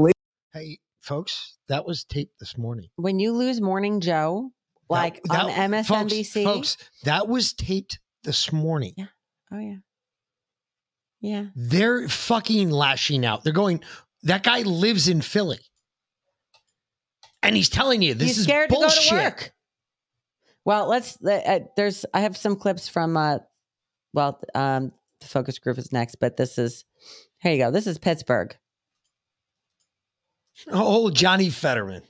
Hey, 0.51 0.79
folks, 0.99 1.55
that 1.69 1.85
was 1.85 2.03
taped 2.03 2.39
this 2.39 2.57
morning. 2.57 2.89
When 2.97 3.19
you 3.19 3.31
lose 3.31 3.61
Morning 3.61 4.01
Joe, 4.01 4.51
like 4.89 5.21
That- 5.23 5.45
on 5.45 5.49
MSNBC. 5.71 6.43
Folks, 6.43 6.75
folks, 6.75 6.89
that 7.03 7.27
was 7.27 7.53
taped 7.53 7.99
this 8.23 8.51
morning. 8.51 8.93
Yeah. 8.97 9.05
Oh 9.51 9.59
yeah. 9.59 9.75
Yeah. 11.21 11.45
They're 11.55 12.07
fucking 12.07 12.69
lashing 12.71 13.25
out. 13.25 13.43
They're 13.43 13.53
going, 13.53 13.81
that 14.23 14.43
guy 14.43 14.61
lives 14.61 15.07
in 15.07 15.21
Philly. 15.21 15.59
And 17.43 17.55
he's 17.55 17.69
telling 17.69 18.01
you 18.01 18.13
this 18.13 18.27
He's 18.29 18.37
is 18.39 18.43
scared 18.45 18.69
bullshit. 18.69 19.03
to 19.03 19.09
go 19.11 19.17
to 19.17 19.23
work. 19.23 19.53
Well, 20.65 20.87
let's. 20.87 21.17
Uh, 21.23 21.31
uh, 21.31 21.59
there's. 21.77 22.05
I 22.13 22.19
have 22.21 22.35
some 22.35 22.57
clips 22.57 22.89
from. 22.89 23.15
uh 23.15 23.39
Well, 24.13 24.41
um, 24.53 24.91
the 25.21 25.27
focus 25.27 25.57
group 25.57 25.77
is 25.77 25.93
next, 25.93 26.15
but 26.19 26.35
this 26.35 26.57
is. 26.57 26.83
Here 27.41 27.53
you 27.53 27.57
go. 27.59 27.71
This 27.71 27.87
is 27.87 27.97
Pittsburgh. 27.97 28.55
Oh, 30.71 31.09
Johnny 31.09 31.49
Fetterman. 31.49 32.03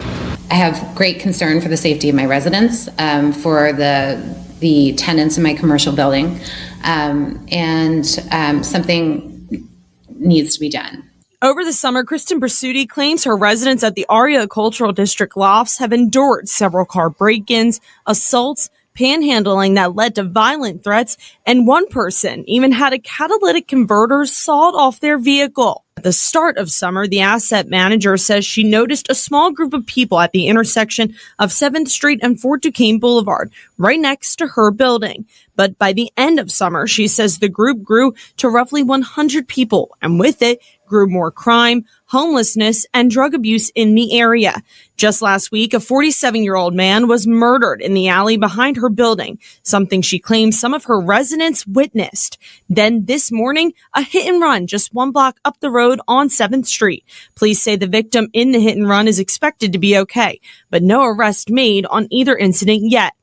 I 0.00 0.56
have 0.56 0.94
great 0.94 1.20
concern 1.20 1.60
for 1.60 1.68
the 1.68 1.76
safety 1.76 2.08
of 2.08 2.14
my 2.14 2.26
residents, 2.26 2.88
um, 2.98 3.32
for 3.32 3.72
the 3.72 4.44
the 4.60 4.94
tenants 4.94 5.36
in 5.36 5.42
my 5.42 5.54
commercial 5.54 5.92
building, 5.92 6.40
um, 6.84 7.44
and 7.50 8.24
um, 8.30 8.62
something 8.62 9.68
needs 10.08 10.54
to 10.54 10.60
be 10.60 10.68
done. 10.68 11.02
Over 11.42 11.64
the 11.64 11.72
summer, 11.72 12.04
Kristen 12.04 12.40
Bersuti 12.40 12.88
claims 12.88 13.24
her 13.24 13.36
residents 13.36 13.82
at 13.82 13.96
the 13.96 14.06
Aria 14.08 14.48
Cultural 14.48 14.92
District 14.92 15.36
lofts 15.36 15.78
have 15.78 15.92
endured 15.92 16.48
several 16.48 16.86
car 16.86 17.10
break 17.10 17.50
ins, 17.50 17.80
assaults, 18.06 18.70
panhandling 18.98 19.74
that 19.74 19.94
led 19.94 20.14
to 20.14 20.22
violent 20.22 20.84
threats, 20.84 21.16
and 21.44 21.66
one 21.66 21.86
person 21.88 22.44
even 22.48 22.72
had 22.72 22.92
a 22.92 22.98
catalytic 22.98 23.68
converter 23.68 24.24
sawed 24.24 24.74
off 24.74 25.00
their 25.00 25.18
vehicle. 25.18 25.84
At 25.96 26.02
the 26.02 26.12
start 26.12 26.58
of 26.58 26.70
summer, 26.70 27.06
the 27.06 27.20
asset 27.20 27.68
manager 27.68 28.16
says 28.16 28.44
she 28.44 28.64
noticed 28.64 29.08
a 29.08 29.14
small 29.14 29.52
group 29.52 29.72
of 29.72 29.86
people 29.86 30.18
at 30.18 30.32
the 30.32 30.48
intersection 30.48 31.14
of 31.38 31.50
7th 31.50 31.88
Street 31.88 32.18
and 32.22 32.40
Fort 32.40 32.62
Duquesne 32.62 32.98
Boulevard, 32.98 33.52
right 33.78 34.00
next 34.00 34.36
to 34.36 34.48
her 34.48 34.72
building. 34.72 35.24
But 35.54 35.78
by 35.78 35.92
the 35.92 36.10
end 36.16 36.40
of 36.40 36.50
summer, 36.50 36.88
she 36.88 37.06
says 37.06 37.38
the 37.38 37.48
group 37.48 37.82
grew 37.82 38.12
to 38.38 38.48
roughly 38.48 38.82
100 38.82 39.46
people, 39.46 39.96
and 40.02 40.18
with 40.18 40.42
it, 40.42 40.60
grew 40.86 41.08
more 41.08 41.30
crime, 41.30 41.84
homelessness, 42.14 42.86
and 42.94 43.10
drug 43.10 43.34
abuse 43.34 43.70
in 43.74 43.96
the 43.96 44.16
area. 44.16 44.62
Just 44.96 45.20
last 45.20 45.50
week, 45.50 45.74
a 45.74 45.80
47 45.80 46.44
year 46.44 46.54
old 46.54 46.72
man 46.72 47.08
was 47.08 47.26
murdered 47.26 47.82
in 47.82 47.92
the 47.92 48.06
alley 48.06 48.36
behind 48.36 48.76
her 48.76 48.88
building, 48.88 49.40
something 49.64 50.00
she 50.00 50.20
claims 50.20 50.56
some 50.56 50.74
of 50.74 50.84
her 50.84 51.00
residents 51.00 51.66
witnessed. 51.66 52.38
Then 52.68 53.06
this 53.06 53.32
morning, 53.32 53.72
a 53.96 54.02
hit 54.02 54.32
and 54.32 54.40
run 54.40 54.68
just 54.68 54.94
one 54.94 55.10
block 55.10 55.40
up 55.44 55.58
the 55.58 55.72
road 55.72 56.00
on 56.06 56.28
7th 56.28 56.66
Street. 56.66 57.04
Police 57.34 57.60
say 57.60 57.74
the 57.74 57.88
victim 57.88 58.28
in 58.32 58.52
the 58.52 58.60
hit 58.60 58.76
and 58.76 58.88
run 58.88 59.08
is 59.08 59.18
expected 59.18 59.72
to 59.72 59.80
be 59.80 59.98
okay, 59.98 60.40
but 60.70 60.84
no 60.84 61.02
arrest 61.02 61.50
made 61.50 61.84
on 61.86 62.06
either 62.12 62.36
incident 62.36 62.92
yet. 62.92 63.14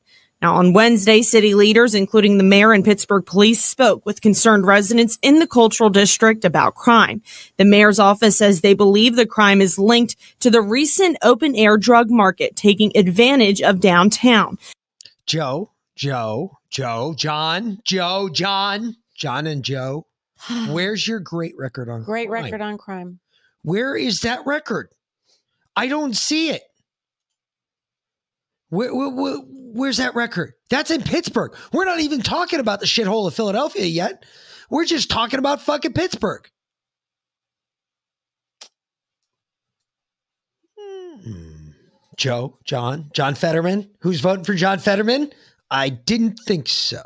Now, 0.42 0.56
on 0.56 0.72
Wednesday, 0.72 1.22
city 1.22 1.54
leaders, 1.54 1.94
including 1.94 2.36
the 2.36 2.42
mayor 2.42 2.72
and 2.72 2.84
Pittsburgh 2.84 3.24
police, 3.24 3.64
spoke 3.64 4.04
with 4.04 4.20
concerned 4.20 4.66
residents 4.66 5.16
in 5.22 5.38
the 5.38 5.46
cultural 5.46 5.88
district 5.88 6.44
about 6.44 6.74
crime. 6.74 7.22
The 7.58 7.64
mayor's 7.64 8.00
office 8.00 8.38
says 8.38 8.60
they 8.60 8.74
believe 8.74 9.14
the 9.14 9.24
crime 9.24 9.60
is 9.60 9.78
linked 9.78 10.16
to 10.40 10.50
the 10.50 10.60
recent 10.60 11.16
open 11.22 11.54
air 11.54 11.78
drug 11.78 12.10
market 12.10 12.56
taking 12.56 12.90
advantage 12.96 13.62
of 13.62 13.78
downtown. 13.78 14.58
Joe, 15.26 15.70
Joe, 15.94 16.58
Joe, 16.70 17.14
John, 17.16 17.78
Joe, 17.84 18.28
John, 18.28 18.96
John, 19.14 19.46
and 19.46 19.62
Joe. 19.64 20.06
Where's 20.70 21.06
your 21.06 21.20
great 21.20 21.54
record 21.56 21.88
on 21.88 22.04
crime? 22.04 22.04
Great 22.04 22.28
crime? 22.28 22.44
record 22.44 22.60
on 22.60 22.78
crime. 22.78 23.20
Where 23.62 23.94
is 23.94 24.22
that 24.22 24.44
record? 24.44 24.88
I 25.76 25.86
don't 25.86 26.16
see 26.16 26.50
it. 26.50 26.62
Where, 28.70 28.92
where, 28.92 29.08
where- 29.08 29.42
where's 29.72 29.98
that 29.98 30.14
record? 30.14 30.54
That's 30.70 30.90
in 30.90 31.02
Pittsburgh. 31.02 31.54
We're 31.72 31.84
not 31.84 32.00
even 32.00 32.20
talking 32.20 32.60
about 32.60 32.80
the 32.80 32.86
shithole 32.86 33.26
of 33.26 33.34
Philadelphia 33.34 33.84
yet. 33.84 34.24
We're 34.70 34.84
just 34.84 35.10
talking 35.10 35.38
about 35.38 35.60
fucking 35.62 35.92
Pittsburgh. 35.92 36.48
Hmm. 40.78 41.70
Joe, 42.16 42.58
John, 42.64 43.10
John 43.12 43.34
Fetterman. 43.34 43.90
Who's 44.00 44.20
voting 44.20 44.44
for 44.44 44.54
John 44.54 44.78
Fetterman? 44.78 45.30
I 45.70 45.88
didn't 45.88 46.38
think 46.46 46.68
so. 46.68 47.02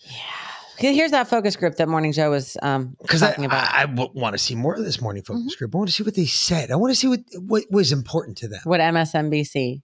Yeah. 0.00 0.90
Here's 0.90 1.12
that 1.12 1.28
focus 1.28 1.54
group 1.54 1.76
that 1.76 1.88
Morning 1.88 2.12
Joe 2.12 2.30
was 2.30 2.56
um, 2.60 2.96
Because 3.00 3.22
I, 3.22 3.28
talking 3.28 3.44
about. 3.44 3.72
I, 3.72 3.84
want 3.84 4.34
to 4.34 4.38
see 4.38 4.56
more 4.56 4.74
of 4.74 4.84
this 4.84 5.00
morning 5.00 5.22
focus 5.22 5.54
group. 5.54 5.74
I 5.74 5.78
want 5.78 5.88
to 5.88 5.94
see 5.94 6.02
what 6.02 6.14
they 6.16 6.26
said. 6.26 6.72
I 6.72 6.76
want 6.76 6.90
to 6.90 6.96
see 6.96 7.08
what 7.08 7.20
what 7.38 7.64
was 7.70 7.92
important 7.92 8.38
to 8.38 8.48
them. 8.48 8.60
what 8.64 8.80
MSNBC. 8.80 9.82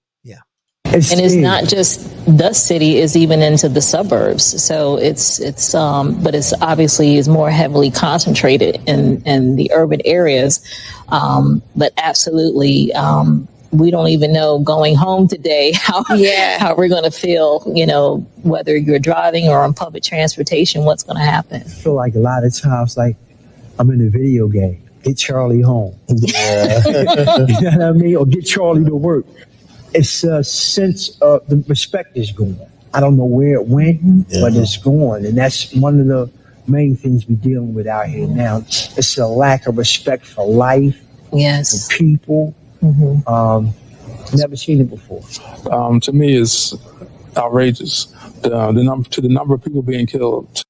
And 0.92 1.20
it's 1.20 1.34
not 1.34 1.64
just 1.64 2.04
the 2.26 2.52
city 2.52 2.98
is 2.98 3.16
even 3.16 3.42
into 3.42 3.68
the 3.68 3.80
suburbs 3.80 4.62
so 4.62 4.96
it's 4.96 5.40
it's 5.40 5.74
um 5.74 6.22
but 6.22 6.34
it's 6.34 6.52
obviously 6.60 7.16
is 7.16 7.28
more 7.28 7.50
heavily 7.50 7.90
concentrated 7.90 8.80
in 8.86 9.22
in 9.22 9.56
the 9.56 9.70
urban 9.72 10.00
areas 10.04 10.60
um 11.08 11.62
but 11.76 11.92
absolutely 11.96 12.92
um 12.94 13.46
we 13.70 13.90
don't 13.90 14.08
even 14.08 14.32
know 14.32 14.58
going 14.60 14.94
home 14.94 15.28
today 15.28 15.72
how 15.76 16.02
how 16.58 16.74
we're 16.74 16.88
going 16.88 17.04
to 17.04 17.10
feel 17.10 17.62
you 17.74 17.86
know 17.86 18.18
whether 18.42 18.76
you're 18.76 18.98
driving 18.98 19.48
or 19.48 19.62
on 19.62 19.74
public 19.74 20.02
transportation 20.02 20.84
what's 20.84 21.02
going 21.02 21.18
to 21.18 21.24
happen 21.24 21.62
I 21.62 21.68
feel 21.68 21.94
like 21.94 22.14
a 22.14 22.18
lot 22.20 22.44
of 22.44 22.54
times, 22.54 22.96
like 22.96 23.16
I'm 23.78 23.90
in 23.90 24.06
a 24.06 24.10
video 24.10 24.48
game. 24.48 24.82
Get 25.02 25.16
Charlie 25.16 25.62
home. 25.62 25.98
Yeah. 26.08 26.82
you 26.86 27.04
know 27.70 27.78
what 27.78 27.82
I 27.82 27.92
mean? 27.92 28.16
Or 28.16 28.26
get 28.26 28.44
Charlie 28.44 28.84
to 28.84 28.96
work. 28.96 29.26
It's 29.94 30.22
a 30.24 30.44
sense 30.44 31.18
of 31.20 31.46
the 31.48 31.56
respect 31.68 32.16
is 32.16 32.32
gone. 32.32 32.58
I 32.94 33.00
don't 33.00 33.16
know 33.16 33.24
where 33.24 33.54
it 33.54 33.66
went, 33.66 34.28
but 34.40 34.54
it's 34.54 34.76
gone. 34.76 35.24
And 35.24 35.36
that's 35.36 35.74
one 35.74 36.00
of 36.00 36.06
the 36.06 36.30
main 36.66 36.96
things 36.96 37.26
we're 37.26 37.36
dealing 37.36 37.74
with 37.74 37.86
out 37.86 38.06
here 38.08 38.26
now. 38.26 38.58
It's 38.58 39.18
a 39.18 39.26
lack 39.26 39.66
of 39.66 39.78
respect 39.78 40.26
for 40.26 40.46
life, 40.46 41.00
yes, 41.32 41.88
for 41.88 41.96
people. 41.96 42.54
Um, 43.26 43.72
never 44.34 44.56
seen 44.56 44.80
it 44.80 44.90
before. 44.90 45.22
um, 45.72 46.00
to 46.00 46.12
me 46.12 46.36
is 46.36 46.74
outrageous. 47.36 48.06
The, 48.42 48.50
the 48.72 48.84
number 48.84 49.08
to 49.08 49.20
the 49.20 49.28
number 49.28 49.54
of 49.54 49.64
people 49.64 49.82
being 49.82 50.06
killed. 50.06 50.64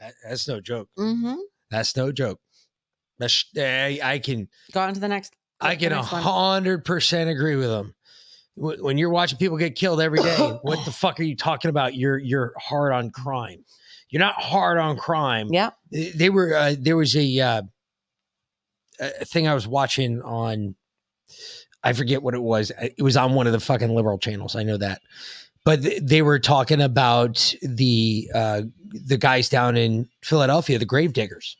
That, 0.00 0.14
that's 0.28 0.48
no 0.48 0.60
joke. 0.60 0.88
Mm-hmm. 0.98 1.36
That's 1.70 1.96
no 1.96 2.12
joke. 2.12 2.40
That's, 3.18 3.44
I, 3.56 4.00
I 4.02 4.18
can 4.18 4.48
Go 4.72 4.80
on 4.80 4.94
to 4.94 5.00
the 5.00 5.08
next. 5.08 5.34
I 5.62 5.76
can 5.76 5.92
a 5.92 6.02
hundred 6.02 6.84
percent 6.84 7.30
agree 7.30 7.56
with 7.56 7.68
them. 7.68 7.94
Wh- 8.54 8.82
When 8.82 8.98
you're 8.98 9.10
watching 9.10 9.38
people 9.38 9.56
get 9.56 9.74
killed 9.76 10.00
every 10.00 10.18
day, 10.20 10.36
what 10.62 10.84
the 10.84 10.92
fuck 10.92 11.18
are 11.20 11.24
you 11.24 11.36
talking 11.36 11.68
about? 11.68 11.94
You're 11.94 12.18
you're 12.18 12.52
hard 12.58 12.92
on 12.92 13.10
crime. 13.10 13.64
You're 14.10 14.20
not 14.20 14.34
hard 14.34 14.78
on 14.78 14.96
crime. 14.96 15.48
Yeah. 15.50 15.70
They 15.90 16.10
they 16.10 16.30
were. 16.30 16.54
Uh, 16.54 16.74
there 16.78 16.96
was 16.96 17.16
a 17.16 17.40
uh, 17.40 17.62
a 19.00 19.24
thing 19.24 19.48
I 19.48 19.54
was 19.54 19.66
watching 19.66 20.20
on. 20.22 20.74
I 21.84 21.92
forget 21.94 22.22
what 22.22 22.34
it 22.34 22.42
was. 22.42 22.70
It 22.80 23.02
was 23.02 23.16
on 23.16 23.34
one 23.34 23.46
of 23.46 23.52
the 23.52 23.60
fucking 23.60 23.88
liberal 23.94 24.18
channels. 24.18 24.54
I 24.54 24.62
know 24.62 24.76
that, 24.76 25.00
but 25.64 25.82
th- 25.82 26.02
they 26.04 26.22
were 26.22 26.38
talking 26.38 26.80
about 26.80 27.54
the 27.62 28.30
uh, 28.34 28.62
the 28.92 29.16
guys 29.16 29.48
down 29.48 29.76
in 29.76 30.08
Philadelphia, 30.22 30.78
the 30.78 30.84
grave 30.84 31.12
diggers. 31.12 31.56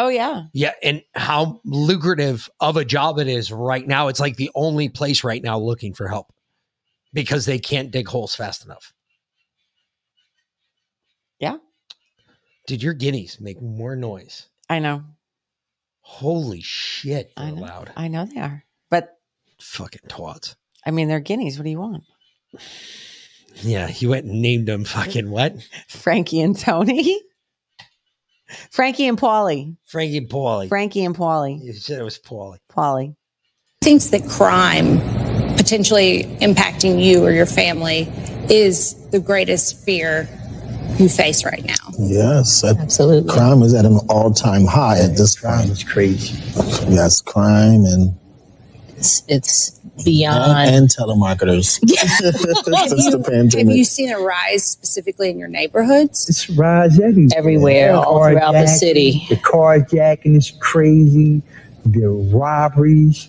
Oh 0.00 0.08
yeah. 0.08 0.44
Yeah, 0.52 0.74
and 0.80 1.02
how 1.16 1.60
lucrative 1.64 2.48
of 2.60 2.76
a 2.76 2.84
job 2.84 3.18
it 3.18 3.26
is 3.26 3.50
right 3.50 3.84
now. 3.84 4.06
It's 4.06 4.20
like 4.20 4.36
the 4.36 4.50
only 4.54 4.88
place 4.88 5.24
right 5.24 5.42
now 5.42 5.58
looking 5.58 5.92
for 5.92 6.06
help 6.06 6.32
because 7.12 7.46
they 7.46 7.58
can't 7.58 7.90
dig 7.90 8.06
holes 8.06 8.32
fast 8.32 8.64
enough. 8.64 8.94
Yeah. 11.40 11.56
Did 12.68 12.80
your 12.80 12.94
guineas 12.94 13.40
make 13.40 13.60
more 13.60 13.96
noise? 13.96 14.46
I 14.70 14.78
know. 14.78 15.02
Holy 16.00 16.60
shit, 16.60 17.32
they're 17.36 17.46
I 17.46 17.50
know. 17.50 17.60
loud. 17.62 17.92
I 17.96 18.06
know 18.06 18.24
they 18.24 18.40
are. 18.40 18.64
But 18.90 19.18
Fucking 19.60 20.02
twats. 20.08 20.54
I 20.86 20.92
mean, 20.92 21.08
they're 21.08 21.18
guineas. 21.18 21.58
What 21.58 21.64
do 21.64 21.70
you 21.70 21.80
want? 21.80 22.04
Yeah, 23.62 23.88
he 23.88 24.06
went 24.06 24.26
and 24.26 24.40
named 24.40 24.68
them 24.68 24.84
fucking 24.84 25.28
what? 25.28 25.56
Frankie 25.88 26.40
and 26.40 26.56
Tony. 26.56 27.20
Frankie 28.70 29.06
and 29.06 29.18
Paulie. 29.18 29.76
Frankie 29.86 30.18
and 30.18 30.28
Paulie. 30.28 30.68
Frankie 30.68 31.04
and 31.04 31.14
Paulie. 31.14 31.62
You 31.62 31.72
said 31.72 32.00
it 32.00 32.04
was 32.04 32.18
Paulie. 32.18 32.58
Paulie. 32.70 33.14
thinks 33.80 34.06
that 34.06 34.26
crime 34.28 34.98
potentially 35.56 36.24
impacting 36.40 37.02
you 37.02 37.24
or 37.24 37.30
your 37.30 37.46
family 37.46 38.10
is 38.50 38.94
the 39.10 39.20
greatest 39.20 39.84
fear 39.84 40.28
you 40.98 41.08
face 41.08 41.44
right 41.44 41.64
now. 41.64 41.74
Yes, 41.98 42.64
absolutely. 42.64 43.30
Crime 43.30 43.62
is 43.62 43.74
at 43.74 43.84
an 43.84 43.98
all-time 44.08 44.64
high 44.64 44.98
at 44.98 45.16
this 45.16 45.36
point. 45.36 45.54
Crime 45.54 45.70
is 45.70 45.84
crazy. 45.84 46.36
Yes, 46.88 47.20
crime 47.20 47.84
and 47.84 48.18
it's, 48.96 49.22
it's 49.28 49.77
beyond 50.04 50.68
and, 50.68 50.76
and 50.76 50.88
telemarketers. 50.88 51.78
Since 51.88 53.10
the 53.10 53.58
Have 53.58 53.70
you 53.70 53.84
seen 53.84 54.10
a 54.10 54.18
rise 54.18 54.64
specifically 54.64 55.30
in 55.30 55.38
your 55.38 55.48
neighborhoods? 55.48 56.28
It's 56.28 56.48
rising 56.50 57.30
everywhere. 57.36 57.90
Everywhere, 57.90 57.96
all 57.96 58.24
throughout 58.24 58.52
the 58.52 58.66
city. 58.66 59.26
The 59.28 59.36
carjacking 59.36 60.36
is 60.36 60.52
crazy. 60.60 61.42
The 61.84 62.08
robberies. 62.08 63.28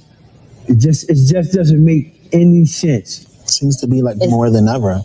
It 0.68 0.78
just 0.78 1.10
it 1.10 1.16
just 1.16 1.54
doesn't 1.54 1.84
make 1.84 2.20
any 2.32 2.66
sense. 2.66 3.26
Seems 3.46 3.80
to 3.82 3.88
be 3.88 4.02
like 4.02 4.18
more 4.18 4.50
than 4.50 4.68
ever. 4.68 5.02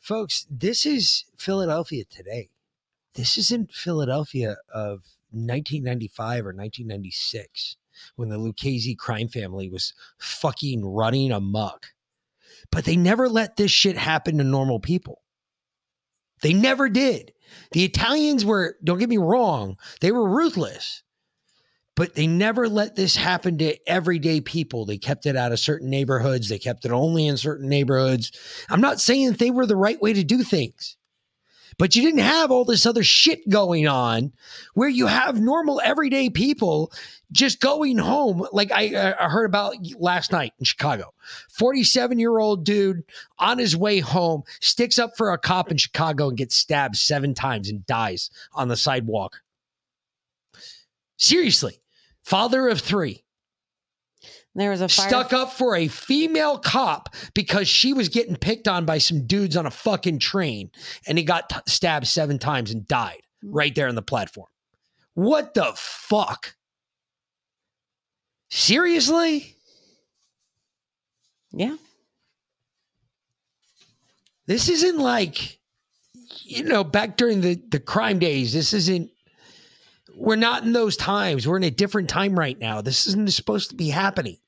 Folks, 0.00 0.46
this 0.50 0.86
is 0.86 1.24
Philadelphia 1.36 2.04
today. 2.04 2.50
This 3.14 3.38
isn't 3.38 3.72
Philadelphia 3.72 4.56
of 4.72 5.04
1995 5.30 6.46
or 6.46 6.52
1996 6.52 7.76
when 8.16 8.28
the 8.28 8.38
Lucchese 8.38 8.94
crime 8.94 9.28
family 9.28 9.68
was 9.68 9.92
fucking 10.18 10.84
running 10.84 11.32
amok. 11.32 11.86
But 12.70 12.84
they 12.84 12.96
never 12.96 13.28
let 13.28 13.56
this 13.56 13.70
shit 13.70 13.96
happen 13.96 14.38
to 14.38 14.44
normal 14.44 14.80
people. 14.80 15.22
They 16.42 16.52
never 16.52 16.88
did. 16.88 17.32
The 17.72 17.84
Italians 17.84 18.44
were, 18.44 18.76
don't 18.84 18.98
get 18.98 19.08
me 19.08 19.18
wrong, 19.18 19.76
they 20.00 20.12
were 20.12 20.28
ruthless. 20.28 21.02
But 21.94 22.14
they 22.14 22.26
never 22.26 22.68
let 22.68 22.94
this 22.94 23.16
happen 23.16 23.56
to 23.58 23.76
everyday 23.88 24.42
people. 24.42 24.84
They 24.84 24.98
kept 24.98 25.24
it 25.24 25.34
out 25.34 25.52
of 25.52 25.58
certain 25.58 25.88
neighborhoods. 25.88 26.50
They 26.50 26.58
kept 26.58 26.84
it 26.84 26.90
only 26.90 27.26
in 27.26 27.38
certain 27.38 27.70
neighborhoods. 27.70 28.32
I'm 28.68 28.82
not 28.82 29.00
saying 29.00 29.30
that 29.30 29.38
they 29.38 29.50
were 29.50 29.64
the 29.64 29.76
right 29.76 30.00
way 30.00 30.12
to 30.12 30.22
do 30.22 30.42
things, 30.42 30.98
but 31.78 31.94
you 31.94 32.02
didn't 32.02 32.20
have 32.20 32.50
all 32.50 32.64
this 32.64 32.86
other 32.86 33.04
shit 33.04 33.48
going 33.48 33.86
on 33.86 34.32
where 34.74 34.88
you 34.88 35.06
have 35.06 35.40
normal 35.40 35.80
everyday 35.84 36.30
people 36.30 36.90
just 37.32 37.60
going 37.60 37.98
home. 37.98 38.46
Like 38.52 38.72
I, 38.72 39.14
I 39.18 39.28
heard 39.28 39.44
about 39.44 39.76
last 39.98 40.32
night 40.32 40.52
in 40.58 40.64
Chicago 40.64 41.12
47 41.50 42.18
year 42.18 42.38
old 42.38 42.64
dude 42.64 43.02
on 43.38 43.58
his 43.58 43.76
way 43.76 44.00
home 44.00 44.42
sticks 44.60 44.98
up 44.98 45.16
for 45.16 45.32
a 45.32 45.38
cop 45.38 45.70
in 45.70 45.76
Chicago 45.76 46.28
and 46.28 46.38
gets 46.38 46.56
stabbed 46.56 46.96
seven 46.96 47.34
times 47.34 47.68
and 47.68 47.86
dies 47.86 48.30
on 48.54 48.68
the 48.68 48.76
sidewalk. 48.76 49.42
Seriously, 51.18 51.80
father 52.22 52.68
of 52.68 52.80
three 52.80 53.22
There 54.56 54.70
was 54.70 54.80
a 54.80 54.88
fire. 54.88 55.08
stuck 55.08 55.32
up 55.34 55.52
for 55.52 55.76
a 55.76 55.86
female 55.86 56.58
cop 56.58 57.14
because 57.34 57.68
she 57.68 57.92
was 57.92 58.08
getting 58.08 58.36
picked 58.36 58.66
on 58.66 58.86
by 58.86 58.96
some 58.96 59.26
dudes 59.26 59.54
on 59.54 59.66
a 59.66 59.70
fucking 59.70 60.18
train 60.18 60.70
and 61.06 61.18
he 61.18 61.24
got 61.24 61.50
t- 61.50 61.56
stabbed 61.66 62.06
seven 62.06 62.38
times 62.38 62.70
and 62.70 62.88
died 62.88 63.20
mm. 63.44 63.50
right 63.52 63.74
there 63.74 63.86
on 63.86 63.94
the 63.94 64.02
platform. 64.02 64.48
What 65.12 65.52
the 65.52 65.72
fuck? 65.76 66.56
Seriously? 68.48 69.56
Yeah. 71.52 71.76
This 74.46 74.70
isn't 74.70 74.98
like, 74.98 75.58
you 76.44 76.64
know, 76.64 76.82
back 76.82 77.18
during 77.18 77.42
the, 77.42 77.60
the 77.68 77.80
crime 77.80 78.18
days. 78.18 78.54
This 78.54 78.72
isn't, 78.72 79.10
we're 80.14 80.36
not 80.36 80.62
in 80.62 80.72
those 80.72 80.96
times. 80.96 81.46
We're 81.46 81.58
in 81.58 81.64
a 81.64 81.70
different 81.70 82.08
time 82.08 82.38
right 82.38 82.58
now. 82.58 82.80
This 82.80 83.06
isn't 83.06 83.30
supposed 83.34 83.68
to 83.68 83.76
be 83.76 83.90
happening. 83.90 84.38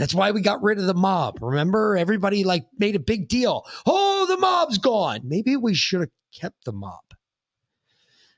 That's 0.00 0.14
why 0.14 0.30
we 0.30 0.40
got 0.40 0.62
rid 0.62 0.78
of 0.78 0.86
the 0.86 0.94
mob. 0.94 1.42
Remember, 1.42 1.94
everybody 1.94 2.42
like 2.42 2.64
made 2.78 2.96
a 2.96 3.00
big 3.00 3.28
deal. 3.28 3.66
Oh, 3.84 4.24
the 4.26 4.38
mob's 4.38 4.78
gone. 4.78 5.20
Maybe 5.24 5.58
we 5.58 5.74
should 5.74 6.00
have 6.00 6.08
kept 6.34 6.64
the 6.64 6.72
mob. 6.72 7.02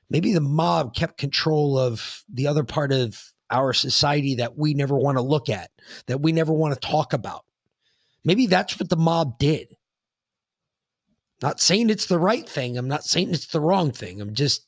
Maybe 0.09 0.33
the 0.33 0.41
mob 0.41 0.93
kept 0.93 1.17
control 1.17 1.79
of 1.79 2.25
the 2.27 2.47
other 2.47 2.65
part 2.65 2.91
of 2.91 3.17
our 3.49 3.71
society 3.71 4.35
that 4.35 4.57
we 4.57 4.73
never 4.73 4.97
want 4.97 5.17
to 5.17 5.23
look 5.23 5.47
at, 5.47 5.71
that 6.07 6.19
we 6.19 6.33
never 6.33 6.51
want 6.51 6.73
to 6.73 6.85
talk 6.85 7.13
about. 7.13 7.45
Maybe 8.25 8.45
that's 8.45 8.77
what 8.77 8.89
the 8.89 8.97
mob 8.97 9.39
did. 9.39 9.73
Not 11.41 11.61
saying 11.61 11.89
it's 11.89 12.07
the 12.07 12.19
right 12.19 12.47
thing. 12.47 12.77
I'm 12.77 12.89
not 12.89 13.05
saying 13.05 13.33
it's 13.33 13.47
the 13.47 13.61
wrong 13.61 13.93
thing. 13.93 14.19
I'm 14.19 14.33
just, 14.33 14.67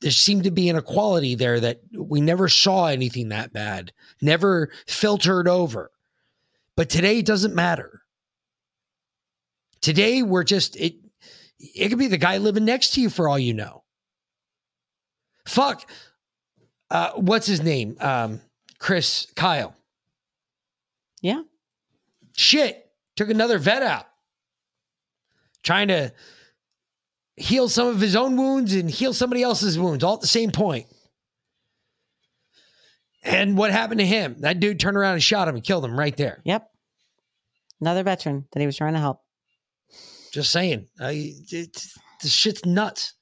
there 0.00 0.10
seemed 0.10 0.44
to 0.44 0.50
be 0.50 0.70
an 0.70 0.76
equality 0.76 1.34
there 1.34 1.60
that 1.60 1.80
we 1.94 2.22
never 2.22 2.48
saw 2.48 2.86
anything 2.86 3.28
that 3.28 3.52
bad, 3.52 3.92
never 4.22 4.72
filtered 4.86 5.48
over. 5.48 5.90
But 6.76 6.90
today 6.90 7.18
it 7.18 7.26
doesn't 7.26 7.54
matter. 7.54 8.02
Today 9.80 10.22
we're 10.22 10.44
just, 10.44 10.76
it, 10.76 10.94
it 11.58 11.88
could 11.88 11.98
be 11.98 12.08
the 12.08 12.18
guy 12.18 12.38
living 12.38 12.64
next 12.64 12.94
to 12.94 13.00
you 13.00 13.10
for 13.10 13.28
all 13.28 13.38
you 13.38 13.54
know. 13.54 13.84
Fuck. 15.46 15.90
Uh, 16.90 17.12
what's 17.12 17.46
his 17.46 17.62
name? 17.62 17.96
Um, 18.00 18.40
Chris 18.78 19.26
Kyle. 19.36 19.76
Yeah. 21.22 21.42
Shit. 22.36 22.86
Took 23.16 23.30
another 23.30 23.58
vet 23.58 23.82
out. 23.82 24.06
Trying 25.62 25.88
to 25.88 26.12
heal 27.36 27.68
some 27.68 27.88
of 27.88 28.00
his 28.00 28.16
own 28.16 28.36
wounds 28.36 28.74
and 28.74 28.90
heal 28.90 29.12
somebody 29.12 29.42
else's 29.42 29.78
wounds 29.78 30.04
all 30.04 30.14
at 30.14 30.20
the 30.20 30.26
same 30.26 30.50
point. 30.50 30.86
And 33.24 33.56
what 33.56 33.72
happened 33.72 34.00
to 34.00 34.06
him? 34.06 34.36
That 34.40 34.60
dude 34.60 34.78
turned 34.78 34.96
around 34.96 35.14
and 35.14 35.22
shot 35.22 35.48
him 35.48 35.54
and 35.54 35.64
killed 35.64 35.84
him 35.84 35.98
right 35.98 36.16
there. 36.16 36.42
Yep. 36.44 36.68
Another 37.80 38.02
veteran 38.02 38.46
that 38.52 38.60
he 38.60 38.66
was 38.66 38.76
trying 38.76 38.92
to 38.94 39.00
help. 39.00 39.20
Just 40.32 40.50
saying. 40.52 40.86
I, 41.00 41.32
it, 41.50 41.82
this 42.22 42.32
shit's 42.32 42.64
nuts. 42.66 43.14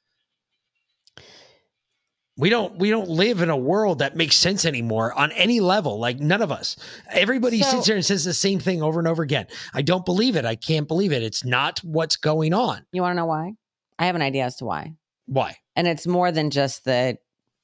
We 2.38 2.48
don't 2.48 2.78
we 2.78 2.88
don't 2.88 3.10
live 3.10 3.42
in 3.42 3.50
a 3.50 3.56
world 3.56 3.98
that 3.98 4.16
makes 4.16 4.36
sense 4.36 4.64
anymore 4.64 5.12
on 5.12 5.30
any 5.32 5.60
level. 5.60 6.00
Like 6.00 6.18
none 6.18 6.40
of 6.40 6.50
us. 6.50 6.76
Everybody 7.10 7.60
So- 7.60 7.70
sits 7.70 7.86
there 7.86 7.96
and 7.96 8.04
says 8.04 8.24
the 8.24 8.32
same 8.32 8.58
thing 8.58 8.82
over 8.82 8.98
and 8.98 9.06
over 9.06 9.22
again. 9.22 9.46
I 9.74 9.82
don't 9.82 10.04
believe 10.04 10.34
it. 10.36 10.46
I 10.46 10.54
can't 10.54 10.88
believe 10.88 11.12
it. 11.12 11.22
It's 11.22 11.44
not 11.44 11.78
what's 11.80 12.16
going 12.16 12.54
on. 12.54 12.86
You 12.92 13.02
want 13.02 13.12
to 13.12 13.16
know 13.16 13.26
why? 13.26 13.52
I 13.98 14.06
have 14.06 14.14
an 14.16 14.22
idea 14.22 14.46
as 14.46 14.56
to 14.56 14.64
why. 14.64 14.94
Why? 15.26 15.56
And 15.76 15.86
it's 15.86 16.06
more 16.06 16.32
than 16.32 16.50
just 16.50 16.84
the 16.84 17.18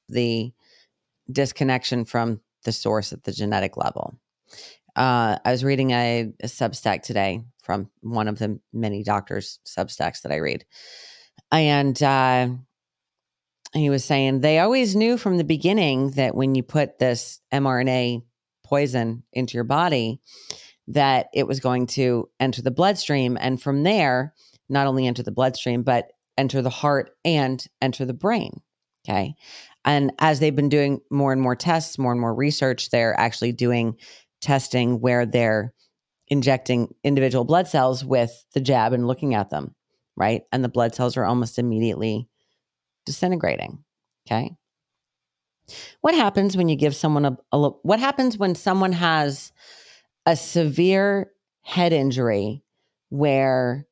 the 0.07 0.53
disconnection 1.31 2.05
from 2.05 2.41
the 2.65 2.71
source 2.71 3.13
at 3.13 3.23
the 3.23 3.31
genetic 3.31 3.77
level. 3.77 4.19
Uh, 4.95 5.37
I 5.45 5.51
was 5.51 5.63
reading 5.63 5.91
a, 5.91 6.31
a 6.41 6.47
Substack 6.47 7.03
today 7.03 7.43
from 7.63 7.89
one 8.01 8.27
of 8.27 8.39
the 8.39 8.59
many 8.73 9.03
doctors' 9.03 9.59
Substacks 9.65 10.23
that 10.23 10.31
I 10.31 10.37
read, 10.37 10.65
and 11.51 12.01
uh, 12.01 12.47
he 13.73 13.89
was 13.89 14.03
saying 14.03 14.41
they 14.41 14.59
always 14.59 14.95
knew 14.95 15.17
from 15.17 15.37
the 15.37 15.43
beginning 15.43 16.11
that 16.11 16.35
when 16.35 16.55
you 16.55 16.63
put 16.63 16.99
this 16.99 17.39
mRNA 17.53 18.23
poison 18.63 19.23
into 19.31 19.55
your 19.55 19.63
body, 19.63 20.19
that 20.87 21.27
it 21.33 21.47
was 21.47 21.59
going 21.59 21.85
to 21.87 22.29
enter 22.39 22.61
the 22.61 22.71
bloodstream, 22.71 23.37
and 23.39 23.61
from 23.61 23.83
there, 23.83 24.33
not 24.69 24.87
only 24.87 25.07
enter 25.07 25.23
the 25.23 25.31
bloodstream, 25.31 25.83
but 25.83 26.11
enter 26.37 26.61
the 26.61 26.69
heart 26.69 27.11
and 27.23 27.65
enter 27.81 28.05
the 28.05 28.13
brain. 28.13 28.61
Okay. 29.07 29.35
And 29.89 30.11
as 30.19 30.39
they've 30.39 30.55
been 30.55 30.69
doing 30.69 31.01
more 31.09 31.33
and 31.33 31.41
more 31.41 31.55
tests, 31.55 31.97
more 31.97 32.11
and 32.11 32.21
more 32.21 32.35
research, 32.35 32.91
they're 32.91 33.19
actually 33.19 33.53
doing 33.53 33.95
testing 34.39 35.01
where 35.01 35.25
they're 35.25 35.73
injecting 36.27 36.93
individual 37.03 37.43
blood 37.43 37.67
cells 37.67 38.05
with 38.05 38.31
the 38.53 38.61
jab 38.61 38.93
and 38.93 39.07
looking 39.07 39.33
at 39.33 39.49
them, 39.49 39.73
right? 40.15 40.43
And 40.51 40.63
the 40.63 40.69
blood 40.69 40.93
cells 40.93 41.17
are 41.17 41.25
almost 41.25 41.57
immediately 41.57 42.29
disintegrating. 43.07 43.83
Okay. 44.27 44.51
What 46.01 46.13
happens 46.13 46.55
when 46.55 46.69
you 46.69 46.75
give 46.75 46.95
someone 46.95 47.25
a, 47.25 47.37
a 47.51 47.69
what 47.81 47.99
happens 47.99 48.37
when 48.37 48.53
someone 48.53 48.91
has 48.91 49.51
a 50.27 50.35
severe 50.35 51.31
head 51.63 51.93
injury 51.93 52.63
where 53.09 53.87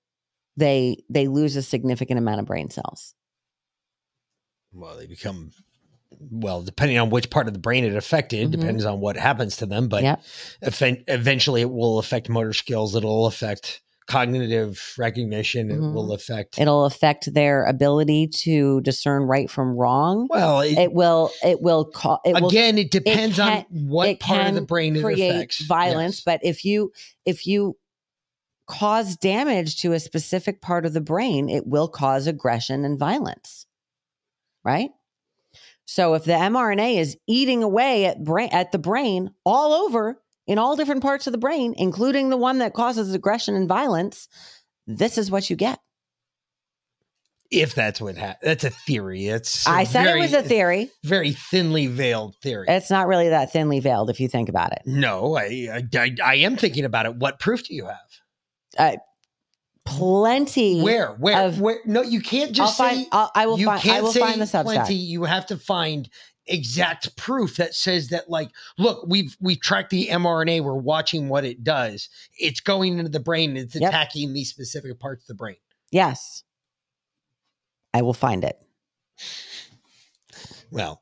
they 0.58 1.04
they 1.10 1.28
lose 1.28 1.56
a 1.56 1.64
significant 1.64 2.20
amount 2.20 2.40
of 2.40 2.46
brain 2.46 2.70
cells? 2.70 3.16
Well, 4.72 4.96
they 4.96 5.08
become 5.08 5.54
well, 6.20 6.62
depending 6.62 6.98
on 6.98 7.10
which 7.10 7.30
part 7.30 7.48
of 7.48 7.54
the 7.54 7.60
brain 7.60 7.84
it 7.84 7.96
affected, 7.96 8.48
Mhm. 8.48 8.52
depends 8.52 8.86
on 8.86 9.00
what 9.00 9.18
happens 9.18 9.58
to 9.58 9.66
them. 9.66 9.88
But 9.88 10.04
Yep. 10.04 10.22
eventually, 11.08 11.62
it 11.62 11.70
will 11.72 12.00
affect 12.00 12.30
motor 12.30 12.54
skills. 12.54 12.96
It'll 12.96 13.26
affect 13.28 13.82
cognitive 14.08 14.94
recognition. 14.98 15.70
It 15.70 15.80
Mhm. 15.80 15.94
will 15.94 16.14
affect. 16.14 16.58
It'll 16.60 16.86
affect 16.86 17.34
their 17.34 17.66
ability 17.66 18.28
to 18.28 18.80
discern 18.82 19.24
right 19.24 19.50
from 19.50 19.76
wrong. 19.76 20.28
Well, 20.30 20.62
it, 20.62 20.94
will. 20.94 21.30
It 21.44 21.62
will. 21.62 21.84
Call, 21.84 22.22
it 22.26 22.40
will 22.40 22.48
Again, 22.48 22.78
it 22.78 22.90
depends 22.90 23.38
on 23.38 23.64
can- 23.64 23.66
what 23.90 24.20
part 24.22 24.48
of 24.48 24.56
the 24.56 24.62
brain 24.62 24.96
it 24.96 25.04
affects. 25.04 25.62
Violence, 25.66 26.22
but 26.22 26.40
if 26.42 26.64
you 26.64 26.94
if 27.26 27.46
you 27.46 27.78
cause 28.66 29.18
damage 29.18 29.82
to 29.82 29.92
a 29.94 30.00
specific 30.00 30.62
part 30.62 30.86
of 30.86 30.94
the 30.94 31.02
brain, 31.02 31.50
it 31.50 31.68
will 31.68 31.88
cause 31.90 32.28
aggression 32.28 32.86
and 32.86 32.98
violence. 32.98 33.66
Right. 34.64 34.92
So 35.90 36.16
if 36.16 36.26
the 36.26 36.34
mRNA 36.34 36.98
is 37.00 37.18
eating 37.28 37.64
away 37.64 38.06
at 38.06 38.22
brain 38.22 38.50
at 38.52 38.74
the 38.74 38.78
brain 38.78 39.32
all 39.46 39.72
over 39.74 40.22
in 40.46 40.58
all 40.60 40.76
different 40.76 41.02
parts 41.02 41.28
of 41.28 41.32
the 41.32 41.38
brain, 41.38 41.74
including 41.78 42.30
the 42.30 42.36
one 42.38 42.58
that 42.58 42.74
causes 42.74 43.14
aggression 43.14 43.56
and 43.56 43.70
violence, 43.70 44.28
this 44.86 45.18
is 45.18 45.32
what 45.32 45.50
you 45.50 45.56
get. 45.56 45.80
If 47.50 47.74
that's 47.74 48.02
what 48.02 48.18
happened, 48.18 48.40
that's 48.50 48.66
a 48.66 48.70
theory. 48.70 49.28
It's 49.28 49.66
I 49.66 49.86
said 49.86 50.04
very- 50.04 50.20
it 50.20 50.24
was 50.24 50.34
a 50.34 50.44
theory. 50.44 50.92
very 51.06 51.32
thinly 51.32 51.88
veiled 51.88 52.36
theory. 52.44 52.66
It's 52.68 52.92
not 52.92 53.08
really 53.08 53.30
that 53.30 53.54
thinly 53.54 53.80
veiled 53.80 54.10
if 54.10 54.20
you 54.20 54.28
think 54.28 54.50
about 54.50 54.74
it. 54.74 54.82
No, 54.86 55.38
I, 55.38 55.70
I, 55.72 55.84
I, 55.98 56.16
I 56.22 56.36
am 56.36 56.58
thinking 56.58 56.84
about 56.84 57.06
it. 57.06 57.16
What 57.16 57.40
proof 57.40 57.64
do 57.66 57.74
you 57.74 57.86
have? 57.86 57.98
Uh, 58.78 58.98
plenty. 59.88 60.82
Where? 60.82 61.12
Where? 61.14 61.42
of- 61.48 61.60
where? 61.62 61.80
No, 61.86 62.02
you 62.02 62.22
can't 62.22 62.52
just 62.52 62.80
I'll 62.80 62.90
say. 62.90 62.96
find- 62.96 63.08
I'll- 63.12 63.32
I 63.36 63.46
will 63.48 63.60
you 63.60 63.66
find- 63.68 63.82
can't 63.82 64.04
will 64.04 64.12
say 64.12 64.20
find 64.20 64.42
the 64.42 64.46
plenty. 64.64 64.96
You 64.96 65.24
have 65.24 65.46
to 65.48 65.58
find 65.58 66.10
exact 66.50 67.16
proof 67.18 67.58
that 67.58 67.74
says 67.76 68.10
that, 68.10 68.30
like, 68.30 68.50
look, 68.78 69.06
we've 69.08 69.36
we've 69.42 69.60
tracked 69.60 69.90
the 69.90 70.08
mRNA. 70.08 70.62
We're 70.64 70.74
watching 70.76 71.28
what 71.30 71.44
it 71.46 71.64
does. 71.64 72.10
It's 72.38 72.60
going 72.62 72.98
into 73.00 73.10
the 73.12 73.20
brain. 73.20 73.58
It's 73.58 73.76
Yep. 73.76 73.90
attacking 73.90 74.34
these 74.34 74.50
specific 74.50 75.00
parts 75.00 75.24
of 75.24 75.28
the 75.28 75.34
brain. 75.36 75.58
Yes. 75.92 76.44
I 77.94 78.02
will 78.02 78.14
find 78.14 78.44
it. 78.44 78.58
Well, 80.72 81.02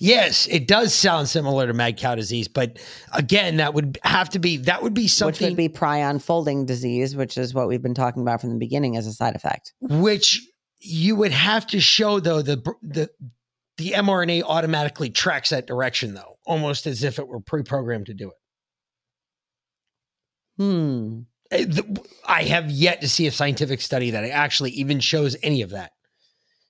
yes, 0.00 0.48
it 0.48 0.66
does 0.66 0.92
sound 0.92 1.28
similar 1.28 1.68
to 1.68 1.72
mad 1.72 1.96
cow 1.96 2.16
disease, 2.16 2.48
but 2.48 2.80
again, 3.12 3.58
that 3.58 3.74
would 3.74 3.98
have 4.02 4.28
to 4.30 4.40
be 4.40 4.56
that 4.56 4.82
would 4.82 4.94
be 4.94 5.06
something 5.06 5.44
Which 5.46 5.50
would 5.50 5.56
be 5.56 5.68
prion 5.68 6.20
folding 6.20 6.66
disease, 6.66 7.14
which 7.14 7.38
is 7.38 7.54
what 7.54 7.68
we've 7.68 7.82
been 7.82 7.94
talking 7.94 8.22
about 8.22 8.40
from 8.40 8.50
the 8.50 8.58
beginning 8.58 8.96
as 8.96 9.06
a 9.06 9.12
side 9.12 9.36
effect. 9.36 9.72
which 9.80 10.44
you 10.80 11.14
would 11.14 11.32
have 11.32 11.66
to 11.68 11.80
show 11.80 12.18
though 12.18 12.42
the 12.42 12.56
the 12.82 13.08
the 13.76 13.92
mRNA 13.92 14.42
automatically 14.42 15.10
tracks 15.10 15.50
that 15.50 15.66
direction 15.66 16.14
though, 16.14 16.38
almost 16.44 16.86
as 16.86 17.04
if 17.04 17.18
it 17.18 17.28
were 17.28 17.40
pre-programmed 17.40 18.06
to 18.06 18.14
do 18.14 18.28
it. 18.28 18.34
Hmm. 20.62 21.20
Uh, 21.52 21.64
I 22.26 22.44
have 22.44 22.70
yet 22.70 23.00
to 23.00 23.08
see 23.08 23.26
a 23.26 23.32
scientific 23.32 23.80
study 23.80 24.10
that 24.10 24.24
actually 24.24 24.70
even 24.72 25.00
shows 25.00 25.36
any 25.42 25.62
of 25.62 25.70
that. 25.70 25.92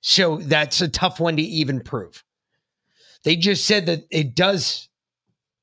So 0.01 0.37
that's 0.37 0.81
a 0.81 0.87
tough 0.87 1.19
one 1.19 1.35
to 1.35 1.41
even 1.41 1.81
prove. 1.81 2.23
They 3.23 3.35
just 3.35 3.65
said 3.65 3.85
that 3.87 4.05
it 4.09 4.35
does 4.35 4.87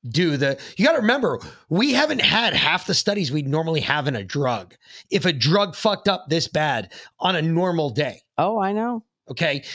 do 0.09 0.37
the 0.37 0.57
you 0.77 0.85
got 0.85 0.93
to 0.93 0.99
remember 0.99 1.37
we 1.67 1.91
haven't 1.91 2.21
had 2.21 2.53
half 2.53 2.87
the 2.87 2.93
studies 2.93 3.33
we'd 3.33 3.49
normally 3.49 3.81
have 3.81 4.07
in 4.07 4.15
a 4.15 4.23
drug 4.23 4.73
if 5.11 5.25
a 5.25 5.33
drug 5.33 5.75
fucked 5.75 6.07
up 6.07 6.29
this 6.29 6.47
bad 6.47 6.93
on 7.19 7.35
a 7.35 7.41
normal 7.41 7.89
day 7.89 8.21
Oh, 8.39 8.57
I 8.57 8.71
know. 8.71 9.03
Okay. 9.29 9.65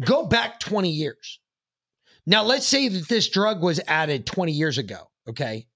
Go 0.00 0.26
back 0.26 0.58
20 0.58 0.88
years. 0.88 1.38
Now, 2.24 2.42
let's 2.42 2.66
say 2.66 2.88
that 2.88 3.08
this 3.08 3.28
drug 3.28 3.62
was 3.62 3.78
added 3.86 4.24
20 4.24 4.52
years 4.52 4.78
ago. 4.78 5.10
Okay. 5.28 5.66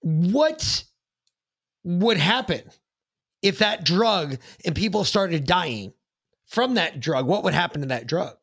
What 0.00 0.84
would 1.84 2.18
happen 2.18 2.62
if 3.42 3.60
that 3.60 3.84
drug 3.84 4.38
and 4.64 4.74
people 4.74 5.04
started 5.04 5.46
dying 5.46 5.94
from 6.46 6.74
that 6.74 6.98
drug? 6.98 7.26
What 7.26 7.44
would 7.44 7.54
happen 7.54 7.82
to 7.82 7.86
that 7.88 8.08
drug? 8.08 8.34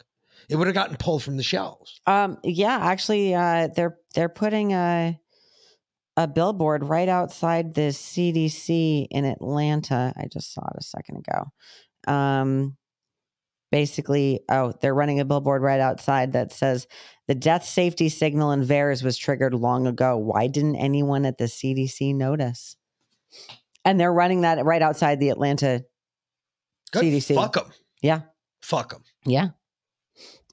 It 0.51 0.57
would 0.57 0.67
have 0.67 0.75
gotten 0.75 0.97
pulled 0.97 1.23
from 1.23 1.37
the 1.37 1.43
shelves. 1.43 2.01
Um, 2.05 2.37
yeah, 2.43 2.77
actually, 2.81 3.33
uh, 3.33 3.69
they're 3.73 3.97
they're 4.13 4.27
putting 4.27 4.73
a 4.73 5.17
a 6.17 6.27
billboard 6.27 6.83
right 6.83 7.07
outside 7.07 7.73
the 7.73 7.89
CDC 7.89 9.07
in 9.09 9.23
Atlanta. 9.23 10.13
I 10.17 10.27
just 10.31 10.53
saw 10.53 10.61
it 10.67 10.77
a 10.77 10.83
second 10.83 11.25
ago. 11.25 12.13
Um, 12.13 12.75
basically, 13.71 14.41
oh, 14.49 14.73
they're 14.81 14.93
running 14.93 15.21
a 15.21 15.25
billboard 15.25 15.61
right 15.61 15.79
outside 15.79 16.33
that 16.33 16.51
says 16.51 16.85
the 17.29 17.35
death 17.35 17.63
safety 17.63 18.09
signal 18.09 18.51
in 18.51 18.61
VAERS 18.65 19.03
was 19.05 19.17
triggered 19.17 19.53
long 19.53 19.87
ago. 19.87 20.17
Why 20.17 20.47
didn't 20.47 20.75
anyone 20.75 21.25
at 21.25 21.37
the 21.37 21.45
CDC 21.45 22.13
notice? 22.13 22.75
And 23.85 23.97
they're 23.97 24.13
running 24.13 24.41
that 24.41 24.63
right 24.65 24.81
outside 24.81 25.21
the 25.21 25.29
Atlanta 25.29 25.85
Good. 26.91 27.03
CDC. 27.03 27.35
Fuck 27.35 27.55
'em. 27.55 27.71
Yeah. 28.01 28.23
Fuck 28.61 28.91
them. 28.91 29.03
Yeah. 29.25 29.51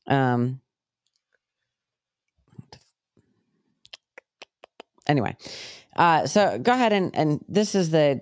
Um. 0.08 0.60
Anyway, 5.06 5.36
uh, 5.96 6.26
so 6.26 6.58
go 6.58 6.72
ahead 6.72 6.92
and 6.92 7.14
and 7.14 7.44
this 7.48 7.74
is 7.74 7.90
the 7.90 8.20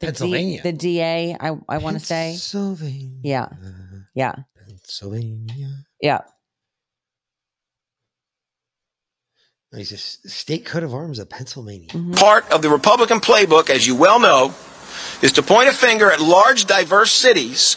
the 0.00 0.06
D- 0.06 0.06
Pennsylvania. 0.06 0.62
the 0.62 0.72
DA. 0.72 1.36
I 1.38 1.52
I 1.68 1.78
want 1.78 1.98
to 1.98 2.04
say 2.04 2.32
Pennsylvania. 2.32 3.20
Yeah. 3.22 3.48
Yeah. 4.14 4.34
Pennsylvania. 4.66 5.68
Yeah. 6.00 6.20
He's 9.74 9.90
a 9.90 9.96
state 10.28 10.64
coat 10.64 10.84
of 10.84 10.94
arms 10.94 11.18
of 11.18 11.28
Pennsylvania. 11.28 11.88
Part 12.12 12.48
of 12.52 12.62
the 12.62 12.70
Republican 12.70 13.18
playbook, 13.18 13.70
as 13.70 13.84
you 13.84 13.96
well 13.96 14.20
know, 14.20 14.54
is 15.20 15.32
to 15.32 15.42
point 15.42 15.68
a 15.68 15.72
finger 15.72 16.12
at 16.12 16.20
large, 16.20 16.66
diverse 16.66 17.10
cities 17.10 17.76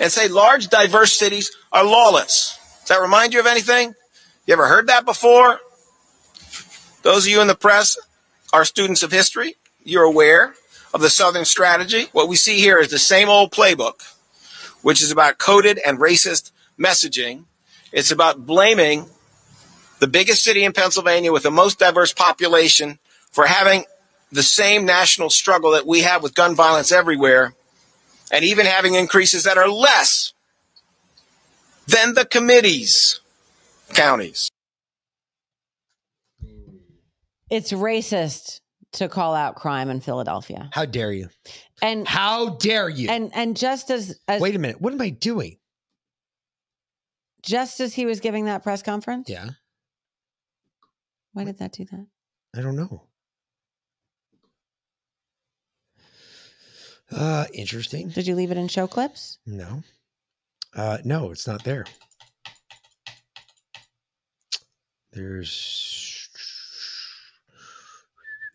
and 0.00 0.10
say 0.10 0.28
large, 0.28 0.68
diverse 0.68 1.16
cities 1.16 1.50
are 1.72 1.84
lawless. 1.84 2.58
Does 2.80 2.88
that 2.88 3.00
remind 3.00 3.34
you 3.34 3.40
of 3.40 3.46
anything? 3.46 3.94
You 4.46 4.54
ever 4.54 4.66
heard 4.66 4.88
that 4.88 5.04
before? 5.04 5.60
Those 7.02 7.26
of 7.26 7.32
you 7.32 7.40
in 7.40 7.48
the 7.48 7.54
press 7.54 7.96
are 8.52 8.64
students 8.64 9.02
of 9.02 9.12
history. 9.12 9.56
You're 9.84 10.04
aware 10.04 10.54
of 10.94 11.00
the 11.00 11.10
Southern 11.10 11.44
strategy. 11.44 12.06
What 12.12 12.28
we 12.28 12.36
see 12.36 12.58
here 12.58 12.78
is 12.78 12.88
the 12.88 12.98
same 12.98 13.28
old 13.28 13.50
playbook, 13.50 14.02
which 14.82 15.02
is 15.02 15.10
about 15.10 15.38
coded 15.38 15.80
and 15.84 15.98
racist 15.98 16.50
messaging. 16.78 17.44
It's 17.92 18.10
about 18.10 18.46
blaming 18.46 19.06
the 20.00 20.06
biggest 20.06 20.42
city 20.42 20.64
in 20.64 20.72
Pennsylvania 20.72 21.32
with 21.32 21.44
the 21.44 21.50
most 21.50 21.78
diverse 21.78 22.12
population 22.12 22.98
for 23.30 23.46
having 23.46 23.84
the 24.32 24.42
same 24.42 24.84
national 24.84 25.30
struggle 25.30 25.72
that 25.72 25.86
we 25.86 26.00
have 26.00 26.22
with 26.22 26.34
gun 26.34 26.54
violence 26.54 26.90
everywhere 26.90 27.54
and 28.32 28.44
even 28.44 28.66
having 28.66 28.94
increases 28.94 29.44
that 29.44 29.58
are 29.58 29.68
less 29.68 30.32
than 31.86 32.14
the 32.14 32.24
committee's 32.24 33.20
counties. 33.94 34.48
it's 37.50 37.70
racist 37.72 38.60
to 38.92 39.08
call 39.08 39.34
out 39.34 39.56
crime 39.56 39.90
in 39.90 40.00
Philadelphia. 40.00 40.70
How 40.72 40.86
dare 40.86 41.12
you? 41.12 41.28
And 41.82 42.06
how 42.08 42.50
dare 42.50 42.88
you? 42.88 43.10
And 43.10 43.30
and 43.34 43.56
just 43.56 43.90
as, 43.90 44.18
as 44.28 44.40
Wait 44.40 44.54
a 44.54 44.58
minute. 44.58 44.80
What 44.80 44.92
am 44.92 45.00
I 45.00 45.10
doing? 45.10 45.58
just 47.44 47.80
as 47.80 47.92
he 47.92 48.06
was 48.06 48.20
giving 48.20 48.44
that 48.44 48.62
press 48.62 48.82
conference, 48.82 49.28
Yeah. 49.28 49.50
why 51.32 51.42
did 51.44 51.58
that 51.58 51.72
do 51.72 51.84
that? 51.86 52.06
I 52.56 52.60
don't 52.62 52.76
know. 52.76 53.02
Uh, 57.14 57.44
interesting. 57.52 58.08
Did 58.08 58.26
you 58.26 58.34
leave 58.34 58.50
it 58.50 58.56
in 58.56 58.68
show 58.68 58.86
clips? 58.86 59.38
No. 59.46 59.82
Uh, 60.74 60.98
no, 61.04 61.30
it's 61.30 61.46
not 61.46 61.62
there. 61.64 61.84
There's 65.12 66.28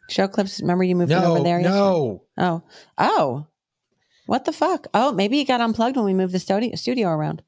Show 0.10 0.28
clips. 0.30 0.62
Remember 0.62 0.84
you 0.86 0.96
moved 0.96 1.12
it 1.12 1.16
No, 1.16 1.36
over 1.36 1.44
there? 1.44 1.60
yesterday? 1.60 1.78
no. 1.80 2.24
Oh. 2.38 2.64
Oh. 2.98 3.46
What 4.26 4.46
the 4.46 4.54
fuck? 4.54 4.88
Oh, 4.94 5.12
maybe 5.12 5.40
it 5.42 5.46
got 5.46 5.60
unplugged 5.62 5.98
when 5.98 6.06
we 6.06 6.14
moved 6.14 6.34
the 6.34 6.40
studio 6.40 6.76
studio 6.76 7.10
around. 7.10 7.44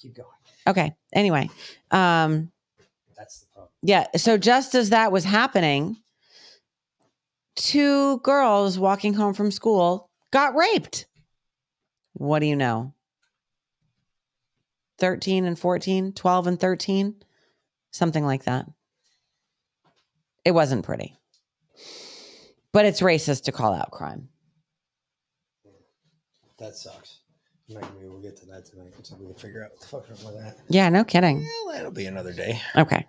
Keep 0.00 0.16
going. 0.16 0.28
Okay. 0.68 0.94
Anyway. 1.12 1.50
Um 1.90 2.50
That's 3.16 3.40
the 3.40 3.46
problem. 3.48 3.72
yeah. 3.82 4.06
So 4.16 4.38
just 4.38 4.74
as 4.76 4.90
that 4.90 5.10
was 5.12 5.24
happening, 5.24 5.96
two 7.58 8.18
girls 8.20 8.78
walking 8.78 9.14
home 9.14 9.34
from 9.34 9.50
school 9.50 10.08
got 10.30 10.54
raped. 10.54 11.06
What 12.14 12.38
do 12.38 12.46
you 12.46 12.56
know? 12.56 12.94
13 14.98 15.44
and 15.44 15.58
14, 15.58 16.12
12 16.12 16.46
and 16.46 16.58
13, 16.58 17.14
something 17.90 18.24
like 18.24 18.44
that. 18.44 18.66
It 20.44 20.52
wasn't 20.52 20.84
pretty. 20.84 21.16
But 22.72 22.84
it's 22.84 23.00
racist 23.00 23.44
to 23.44 23.52
call 23.52 23.72
out 23.72 23.90
crime. 23.90 24.28
That 26.58 26.76
sucks. 26.76 27.18
I'm 27.68 27.74
not 27.74 27.82
gonna 27.82 28.00
be 28.00 28.06
able 28.06 28.16
to 28.16 28.22
get 28.22 28.36
to 28.38 28.46
that 28.46 28.66
tonight 28.66 28.92
until 28.96 29.18
we 29.18 29.26
can 29.26 29.34
figure 29.34 29.64
out 29.64 29.70
what 29.72 29.80
the 29.80 29.86
fuck 29.86 30.10
up 30.10 30.24
with 30.24 30.42
that. 30.42 30.58
Yeah, 30.68 30.88
no 30.88 31.04
kidding. 31.04 31.46
Well, 31.66 31.74
that'll 31.74 31.90
be 31.92 32.06
another 32.06 32.32
day. 32.32 32.60
Okay. 32.74 33.06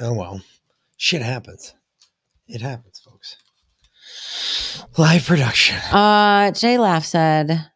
Oh 0.00 0.14
well. 0.14 0.40
Shit 0.96 1.22
happens. 1.22 1.74
It 2.48 2.60
happens. 2.60 3.05
Live 4.98 5.26
production. 5.26 5.76
Uh, 5.92 6.50
J 6.52 6.78
Laugh 6.78 7.04
said, 7.04 7.66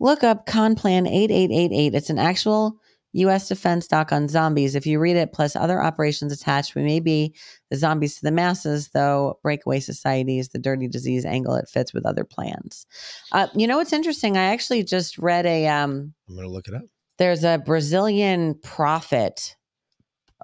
look 0.00 0.24
up 0.24 0.46
Conplan 0.46 1.06
8888. 1.08 1.94
It's 1.94 2.10
an 2.10 2.18
actual 2.18 2.78
U.S. 3.14 3.48
defense 3.48 3.86
doc 3.86 4.10
on 4.10 4.26
zombies. 4.26 4.74
If 4.74 4.86
you 4.86 4.98
read 4.98 5.16
it, 5.16 5.32
plus 5.32 5.54
other 5.54 5.82
operations 5.82 6.32
attached, 6.32 6.74
we 6.74 6.82
may 6.82 6.98
be 6.98 7.34
the 7.70 7.76
zombies 7.76 8.16
to 8.16 8.22
the 8.22 8.32
masses, 8.32 8.88
though 8.94 9.38
breakaway 9.42 9.80
societies, 9.80 10.48
the 10.48 10.58
dirty 10.58 10.88
disease 10.88 11.26
angle, 11.26 11.54
it 11.54 11.68
fits 11.68 11.92
with 11.92 12.06
other 12.06 12.24
plans. 12.24 12.86
Uh, 13.32 13.48
you 13.54 13.66
know 13.66 13.76
what's 13.76 13.92
interesting? 13.92 14.38
I 14.38 14.44
actually 14.44 14.82
just 14.82 15.18
read 15.18 15.44
a 15.44 15.66
um, 15.68 16.14
I'm 16.28 16.36
gonna 16.36 16.48
look 16.48 16.68
it 16.68 16.74
up. 16.74 16.84
there's 17.18 17.44
a 17.44 17.58
Brazilian 17.58 18.54
prophet 18.62 19.56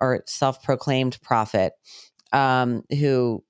or 0.01 0.23
self-proclaimed 0.27 1.19
prophet 1.23 1.73
um, 2.33 2.83
who 2.91 3.43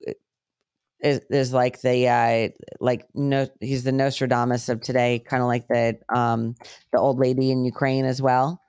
is, 1.01 1.21
is 1.29 1.53
like 1.53 1.81
the 1.81 2.07
uh, 2.07 2.49
like 2.79 3.07
no 3.13 3.47
he's 3.61 3.83
the 3.83 3.91
Nostradamus 3.91 4.69
of 4.69 4.81
today, 4.81 5.19
kind 5.19 5.41
of 5.41 5.47
like 5.47 5.67
the 5.67 5.97
um, 6.09 6.55
the 6.91 6.99
old 6.99 7.19
lady 7.19 7.51
in 7.51 7.63
Ukraine 7.63 8.05
as 8.05 8.21
well, 8.21 8.61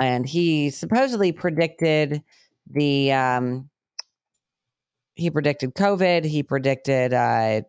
and 0.00 0.26
he 0.26 0.70
supposedly 0.70 1.32
predicted 1.32 2.22
the 2.70 3.12
um, 3.12 3.70
he 5.14 5.30
predicted 5.30 5.74
COVID, 5.74 6.24
he 6.24 6.42
predicted 6.42 7.12
uh, 7.14 7.62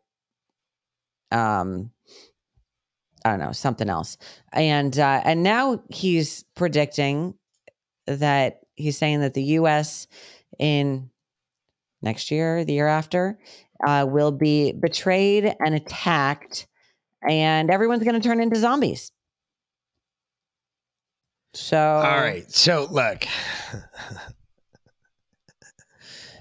um 1.32 1.92
I 3.26 3.32
don't 3.32 3.40
know, 3.40 3.52
something 3.52 3.90
else. 3.90 4.18
And 4.54 4.98
uh, 4.98 5.22
and 5.24 5.44
now 5.44 5.84
he's 5.90 6.44
predicting 6.56 7.34
that 8.06 8.62
he's 8.76 8.98
saying 8.98 9.22
that 9.22 9.34
the 9.34 9.44
US 9.44 10.08
in 10.60 11.10
next 12.02 12.32
year, 12.32 12.64
the 12.64 12.74
year 12.74 12.88
after, 12.88 13.38
uh, 13.86 14.06
will 14.08 14.32
be 14.32 14.74
betrayed 14.74 15.54
and 15.60 15.76
attacked, 15.76 16.68
and 17.28 17.70
everyone's 17.70 18.04
going 18.04 18.20
to 18.20 18.28
turn 18.28 18.40
into 18.40 18.56
zombies. 18.56 19.12
So, 21.54 21.78
All 21.78 22.20
right. 22.20 22.50
So 22.52 22.88
look, 22.92 23.26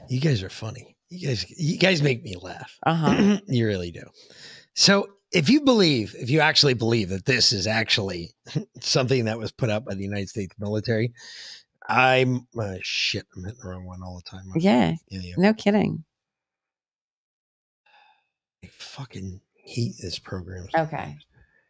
you 0.08 0.20
guys 0.20 0.42
are 0.42 0.50
funny. 0.50 0.96
You 1.08 1.28
guys, 1.28 1.58
you 1.58 1.78
guys 1.78 2.02
make 2.02 2.22
me 2.22 2.36
laugh. 2.40 2.78
Uh-huh. 2.84 3.38
you 3.46 3.66
really 3.66 3.90
do. 3.90 4.02
So 4.74 5.08
if 5.32 5.48
you 5.48 5.62
believe, 5.62 6.14
if 6.18 6.30
you 6.30 6.40
actually 6.40 6.74
believe 6.74 7.08
that 7.08 7.24
this 7.24 7.52
is 7.52 7.66
actually 7.66 8.34
something 8.80 9.24
that 9.24 9.38
was 9.38 9.52
put 9.52 9.70
out 9.70 9.84
by 9.84 9.94
the 9.94 10.02
United 10.02 10.28
States 10.28 10.54
military, 10.58 11.12
I'm 11.88 12.46
uh, 12.58 12.76
shit. 12.82 13.26
I'm 13.36 13.44
hitting 13.44 13.58
the 13.62 13.68
wrong 13.68 13.86
one 13.86 14.02
all 14.02 14.16
the 14.24 14.28
time. 14.30 14.44
yeah, 14.56 14.94
Yeah, 15.08 15.20
yeah. 15.22 15.34
no 15.38 15.54
kidding. 15.54 16.04
I 18.64 18.68
fucking 18.78 19.40
hate 19.64 19.94
this 20.02 20.18
program. 20.18 20.66
Okay. 20.76 21.16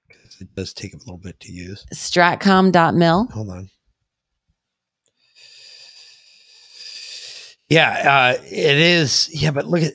because 0.08 0.40
It 0.40 0.54
does 0.54 0.72
take 0.72 0.94
a 0.94 0.98
little 0.98 1.18
bit 1.18 1.38
to 1.40 1.52
use. 1.52 1.84
Stratcom.mil. 1.92 3.26
Hold 3.32 3.50
on. 3.50 3.70
Yeah, 7.68 8.36
uh, 8.38 8.42
it 8.44 8.78
is. 8.78 9.28
Yeah, 9.32 9.50
but 9.50 9.66
look 9.66 9.82
at. 9.82 9.92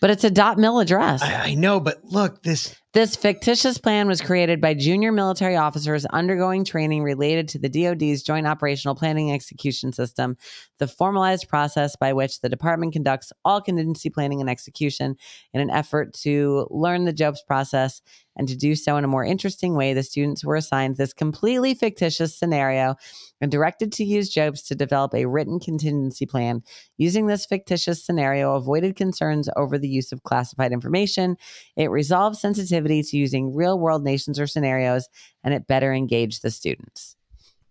But 0.00 0.08
it's 0.10 0.24
a 0.24 0.30
dot 0.30 0.56
mil 0.58 0.80
address. 0.80 1.20
I, 1.22 1.50
I 1.50 1.54
know, 1.54 1.78
but 1.78 2.02
look, 2.02 2.42
this 2.42 2.74
This 2.92 3.14
fictitious 3.14 3.78
plan 3.78 4.08
was 4.08 4.20
created 4.20 4.60
by 4.60 4.74
junior 4.74 5.12
military 5.12 5.54
officers 5.54 6.04
undergoing 6.06 6.64
training 6.64 7.04
related 7.04 7.46
to 7.50 7.58
the 7.60 7.68
DoD's 7.68 8.24
Joint 8.24 8.48
Operational 8.48 8.96
Planning 8.96 9.30
Execution 9.30 9.92
System, 9.92 10.36
the 10.80 10.88
formalized 10.88 11.48
process 11.48 11.94
by 11.94 12.12
which 12.12 12.40
the 12.40 12.48
department 12.48 12.92
conducts 12.92 13.32
all 13.44 13.60
contingency 13.60 14.10
planning 14.10 14.40
and 14.40 14.50
execution 14.50 15.14
in 15.54 15.60
an 15.60 15.70
effort 15.70 16.14
to 16.14 16.66
learn 16.68 17.04
the 17.04 17.12
JOPES 17.12 17.44
process 17.46 18.02
and 18.36 18.48
to 18.48 18.56
do 18.56 18.74
so 18.74 18.96
in 18.96 19.04
a 19.04 19.08
more 19.08 19.24
interesting 19.24 19.76
way. 19.76 19.92
The 19.92 20.02
students 20.02 20.44
were 20.44 20.56
assigned 20.56 20.96
this 20.96 21.12
completely 21.12 21.74
fictitious 21.74 22.36
scenario 22.36 22.96
and 23.40 23.50
directed 23.50 23.92
to 23.92 24.04
use 24.04 24.34
JOPES 24.34 24.62
to 24.68 24.74
develop 24.74 25.14
a 25.14 25.26
written 25.26 25.60
contingency 25.60 26.26
plan. 26.26 26.62
Using 26.96 27.26
this 27.26 27.46
fictitious 27.46 28.04
scenario 28.04 28.54
avoided 28.54 28.96
concerns 28.96 29.48
over 29.56 29.78
the 29.78 29.88
use 29.88 30.10
of 30.10 30.22
classified 30.22 30.72
information. 30.72 31.36
It 31.76 31.90
resolved 31.90 32.36
sensitivity 32.36 32.79
to 32.88 33.16
using 33.16 33.54
real 33.54 33.78
world 33.78 34.02
nations 34.04 34.38
or 34.40 34.46
scenarios, 34.46 35.08
and 35.44 35.52
it 35.54 35.66
better 35.66 35.92
engage 35.92 36.40
the 36.40 36.50
students. 36.50 37.16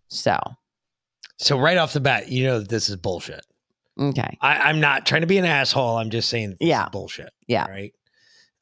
So, 0.07 0.37
So 1.37 1.57
right 1.59 1.77
off 1.77 1.93
the 1.93 1.99
bat, 1.99 2.29
you 2.29 2.45
know 2.45 2.59
that 2.59 2.69
this 2.69 2.89
is 2.89 2.95
bullshit. 2.95 3.45
okay. 3.99 4.37
I, 4.41 4.57
I'm 4.69 4.79
not 4.79 5.05
trying 5.05 5.21
to 5.21 5.27
be 5.27 5.37
an 5.37 5.45
asshole. 5.45 5.97
I'm 5.97 6.09
just 6.09 6.29
saying 6.29 6.51
this 6.59 6.67
Yeah. 6.69 6.83
is 6.85 6.89
bullshit. 6.91 7.29
Yeah. 7.47 7.65
Right. 7.67 7.93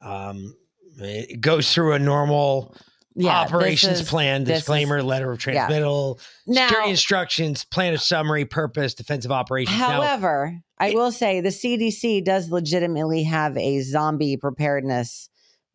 Um, 0.00 0.54
it 1.00 1.40
goes 1.40 1.72
through 1.72 1.92
a 1.94 1.98
normal 1.98 2.74
Yeah, 3.14 3.30
operations 3.40 4.00
is- 4.00 4.08
plan, 4.08 4.44
this 4.44 4.58
is- 4.58 4.60
disclaimer, 4.62 5.02
letter 5.02 5.30
of 5.32 5.38
yeah. 5.46 5.52
transmittal, 5.66 6.20
Now- 6.46 6.66
security 6.68 6.90
instructions, 6.90 7.64
plan 7.64 7.94
of 7.94 8.00
summary, 8.02 8.44
purpose, 8.44 8.94
defensive 8.94 9.32
operations. 9.32 9.78
Now, 9.78 10.02
However, 10.02 10.60
I 10.78 10.90
will 10.90 11.10
say 11.12 11.40
the 11.40 11.50
CDC 11.50 12.20
does 12.20 12.50
legitimately 12.50 13.24
have 13.24 13.56
a 13.56 13.80
zombie 13.82 14.36
preparedness 14.36 15.28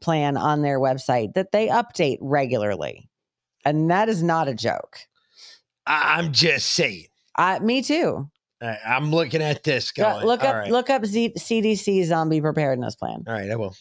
plan 0.04 0.38
on 0.38 0.62
their 0.62 0.80
website 0.80 1.34
that 1.34 1.52
they 1.52 1.68
update 1.68 2.18
regularly. 2.22 3.10
And 3.66 3.90
that 3.90 4.10
is 4.10 4.22
not 4.22 4.48
a 4.48 4.54
joke. 4.54 5.00
I- 5.88 6.18
I'm 6.20 6.32
just 6.34 6.70
saying. 6.72 7.08
Uh, 7.38 7.60
me 7.62 7.82
too. 7.82 8.30
I- 8.62 8.78
I'm 8.86 9.12
looking 9.12 9.42
at 9.42 9.64
this 9.64 9.92
going. 9.92 10.26
look 10.26 10.44
up 10.44 10.56
right. 10.56 10.72
look 10.72 10.90
up 10.90 11.06
Z- 11.06 11.34
CDC 11.38 12.04
zombie 12.06 12.42
preparedness 12.42 12.96
plan. 12.96 13.24
All 13.28 13.34
right, 13.34 13.50
I 13.50 13.56
will. 13.56 13.76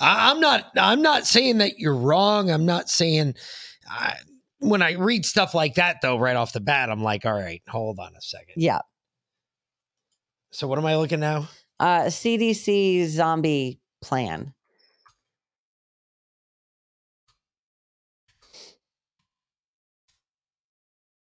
I, 0.00 0.30
I'm 0.30 0.40
not. 0.40 0.70
I'm 0.76 1.02
not 1.02 1.26
saying 1.26 1.58
that 1.58 1.78
you're 1.78 1.94
wrong. 1.94 2.50
I'm 2.50 2.66
not 2.66 2.88
saying. 2.90 3.34
I, 3.88 4.16
when 4.58 4.82
I 4.82 4.92
read 4.92 5.24
stuff 5.24 5.54
like 5.54 5.74
that, 5.76 6.00
though, 6.02 6.18
right 6.18 6.36
off 6.36 6.52
the 6.52 6.60
bat, 6.60 6.90
I'm 6.90 7.02
like, 7.02 7.24
all 7.24 7.32
right, 7.34 7.62
hold 7.68 7.98
on 8.00 8.14
a 8.16 8.20
second. 8.20 8.54
Yeah. 8.56 8.80
So 10.50 10.66
what 10.66 10.78
am 10.78 10.86
I 10.86 10.96
looking 10.96 11.20
now? 11.20 11.48
Uh, 11.80 12.04
CDC 12.04 13.06
zombie 13.06 13.80
plan. 14.02 14.52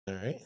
All 0.09 0.15
right. 0.15 0.41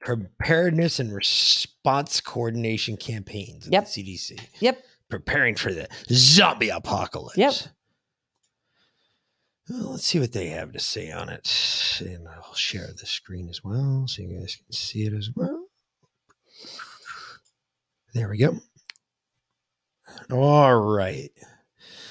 Preparedness 0.00 0.98
and 0.98 1.14
response 1.14 2.20
coordination 2.20 2.96
campaigns. 2.96 3.66
at 3.66 3.72
Yep. 3.72 3.84
The 3.92 4.02
CDC. 4.16 4.40
Yep. 4.60 4.82
Preparing 5.10 5.54
for 5.56 5.72
the 5.72 5.86
zombie 6.10 6.70
apocalypse. 6.70 7.36
Yep. 7.36 7.54
Well, 9.68 9.90
let's 9.92 10.06
see 10.06 10.18
what 10.18 10.32
they 10.32 10.48
have 10.48 10.72
to 10.72 10.80
say 10.80 11.10
on 11.12 11.28
it. 11.28 11.48
And 12.00 12.26
I'll 12.26 12.54
share 12.54 12.88
the 12.98 13.06
screen 13.06 13.48
as 13.48 13.62
well 13.62 14.06
so 14.08 14.22
you 14.22 14.38
guys 14.40 14.56
can 14.56 14.72
see 14.72 15.04
it 15.04 15.12
as 15.12 15.30
well. 15.34 15.66
There 18.14 18.28
we 18.28 18.38
go. 18.38 18.56
All 20.30 20.74
right. 20.74 21.30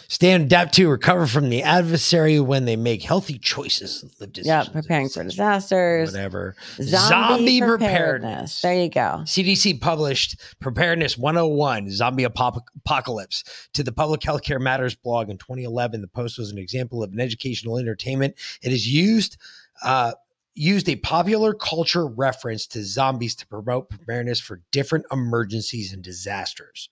Stand 0.09 0.45
adapt 0.45 0.73
to 0.73 0.89
recover 0.89 1.27
from 1.27 1.49
the 1.49 1.61
adversary 1.61 2.39
when 2.39 2.65
they 2.65 2.75
make 2.75 3.03
healthy 3.03 3.37
choices 3.37 4.01
and 4.01 4.11
live 4.19 4.31
Yeah, 4.43 4.63
preparing 4.63 5.07
for 5.07 5.23
disasters. 5.23 6.11
Whatever. 6.11 6.55
Zombie, 6.81 7.59
Zombie 7.59 7.61
preparedness. 7.61 8.61
There 8.61 8.73
you 8.73 8.89
go. 8.89 9.21
CDC 9.23 9.79
published 9.79 10.41
Preparedness 10.59 11.15
101 11.15 11.91
Zombie 11.91 12.23
Apop- 12.23 12.63
Apocalypse 12.77 13.43
to 13.73 13.83
the 13.83 13.91
Public 13.91 14.21
Healthcare 14.21 14.59
Matters 14.59 14.95
blog 14.95 15.29
in 15.29 15.37
2011. 15.37 16.01
The 16.01 16.07
post 16.07 16.39
was 16.39 16.51
an 16.51 16.57
example 16.57 17.03
of 17.03 17.13
an 17.13 17.19
educational 17.19 17.77
entertainment. 17.77 18.33
It 18.63 18.73
is 18.73 18.87
used 18.91 19.37
uh, 19.83 20.13
used 20.55 20.89
a 20.89 20.95
popular 20.95 21.53
culture 21.53 22.07
reference 22.07 22.65
to 22.67 22.83
zombies 22.83 23.35
to 23.35 23.47
promote 23.47 23.89
preparedness 23.89 24.39
for 24.39 24.61
different 24.71 25.05
emergencies 25.11 25.93
and 25.93 26.03
disasters. 26.03 26.89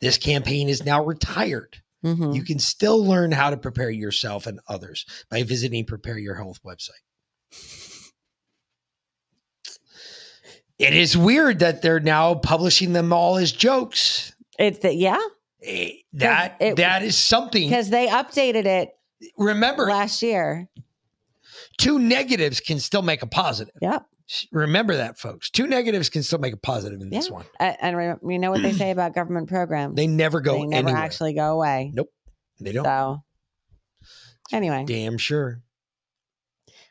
This 0.00 0.18
campaign 0.18 0.68
is 0.68 0.84
now 0.84 1.04
retired. 1.04 1.80
Mm-hmm. 2.04 2.32
You 2.32 2.42
can 2.42 2.58
still 2.58 3.02
learn 3.04 3.32
how 3.32 3.50
to 3.50 3.56
prepare 3.56 3.90
yourself 3.90 4.46
and 4.46 4.60
others 4.68 5.06
by 5.30 5.42
visiting 5.42 5.86
Prepare 5.86 6.18
Your 6.18 6.34
Health 6.34 6.60
website. 6.62 6.90
It 10.78 10.92
is 10.94 11.16
weird 11.16 11.60
that 11.60 11.82
they're 11.82 12.00
now 12.00 12.34
publishing 12.34 12.92
them 12.92 13.12
all 13.12 13.36
as 13.36 13.52
jokes. 13.52 14.34
It's 14.58 14.80
that 14.80 14.96
yeah. 14.96 15.18
Eh, 15.62 15.92
That 16.14 16.56
it- 16.60 16.76
that 16.76 17.02
is 17.02 17.16
something. 17.16 17.68
Because 17.68 17.90
they 17.90 18.08
updated 18.08 18.66
it 18.66 18.90
Remember, 19.38 19.86
last 19.86 20.20
year. 20.22 20.68
two 21.78 21.98
negatives 21.98 22.60
can 22.60 22.78
still 22.80 23.02
make 23.02 23.22
a 23.22 23.26
positive. 23.26 23.74
Yep. 23.80 24.04
Remember 24.52 24.96
that, 24.96 25.18
folks. 25.18 25.50
Two 25.50 25.66
negatives 25.66 26.08
can 26.08 26.22
still 26.22 26.38
make 26.38 26.54
a 26.54 26.58
positive 26.58 27.00
in 27.00 27.10
this 27.10 27.30
one. 27.30 27.44
Uh, 27.60 27.72
and 27.80 27.96
re- 27.96 28.14
you 28.26 28.38
know 28.38 28.50
what 28.50 28.62
they 28.62 28.72
say 28.72 28.90
about 28.90 29.14
government 29.14 29.48
programs? 29.48 29.96
They 29.96 30.06
never 30.06 30.40
go 30.40 30.54
away. 30.54 30.62
They 30.62 30.66
never 30.70 30.88
anywhere. 30.88 31.04
actually 31.04 31.34
go 31.34 31.52
away. 31.52 31.90
Nope, 31.94 32.08
they 32.58 32.72
don't. 32.72 32.84
So, 32.84 33.22
anyway, 34.52 34.84
Damn 34.86 35.18
sure. 35.18 35.60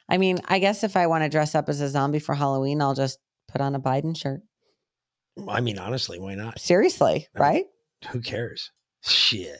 I 0.07 0.17
mean, 0.17 0.39
I 0.45 0.59
guess 0.59 0.83
if 0.83 0.95
I 0.95 1.07
want 1.07 1.23
to 1.23 1.29
dress 1.29 1.55
up 1.55 1.69
as 1.69 1.81
a 1.81 1.89
zombie 1.89 2.19
for 2.19 2.35
Halloween, 2.35 2.81
I'll 2.81 2.93
just 2.93 3.17
put 3.47 3.61
on 3.61 3.73
a 3.73 3.79
Biden 3.79 4.15
shirt. 4.15 4.41
I 5.49 5.61
mean, 5.61 5.79
honestly, 5.79 6.19
why 6.19 6.35
not? 6.35 6.59
Seriously, 6.59 7.27
I 7.35 7.39
mean, 7.39 7.47
right? 7.47 7.65
Who 8.11 8.21
cares? 8.21 8.71
Shit. 9.01 9.57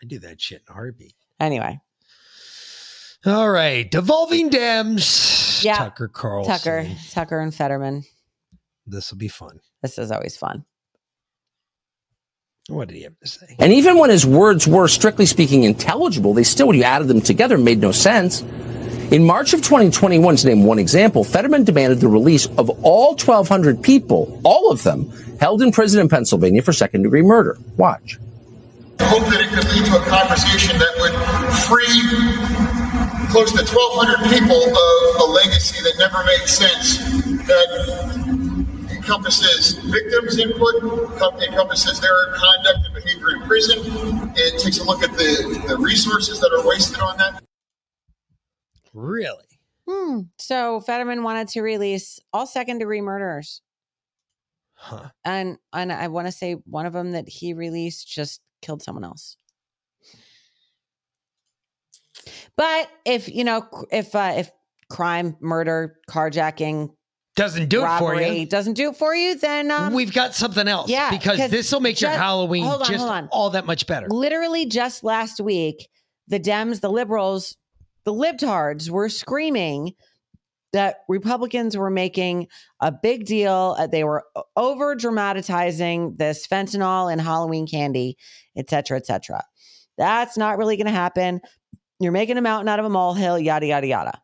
I 0.00 0.06
do 0.06 0.20
that 0.20 0.40
shit 0.40 0.62
in 0.68 0.70
a 0.70 0.74
heartbeat. 0.74 1.14
Anyway, 1.40 1.80
All 3.24 3.50
right. 3.50 3.90
Devolving 3.90 4.50
Dems. 4.50 5.45
Yeah. 5.62 5.76
Tucker 5.76 6.08
Carlson. 6.08 6.52
Tucker, 6.52 6.88
Tucker, 7.10 7.40
and 7.40 7.54
Fetterman. 7.54 8.04
This 8.86 9.10
will 9.10 9.18
be 9.18 9.28
fun. 9.28 9.60
This 9.82 9.98
is 9.98 10.10
always 10.10 10.36
fun. 10.36 10.64
What 12.68 12.88
did 12.88 12.96
he 12.96 13.02
have 13.04 13.18
to 13.20 13.28
say? 13.28 13.56
And 13.58 13.72
even 13.72 13.96
when 13.98 14.10
his 14.10 14.26
words 14.26 14.66
were, 14.66 14.88
strictly 14.88 15.26
speaking, 15.26 15.62
intelligible, 15.62 16.34
they 16.34 16.42
still, 16.42 16.68
when 16.68 16.76
you 16.76 16.82
added 16.82 17.08
them 17.08 17.20
together, 17.20 17.58
made 17.58 17.78
no 17.78 17.92
sense. 17.92 18.42
In 19.12 19.24
March 19.24 19.52
of 19.54 19.62
2021, 19.62 20.36
to 20.36 20.48
name 20.48 20.64
one 20.64 20.80
example, 20.80 21.22
Fetterman 21.22 21.62
demanded 21.62 22.00
the 22.00 22.08
release 22.08 22.46
of 22.58 22.68
all 22.82 23.10
1,200 23.10 23.80
people, 23.80 24.40
all 24.42 24.72
of 24.72 24.82
them, 24.82 25.08
held 25.38 25.62
in 25.62 25.70
prison 25.70 26.00
in 26.00 26.08
Pennsylvania 26.08 26.60
for 26.60 26.72
second 26.72 27.04
degree 27.04 27.22
murder. 27.22 27.56
Watch. 27.76 28.18
Hope 29.04 29.24
that 29.28 29.40
it 29.40 29.48
could 29.52 29.64
lead 29.72 29.84
to 29.86 30.00
a 30.00 30.04
conversation 30.06 30.78
that 30.78 30.92
would 30.98 31.14
free 31.68 32.00
close 33.30 33.52
to 33.52 33.64
1,200 33.64 34.30
people 34.32 34.56
of 34.56 35.28
a 35.28 35.32
legacy 35.32 35.82
that 35.82 35.98
never 35.98 36.24
made 36.24 36.46
sense, 36.46 36.98
that 37.46 38.36
encompasses 38.90 39.74
victims' 39.84 40.38
input, 40.38 40.74
encompasses 41.42 42.00
their 42.00 42.32
conduct 42.34 42.86
and 42.86 42.94
behavior 42.94 43.36
in 43.36 43.42
prison. 43.42 43.78
It 44.36 44.60
takes 44.60 44.78
a 44.78 44.84
look 44.84 45.02
at 45.02 45.12
the, 45.12 45.64
the 45.68 45.76
resources 45.76 46.40
that 46.40 46.50
are 46.52 46.66
wasted 46.66 47.00
on 47.00 47.16
that. 47.18 47.42
Really? 48.94 49.44
Hmm. 49.88 50.20
So 50.38 50.80
Fetterman 50.80 51.22
wanted 51.22 51.48
to 51.48 51.60
release 51.60 52.18
all 52.32 52.46
second 52.46 52.78
degree 52.78 53.00
murderers. 53.00 53.60
Huh. 54.74 55.10
And 55.24 55.58
and 55.72 55.92
I 55.92 56.08
want 56.08 56.26
to 56.26 56.32
say 56.32 56.54
one 56.64 56.86
of 56.86 56.92
them 56.92 57.12
that 57.12 57.28
he 57.28 57.54
released 57.54 58.08
just 58.08 58.40
killed 58.62 58.82
someone 58.82 59.04
else. 59.04 59.36
But 62.56 62.88
if 63.04 63.28
you 63.28 63.44
know 63.44 63.66
if 63.92 64.14
uh, 64.14 64.34
if 64.36 64.50
crime, 64.90 65.36
murder, 65.40 65.96
carjacking 66.08 66.90
Doesn't 67.34 67.68
do 67.68 67.84
it 67.84 67.98
for 67.98 68.14
you. 68.20 68.46
doesn't 68.46 68.74
do 68.74 68.90
it 68.90 68.96
for 68.96 69.14
you, 69.14 69.36
then 69.38 69.70
um, 69.70 69.92
We've 69.92 70.12
got 70.12 70.34
something 70.34 70.66
else. 70.66 70.88
yeah, 70.88 71.10
because 71.10 71.50
this 71.50 71.70
will 71.72 71.80
make 71.80 72.00
your 72.00 72.10
Halloween 72.10 72.64
on, 72.64 72.84
just 72.84 73.06
all 73.30 73.50
that 73.50 73.66
much 73.66 73.86
better. 73.86 74.06
literally 74.08 74.66
just 74.66 75.04
last 75.04 75.40
week, 75.40 75.88
the 76.28 76.40
Dems, 76.40 76.80
the 76.80 76.90
liberals, 76.90 77.56
the 78.04 78.12
libtards 78.12 78.88
were 78.88 79.08
screaming 79.08 79.92
that 80.76 80.98
Republicans 81.08 81.76
were 81.76 81.90
making 81.90 82.48
a 82.80 82.92
big 82.92 83.26
deal. 83.26 83.74
uh, 83.78 83.86
They 83.86 84.04
were 84.04 84.24
over 84.56 84.94
dramatizing 84.94 86.16
this 86.16 86.46
fentanyl 86.46 87.10
and 87.10 87.20
Halloween 87.20 87.66
candy, 87.66 88.16
et 88.56 88.70
cetera, 88.70 88.96
et 88.98 89.06
cetera. 89.06 89.42
That's 89.98 90.36
not 90.36 90.58
really 90.58 90.76
going 90.76 90.86
to 90.86 90.92
happen. 90.92 91.40
You're 91.98 92.12
making 92.12 92.36
a 92.36 92.42
mountain 92.42 92.68
out 92.68 92.78
of 92.78 92.84
a 92.84 92.90
molehill, 92.90 93.38
yada, 93.38 93.66
yada, 93.66 93.86
yada. 93.86 94.20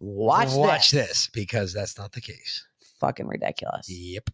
Watch, 0.00 0.52
Watch 0.52 0.90
this. 0.90 1.08
this 1.08 1.28
because 1.32 1.72
that's 1.72 1.98
not 1.98 2.12
the 2.12 2.20
case. 2.20 2.64
Fucking 3.00 3.26
ridiculous. 3.26 3.88
Yep. 3.88 4.30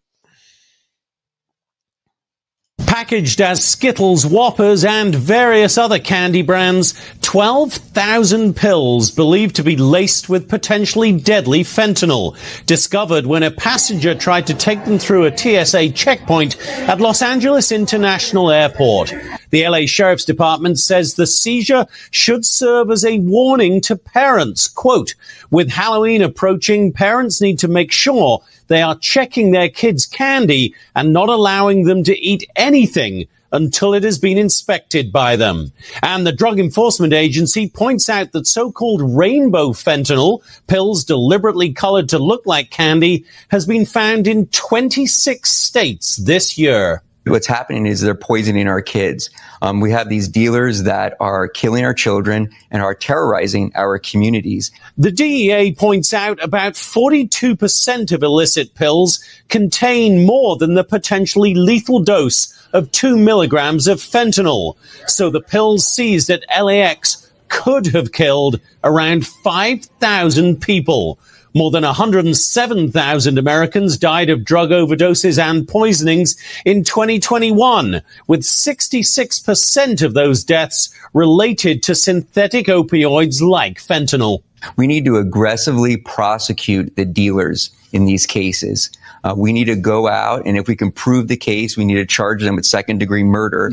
Packaged 2.95 3.39
as 3.39 3.63
Skittles, 3.63 4.25
Whoppers, 4.25 4.83
and 4.83 5.13
various 5.13 5.77
other 5.77 5.99
candy 5.99 6.41
brands, 6.41 6.93
12,000 7.21 8.55
pills 8.55 9.11
believed 9.11 9.55
to 9.57 9.63
be 9.63 9.77
laced 9.77 10.27
with 10.27 10.49
potentially 10.49 11.11
deadly 11.11 11.63
fentanyl, 11.63 12.37
discovered 12.65 13.25
when 13.25 13.43
a 13.43 13.51
passenger 13.51 14.15
tried 14.15 14.47
to 14.47 14.53
take 14.53 14.83
them 14.85 14.97
through 14.97 15.25
a 15.25 15.37
TSA 15.37 15.91
checkpoint 15.91 16.57
at 16.87 16.99
Los 16.99 17.21
Angeles 17.21 17.71
International 17.71 18.51
Airport. 18.51 19.13
The 19.51 19.67
LA 19.67 19.85
Sheriff's 19.85 20.25
Department 20.25 20.79
says 20.79 21.13
the 21.13 21.27
seizure 21.27 21.85
should 22.11 22.45
serve 22.45 22.91
as 22.91 23.05
a 23.05 23.19
warning 23.19 23.81
to 23.81 23.95
parents. 23.95 24.67
Quote, 24.67 25.15
with 25.49 25.69
Halloween 25.69 26.21
approaching, 26.21 26.91
parents 26.91 27.41
need 27.41 27.59
to 27.59 27.67
make 27.67 27.91
sure 27.91 28.41
they 28.67 28.81
are 28.81 28.97
checking 28.97 29.51
their 29.51 29.69
kids' 29.69 30.05
candy 30.05 30.75
and 30.95 31.13
not 31.13 31.29
allowing 31.29 31.83
them 31.83 32.03
to 32.03 32.19
eat 32.19 32.49
anything 32.55 33.27
until 33.51 33.93
it 33.93 34.03
has 34.03 34.19
been 34.19 34.37
inspected 34.37 35.11
by 35.11 35.35
them. 35.35 35.71
And 36.03 36.27
the 36.27 36.33
Drug 36.33 36.59
Enforcement 36.59 37.13
Agency 37.13 37.69
points 37.69 38.09
out 38.09 38.33
that 38.33 38.47
so-called 38.47 39.01
rainbow 39.01 39.69
fentanyl, 39.69 40.41
pills 40.67 41.05
deliberately 41.05 41.71
colored 41.71 42.09
to 42.09 42.19
look 42.19 42.45
like 42.45 42.69
candy, 42.69 43.25
has 43.49 43.65
been 43.65 43.85
found 43.85 44.27
in 44.27 44.47
26 44.47 45.49
states 45.49 46.17
this 46.17 46.57
year. 46.57 47.01
What's 47.27 47.47
happening 47.47 47.87
is 47.87 48.01
they're 48.01 48.13
poisoning 48.13 48.67
our 48.67 48.83
kids. 48.83 49.31
Um, 49.63 49.81
we 49.81 49.89
have 49.89 50.09
these 50.09 50.27
dealers 50.27 50.83
that 50.83 51.17
are 51.19 51.47
killing 51.47 51.83
our 51.83 51.93
children 51.93 52.51
and 52.69 52.83
are 52.83 52.93
terrorizing 52.93 53.71
our 53.73 53.97
communities. 53.97 54.69
The 54.95 55.11
DEA 55.11 55.73
points 55.73 56.13
out 56.13 56.43
about 56.43 56.73
42% 56.73 58.11
of 58.11 58.21
illicit 58.21 58.75
pills 58.75 59.23
contain 59.49 60.25
more 60.25 60.55
than 60.55 60.75
the 60.75 60.83
potentially 60.83 61.55
lethal 61.55 61.99
dose 61.99 62.51
of 62.73 62.91
2 62.91 63.17
milligrams 63.17 63.87
of 63.87 63.97
fentanyl. 63.97 64.75
So 65.07 65.31
the 65.31 65.41
pills 65.41 65.87
seized 65.87 66.29
at 66.29 66.45
LAX 66.61 67.31
could 67.47 67.87
have 67.87 68.11
killed 68.11 68.59
around 68.83 69.25
5,000 69.25 70.61
people. 70.61 71.17
More 71.55 71.71
than 71.71 71.83
107,000 71.83 73.37
Americans 73.37 73.97
died 73.97 74.29
of 74.29 74.43
drug 74.43 74.71
overdoses 74.71 75.41
and 75.41 75.65
poisonings 75.65 76.35
in 76.65 76.83
2021, 76.83 78.01
with 78.27 78.41
66% 78.41 80.01
of 80.01 80.13
those 80.13 80.43
deaths 80.43 80.93
related 81.13 81.81
to 81.83 81.95
synthetic 81.95 82.65
opioids 82.65 83.41
like 83.41 83.77
fentanyl. 83.77 84.43
We 84.75 84.85
need 84.85 85.05
to 85.05 85.15
aggressively 85.15 85.95
prosecute 85.95 86.93
the 86.97 87.05
dealers 87.05 87.71
in 87.93 88.03
these 88.03 88.25
cases. 88.25 88.91
Uh, 89.23 89.33
we 89.37 89.53
need 89.53 89.65
to 89.65 89.77
go 89.77 90.09
out, 90.09 90.45
and 90.45 90.57
if 90.57 90.67
we 90.67 90.75
can 90.75 90.91
prove 90.91 91.29
the 91.29 91.37
case, 91.37 91.77
we 91.77 91.85
need 91.85 91.95
to 91.95 92.05
charge 92.05 92.43
them 92.43 92.57
with 92.57 92.65
second 92.65 92.97
degree 92.97 93.23
murder. 93.23 93.71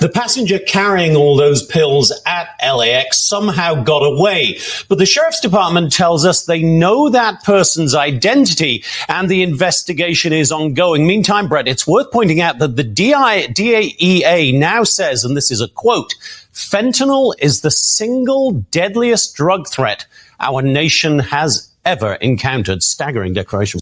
The 0.00 0.10
passenger 0.12 0.58
carrying 0.58 1.16
all 1.16 1.36
those 1.36 1.64
pills 1.64 2.12
at 2.26 2.48
LAX 2.62 3.18
somehow 3.18 3.82
got 3.82 4.00
away. 4.00 4.58
But 4.88 4.98
the 4.98 5.06
sheriff's 5.06 5.40
department 5.40 5.92
tells 5.92 6.24
us 6.24 6.44
they 6.44 6.62
know 6.62 7.08
that 7.10 7.44
person's 7.44 7.94
identity 7.94 8.84
and 9.08 9.28
the 9.28 9.42
investigation 9.42 10.32
is 10.32 10.50
ongoing. 10.50 11.06
Meantime, 11.06 11.48
Brett, 11.48 11.68
it's 11.68 11.86
worth 11.86 12.10
pointing 12.10 12.40
out 12.40 12.58
that 12.58 12.76
the 12.76 12.84
DEA 12.84 14.52
now 14.58 14.84
says, 14.84 15.24
and 15.24 15.36
this 15.36 15.50
is 15.50 15.60
a 15.60 15.68
quote, 15.68 16.14
fentanyl 16.52 17.34
is 17.38 17.60
the 17.60 17.70
single 17.70 18.52
deadliest 18.52 19.34
drug 19.34 19.68
threat 19.68 20.06
our 20.40 20.62
nation 20.62 21.18
has 21.18 21.70
ever 21.84 22.14
encountered. 22.14 22.82
Staggering 22.82 23.34
declaration. 23.34 23.80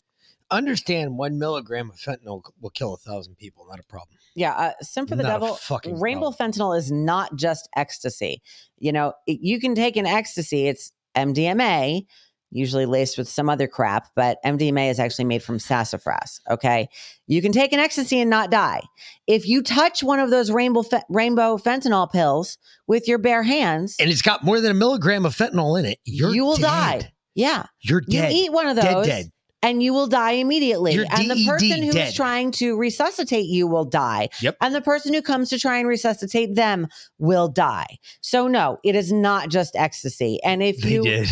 Understand 0.50 1.16
one 1.16 1.38
milligram 1.38 1.90
of 1.90 1.96
fentanyl 1.96 2.42
will 2.60 2.70
kill 2.70 2.94
a 2.94 2.98
thousand 2.98 3.38
people. 3.38 3.66
Not 3.68 3.80
a 3.80 3.84
problem. 3.84 4.18
Yeah, 4.34 4.52
uh, 4.52 4.72
Sin 4.80 5.06
for 5.06 5.14
the 5.16 5.22
Not 5.22 5.40
Devil. 5.40 5.58
Rainbow 6.00 6.30
fentanyl 6.30 6.76
is 6.76 6.90
not 6.90 7.36
just 7.36 7.68
ecstasy. 7.76 8.42
You 8.78 8.92
know, 8.92 9.12
it- 9.26 9.40
you 9.42 9.60
can 9.60 9.74
take 9.74 9.96
an 9.96 10.06
ecstasy. 10.06 10.66
It's 10.68 10.92
MDMA, 11.14 12.06
usually 12.50 12.86
laced 12.86 13.16
with 13.18 13.28
some 13.28 13.48
other 13.48 13.66
crap, 13.66 14.08
but 14.14 14.38
MDMA 14.44 14.90
is 14.90 14.98
actually 14.98 15.24
made 15.26 15.42
from 15.42 15.58
sassafras. 15.58 16.40
Okay, 16.50 16.88
you 17.26 17.40
can 17.42 17.52
take 17.52 17.72
an 17.72 17.78
ecstasy 17.80 18.20
and 18.20 18.28
not 18.30 18.50
die. 18.50 18.82
If 19.26 19.46
you 19.48 19.62
touch 19.62 20.02
one 20.02 20.18
of 20.20 20.30
those 20.30 20.50
rainbow 20.50 20.82
fe- 20.82 21.02
rainbow 21.08 21.56
fentanyl 21.58 22.10
pills 22.10 22.58
with 22.86 23.08
your 23.08 23.18
bare 23.18 23.42
hands, 23.42 23.96
And 23.98 24.10
it's 24.10 24.22
got 24.22 24.44
more 24.44 24.60
than 24.60 24.70
a 24.70 24.74
milligram 24.74 25.24
of 25.26 25.34
fentanyl 25.36 25.78
in 25.78 25.86
it. 25.86 25.98
You're 26.04 26.34
you 26.34 26.44
will 26.44 26.56
dead. 26.56 26.62
die. 27.00 27.12
Yeah, 27.34 27.64
You're 27.80 28.02
dead. 28.02 28.32
You 28.34 28.44
eat 28.44 28.52
one 28.52 28.66
of 28.66 28.76
Dead, 28.76 28.94
those, 28.94 29.06
dead. 29.06 29.31
And 29.62 29.82
you 29.82 29.92
will 29.94 30.08
die 30.08 30.32
immediately. 30.32 30.94
You're 30.94 31.06
and 31.10 31.30
the 31.30 31.44
person 31.46 31.82
who 31.82 31.88
is 31.88 31.94
dead. 31.94 32.14
trying 32.14 32.50
to 32.52 32.76
resuscitate 32.76 33.46
you 33.46 33.66
will 33.66 33.84
die. 33.84 34.28
Yep. 34.40 34.56
And 34.60 34.74
the 34.74 34.80
person 34.80 35.14
who 35.14 35.22
comes 35.22 35.48
to 35.50 35.58
try 35.58 35.78
and 35.78 35.88
resuscitate 35.88 36.54
them 36.54 36.88
will 37.18 37.48
die. 37.48 37.98
So 38.20 38.48
no, 38.48 38.78
it 38.84 38.94
is 38.94 39.12
not 39.12 39.48
just 39.48 39.76
ecstasy. 39.76 40.38
And 40.42 40.62
if 40.62 40.78
They 40.78 40.94
you 40.94 41.02
did. 41.02 41.28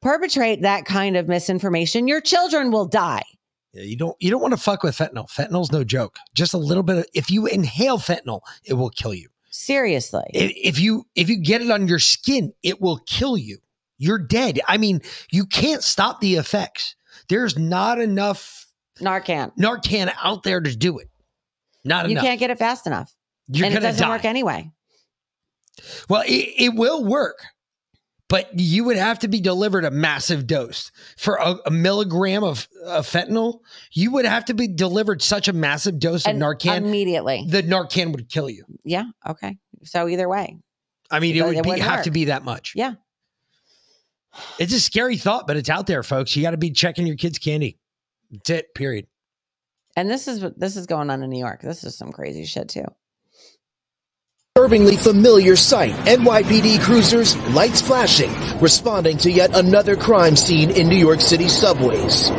perpetrate 0.00 0.62
that 0.62 0.84
kind 0.84 1.16
of 1.16 1.28
misinformation, 1.28 2.08
your 2.08 2.20
children 2.20 2.70
will 2.70 2.86
die. 2.86 3.24
Yeah, 3.72 3.82
you 3.82 3.96
don't 3.96 4.16
you 4.20 4.30
don't 4.30 4.40
want 4.42 4.52
to 4.54 4.60
fuck 4.60 4.82
with 4.82 4.96
fentanyl. 4.96 5.30
Fentanyl's 5.30 5.70
no 5.70 5.84
joke. 5.84 6.16
Just 6.34 6.54
a 6.54 6.58
little 6.58 6.82
bit 6.82 6.98
of 6.98 7.06
if 7.14 7.30
you 7.30 7.46
inhale 7.46 7.98
fentanyl, 7.98 8.40
it 8.64 8.74
will 8.74 8.90
kill 8.90 9.14
you. 9.14 9.28
Seriously. 9.50 10.24
If, 10.32 10.52
if 10.56 10.80
you 10.80 11.04
if 11.14 11.28
you 11.28 11.40
get 11.40 11.62
it 11.62 11.70
on 11.70 11.86
your 11.86 11.98
skin, 11.98 12.52
it 12.62 12.80
will 12.80 12.98
kill 13.06 13.36
you. 13.36 13.58
You're 13.98 14.18
dead. 14.18 14.60
I 14.66 14.78
mean, 14.78 15.02
you 15.30 15.44
can't 15.44 15.82
stop 15.82 16.20
the 16.20 16.36
effects. 16.36 16.96
There's 17.30 17.58
not 17.58 17.98
enough 17.98 18.66
Narcan. 19.00 19.56
Narcan 19.56 20.12
out 20.22 20.42
there 20.42 20.60
to 20.60 20.76
do 20.76 20.98
it. 20.98 21.08
Not 21.84 22.04
You 22.04 22.12
enough. 22.12 22.24
You 22.24 22.28
can't 22.28 22.40
get 22.40 22.50
it 22.50 22.58
fast 22.58 22.86
enough. 22.86 23.14
You're 23.48 23.66
and 23.66 23.74
it 23.74 23.80
doesn't 23.80 24.02
die. 24.06 24.08
work 24.10 24.24
anyway. 24.24 24.70
Well, 26.08 26.22
it, 26.26 26.54
it 26.58 26.74
will 26.74 27.04
work, 27.04 27.38
but 28.28 28.50
you 28.52 28.84
would 28.84 28.96
have 28.96 29.20
to 29.20 29.28
be 29.28 29.40
delivered 29.40 29.84
a 29.84 29.90
massive 29.90 30.46
dose 30.46 30.90
for 31.16 31.36
a, 31.36 31.56
a 31.66 31.70
milligram 31.70 32.44
of, 32.44 32.68
of 32.84 33.06
fentanyl. 33.06 33.60
You 33.92 34.12
would 34.12 34.26
have 34.26 34.44
to 34.46 34.54
be 34.54 34.68
delivered 34.68 35.22
such 35.22 35.48
a 35.48 35.52
massive 35.52 35.98
dose 35.98 36.26
And 36.26 36.42
of 36.42 36.58
Narcan 36.58 36.76
immediately. 36.78 37.46
The 37.48 37.62
Narcan 37.62 38.12
would 38.12 38.28
kill 38.28 38.50
you. 38.50 38.64
Yeah. 38.84 39.04
Okay. 39.26 39.56
So 39.84 40.08
either 40.08 40.28
way. 40.28 40.58
I 41.10 41.20
mean, 41.20 41.34
it 41.34 41.40
It 41.40 41.44
would 41.44 41.64
be, 41.64 41.80
have 41.80 42.04
to 42.04 42.10
be 42.10 42.26
that 42.26 42.44
much. 42.44 42.72
Yeah. 42.76 42.94
It's 44.58 44.72
a 44.72 44.80
scary 44.80 45.16
thought, 45.16 45.46
but 45.46 45.56
it's 45.56 45.68
out 45.70 45.86
there, 45.86 46.02
folks. 46.02 46.34
You 46.36 46.42
got 46.42 46.52
to 46.52 46.56
be 46.56 46.70
checking 46.70 47.06
your 47.06 47.16
kids' 47.16 47.38
candy. 47.38 47.78
That's 48.30 48.50
it. 48.50 48.74
Period. 48.74 49.06
And 49.96 50.08
this 50.08 50.28
is 50.28 50.40
what 50.40 50.58
this 50.58 50.76
is 50.76 50.86
going 50.86 51.10
on 51.10 51.22
in 51.22 51.30
New 51.30 51.38
York. 51.38 51.62
This 51.62 51.84
is 51.84 51.96
some 51.96 52.12
crazy 52.12 52.44
shit 52.44 52.68
too. 52.68 52.84
Disturbingly 54.54 54.96
familiar 54.96 55.56
sight. 55.56 55.92
NYPD 56.06 56.80
cruisers, 56.80 57.36
lights 57.54 57.80
flashing, 57.80 58.30
responding 58.60 59.16
to 59.18 59.30
yet 59.30 59.56
another 59.56 59.96
crime 59.96 60.36
scene 60.36 60.70
in 60.70 60.88
New 60.88 60.96
York 60.96 61.20
City 61.20 61.48
subways. 61.48 62.30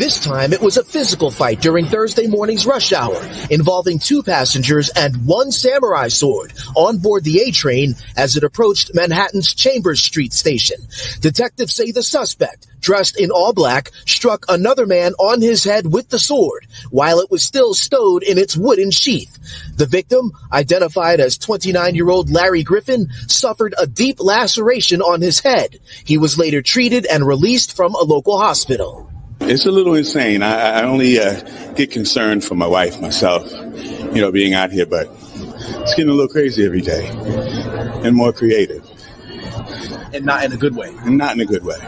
This 0.00 0.18
time 0.18 0.54
it 0.54 0.62
was 0.62 0.78
a 0.78 0.82
physical 0.82 1.30
fight 1.30 1.60
during 1.60 1.84
Thursday 1.84 2.26
morning's 2.26 2.64
rush 2.64 2.94
hour 2.94 3.22
involving 3.50 3.98
two 3.98 4.22
passengers 4.22 4.88
and 4.96 5.26
one 5.26 5.52
samurai 5.52 6.08
sword 6.08 6.54
on 6.74 6.96
board 6.96 7.22
the 7.22 7.42
A 7.42 7.50
train 7.50 7.94
as 8.16 8.34
it 8.34 8.42
approached 8.42 8.94
Manhattan's 8.94 9.52
Chambers 9.52 10.02
Street 10.02 10.32
station. 10.32 10.78
Detectives 11.20 11.74
say 11.74 11.90
the 11.90 12.02
suspect, 12.02 12.66
dressed 12.80 13.20
in 13.20 13.30
all 13.30 13.52
black, 13.52 13.90
struck 14.06 14.46
another 14.48 14.86
man 14.86 15.12
on 15.18 15.42
his 15.42 15.64
head 15.64 15.92
with 15.92 16.08
the 16.08 16.18
sword 16.18 16.66
while 16.90 17.20
it 17.20 17.30
was 17.30 17.44
still 17.44 17.74
stowed 17.74 18.22
in 18.22 18.38
its 18.38 18.56
wooden 18.56 18.90
sheath. 18.90 19.38
The 19.76 19.84
victim, 19.84 20.32
identified 20.50 21.20
as 21.20 21.36
29 21.36 21.94
year 21.94 22.08
old 22.08 22.30
Larry 22.30 22.62
Griffin, 22.62 23.10
suffered 23.26 23.74
a 23.78 23.86
deep 23.86 24.18
laceration 24.18 25.02
on 25.02 25.20
his 25.20 25.40
head. 25.40 25.78
He 26.06 26.16
was 26.16 26.38
later 26.38 26.62
treated 26.62 27.04
and 27.04 27.26
released 27.26 27.76
from 27.76 27.94
a 27.94 28.02
local 28.02 28.38
hospital. 28.38 29.09
It's 29.42 29.66
a 29.66 29.70
little 29.70 29.94
insane. 29.94 30.42
I, 30.42 30.80
I 30.80 30.82
only 30.82 31.18
uh, 31.18 31.40
get 31.74 31.90
concerned 31.90 32.44
for 32.44 32.54
my 32.54 32.66
wife, 32.66 33.00
myself, 33.00 33.50
you 33.50 34.20
know, 34.20 34.30
being 34.30 34.54
out 34.54 34.70
here, 34.70 34.86
but 34.86 35.08
it's 35.10 35.94
getting 35.94 36.10
a 36.10 36.14
little 36.14 36.28
crazy 36.28 36.64
every 36.64 36.82
day 36.82 37.08
and 38.04 38.14
more 38.14 38.32
creative. 38.32 38.88
And 40.12 40.24
not 40.24 40.44
in 40.44 40.52
a 40.52 40.56
good 40.56 40.76
way. 40.76 40.94
And 41.00 41.16
not 41.18 41.34
in 41.34 41.40
a 41.40 41.46
good 41.46 41.64
way. 41.64 41.78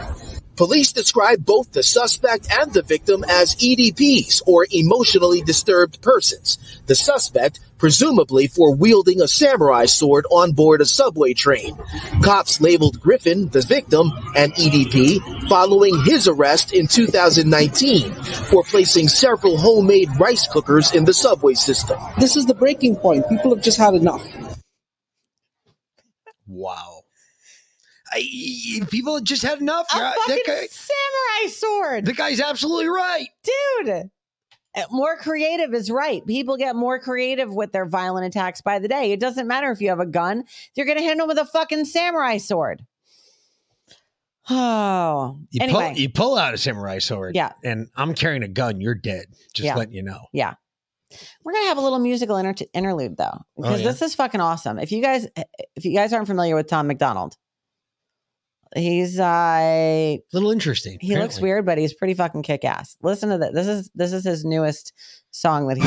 Police 0.55 0.93
describe 0.93 1.43
both 1.45 1.71
the 1.71 1.81
suspect 1.81 2.47
and 2.51 2.71
the 2.73 2.83
victim 2.83 3.23
as 3.27 3.55
EDPs, 3.55 4.43
or 4.45 4.67
emotionally 4.71 5.41
disturbed 5.41 6.01
persons. 6.01 6.57
The 6.85 6.95
suspect, 6.95 7.59
presumably 7.79 8.47
for 8.47 8.75
wielding 8.75 9.21
a 9.21 9.27
samurai 9.27 9.85
sword 9.85 10.25
on 10.31 10.53
board 10.53 10.79
a 10.79 10.85
subway 10.85 11.33
train. 11.33 11.75
Cops 12.23 12.61
labeled 12.61 13.01
Griffin, 13.01 13.49
the 13.49 13.61
victim, 13.61 14.11
an 14.35 14.51
EDP, 14.51 15.49
following 15.49 15.99
his 16.05 16.27
arrest 16.27 16.71
in 16.71 16.87
2019 16.87 18.13
for 18.13 18.63
placing 18.63 19.07
several 19.07 19.57
homemade 19.57 20.09
rice 20.19 20.47
cookers 20.47 20.93
in 20.93 21.03
the 21.03 21.13
subway 21.13 21.55
system. 21.55 21.99
This 22.19 22.35
is 22.37 22.45
the 22.45 22.55
breaking 22.55 22.95
point. 22.97 23.27
People 23.27 23.55
have 23.55 23.63
just 23.63 23.79
had 23.79 23.95
enough. 23.95 24.23
Wow. 26.45 26.92
I, 28.13 28.81
people 28.89 29.19
just 29.21 29.41
had 29.41 29.59
enough. 29.59 29.87
A 29.93 29.97
Yeah, 29.97 30.13
fucking 30.27 30.43
guy- 30.45 30.67
samurai 30.69 31.49
sword. 31.51 32.05
The 32.05 32.13
guy's 32.13 32.39
absolutely 32.39 32.87
right. 32.87 33.27
Dude. 33.43 34.09
Uh, 34.75 34.81
More 34.91 35.17
creative 35.17 35.73
is 35.73 35.91
right. 35.91 36.25
People 36.25 36.57
get 36.57 36.75
more 36.75 36.99
creative 36.99 37.53
with 37.53 37.71
their 37.71 37.85
violent 37.85 38.25
attacks 38.25 38.61
by 38.61 38.79
the 38.79 38.87
day. 38.87 39.11
It 39.11 39.19
doesn't 39.19 39.47
matter 39.47 39.71
if 39.71 39.81
you 39.81 39.89
have 39.89 39.99
a 39.99 40.05
gun, 40.05 40.45
you're 40.75 40.85
going 40.87 40.97
to 40.97 41.03
hit 41.03 41.17
them 41.17 41.27
with 41.27 41.37
a 41.37 41.45
fucking 41.45 41.85
samurai 41.85 42.37
sword. 42.37 42.83
Oh, 44.49 45.39
You, 45.51 45.63
anyway. 45.63 45.89
pull, 45.93 45.97
you 46.01 46.09
pull 46.09 46.37
out 46.37 46.53
a 46.53 46.57
samurai 46.57 46.99
sword. 46.99 47.33
Yeah. 47.35 47.53
And 47.63 47.87
I'm 47.95 48.13
carrying 48.13 48.43
a 48.43 48.47
gun. 48.49 48.81
You're 48.81 48.93
dead. 48.95 49.27
Just 49.53 49.65
Yeah. 49.65 49.75
letting 49.75 49.93
you 49.93 50.03
know. 50.03 50.19
Yeah. 50.33 50.55
We're 51.45 51.53
gonna 51.53 51.67
have 51.67 51.77
a 51.77 51.81
little 51.81 51.99
musical 51.99 52.35
inter- 52.37 52.65
interlude 52.73 53.15
though, 53.17 53.37
because 53.55 53.81
yeah? 53.81 53.87
this 53.87 54.01
is 54.01 54.15
fucking 54.15 54.41
awesome. 54.41 54.79
If 54.79 54.91
you 54.91 55.01
guys, 55.01 55.27
if 55.75 55.85
you 55.85 55.93
guys 55.95 56.11
aren't 56.11 56.27
familiar 56.27 56.55
with 56.55 56.67
Tom 56.67 56.87
McDonald, 56.87 57.37
He's 58.75 59.19
uh 59.19 59.23
a 59.23 60.19
little 60.33 60.51
interesting. 60.51 60.97
He 60.99 61.15
looks 61.17 61.39
weird, 61.39 61.65
but 61.65 61.77
he's 61.77 61.93
pretty 61.93 62.13
fucking 62.13 62.43
kick 62.43 62.65
ass. 62.65 62.97
Listen 63.01 63.29
to 63.29 63.37
this. 63.37 63.51
This 63.53 63.67
is 63.67 63.89
this 63.93 64.13
is 64.13 64.23
his 64.23 64.45
newest 64.45 64.93
song 65.31 65.67
that 65.67 65.77
he 65.77 65.83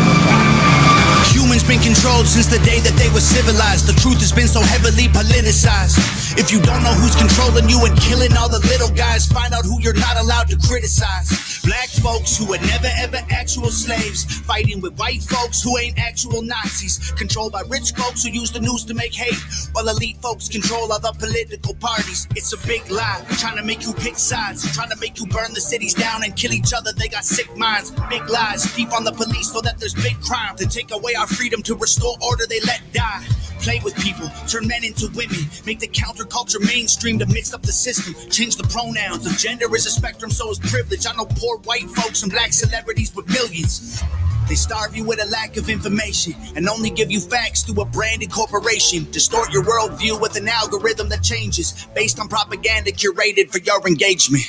Humans 1.36 1.64
been 1.64 1.80
controlled 1.80 2.26
since 2.26 2.46
the 2.46 2.58
day 2.64 2.80
that 2.80 2.94
they 2.96 3.08
were 3.12 3.20
civilized. 3.20 3.86
The 3.86 3.98
truth 4.00 4.20
has 4.20 4.32
been 4.32 4.48
so 4.48 4.60
heavily 4.60 5.08
politicized. 5.08 6.25
If 6.38 6.52
you 6.52 6.60
don't 6.60 6.82
know 6.82 6.92
who's 6.92 7.16
controlling 7.16 7.68
you 7.68 7.82
and 7.86 7.96
killing 7.98 8.36
all 8.36 8.50
the 8.50 8.60
little 8.68 8.90
guys, 8.90 9.26
find 9.26 9.54
out 9.54 9.64
who 9.64 9.80
you're 9.80 9.96
not 9.96 10.18
allowed 10.18 10.48
to 10.48 10.58
criticize. 10.68 11.60
Black 11.64 11.88
folks 11.88 12.36
who 12.36 12.46
were 12.46 12.58
never 12.58 12.88
ever 12.98 13.18
actual 13.30 13.70
slaves, 13.70 14.24
fighting 14.40 14.82
with 14.82 14.98
white 14.98 15.22
folks 15.22 15.62
who 15.62 15.78
ain't 15.78 15.98
actual 15.98 16.42
Nazis, 16.42 17.10
controlled 17.12 17.52
by 17.52 17.62
rich 17.68 17.92
folks 17.92 18.22
who 18.22 18.30
use 18.30 18.52
the 18.52 18.60
news 18.60 18.84
to 18.84 18.92
make 18.92 19.14
hate, 19.14 19.40
while 19.72 19.88
elite 19.88 20.18
folks 20.18 20.46
control 20.46 20.92
other 20.92 21.10
political 21.18 21.74
parties. 21.74 22.28
It's 22.36 22.52
a 22.52 22.66
big 22.66 22.88
lie, 22.90 23.24
trying 23.38 23.56
to 23.56 23.64
make 23.64 23.82
you 23.82 23.94
pick 23.94 24.16
sides, 24.16 24.70
trying 24.76 24.90
to 24.90 24.96
make 25.00 25.18
you 25.18 25.26
burn 25.26 25.54
the 25.54 25.60
cities 25.60 25.94
down 25.94 26.22
and 26.22 26.36
kill 26.36 26.52
each 26.52 26.74
other. 26.74 26.92
They 26.92 27.08
got 27.08 27.24
sick 27.24 27.48
minds, 27.56 27.92
big 28.10 28.28
lies, 28.28 28.70
deep 28.76 28.92
on 28.92 29.04
the 29.04 29.12
police 29.12 29.50
so 29.52 29.62
that 29.62 29.78
there's 29.78 29.94
big 29.94 30.20
crime. 30.20 30.54
To 30.58 30.66
take 30.66 30.90
away 30.92 31.14
our 31.14 31.26
freedom 31.26 31.62
to 31.62 31.74
restore 31.76 32.16
order, 32.20 32.44
they 32.46 32.60
let 32.60 32.82
die. 32.92 33.24
Play 33.60 33.80
with 33.82 33.96
people, 33.96 34.28
turn 34.46 34.68
men 34.68 34.84
into 34.84 35.08
women, 35.16 35.40
make 35.64 35.80
the 35.80 35.88
counterculture 36.26 36.64
mainstream 36.66 37.18
to 37.18 37.26
mix 37.26 37.52
up 37.54 37.62
the 37.62 37.72
system, 37.72 38.14
change 38.30 38.56
the 38.56 38.64
pronouns. 38.64 39.24
The 39.24 39.36
gender 39.36 39.74
is 39.74 39.86
a 39.86 39.90
spectrum, 39.90 40.30
so 40.30 40.50
is 40.50 40.58
privilege. 40.58 41.06
I 41.06 41.14
know 41.14 41.26
poor 41.26 41.58
white 41.58 41.88
folks 41.90 42.22
and 42.22 42.32
black 42.32 42.52
celebrities 42.52 43.14
with 43.14 43.28
millions. 43.28 44.02
They 44.48 44.54
starve 44.54 44.94
you 44.94 45.04
with 45.04 45.20
a 45.20 45.26
lack 45.26 45.56
of 45.56 45.68
information 45.68 46.34
and 46.54 46.68
only 46.68 46.90
give 46.90 47.10
you 47.10 47.20
facts 47.20 47.62
through 47.64 47.82
a 47.82 47.84
branded 47.84 48.30
corporation. 48.30 49.10
Distort 49.10 49.52
your 49.52 49.64
worldview 49.64 50.20
with 50.20 50.36
an 50.36 50.48
algorithm 50.48 51.08
that 51.08 51.22
changes 51.22 51.86
based 51.94 52.20
on 52.20 52.28
propaganda 52.28 52.92
curated 52.92 53.50
for 53.50 53.58
your 53.58 53.86
engagement. 53.86 54.44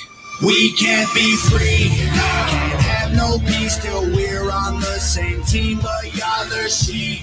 We 0.46 0.74
can't 0.74 1.12
be 1.16 1.36
free, 1.50 1.90
can't 1.90 2.82
have 2.82 3.16
no 3.16 3.40
peace 3.40 3.78
till 3.78 4.04
we're 4.14 4.52
on 4.52 4.80
the 4.82 5.00
same 5.00 5.42
team, 5.44 5.80
but 5.82 6.16
y'all 6.16 6.54
are 6.54 6.70
sheep. 6.70 7.22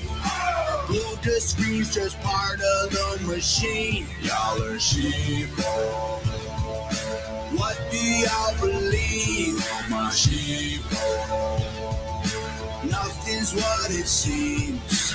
The 1.25 1.41
screen's 1.41 1.95
just 1.95 2.21
part 2.21 2.61
of 2.61 2.91
the 2.91 3.27
machine. 3.27 4.07
Y'all 4.21 4.63
are 4.63 4.79
sheep. 4.79 5.49
What 7.57 7.81
do 7.91 7.97
y'all 7.97 8.61
believe? 8.61 9.57
Oh, 9.59 9.87
my 9.89 10.11
sheep. 10.11 10.83
Nothing's 12.91 13.55
what 13.55 13.91
it 13.91 14.07
seems. 14.07 15.15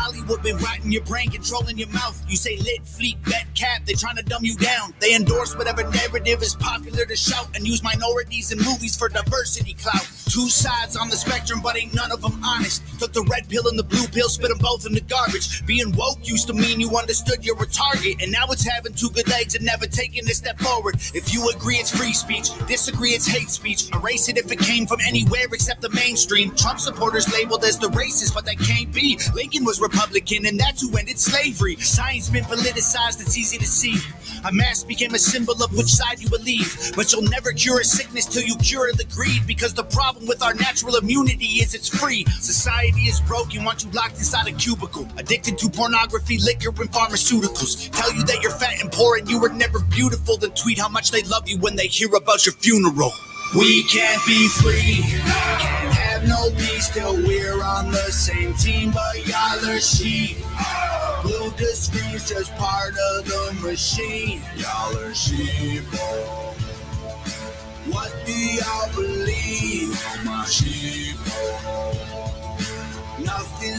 Hollywood 0.00 0.42
been 0.42 0.56
rotting 0.56 0.90
your 0.90 1.04
brain, 1.04 1.30
controlling 1.30 1.76
your 1.76 1.88
mouth. 1.88 2.24
You 2.26 2.34
say 2.34 2.56
lit, 2.56 2.86
fleet, 2.86 3.22
bet, 3.24 3.46
cap. 3.54 3.84
They 3.84 3.92
trying 3.92 4.16
to 4.16 4.22
dumb 4.22 4.42
you 4.42 4.56
down. 4.56 4.94
They 4.98 5.14
endorse 5.14 5.54
whatever 5.54 5.82
narrative 5.82 6.40
is 6.42 6.54
popular 6.54 7.04
to 7.04 7.14
shout 7.14 7.54
and 7.54 7.66
use 7.66 7.82
minorities 7.82 8.50
in 8.50 8.58
movies 8.58 8.96
for 8.96 9.10
diversity 9.10 9.74
clout. 9.74 10.08
Two 10.30 10.48
sides 10.48 10.96
on 10.96 11.10
the 11.10 11.16
spectrum, 11.16 11.60
but 11.62 11.76
ain't 11.76 11.92
none 11.92 12.12
of 12.12 12.22
them 12.22 12.40
honest. 12.42 12.82
Took 12.98 13.12
the 13.12 13.26
red 13.30 13.48
pill 13.50 13.68
and 13.68 13.78
the 13.78 13.82
blue 13.82 14.06
pill, 14.06 14.30
spit 14.30 14.48
them 14.48 14.58
both 14.58 14.86
in 14.86 14.94
the 14.94 15.02
garbage. 15.02 15.66
Being 15.66 15.92
woke 15.92 16.26
used 16.26 16.46
to 16.46 16.54
mean 16.54 16.80
you 16.80 16.96
understood 16.96 17.44
you're 17.44 17.62
a 17.62 17.66
target, 17.66 18.22
and 18.22 18.32
now 18.32 18.46
it's 18.48 18.66
having 18.66 18.94
two 18.94 19.10
good 19.10 19.28
legs 19.28 19.54
and 19.54 19.66
never 19.66 19.86
taking 19.86 20.24
a 20.24 20.32
step 20.32 20.58
forward. 20.60 20.94
If 21.12 21.34
you 21.34 21.50
agree, 21.50 21.76
it's 21.76 21.94
free 21.94 22.14
speech. 22.14 22.48
Disagree, 22.66 23.10
it's 23.10 23.26
hate 23.26 23.50
speech. 23.50 23.92
Erase 23.94 24.30
it 24.30 24.38
if 24.38 24.50
it 24.50 24.60
came 24.60 24.86
from 24.86 25.00
anywhere 25.06 25.44
except 25.52 25.82
the 25.82 25.90
mainstream. 25.90 26.54
Trump 26.54 26.80
supporters 26.80 27.30
labeled 27.34 27.64
as 27.64 27.78
the 27.78 27.88
racist, 27.88 28.32
but 28.32 28.46
that 28.46 28.58
can't 28.58 28.94
be. 28.94 29.18
Lincoln 29.34 29.64
was 29.64 29.80
Republican, 29.90 30.46
and 30.46 30.58
that's 30.58 30.82
who 30.82 30.96
ended 30.96 31.18
slavery. 31.18 31.76
Science 31.76 32.30
been 32.30 32.44
politicized, 32.44 33.20
it's 33.20 33.36
easy 33.36 33.58
to 33.58 33.66
see. 33.66 33.96
A 34.44 34.52
mask 34.52 34.86
became 34.86 35.14
a 35.14 35.18
symbol 35.18 35.62
of 35.62 35.76
which 35.76 35.88
side 35.88 36.20
you 36.20 36.28
believe. 36.28 36.92
But 36.96 37.12
you'll 37.12 37.28
never 37.28 37.52
cure 37.52 37.80
a 37.80 37.84
sickness 37.84 38.26
till 38.26 38.42
you 38.42 38.56
cure 38.56 38.92
the 38.92 39.04
greed, 39.04 39.46
because 39.46 39.74
the 39.74 39.84
problem 39.84 40.26
with 40.26 40.42
our 40.42 40.54
natural 40.54 40.96
immunity 40.96 41.60
is 41.62 41.74
it's 41.74 41.88
free. 41.88 42.24
Society 42.40 43.02
is 43.02 43.20
broken, 43.20 43.64
want 43.64 43.84
you 43.84 43.90
locked 43.90 44.18
inside 44.18 44.46
a 44.48 44.52
cubicle. 44.52 45.08
Addicted 45.16 45.58
to 45.58 45.68
pornography, 45.68 46.38
liquor, 46.38 46.68
and 46.68 46.90
pharmaceuticals. 46.90 47.90
Tell 47.90 48.12
you 48.14 48.22
that 48.24 48.42
you're 48.42 48.52
fat 48.52 48.80
and 48.80 48.90
poor 48.92 49.16
and 49.16 49.28
you 49.28 49.40
were 49.40 49.50
never 49.50 49.80
beautiful, 49.80 50.36
then 50.36 50.50
tweet 50.52 50.78
how 50.78 50.88
much 50.88 51.10
they 51.10 51.22
love 51.22 51.48
you 51.48 51.58
when 51.58 51.76
they 51.76 51.86
hear 51.86 52.14
about 52.14 52.46
your 52.46 52.54
funeral. 52.54 53.12
We 53.56 53.82
can't 53.82 54.24
be 54.26 54.46
free, 54.46 55.02
can't 55.02 55.92
have 55.94 56.28
no 56.28 56.50
peace 56.50 56.88
till 56.90 57.16
we're 57.16 57.60
on 57.64 57.90
the 57.90 58.12
same 58.12 58.54
team, 58.54 58.92
but 58.92 59.26
y'all 59.26 59.68
are 59.68 59.80
sheep. 59.80 60.36
Blue 61.22 61.50
the 61.58 61.72
screen's 61.74 62.28
just 62.28 62.54
part 62.54 62.90
of 62.90 63.24
the 63.24 63.58
machine. 63.60 64.40
Y'all 64.56 64.96
are 64.98 65.14
sheep. 65.14 65.82
What 67.92 68.14
do 68.24 68.32
y'all 68.32 68.94
believe? 68.94 70.00
My 70.24 70.44
sheep. 70.44 71.16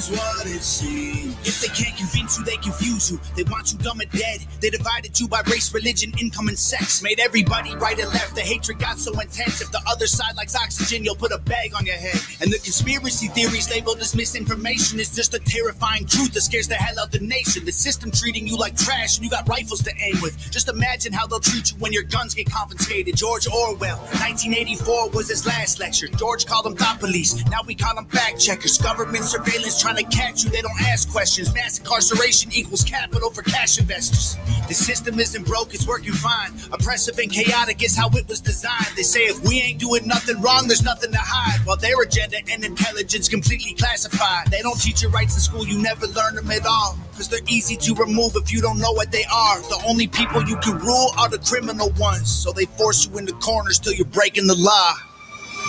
Nothing's 0.02 0.20
what 0.20 0.46
it 0.48 0.62
seems. 0.62 1.48
If 1.48 1.62
they 1.62 1.68
can't 1.68 1.96
convince 1.98 2.38
you, 2.38 2.46
they 2.46 2.58
confuse 2.58 3.12
you. 3.12 3.20
They 3.36 3.44
want 3.44 3.72
you 3.72 3.80
dumb 3.80 4.00
and 4.00 4.10
dead. 4.12 4.46
They 4.60 4.70
divided 4.70 5.20
you 5.20 5.28
by 5.28 5.42
race, 5.42 5.74
religion, 5.74 6.14
income, 6.20 6.48
and 6.48 6.58
sex. 6.58 7.02
Made 7.02 7.20
everybody 7.20 7.76
right 7.76 7.98
and 8.00 8.10
left. 8.10 8.36
The 8.36 8.42
hatred 8.42 8.80
got 8.80 8.98
so 8.98 9.12
intense. 9.20 9.62
If 9.62 9.72
the 9.72 9.82
other 9.88 10.08
side 10.08 10.36
likes 10.36 10.56
oxygen, 10.56 11.04
you'll 11.04 11.16
put 11.16 11.32
a 11.32 11.38
bag 11.40 11.74
on 11.76 11.86
your 11.86 11.96
head. 11.96 12.20
And 12.42 12.52
the 12.52 12.60
conspiracy 12.60 13.28
theories 13.28 13.70
labeled 13.70 14.00
as 14.00 14.16
misinformation 14.16 15.00
is 15.00 15.16
just 15.16 15.34
a 15.34 15.40
terrifying 15.40 16.06
truth 16.06 16.34
that 16.34 16.42
scares 16.42 16.68
the 16.68 16.76
hell 16.76 17.00
out 17.00 17.12
the 17.12 17.20
nation. 17.20 17.66
The 17.66 17.72
system 17.72 18.12
treating 18.12 18.48
you 18.48 18.58
like 18.58 18.78
trash 18.78 19.18
and 19.18 19.26
you 19.26 19.32
got 19.32 19.48
rifles 19.48 19.82
to 19.84 19.92
aim 20.00 20.22
with. 20.22 20.38
Just 20.52 20.70
imagine 20.70 21.14
how 21.14 21.28
they'll 21.28 21.40
treat 21.40 21.72
you 21.72 21.78
when 21.80 21.92
your 21.94 22.04
guns 22.04 22.34
get 22.34 22.50
confiscated. 22.50 23.16
George 23.18 23.48
Orwell, 23.48 23.98
1984 24.22 25.10
was 25.10 25.30
his 25.30 25.46
last 25.46 25.80
lecture. 25.80 26.08
George 26.08 26.46
called 26.46 26.66
them 26.66 26.76
thought 26.76 27.00
police. 27.00 27.44
Now 27.50 27.62
we 27.66 27.76
call 27.76 27.96
them 27.96 28.06
fact 28.06 28.40
checkers. 28.40 28.78
Government 28.78 29.26
surveillance 29.26 29.82
trying 29.92 30.06
to 30.06 30.18
catch 30.18 30.44
you. 30.44 30.50
They 30.50 30.62
don't 30.62 30.82
ask 30.82 31.10
questions. 31.12 31.54
Mass 31.54 31.80
incarceration 31.80 32.52
equals 32.54 32.84
capital 32.84 33.30
for 33.30 33.42
cash 33.42 33.80
investors. 33.80 34.38
The 34.68 34.74
system 34.74 35.20
isn't 35.20 35.46
broke, 35.46 35.74
it's 35.74 35.88
working 35.88 36.14
fine. 36.14 36.52
Oppressive 36.72 37.18
and 37.20 37.32
chaotic 37.32 37.84
is 37.84 37.96
how 37.96 38.10
it 38.10 38.28
was 38.28 38.40
designed. 38.40 38.94
They 38.96 39.04
say 39.04 39.22
if 39.22 39.44
we 39.44 39.62
ain't 39.62 39.80
doing 39.80 40.08
nothing 40.08 40.40
wrong, 40.42 40.68
there's 40.68 40.84
nothing 40.84 41.12
to 41.12 41.20
hide. 41.20 41.66
While 41.66 41.78
their 41.78 42.02
agenda 42.02 42.38
and 42.52 42.64
intelligence 42.64 43.28
completely 43.28 43.74
classified. 43.74 44.48
They 44.48 44.62
don't 44.62 44.80
teach 44.80 45.02
your 45.02 45.12
rights 45.12 45.36
in 45.36 45.42
school, 45.42 45.68
you 45.68 45.82
never 45.82 46.08
learn 46.08 46.36
them 46.36 46.50
at 46.52 46.66
all. 46.66 46.98
Cause 47.16 47.28
they're 47.28 47.40
easy 47.48 47.76
to 47.76 47.94
remove 47.96 48.36
if 48.36 48.52
you 48.52 48.62
don't 48.62 48.80
know 48.80 48.94
what 48.94 49.12
they 49.12 49.26
are. 49.26 49.60
The 49.60 49.84
only 49.88 50.08
people 50.08 50.44
you 50.44 50.58
can 50.58 50.78
rule 50.80 51.12
are 51.20 51.30
the 51.30 51.40
criminal 51.40 51.92
ones. 52.00 52.32
So 52.32 52.52
they 52.52 52.66
force 52.66 53.08
you 53.08 53.18
into 53.18 53.34
corners 53.34 53.80
till 53.80 53.94
you're 53.94 54.06
breaking 54.06 54.48
the 54.48 54.56
law. 54.56 54.94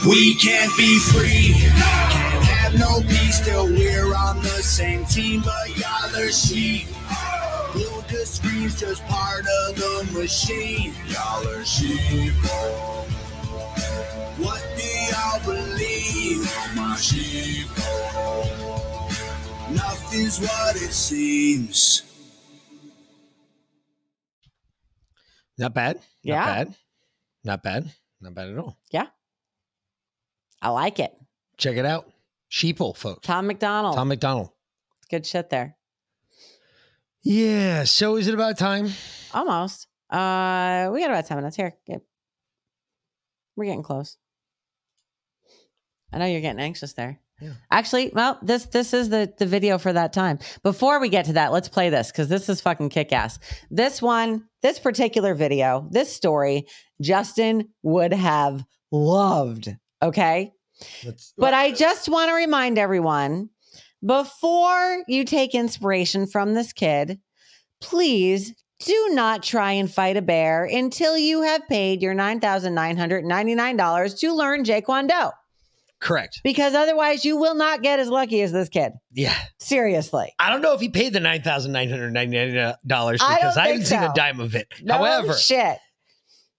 We 0.06 0.34
can't 0.36 0.74
be 0.76 0.98
free. 0.98 2.11
Can't 2.72 2.80
no 2.80 3.00
peace 3.06 3.44
till 3.44 3.66
we're 3.66 4.14
on 4.14 4.40
the 4.40 4.62
same 4.62 5.04
team, 5.04 5.42
but 5.42 5.76
y'all 5.76 6.16
are 6.16 6.30
sheep. 6.30 6.86
Blue 7.72 8.02
the 8.08 8.24
screen's 8.24 8.80
just 8.80 9.04
part 9.04 9.40
of 9.40 9.76
the 9.76 10.08
machine. 10.12 10.94
Y'all 11.06 11.46
are 11.48 11.64
sheep. 11.66 12.32
Oh. 12.44 13.06
What 14.38 14.66
do 14.76 14.88
y'all 15.10 15.44
believe? 15.44 16.50
My 16.74 16.96
sheep. 16.96 17.66
Nothing's 19.70 20.40
what 20.40 20.76
it 20.76 20.92
seems. 20.92 22.04
Not 25.58 25.74
bad. 25.74 26.00
Yeah. 26.22 26.36
Not 26.36 26.46
bad. 26.46 26.74
Not 27.44 27.62
bad. 27.62 27.92
Not 28.22 28.34
bad 28.34 28.48
at 28.48 28.58
all. 28.58 28.78
Yeah. 28.90 29.08
I 30.62 30.70
like 30.70 31.00
it. 31.00 31.12
Check 31.58 31.76
it 31.76 31.84
out. 31.84 32.11
Sheeple, 32.52 32.94
folks. 32.96 33.26
Tom 33.26 33.46
McDonald. 33.46 33.96
Tom 33.96 34.08
McDonald. 34.08 34.50
Good 35.10 35.26
shit 35.26 35.48
there. 35.48 35.76
Yeah. 37.22 37.84
So 37.84 38.16
is 38.16 38.28
it 38.28 38.34
about 38.34 38.58
time? 38.58 38.90
Almost. 39.32 39.86
Uh 40.10 40.90
we 40.92 41.00
got 41.00 41.10
about 41.10 41.26
10 41.26 41.38
minutes 41.38 41.56
here. 41.56 41.74
Get- 41.86 42.02
We're 43.56 43.64
getting 43.64 43.82
close. 43.82 44.18
I 46.12 46.18
know 46.18 46.26
you're 46.26 46.42
getting 46.42 46.60
anxious 46.60 46.92
there. 46.92 47.20
Yeah. 47.40 47.54
Actually, 47.70 48.12
well, 48.14 48.38
this 48.42 48.66
this 48.66 48.92
is 48.92 49.08
the 49.08 49.32
the 49.38 49.46
video 49.46 49.78
for 49.78 49.92
that 49.92 50.12
time. 50.12 50.38
Before 50.62 51.00
we 51.00 51.08
get 51.08 51.24
to 51.26 51.32
that, 51.34 51.52
let's 51.52 51.68
play 51.68 51.88
this 51.88 52.12
because 52.12 52.28
this 52.28 52.48
is 52.48 52.60
fucking 52.60 52.90
kick 52.90 53.12
ass. 53.12 53.38
This 53.70 54.02
one, 54.02 54.44
this 54.60 54.78
particular 54.78 55.34
video, 55.34 55.88
this 55.90 56.14
story, 56.14 56.66
Justin 57.00 57.68
would 57.82 58.12
have 58.12 58.62
loved. 58.92 59.74
Okay. 60.02 60.52
But 61.36 61.54
I 61.54 61.70
uh, 61.70 61.74
just 61.74 62.08
want 62.08 62.30
to 62.30 62.34
remind 62.34 62.78
everyone 62.78 63.50
before 64.04 65.04
you 65.06 65.24
take 65.24 65.54
inspiration 65.54 66.26
from 66.26 66.54
this 66.54 66.72
kid, 66.72 67.20
please 67.80 68.52
do 68.84 69.10
not 69.12 69.42
try 69.42 69.72
and 69.72 69.92
fight 69.92 70.16
a 70.16 70.22
bear 70.22 70.64
until 70.64 71.16
you 71.16 71.42
have 71.42 71.66
paid 71.68 72.02
your 72.02 72.14
$9,999 72.14 74.18
to 74.18 74.34
learn 74.34 74.64
Jaquan 74.64 75.30
Correct. 76.00 76.40
Because 76.42 76.74
otherwise, 76.74 77.24
you 77.24 77.36
will 77.36 77.54
not 77.54 77.82
get 77.82 78.00
as 78.00 78.08
lucky 78.08 78.42
as 78.42 78.50
this 78.50 78.68
kid. 78.68 78.92
Yeah. 79.12 79.36
Seriously. 79.60 80.34
I 80.40 80.50
don't 80.50 80.60
know 80.60 80.74
if 80.74 80.80
he 80.80 80.88
paid 80.88 81.12
the 81.12 81.20
nine 81.20 81.42
thousand 81.42 81.70
nine 81.70 81.88
hundred 81.88 82.12
ninety 82.12 82.36
nine 82.36 82.74
dollars 82.84 83.20
I 83.22 83.36
because 83.36 83.54
don't 83.54 83.62
I, 83.62 83.66
haven't 83.68 83.84
think 83.84 84.00
seen 84.00 84.10
a 84.10 84.12
dime 84.12 84.40
of 84.40 84.56
it. 84.56 84.66
No 84.82 84.94
However, 84.94 85.34
shit. 85.34 85.78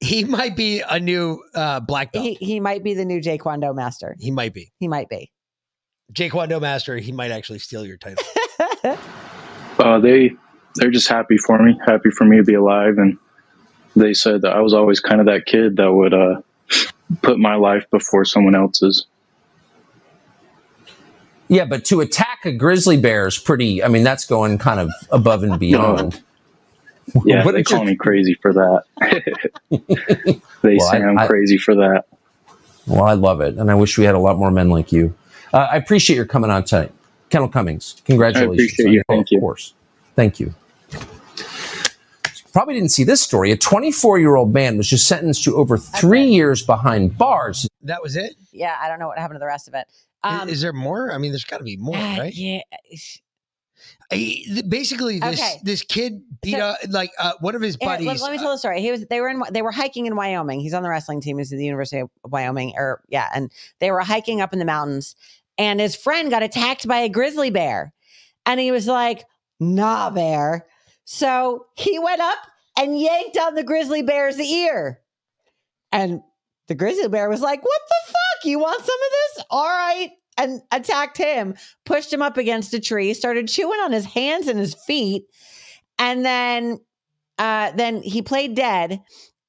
He 0.04 0.26
might 0.26 0.56
be 0.56 0.82
a 0.82 1.00
new 1.00 1.42
uh, 1.56 1.80
black 1.80 2.12
belt. 2.12 2.26
He 2.26 2.34
he 2.36 2.60
might 2.60 2.84
be 2.84 2.94
the 2.94 3.06
new 3.06 3.22
Jaquando 3.22 3.74
master. 3.74 4.16
He 4.20 4.32
might 4.32 4.54
be. 4.54 4.72
He 4.80 4.88
might 4.88 5.08
be. 5.10 5.32
Jaquando 6.12 6.62
Master, 6.62 6.98
he 6.98 7.12
might 7.12 7.32
actually 7.32 7.60
steal 7.60 7.86
your 7.86 7.98
title. 7.98 8.24
Uh, 9.80 10.00
they 10.00 10.32
they're 10.76 10.92
just 10.92 11.08
happy 11.08 11.36
for 11.36 11.58
me, 11.58 11.78
happy 11.84 12.12
for 12.12 12.26
me 12.26 12.38
to 12.38 12.44
be 12.44 12.54
alive, 12.54 13.00
and 13.00 13.18
they 13.96 14.14
said 14.14 14.44
that 14.44 14.56
I 14.56 14.62
was 14.62 14.72
always 14.72 15.00
kind 15.00 15.20
of 15.20 15.26
that 15.26 15.48
kid 15.48 15.78
that 15.78 15.92
would 15.92 16.14
uh, 16.14 16.42
put 17.24 17.40
my 17.40 17.56
life 17.56 17.84
before 17.90 18.24
someone 18.24 18.54
else's. 18.54 19.08
Yeah, 21.48 21.66
but 21.66 21.86
to 21.86 22.02
attack 22.02 22.46
a 22.46 22.52
grizzly 22.52 22.98
bear 22.98 23.26
is 23.26 23.40
pretty. 23.40 23.84
I 23.84 23.88
mean, 23.88 24.04
that's 24.04 24.26
going 24.26 24.60
kind 24.60 24.80
of 24.80 24.92
above 25.12 25.42
and 25.42 25.60
beyond. 25.60 26.22
Yeah, 27.26 27.44
What 27.46 27.52
they 27.54 27.60
did 27.60 27.70
your- 27.70 27.78
call 27.80 27.86
me 27.86 27.96
crazy 27.96 28.34
for 28.36 28.54
that. 28.54 28.84
they 30.62 30.78
Well, 30.78 30.92
say 30.92 30.98
I- 31.02 31.08
I'm 31.08 31.18
I- 31.18 31.28
crazy 31.28 31.58
for 31.58 31.76
that. 31.76 32.06
Well, 32.88 33.04
I 33.04 33.14
love 33.14 33.40
it, 33.42 33.56
and 33.58 33.72
I 33.72 33.76
wish 33.76 33.98
we 33.98 34.04
had 34.06 34.16
a 34.16 34.20
lot 34.20 34.38
more 34.38 34.52
men 34.52 34.70
like 34.70 34.92
you. 34.92 35.14
Uh, 35.54 35.68
I 35.72 35.78
appreciate 35.78 36.16
your 36.18 36.26
coming 36.26 36.50
on 36.52 36.64
tonight, 36.66 36.92
Kendall 37.30 37.48
Cummings. 37.50 38.02
Congratulations! 38.06 38.56
appreciate 38.74 38.88
you. 38.88 38.94
your 38.96 39.04
call, 39.06 39.16
Thank 39.18 39.32
Of 39.32 39.40
course, 39.42 39.74
thank 40.16 40.40
you. 40.40 40.54
Probably 42.52 42.76
didn't 42.76 42.90
see 42.90 43.04
this 43.04 43.22
story. 43.22 43.52
A 43.52 43.58
24 43.58 44.20
year 44.20 44.36
old 44.36 44.54
man 44.54 44.78
was 44.78 44.88
just 44.88 45.08
sentenced 45.08 45.44
to 45.46 45.56
over 45.56 45.78
three 45.78 46.26
years 46.26 46.62
behind 46.64 47.18
bars. 47.18 47.68
That 47.82 48.04
was 48.04 48.16
it? 48.16 48.36
Yeah, 48.52 48.76
I 48.80 48.88
don't 48.88 49.00
know 49.00 49.08
what 49.08 49.18
happened 49.18 49.36
to 49.38 49.40
the 49.40 49.48
rest 49.48 49.68
of 49.68 49.74
it. 49.74 49.88
I- 50.22 50.42
Um, 50.42 50.50
is, 50.50 50.62
there 50.62 50.72
more? 50.74 51.12
I 51.12 51.18
mean, 51.18 51.32
there's 51.32 51.44
got 51.46 51.58
to 51.58 51.64
be 51.64 51.78
more, 51.78 51.96
uh, 51.98 52.18
right? 52.18 52.34
Yeah. 52.36 52.60
Basically, 54.68 55.20
this 55.20 55.40
Okay. 55.40 55.60
this 55.64 55.82
kid 55.82 56.22
beat 56.42 56.54
So- 56.54 56.60
up 56.60 56.78
like 56.90 57.12
uh, 57.20 57.34
one 57.40 57.56
of 57.56 57.62
his 57.62 57.78
buddies. 57.78 58.08
let, 58.08 58.20
let 58.22 58.32
me 58.32 58.38
tell 58.38 58.52
the 58.52 58.58
story. 58.58 58.82
He 58.82 58.92
was 58.92 59.06
they 59.08 59.20
were 59.22 59.30
in 59.30 59.42
they 59.52 59.62
were 59.62 59.72
hiking 59.72 60.06
in 60.06 60.16
Wyoming. 60.16 60.60
He's 60.60 60.74
on 60.74 60.84
the 60.84 60.90
wrestling 60.90 61.22
team. 61.22 61.38
He's 61.38 61.52
at 61.54 61.58
the 61.58 61.66
University 61.66 62.00
of 62.02 62.10
Wyoming, 62.26 62.74
or 62.78 63.02
yeah, 63.10 63.30
and 63.34 63.52
they 63.80 63.92
were 63.92 64.00
hiking 64.02 64.42
up 64.42 64.54
in 64.54 64.60
the 64.60 64.66
mountains, 64.66 65.16
and 65.58 65.80
his 65.80 65.96
friend 65.96 66.30
got 66.30 66.44
attacked 66.44 66.88
by 66.88 67.00
a 67.00 67.10
grizzly 67.10 67.50
bear, 67.50 67.94
and 68.46 68.60
he 68.60 68.72
was 68.72 68.88
like, 68.88 69.26
"Nah, 69.60 70.10
bear." 70.10 70.66
So 71.06 71.66
he 71.76 72.00
went 72.00 72.22
up 72.22 72.38
and 72.80 73.00
yanked 73.00 73.38
on 73.38 73.56
the 73.56 73.64
grizzly 73.64 74.02
bear's 74.04 74.40
ear, 74.40 75.02
and 75.92 76.22
the 76.68 76.76
grizzly 76.76 77.08
bear 77.10 77.30
was 77.30 77.42
like, 77.42 77.64
"What 77.64 77.82
the 77.90 77.96
fuck? 78.12 78.46
You 78.46 78.60
want 78.60 78.80
some 78.80 78.96
of 78.96 79.12
this? 79.36 79.46
All 79.50 79.68
right." 79.68 80.12
And 80.38 80.62
attacked 80.72 81.18
him, 81.18 81.56
pushed 81.86 82.12
him 82.12 82.22
up 82.22 82.38
against 82.38 82.74
a 82.74 82.80
tree, 82.80 83.14
started 83.14 83.48
chewing 83.48 83.80
on 83.82 83.92
his 83.92 84.06
hands 84.06 84.48
and 84.48 84.58
his 84.58 84.74
feet, 84.74 85.26
and 86.00 86.26
then 86.26 86.80
uh, 87.38 87.72
then 87.72 88.02
he 88.02 88.22
played 88.22 88.56
dead 88.56 89.02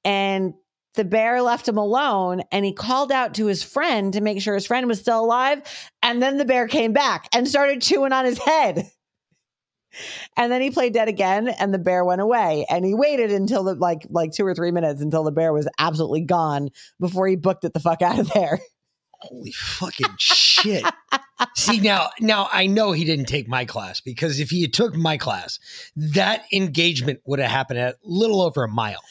and 0.03 0.53
the 0.95 1.05
bear 1.05 1.41
left 1.41 1.67
him 1.67 1.77
alone 1.77 2.41
and 2.51 2.65
he 2.65 2.73
called 2.73 3.11
out 3.11 3.35
to 3.35 3.45
his 3.45 3.63
friend 3.63 4.13
to 4.13 4.21
make 4.21 4.41
sure 4.41 4.55
his 4.55 4.65
friend 4.65 4.87
was 4.87 4.99
still 4.99 5.19
alive 5.19 5.61
and 6.01 6.21
then 6.21 6.37
the 6.37 6.45
bear 6.45 6.67
came 6.67 6.93
back 6.93 7.27
and 7.33 7.47
started 7.47 7.81
chewing 7.81 8.13
on 8.13 8.25
his 8.25 8.39
head. 8.39 8.89
And 10.35 10.51
then 10.51 10.61
he 10.61 10.71
played 10.71 10.93
dead 10.93 11.07
again 11.07 11.47
and 11.47 11.73
the 11.73 11.79
bear 11.79 12.03
went 12.03 12.19
away 12.19 12.65
and 12.69 12.83
he 12.83 12.93
waited 12.93 13.31
until 13.31 13.63
the 13.63 13.75
like 13.75 14.05
like 14.09 14.33
two 14.33 14.45
or 14.45 14.53
three 14.53 14.71
minutes 14.71 15.01
until 15.01 15.23
the 15.23 15.31
bear 15.31 15.53
was 15.53 15.69
absolutely 15.79 16.19
gone 16.19 16.67
before 16.99 17.29
he 17.29 17.37
booked 17.37 17.63
it 17.63 17.73
the 17.73 17.79
fuck 17.79 18.01
out 18.01 18.19
of 18.19 18.29
there 18.33 18.59
Holy 19.19 19.51
fucking 19.51 20.15
shit! 20.17 20.83
See 21.55 21.79
now, 21.81 22.09
now 22.19 22.47
I 22.51 22.67
know 22.67 22.91
he 22.91 23.03
didn't 23.05 23.25
take 23.25 23.47
my 23.47 23.65
class 23.65 24.01
because 24.01 24.39
if 24.39 24.49
he 24.49 24.61
had 24.61 24.73
took 24.73 24.95
my 24.95 25.17
class, 25.17 25.59
that 25.95 26.45
engagement 26.53 27.21
would 27.25 27.39
have 27.39 27.51
happened 27.51 27.79
at 27.79 27.95
a 27.95 27.97
little 28.03 28.41
over 28.41 28.63
a 28.63 28.67
mile. 28.69 29.01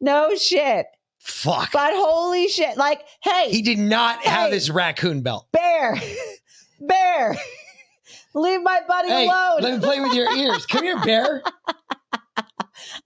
no 0.00 0.34
shit 0.36 0.86
Fuck! 1.18 1.72
but 1.72 1.92
holy 1.94 2.48
shit 2.48 2.76
like 2.78 3.02
hey 3.22 3.50
He 3.50 3.60
did 3.62 3.78
not 3.78 4.24
have 4.24 4.50
his 4.52 4.70
raccoon 4.70 5.20
belt. 5.22 5.46
bear 5.52 6.00
bear 6.80 7.36
leave 8.34 8.62
my 8.62 8.80
buddy 8.88 9.08
Hey, 9.08 9.26
alone 9.26 9.60
let 9.60 9.74
me 9.74 9.80
play 9.84 10.00
with 10.00 10.14
your 10.14 10.30
ears. 10.34 10.64
Come 10.66 10.84
here, 10.84 10.98
bear. 11.00 11.42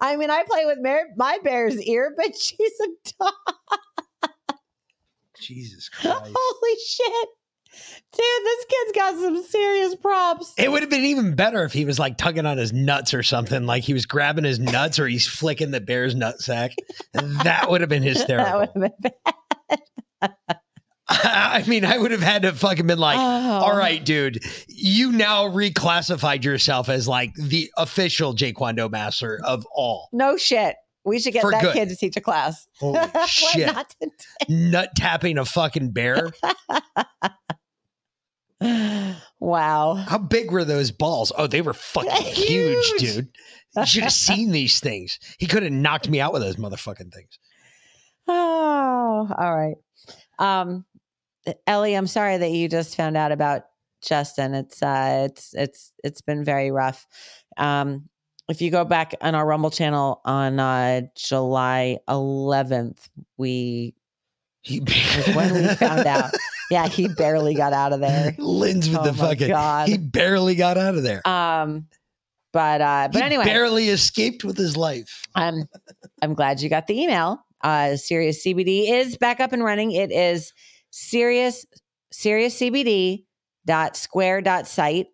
I 0.00 0.16
mean, 0.16 0.30
I 0.30 0.42
play 0.44 0.66
with 0.66 0.78
my 1.16 1.38
bear's 1.42 1.80
ear, 1.82 2.12
but 2.16 2.36
she's 2.36 2.72
a 2.82 2.88
dog. 3.20 3.32
Jesus 5.42 5.88
Christ! 5.92 6.32
Holy 6.34 6.76
shit. 6.86 7.28
Dude, 7.74 8.44
this 8.44 8.64
kid's 8.68 8.92
got 8.94 9.14
some 9.18 9.42
serious 9.44 9.94
props. 9.96 10.52
It 10.58 10.70
would 10.70 10.82
have 10.82 10.90
been 10.90 11.04
even 11.06 11.34
better 11.34 11.64
if 11.64 11.72
he 11.72 11.86
was 11.86 11.98
like 11.98 12.18
tugging 12.18 12.44
on 12.44 12.58
his 12.58 12.70
nuts 12.70 13.14
or 13.14 13.22
something, 13.22 13.64
like 13.64 13.82
he 13.82 13.94
was 13.94 14.04
grabbing 14.04 14.44
his 14.44 14.58
nuts 14.58 14.98
or 14.98 15.06
he's 15.08 15.26
flicking 15.26 15.70
the 15.70 15.80
bear's 15.80 16.14
nutsack. 16.14 16.74
That 17.14 17.70
would 17.70 17.80
have 17.80 17.88
been 17.88 18.02
hysterical. 18.02 18.44
That 18.44 18.58
would 18.76 18.92
have 18.92 19.00
been 19.00 19.12
bad. 20.20 20.58
I 21.08 21.64
mean, 21.66 21.84
I 21.84 21.98
would 21.98 22.10
have 22.10 22.22
had 22.22 22.42
to 22.42 22.52
fucking 22.52 22.86
been 22.86 22.98
like, 22.98 23.18
Oh. 23.18 23.64
all 23.64 23.76
right, 23.76 24.02
dude, 24.02 24.42
you 24.68 25.12
now 25.12 25.44
reclassified 25.48 26.44
yourself 26.44 26.88
as 26.88 27.06
like 27.08 27.34
the 27.34 27.70
official 27.76 28.34
Jaquando 28.34 28.90
master 28.90 29.40
of 29.44 29.66
all. 29.74 30.08
No 30.12 30.36
shit. 30.36 30.76
We 31.04 31.18
should 31.18 31.32
get 31.32 31.42
For 31.42 31.50
that 31.50 31.62
good. 31.62 31.74
kid 31.74 31.88
to 31.88 31.96
teach 31.96 32.16
a 32.16 32.20
class. 32.20 32.66
Holy 32.78 33.00
shit. 33.26 33.66
not 33.74 33.94
Nut 34.48 34.90
tapping 34.96 35.36
a 35.38 35.44
fucking 35.44 35.90
bear. 35.90 36.30
wow. 39.40 39.94
How 39.94 40.18
big 40.18 40.50
were 40.50 40.64
those 40.64 40.90
balls? 40.90 41.32
Oh, 41.36 41.46
they 41.46 41.60
were 41.62 41.72
fucking 41.74 42.10
huge, 42.32 42.86
Huge. 42.86 43.00
dude. 43.00 43.28
You 43.76 43.86
should 43.86 44.02
have 44.04 44.12
seen 44.12 44.50
these 44.52 44.80
things. 44.80 45.18
He 45.38 45.46
could 45.46 45.62
have 45.62 45.72
knocked 45.72 46.08
me 46.08 46.20
out 46.20 46.32
with 46.32 46.42
those 46.42 46.56
motherfucking 46.56 47.12
things. 47.12 47.38
Oh, 48.28 49.28
all 49.36 49.54
right. 49.56 49.74
Um, 50.38 50.84
Ellie, 51.66 51.94
I'm 51.94 52.06
sorry 52.06 52.36
that 52.36 52.50
you 52.52 52.68
just 52.68 52.96
found 52.96 53.16
out 53.16 53.32
about 53.32 53.64
Justin. 54.00 54.54
It's 54.54 54.80
uh, 54.80 55.26
it's 55.28 55.52
it's 55.54 55.92
it's 56.04 56.20
been 56.20 56.44
very 56.44 56.70
rough. 56.70 57.04
Um, 57.56 58.08
if 58.48 58.60
you 58.60 58.70
go 58.70 58.84
back 58.84 59.14
on 59.20 59.34
our 59.34 59.46
Rumble 59.46 59.70
channel 59.70 60.20
on 60.24 60.58
uh, 60.60 61.02
July 61.16 61.98
11th, 62.08 62.98
we 63.38 63.94
He 64.62 64.80
when 65.34 65.54
we 65.54 65.74
found 65.74 66.06
out. 66.06 66.30
Yeah, 66.70 66.88
he 66.88 67.06
barely 67.06 67.54
got 67.54 67.74
out 67.74 67.92
of 67.92 68.00
there. 68.00 68.34
Lynn's 68.38 68.88
with 68.88 69.00
Oh 69.00 69.04
the 69.04 69.12
fucking. 69.12 69.48
God. 69.48 69.90
He 69.90 69.98
barely 69.98 70.54
got 70.54 70.78
out 70.78 70.94
of 70.94 71.02
there. 71.02 71.20
Um, 71.28 71.86
but 72.54 72.80
uh, 72.80 73.08
but 73.12 73.18
he 73.18 73.24
anyway, 73.26 73.44
barely 73.44 73.90
escaped 73.90 74.42
with 74.42 74.56
his 74.56 74.74
life. 74.74 75.22
I'm 75.34 75.68
I'm 76.22 76.32
glad 76.32 76.62
you 76.62 76.70
got 76.70 76.86
the 76.86 76.98
email. 76.98 77.44
Uh 77.62 77.96
Sirius 77.96 78.42
CBD 78.42 78.90
is 78.90 79.18
back 79.18 79.38
up 79.38 79.52
and 79.52 79.62
running. 79.62 79.92
It 79.92 80.10
is 80.12 80.54
serious 80.90 81.66
Sirius 82.10 82.58
CBD 82.58 83.24
dot 83.66 83.94
square 83.94 84.40
dot 84.40 84.66
site. 84.66 85.08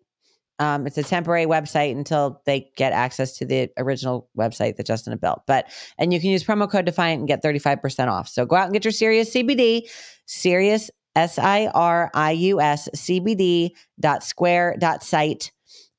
Um, 0.59 0.85
it's 0.85 0.97
a 0.97 1.03
temporary 1.03 1.45
website 1.45 1.91
until 1.93 2.41
they 2.45 2.69
get 2.75 2.91
access 2.93 3.37
to 3.37 3.45
the 3.45 3.69
original 3.77 4.29
website 4.37 4.75
that 4.75 4.85
Justin 4.85 5.11
had 5.11 5.21
built. 5.21 5.41
But 5.47 5.67
and 5.97 6.13
you 6.13 6.19
can 6.19 6.29
use 6.29 6.43
promo 6.43 6.69
code 6.69 6.85
Defiant 6.85 7.19
and 7.19 7.27
get 7.27 7.41
35% 7.41 8.07
off. 8.09 8.27
So 8.27 8.45
go 8.45 8.55
out 8.57 8.65
and 8.65 8.73
get 8.73 8.83
your 8.85 8.91
Sirius 8.91 9.33
CBD, 9.33 9.89
Sirius 10.25 10.91
S 11.15 11.39
I 11.39 11.67
R 11.67 12.11
I 12.13 12.31
U 12.31 12.61
S 12.61 12.87
CBD 12.95 13.71
dot 13.99 14.23
square 14.23 14.75
dot 14.79 15.03
site. 15.03 15.51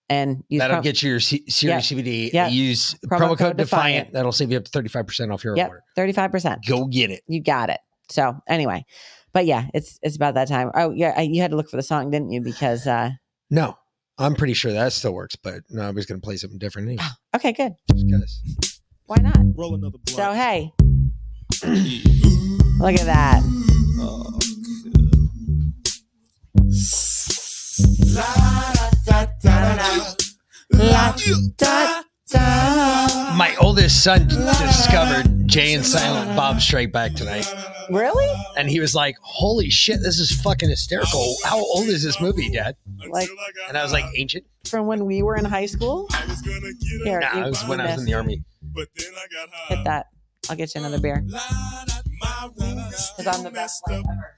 And 0.08 0.42
use 0.48 0.58
That'll 0.60 0.76
prom- 0.76 0.82
get 0.84 1.02
you 1.02 1.10
your 1.10 1.20
C- 1.20 1.44
Sirius 1.48 1.90
Yep. 1.90 2.04
CBD. 2.04 2.32
Yep. 2.32 2.50
Use 2.52 2.94
Promo 3.06 3.18
promo, 3.18 3.18
code 3.28 3.38
code 3.38 3.56
Defiant. 3.56 3.58
Defiant. 3.58 4.12
That'll 4.12 4.32
save 4.32 4.50
you 4.50 4.56
up 4.58 4.64
to 4.64 4.70
35% 4.72 5.32
off 5.32 5.44
your 5.44 5.56
Yep, 5.56 5.68
order. 5.68 5.82
35%. 5.96 6.66
Go 6.66 6.86
get 6.86 7.10
it. 7.10 7.22
You 7.28 7.40
got 7.42 7.70
it. 7.70 7.78
So 8.10 8.34
anyway, 8.48 8.84
but 9.32 9.46
yeah, 9.46 9.66
it's 9.72 10.00
it's 10.02 10.16
about 10.16 10.34
that 10.34 10.48
time. 10.48 10.70
Oh 10.74 10.90
yeah, 10.90 11.20
you 11.20 11.40
had 11.40 11.52
to 11.52 11.56
look 11.56 11.70
for 11.70 11.76
the 11.76 11.82
song, 11.82 12.10
didn't 12.10 12.32
you? 12.32 12.40
Because 12.40 12.86
uh 12.88 13.10
No, 13.50 13.76
I'm 14.20 14.34
pretty 14.34 14.52
sure 14.52 14.72
that 14.72 14.92
still 14.92 15.12
works, 15.14 15.34
but 15.34 15.62
no, 15.70 15.80
I 15.82 15.90
was 15.90 16.04
going 16.04 16.20
to 16.20 16.24
play 16.24 16.36
something 16.36 16.58
different 16.58 16.88
anyway. 16.88 17.02
Ah, 17.02 17.16
okay, 17.36 17.52
good. 17.52 17.74
Just 17.90 18.04
'cause. 18.10 18.80
Why 19.06 19.16
not? 19.16 19.38
So 20.08 20.32
hey, 20.34 20.72
look 22.78 22.94
at 23.00 23.06
that. 23.06 23.42
My 33.36 33.54
oldest 33.60 34.02
son 34.02 34.28
discovered 34.28 35.46
Jay 35.46 35.74
and 35.74 35.84
Silent 35.84 36.36
Bob 36.36 36.60
Strike 36.60 36.92
Back 36.92 37.14
tonight. 37.14 37.46
Really? 37.90 38.28
And 38.56 38.68
he 38.68 38.80
was 38.80 38.94
like, 38.94 39.16
holy 39.22 39.70
shit, 39.70 40.00
this 40.02 40.18
is 40.18 40.32
fucking 40.42 40.68
hysterical. 40.68 41.36
How 41.44 41.58
old 41.58 41.86
is 41.88 42.02
this 42.02 42.20
movie, 42.20 42.50
Dad? 42.50 42.76
Like 43.08 43.28
And 43.68 43.76
I 43.76 43.82
was 43.82 43.92
like, 43.92 44.04
ancient? 44.16 44.44
from 44.68 44.86
when 44.86 45.06
we 45.06 45.22
were 45.22 45.36
in 45.36 45.44
high 45.44 45.66
school. 45.66 46.08
Here, 47.04 47.20
Nah, 47.20 47.46
it 47.46 47.48
was 47.48 47.66
when 47.66 47.80
I 47.80 47.86
was 47.90 48.00
in 48.00 48.06
the 48.06 48.14
army. 48.14 48.42
Hit 49.68 49.84
that. 49.84 50.06
I'll 50.48 50.56
get 50.56 50.74
you 50.74 50.80
another 50.80 51.00
beer. 51.00 51.22
Because 51.26 53.26
I'm 53.26 53.42
the 53.42 53.50
best 53.52 53.82
life 53.88 54.04
ever. 54.10 54.36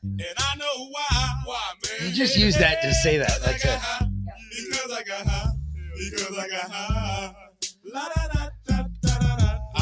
You 2.01 2.13
just 2.13 2.37
use 2.37 2.57
that 2.57 2.83
to 2.83 2.95
say 2.95 3.19
that. 3.19 3.39
That's 3.45 3.65
it. 3.65 3.79
I 7.85 8.49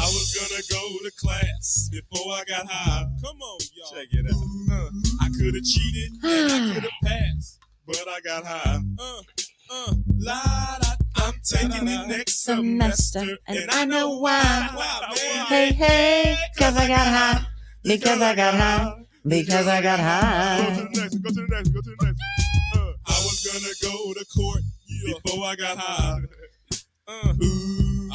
was 0.05 0.33
gonna 0.33 0.61
go 0.69 0.97
to 1.03 1.11
class. 1.17 1.41
class 1.41 1.89
before 1.91 2.33
I 2.33 2.43
got 2.47 2.67
high. 2.69 3.05
Come 3.23 3.41
on, 3.41 3.59
y'all. 3.75 3.91
Check 3.93 4.07
it 4.11 4.25
out. 4.25 4.41
Uh, 4.71 4.89
I 5.21 5.29
could 5.37 5.55
have 5.55 5.63
cheated 5.63 6.11
and 6.23 6.51
I 6.51 6.57
could 6.73 6.83
have 6.83 6.99
passed, 7.03 7.59
but 7.85 8.07
I 8.07 8.19
got 8.21 8.45
high. 8.45 8.79
Uh, 8.99 9.21
uh, 9.71 9.93
la 10.17 10.77
da. 10.81 10.91
I'm 11.17 11.33
taking 11.43 11.87
it 11.87 12.07
next 12.07 12.43
semester, 12.43 13.25
and 13.47 13.69
I 13.71 13.85
know 13.85 14.17
why. 14.17 14.69
Hey, 15.47 15.71
hey, 15.71 16.35
cause 16.57 16.75
I 16.75 16.87
got 16.87 17.07
high. 17.07 17.45
Because 17.83 18.21
I 18.21 18.35
got 18.35 18.53
high. 18.55 18.93
Because 19.27 19.67
I 19.67 19.81
got 19.81 19.99
high. 19.99 20.87
I 23.05 23.17
was 23.23 23.39
gonna 23.45 23.73
go 23.81 24.13
to 24.13 24.25
court 24.35 24.61
before 25.05 25.45
I 25.45 25.55
got 25.55 25.77
high. 25.77 26.21
Uh, 27.11 27.33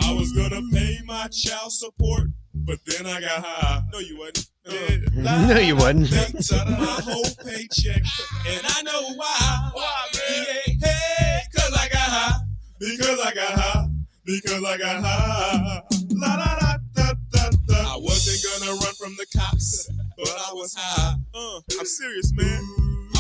I 0.01 0.12
was 0.14 0.32
gonna 0.32 0.62
pay 0.73 0.97
my 1.05 1.28
child 1.28 1.70
support, 1.70 2.28
but 2.55 2.78
then 2.86 3.05
I 3.05 3.20
got 3.20 3.44
high. 3.44 3.82
No, 3.93 3.98
you 3.98 4.16
wasn't. 4.18 4.47
Uh, 4.66 4.73
No, 5.52 5.59
you 5.59 5.77
wouldn't. 5.77 6.09
Thanks 6.09 6.51
out 6.51 6.66
of 6.66 6.78
my 6.78 6.86
whole 6.86 7.24
paycheck, 7.44 8.02
and 8.48 8.60
I 8.64 8.82
know 8.82 9.12
why. 9.16 9.70
Why, 9.74 10.06
man? 10.14 10.47
Yeah, 10.78 10.89
hey, 10.89 11.40
cause 11.55 11.73
I 11.74 11.89
got 11.89 12.01
high. 12.01 12.40
Because 12.81 13.20
I 13.20 13.35
got 13.35 13.51
high. 13.60 13.86
Because 14.24 14.64
I 14.64 14.78
got 14.78 15.05
high. 15.05 15.82
La 16.12 16.36
da 16.36 16.59
da 16.59 16.77
da 16.94 17.12
da 17.32 17.51
da. 17.66 17.94
I 17.94 17.98
wasn't 18.01 18.60
gonna 18.60 18.73
run 18.81 18.94
from 18.94 19.14
the 19.18 19.27
cops, 19.36 19.90
but 20.16 20.28
I 20.48 20.52
was 20.55 20.74
high. 20.74 21.16
Uh, 21.35 21.60
I'm 21.78 21.85
serious, 21.86 22.32
man. 22.35 22.62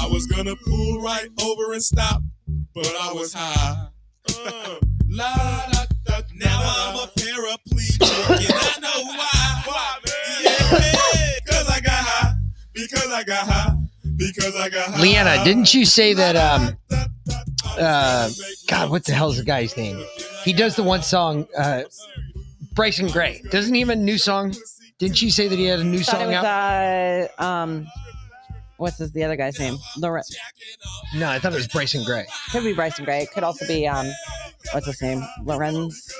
I 0.00 0.06
was 0.10 0.26
gonna 0.26 0.56
pull 0.56 1.02
right 1.02 1.28
over 1.42 1.74
and 1.74 1.82
stop, 1.82 2.22
but 2.74 2.86
I 2.98 3.12
was 3.12 3.34
high. 3.34 3.88
Uh, 4.30 4.76
la 5.08 5.34
da 5.70 5.84
da. 6.04 6.20
Now 6.34 6.60
I'm 6.62 6.96
a 6.96 7.06
paraplegic, 7.18 8.00
and 8.02 8.54
I 8.54 8.78
know 8.80 9.04
why. 9.04 9.62
Why, 9.64 9.98
man? 10.04 10.42
Yeah, 10.44 11.38
cause 11.46 11.68
I 11.68 11.80
got 11.80 11.92
high. 11.92 12.32
Because 12.74 13.10
I 13.12 13.22
got 13.24 13.46
high. 13.48 13.76
Because 14.16 14.56
I 14.56 14.68
got 14.68 14.94
high. 14.94 15.00
Leanna, 15.02 15.44
didn't 15.44 15.72
you 15.74 15.84
say 15.84 16.12
that? 16.14 16.36
Um, 16.36 16.76
uh, 17.78 18.30
God, 18.68 18.90
what 18.90 19.04
the 19.04 19.12
hell's 19.12 19.36
the 19.38 19.44
guy's 19.44 19.76
name? 19.76 20.02
He 20.44 20.52
does 20.52 20.76
the 20.76 20.82
one 20.82 21.02
song, 21.02 21.46
uh, 21.58 21.82
Bryson 22.74 23.08
Gray. 23.08 23.42
Doesn't 23.50 23.74
he 23.74 23.80
have 23.80 23.90
a 23.90 23.96
new 23.96 24.18
song? 24.18 24.54
Didn't 24.98 25.20
you 25.20 25.30
say 25.30 25.48
that 25.48 25.58
he 25.58 25.64
had 25.66 25.80
a 25.80 25.84
new 25.84 25.98
Thought 25.98 26.14
it 26.14 26.24
song 26.24 26.26
was, 26.28 26.36
out? 26.36 27.30
uh, 27.38 27.42
um, 27.42 27.86
what's 28.78 28.98
his, 28.98 29.12
the 29.12 29.24
other 29.24 29.36
guy's 29.36 29.58
name? 29.58 29.76
Loren. 29.98 30.22
No, 31.14 31.28
I 31.28 31.38
thought 31.38 31.52
it 31.52 31.56
was 31.56 31.68
Bryson 31.68 32.04
Gray. 32.04 32.26
Could 32.50 32.64
be 32.64 32.72
Bryson 32.72 33.04
Gray. 33.04 33.22
It 33.22 33.30
could 33.32 33.44
also 33.44 33.66
be 33.66 33.86
um, 33.86 34.06
what's 34.72 34.86
his 34.86 35.00
name? 35.02 35.22
Lorenz. 35.44 36.12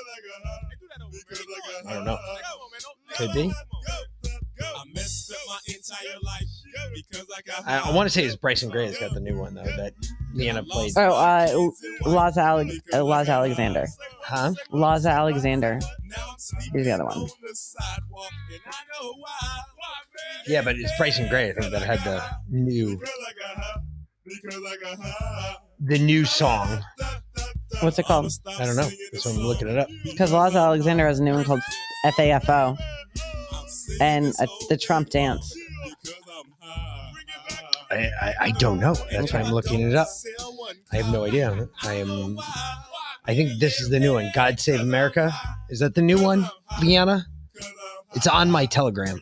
I 1.87 1.93
don't 1.93 2.05
know. 2.05 2.17
Could 3.15 3.33
be. 3.33 3.51
I 4.59 4.83
messed 4.93 5.31
up 5.31 5.37
my 5.47 5.59
entire 5.67 6.19
life 6.23 6.47
because 6.93 7.25
I 7.35 7.41
got 7.41 7.67
I, 7.67 7.91
I 7.91 7.95
want 7.95 8.07
to 8.07 8.13
say 8.13 8.23
it's 8.25 8.35
Bryson 8.35 8.69
Gray 8.69 8.87
that's 8.87 8.99
got 8.99 9.13
the 9.13 9.19
new 9.19 9.37
one 9.37 9.53
though 9.53 9.63
that 9.63 9.93
Leanna 10.33 10.63
played. 10.63 10.93
Oh, 10.97 11.13
uh, 11.13 11.47
Loza 12.03 12.37
Ale- 12.37 12.79
uh, 12.93 13.03
Loza 13.03 13.29
Alexander. 13.29 13.85
Huh? 14.23 14.53
Loza 14.71 15.11
Alexander. 15.11 15.79
Here's 16.73 16.85
the 16.85 16.91
other 16.91 17.05
one. 17.05 17.27
Yeah, 20.47 20.61
but 20.61 20.75
it's 20.77 20.91
Bryson 20.97 21.27
Gray. 21.29 21.49
I 21.49 21.53
think 21.53 21.71
that 21.71 21.81
had 21.81 21.99
the 21.99 22.23
new, 22.49 23.01
the 25.79 25.99
new 25.99 26.25
song. 26.25 26.83
What's 27.81 27.99
it 27.99 28.05
called? 28.05 28.31
I 28.59 28.65
don't 28.65 28.75
know. 28.75 28.89
So 29.13 29.29
I'm 29.29 29.37
looking 29.37 29.67
it 29.67 29.77
up. 29.77 29.87
Because 30.03 30.31
Loza 30.31 30.55
Alexander 30.55 31.05
has 31.05 31.19
a 31.19 31.23
new 31.23 31.33
one 31.33 31.43
called 31.43 31.61
FAFO. 32.05 32.77
And 34.01 34.33
uh, 34.39 34.47
the 34.69 34.77
Trump 34.77 35.09
dance. 35.09 35.55
I, 37.89 38.09
I, 38.21 38.35
I 38.41 38.51
don't 38.51 38.79
know. 38.79 38.95
That's 39.11 39.31
why 39.31 39.39
I'm 39.39 39.51
looking 39.53 39.81
it 39.81 39.95
up. 39.95 40.07
I 40.91 40.97
have 40.97 41.11
no 41.11 41.25
idea. 41.25 41.69
I 41.83 41.93
am. 41.95 42.37
I 43.25 43.35
think 43.35 43.59
this 43.59 43.79
is 43.79 43.89
the 43.89 43.99
new 43.99 44.13
one. 44.13 44.31
God 44.33 44.59
Save 44.59 44.81
America. 44.81 45.33
Is 45.69 45.79
that 45.79 45.95
the 45.95 46.01
new 46.01 46.21
one, 46.21 46.49
Leanna? 46.81 47.25
It's 48.13 48.27
on 48.27 48.49
my 48.51 48.65
Telegram. 48.65 49.21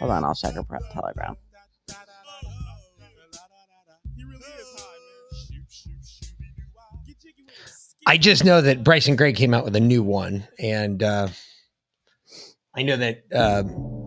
Hold 0.00 0.12
on, 0.12 0.24
I'll 0.24 0.34
check 0.34 0.54
her 0.54 0.64
telegram. 0.92 1.36
I 8.06 8.16
just 8.16 8.44
know 8.44 8.60
that 8.60 8.82
Bryson 8.82 9.14
Gray 9.14 9.32
came 9.32 9.54
out 9.54 9.64
with 9.64 9.76
a 9.76 9.80
new 9.80 10.02
one, 10.02 10.48
and 10.58 11.02
uh, 11.02 11.28
I 12.74 12.82
know 12.82 12.96
that 12.96 13.24
uh, 13.32 13.62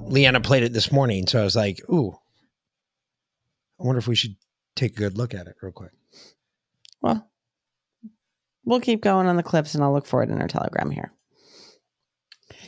Leanna 0.08 0.42
played 0.42 0.64
it 0.64 0.74
this 0.74 0.92
morning. 0.92 1.28
So 1.28 1.40
I 1.40 1.44
was 1.44 1.56
like, 1.56 1.80
"Ooh, 1.90 2.12
I 3.80 3.84
wonder 3.84 4.00
if 4.00 4.08
we 4.08 4.16
should 4.16 4.36
take 4.76 4.94
a 4.94 4.98
good 4.98 5.18
look 5.18 5.34
at 5.34 5.48
it 5.48 5.56
real 5.62 5.72
quick." 5.72 5.92
Well, 7.02 7.30
we'll 8.66 8.82
keep 8.82 9.02
going 9.02 9.28
on 9.28 9.38
the 9.38 9.44
clips 9.44 9.76
and 9.76 9.84
I'll 9.84 9.94
look 9.94 10.08
for 10.08 10.24
it 10.24 10.30
in 10.30 10.42
our 10.42 10.48
telegram 10.48 10.90
here. 10.90 11.14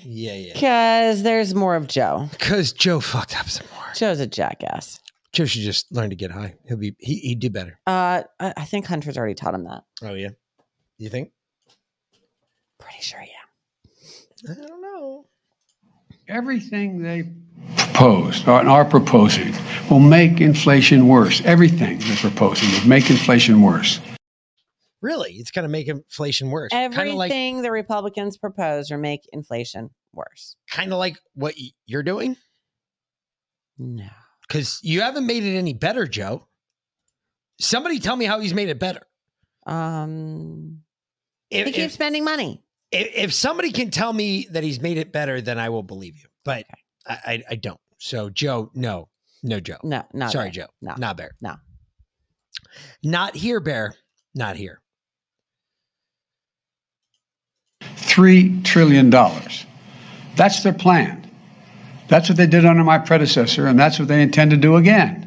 Yeah, 0.04 0.34
yeah. 0.34 0.54
Because 0.54 1.24
there's 1.24 1.56
more 1.56 1.76
of 1.76 1.88
Joe. 1.88 2.28
Because 2.32 2.74
Joe 2.74 3.00
fucked 3.00 3.38
up 3.40 3.50
some 3.50 3.68
more. 3.74 3.86
Joe's 3.96 4.20
a 4.20 4.28
jackass. 4.28 5.00
Joe 5.32 5.46
should 5.46 5.64
just 5.64 5.92
learn 5.92 6.10
to 6.12 6.16
get 6.16 6.32
high. 6.32 6.56
He'll 6.66 6.78
be 6.78 6.96
he 7.00 7.16
he'd 7.20 7.40
do 7.40 7.50
better. 7.50 7.80
Uh, 7.86 8.24
I, 8.40 8.54
I 8.56 8.66
think 8.66 8.86
Hunter's 8.86 9.18
already 9.18 9.34
taught 9.34 9.54
him 9.54 9.66
that. 9.66 9.84
Oh 10.02 10.14
yeah, 10.14 10.30
you 10.98 11.10
think? 11.10 11.32
Pretty 12.80 13.02
sure, 13.02 13.20
yeah. 13.22 14.52
I 14.52 14.68
don't 14.68 14.82
know. 14.82 15.26
Everything 16.28 17.02
they 17.02 17.30
proposed 17.78 18.48
or 18.48 18.54
are 18.66 18.86
proposing 18.86 19.54
will 19.90 20.00
make 20.00 20.40
inflation 20.40 21.08
worse. 21.08 21.42
Everything 21.46 22.00
they're 22.00 22.18
proposing 22.18 22.72
will 22.72 22.88
make 22.88 23.10
inflation 23.10 23.62
worse. 23.62 24.00
Really, 25.06 25.34
it's 25.34 25.52
going 25.52 25.64
to 25.64 25.70
make 25.70 25.88
inflation 25.88 26.50
worse. 26.50 26.72
Of 26.74 26.96
like 26.96 27.08
Everything 27.08 27.62
the 27.62 27.70
Republicans 27.72 28.38
propose 28.38 28.90
or 28.90 28.98
make 28.98 29.22
inflation 29.32 29.92
worse. 30.14 30.56
kind 30.68 30.92
of 30.92 30.98
like 30.98 31.20
what 31.36 31.54
you're 31.86 32.02
doing. 32.02 32.36
No, 33.78 34.10
because 34.48 34.80
you 34.82 35.02
haven't 35.02 35.28
made 35.28 35.44
it 35.44 35.56
any 35.56 35.74
better, 35.74 36.08
Joe. 36.08 36.48
Somebody 37.62 38.00
tell 38.00 38.16
me 38.16 38.26
how 38.26 38.40
he's 38.40 38.56
made 38.56 38.70
it 38.70 38.80
better. 38.80 39.06
Um, 39.68 40.82
if, 41.52 41.68
he 41.68 41.72
keeps 41.72 41.86
if, 41.86 41.92
spending 41.92 42.24
money. 42.24 42.64
if, 42.92 43.12
if 43.14 43.34
somebody 43.36 43.72
can 43.72 43.92
tell 43.92 44.12
me 44.12 44.48
that 44.54 44.64
he's 44.64 44.82
made 44.82 44.98
it 44.98 45.12
better, 45.12 45.40
then 45.40 45.60
I 45.60 45.70
will 45.70 45.84
believe 45.84 46.16
you. 46.18 46.30
But 46.44 46.66
I, 47.06 47.14
I, 47.14 47.44
I 47.52 47.56
don't. 47.58 47.80
So 48.00 48.32
Joe, 48.32 48.72
no, 48.74 49.10
no, 49.44 49.60
Joe. 49.60 49.78
No, 49.84 50.04
not 50.14 50.32
Sorry, 50.32 50.46
Bear. 50.46 50.52
Joe. 50.52 50.68
No. 50.82 50.96
not 50.98 51.16
Bear. 51.16 51.36
No. 51.42 51.58
Not 53.04 53.36
here, 53.36 53.60
Bear. 53.60 53.94
Not 54.34 54.56
here. 54.56 54.82
$3 57.96 58.64
trillion. 58.64 59.10
That's 59.10 60.64
their 60.64 60.74
plan. 60.74 61.22
That's 62.08 62.30
what 62.30 62.38
they 62.38 62.48
did 62.48 62.66
under 62.66 62.84
my 62.84 63.00
predecessor, 63.00 63.68
and 63.68 63.80
that's 63.80 63.98
what 63.98 64.08
they 64.08 64.22
intend 64.22 64.52
to 64.52 64.58
do 64.58 64.76
again. 64.76 65.22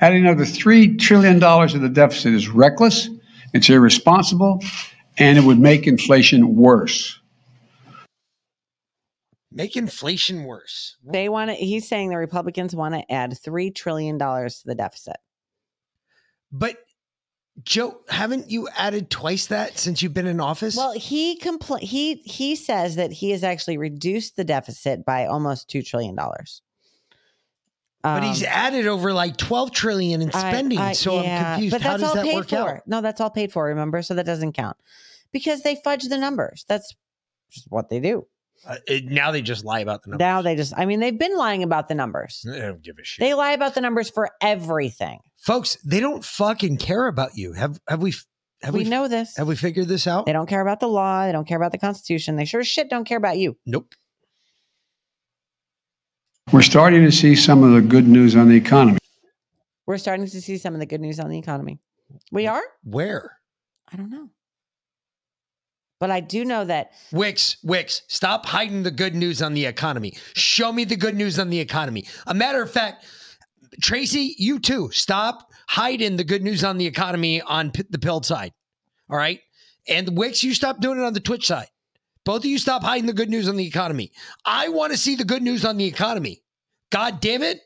Adding 0.00 0.26
another 0.26 0.44
$3 0.44 0.98
trillion 0.98 1.40
to 1.40 1.78
the 1.78 1.88
deficit 1.88 2.34
is 2.34 2.48
reckless, 2.48 3.08
it's 3.52 3.68
irresponsible, 3.68 4.62
and 5.18 5.38
it 5.38 5.44
would 5.44 5.58
make 5.58 5.86
inflation 5.86 6.56
worse. 6.56 7.18
Make 9.50 9.76
inflation 9.76 10.44
worse. 10.44 10.96
They 11.04 11.28
want 11.28 11.50
to. 11.50 11.54
He's 11.54 11.86
saying 11.86 12.10
the 12.10 12.16
Republicans 12.16 12.74
want 12.74 12.94
to 12.96 13.12
add 13.12 13.38
three 13.38 13.70
trillion 13.70 14.18
dollars 14.18 14.58
to 14.60 14.66
the 14.66 14.74
deficit. 14.74 15.16
But 16.50 16.76
Joe, 17.62 18.00
haven't 18.08 18.50
you 18.50 18.68
added 18.76 19.10
twice 19.10 19.46
that 19.46 19.78
since 19.78 20.02
you've 20.02 20.12
been 20.14 20.26
in 20.26 20.40
office? 20.40 20.76
Well, 20.76 20.92
he 20.92 21.38
compl- 21.38 21.78
he 21.78 22.14
he 22.24 22.56
says 22.56 22.96
that 22.96 23.12
he 23.12 23.30
has 23.30 23.44
actually 23.44 23.78
reduced 23.78 24.36
the 24.36 24.44
deficit 24.44 25.04
by 25.04 25.26
almost 25.26 25.68
two 25.68 25.80
trillion 25.82 26.16
dollars. 26.16 26.62
but 28.02 28.24
he's 28.24 28.42
um, 28.42 28.48
added 28.50 28.86
over 28.88 29.12
like 29.12 29.36
12 29.36 29.70
trillion 29.70 30.20
in 30.20 30.32
spending. 30.32 30.94
so 30.94 31.20
I'm 31.20 31.44
confused. 31.54 31.70
But 31.72 31.80
How 31.82 31.90
that's 31.96 32.02
does 32.02 32.16
all 32.16 32.24
that 32.24 32.34
work 32.34 32.48
for. 32.48 32.56
out? 32.76 32.88
No, 32.88 33.00
that's 33.00 33.20
all 33.20 33.30
paid 33.30 33.52
for. 33.52 33.66
Remember, 33.66 34.02
so 34.02 34.14
that 34.14 34.26
doesn't 34.26 34.52
count 34.54 34.76
because 35.32 35.62
they 35.62 35.76
fudge 35.76 36.04
the 36.04 36.18
numbers. 36.18 36.64
That's 36.68 36.94
just 37.50 37.66
what 37.70 37.88
they 37.88 38.00
do. 38.00 38.26
Uh, 38.66 38.76
it- 38.86 39.04
now 39.04 39.30
they 39.30 39.42
just 39.42 39.64
lie 39.64 39.80
about 39.80 40.02
the 40.02 40.10
numbers. 40.10 40.20
Now 40.24 40.42
they 40.42 40.56
just. 40.56 40.72
I 40.76 40.86
mean, 40.86 41.00
they've 41.00 41.18
been 41.18 41.36
lying 41.36 41.62
about 41.62 41.88
the 41.88 41.94
numbers. 41.94 42.42
They 42.44 42.60
don't 42.60 42.82
give 42.82 42.98
a 42.98 43.04
shit. 43.04 43.20
They 43.20 43.34
lie 43.34 43.52
about 43.52 43.74
the 43.74 43.80
numbers 43.80 44.10
for 44.10 44.30
everything. 44.40 45.20
Folks, 45.38 45.76
they 45.84 46.00
don't 46.00 46.24
fucking 46.24 46.78
care 46.78 47.06
about 47.06 47.30
you. 47.36 47.52
Have 47.52 47.78
have 47.88 48.00
we 48.00 48.14
have 48.62 48.74
we 48.74 48.84
we, 48.84 48.88
know 48.90 49.08
this. 49.08 49.36
have 49.36 49.46
we 49.46 49.56
figured 49.56 49.88
this 49.88 50.06
out? 50.06 50.26
They 50.26 50.32
don't 50.32 50.48
care 50.48 50.62
about 50.62 50.80
the 50.80 50.88
law. 50.88 51.26
They 51.26 51.32
don't 51.32 51.46
care 51.46 51.58
about 51.58 51.72
the 51.72 51.78
Constitution. 51.78 52.36
They 52.36 52.46
sure 52.46 52.60
as 52.60 52.68
shit 52.68 52.88
don't 52.88 53.04
care 53.04 53.18
about 53.18 53.36
you. 53.38 53.56
Nope. 53.66 53.94
We're 56.52 56.62
starting 56.62 57.02
to 57.02 57.12
see 57.12 57.34
some 57.36 57.62
of 57.64 57.72
the 57.72 57.80
good 57.80 58.06
news 58.06 58.36
on 58.36 58.48
the 58.48 58.56
economy. 58.56 58.98
We're 59.86 59.98
starting 59.98 60.26
to 60.26 60.40
see 60.40 60.56
some 60.56 60.74
of 60.74 60.80
the 60.80 60.86
good 60.86 61.00
news 61.00 61.20
on 61.20 61.28
the 61.28 61.38
economy. 61.38 61.78
We 62.30 62.46
are. 62.46 62.62
Where? 62.84 63.38
I 63.92 63.96
don't 63.96 64.10
know. 64.10 64.30
But 66.00 66.10
I 66.10 66.20
do 66.20 66.44
know 66.44 66.64
that 66.64 66.90
Wix, 67.12 67.56
Wix, 67.62 68.02
stop 68.08 68.46
hiding 68.46 68.82
the 68.82 68.90
good 68.90 69.14
news 69.14 69.40
on 69.40 69.54
the 69.54 69.64
economy. 69.64 70.16
Show 70.34 70.72
me 70.72 70.84
the 70.84 70.96
good 70.96 71.14
news 71.14 71.38
on 71.38 71.50
the 71.50 71.60
economy. 71.60 72.04
A 72.26 72.34
matter 72.34 72.60
of 72.62 72.70
fact, 72.70 73.06
Tracy, 73.80 74.34
you 74.38 74.58
too, 74.58 74.90
stop 74.92 75.50
hiding 75.68 76.16
the 76.16 76.24
good 76.24 76.42
news 76.42 76.62
on 76.64 76.76
the 76.78 76.86
economy 76.86 77.40
on 77.42 77.70
p- 77.70 77.84
the 77.88 77.98
pill 77.98 78.22
side. 78.22 78.52
All 79.08 79.16
right. 79.16 79.40
And 79.88 80.16
Wix, 80.16 80.42
you 80.42 80.52
stop 80.54 80.80
doing 80.80 80.98
it 80.98 81.04
on 81.04 81.12
the 81.14 81.20
Twitch 81.20 81.46
side. 81.46 81.68
Both 82.24 82.40
of 82.40 82.46
you 82.46 82.58
stop 82.58 82.82
hiding 82.82 83.06
the 83.06 83.12
good 83.12 83.30
news 83.30 83.48
on 83.48 83.56
the 83.56 83.66
economy. 83.66 84.12
I 84.44 84.68
want 84.70 84.92
to 84.92 84.98
see 84.98 85.14
the 85.14 85.24
good 85.24 85.42
news 85.42 85.64
on 85.64 85.76
the 85.76 85.84
economy. 85.84 86.42
God 86.90 87.20
damn 87.20 87.42
it. 87.42 87.60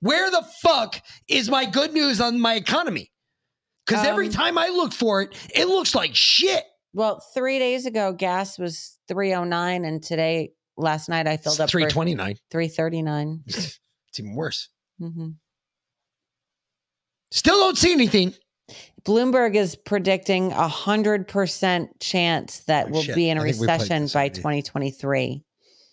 Where 0.00 0.30
the 0.30 0.42
fuck 0.60 1.00
is 1.28 1.48
my 1.48 1.64
good 1.64 1.92
news 1.94 2.20
on 2.20 2.38
my 2.38 2.54
economy? 2.54 3.10
Because 3.86 4.06
every 4.06 4.26
Um, 4.26 4.32
time 4.32 4.58
I 4.58 4.68
look 4.68 4.92
for 4.92 5.22
it, 5.22 5.34
it 5.54 5.66
looks 5.66 5.94
like 5.94 6.14
shit. 6.14 6.64
Well, 6.94 7.20
three 7.34 7.58
days 7.58 7.84
ago 7.84 8.12
gas 8.12 8.58
was 8.58 8.96
three 9.08 9.34
oh 9.34 9.44
nine, 9.44 9.84
and 9.84 10.02
today 10.02 10.52
last 10.76 11.08
night 11.08 11.26
I 11.26 11.36
filled 11.36 11.54
It's 11.54 11.60
up 11.60 11.70
329. 11.70 12.36
three 12.50 12.68
thirty 12.68 13.02
nine. 13.02 13.42
It's 14.08 14.20
even 14.20 14.34
worse. 14.36 14.68
Mm-hmm. 15.02 15.30
Still 17.32 17.58
don't 17.58 17.76
see 17.76 17.92
anything. 17.92 18.32
Bloomberg 19.04 19.54
is 19.56 19.74
predicting 19.76 20.52
a 20.52 20.68
hundred 20.68 21.26
percent 21.28 21.98
chance 22.00 22.60
that 22.60 22.90
we'll 22.90 23.00
Oh, 23.00 23.02
shit. 23.02 23.16
be 23.16 23.28
in 23.28 23.38
a 23.38 23.40
I 23.42 23.44
think 23.44 23.60
we 23.60 23.66
played 23.66 23.80
recession 23.80 24.06
by 24.14 24.20
already. 24.26 24.40
twenty 24.40 24.62
twenty 24.62 24.90
three. 24.92 25.44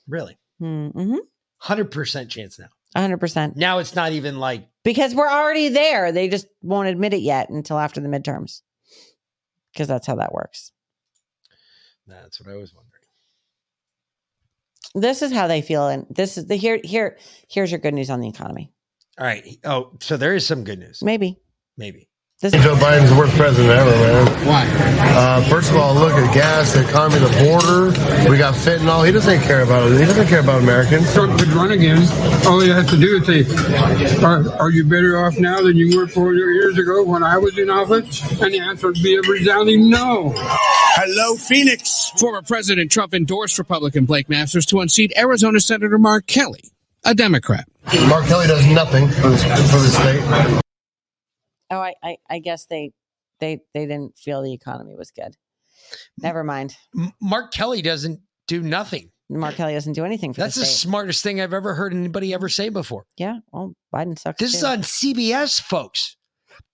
Really? 0.08 0.38
Mm-hmm. 0.62 1.16
100% 1.64 2.30
chance 2.30 2.60
now. 2.60 2.68
hundred 2.96 3.18
percent. 3.18 3.56
Now 3.58 3.80
it's 3.80 3.96
not 3.96 4.12
even 4.14 4.38
like 4.40 4.68
Because 4.84 5.14
we're 5.16 5.30
already 5.30 5.70
there. 5.70 6.12
They 6.12 6.28
just 6.30 6.46
won't 6.62 6.88
admit 6.88 7.14
it 7.16 7.22
yet 7.22 7.50
until 7.50 7.78
after 7.80 8.00
the 8.02 8.08
midterms. 8.08 8.62
Because 9.74 9.88
that's 9.88 10.06
how 10.08 10.16
that 10.18 10.32
works. 10.34 10.72
That's 12.12 12.40
what 12.40 12.52
I 12.52 12.58
was 12.58 12.74
wondering. 12.74 12.92
This 14.94 15.22
is 15.22 15.32
how 15.32 15.48
they 15.48 15.62
feel, 15.62 15.88
and 15.88 16.06
this 16.10 16.38
is 16.38 16.48
the 16.48 16.56
here 16.56 16.80
here 16.84 17.18
here's 17.50 17.72
your 17.72 17.80
good 17.80 17.94
news 17.94 18.10
on 18.10 18.20
the 18.20 18.28
economy. 18.28 18.72
All 19.18 19.26
right. 19.26 19.46
Oh, 19.64 19.92
so 20.02 20.18
there 20.18 20.36
is 20.36 20.46
some 20.46 20.64
good 20.64 20.80
news. 20.80 21.02
Maybe. 21.02 21.40
Maybe. 21.78 22.10
This 22.42 22.54
Joe 22.54 22.74
Biden's 22.74 23.12
the 23.12 23.16
worst 23.16 23.36
president 23.36 23.70
ever, 23.70 23.92
man. 23.92 24.48
Why? 24.48 24.66
Uh, 25.16 25.48
first 25.48 25.70
of 25.70 25.78
all, 25.78 25.94
look 25.94 26.14
at 26.14 26.34
gas, 26.34 26.74
the 26.74 26.82
economy, 26.90 27.20
the 27.20 27.30
border. 27.46 27.92
We 28.28 28.36
got 28.40 28.56
fentanyl. 28.56 29.06
He 29.06 29.12
doesn't 29.12 29.42
care 29.42 29.62
about 29.62 29.92
it. 29.92 30.00
He 30.00 30.06
doesn't 30.06 30.26
care 30.26 30.40
about 30.40 30.64
Americans. 30.64 31.14
Trump 31.14 31.38
could 31.38 31.50
run 31.50 31.70
again. 31.70 32.02
All 32.48 32.60
he 32.60 32.70
has 32.70 32.90
to 32.90 32.98
do 32.98 33.22
is 33.22 33.46
say, 33.46 34.24
are, 34.24 34.52
are 34.60 34.72
you 34.72 34.84
better 34.84 35.24
off 35.24 35.38
now 35.38 35.62
than 35.62 35.78
you 35.78 35.96
were 35.96 36.08
four 36.08 36.34
years 36.34 36.80
ago 36.80 37.04
when 37.04 37.22
I 37.22 37.38
was 37.38 37.60
in 37.60 37.70
office? 37.70 38.24
And 38.42 38.52
the 38.52 38.60
answer 38.60 38.88
would 38.88 39.04
be 39.04 39.14
a 39.18 39.22
resounding 39.22 39.88
no. 39.88 40.34
Hello, 40.94 41.36
Phoenix. 41.38 42.12
Former 42.18 42.42
President 42.42 42.92
Trump 42.92 43.14
endorsed 43.14 43.58
Republican 43.58 44.06
Blake 44.06 44.30
Masters 44.30 44.66
to 44.68 44.82
unseat 44.82 45.14
Arizona 45.18 45.60
Senator 45.60 45.98
Mark 45.98 46.28
Kelly, 46.28 46.64
a 47.06 47.16
Democrat. 47.16 47.66
Mark 48.10 48.26
Kelly 48.26 48.48
does 48.48 48.66
nothing 48.68 49.08
for 49.08 49.30
the, 49.30 49.38
for 49.38 49.80
the 49.80 49.88
state. 49.88 50.62
Oh, 51.70 51.80
I, 51.80 51.94
I 52.04 52.18
I 52.30 52.40
guess 52.40 52.66
they 52.66 52.92
they 53.40 53.62
they 53.74 53.86
didn't 53.86 54.18
feel 54.18 54.42
the 54.42 54.54
economy 54.54 54.96
was 54.96 55.12
good. 55.12 55.36
Never 56.18 56.44
mind. 56.44 56.76
Mark 57.22 57.54
Kelly 57.54 57.82
doesn't 57.82 58.20
do 58.48 58.62
nothing. 58.62 59.10
Mark 59.30 59.56
Kelly 59.56 59.74
doesn't 59.74 59.94
do 59.94 60.04
anything 60.04 60.34
for 60.34 60.42
That's 60.42 60.56
the 60.56 60.62
the 60.62 60.66
smartest 60.66 61.24
thing 61.24 61.40
I've 61.40 61.54
ever 61.54 61.74
heard 61.74 61.94
anybody 61.94 62.34
ever 62.34 62.50
say 62.50 62.68
before. 62.68 63.06
yeah. 63.18 63.38
Well, 63.54 63.74
Biden 63.94 64.20
sucks. 64.20 64.40
This 64.40 64.54
is 64.56 64.64
on 64.66 64.80
CBS, 64.80 65.62
folks. 65.62 66.18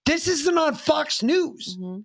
This 0.07 0.27
isn't 0.27 0.57
on 0.57 0.73
Fox 0.73 1.21
News. 1.21 1.77
Mm-hmm. 1.79 1.99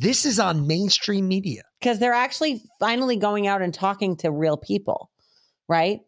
This 0.00 0.24
is 0.24 0.38
on 0.38 0.68
mainstream 0.68 1.26
media. 1.26 1.62
because 1.80 1.98
they're 1.98 2.12
actually 2.14 2.62
finally 2.78 3.16
going 3.16 3.48
out 3.48 3.62
and 3.62 3.74
talking 3.74 4.16
to 4.18 4.30
real 4.30 4.56
people, 4.56 5.10
right? 5.68 6.00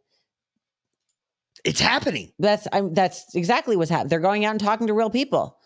It's 1.64 1.80
happening. 1.80 2.32
That's 2.38 2.68
I'm, 2.72 2.94
that's 2.94 3.34
exactly 3.34 3.76
what's 3.76 3.90
happening. 3.90 4.08
They're 4.08 4.20
going 4.20 4.44
out 4.44 4.52
and 4.52 4.60
talking 4.60 4.86
to 4.86 4.94
real 4.94 5.10
people, 5.10 5.58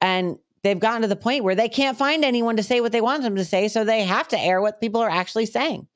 and 0.00 0.38
they've 0.62 0.80
gotten 0.80 1.02
to 1.02 1.08
the 1.08 1.16
point 1.16 1.44
where 1.44 1.54
they 1.54 1.68
can't 1.68 1.98
find 1.98 2.24
anyone 2.24 2.56
to 2.56 2.62
say 2.62 2.80
what 2.80 2.92
they 2.92 3.02
want 3.02 3.22
them 3.22 3.36
to 3.36 3.44
say, 3.44 3.68
so 3.68 3.84
they 3.84 4.04
have 4.04 4.26
to 4.28 4.40
air 4.40 4.62
what 4.62 4.80
people 4.80 5.02
are 5.02 5.10
actually 5.10 5.46
saying. 5.46 5.86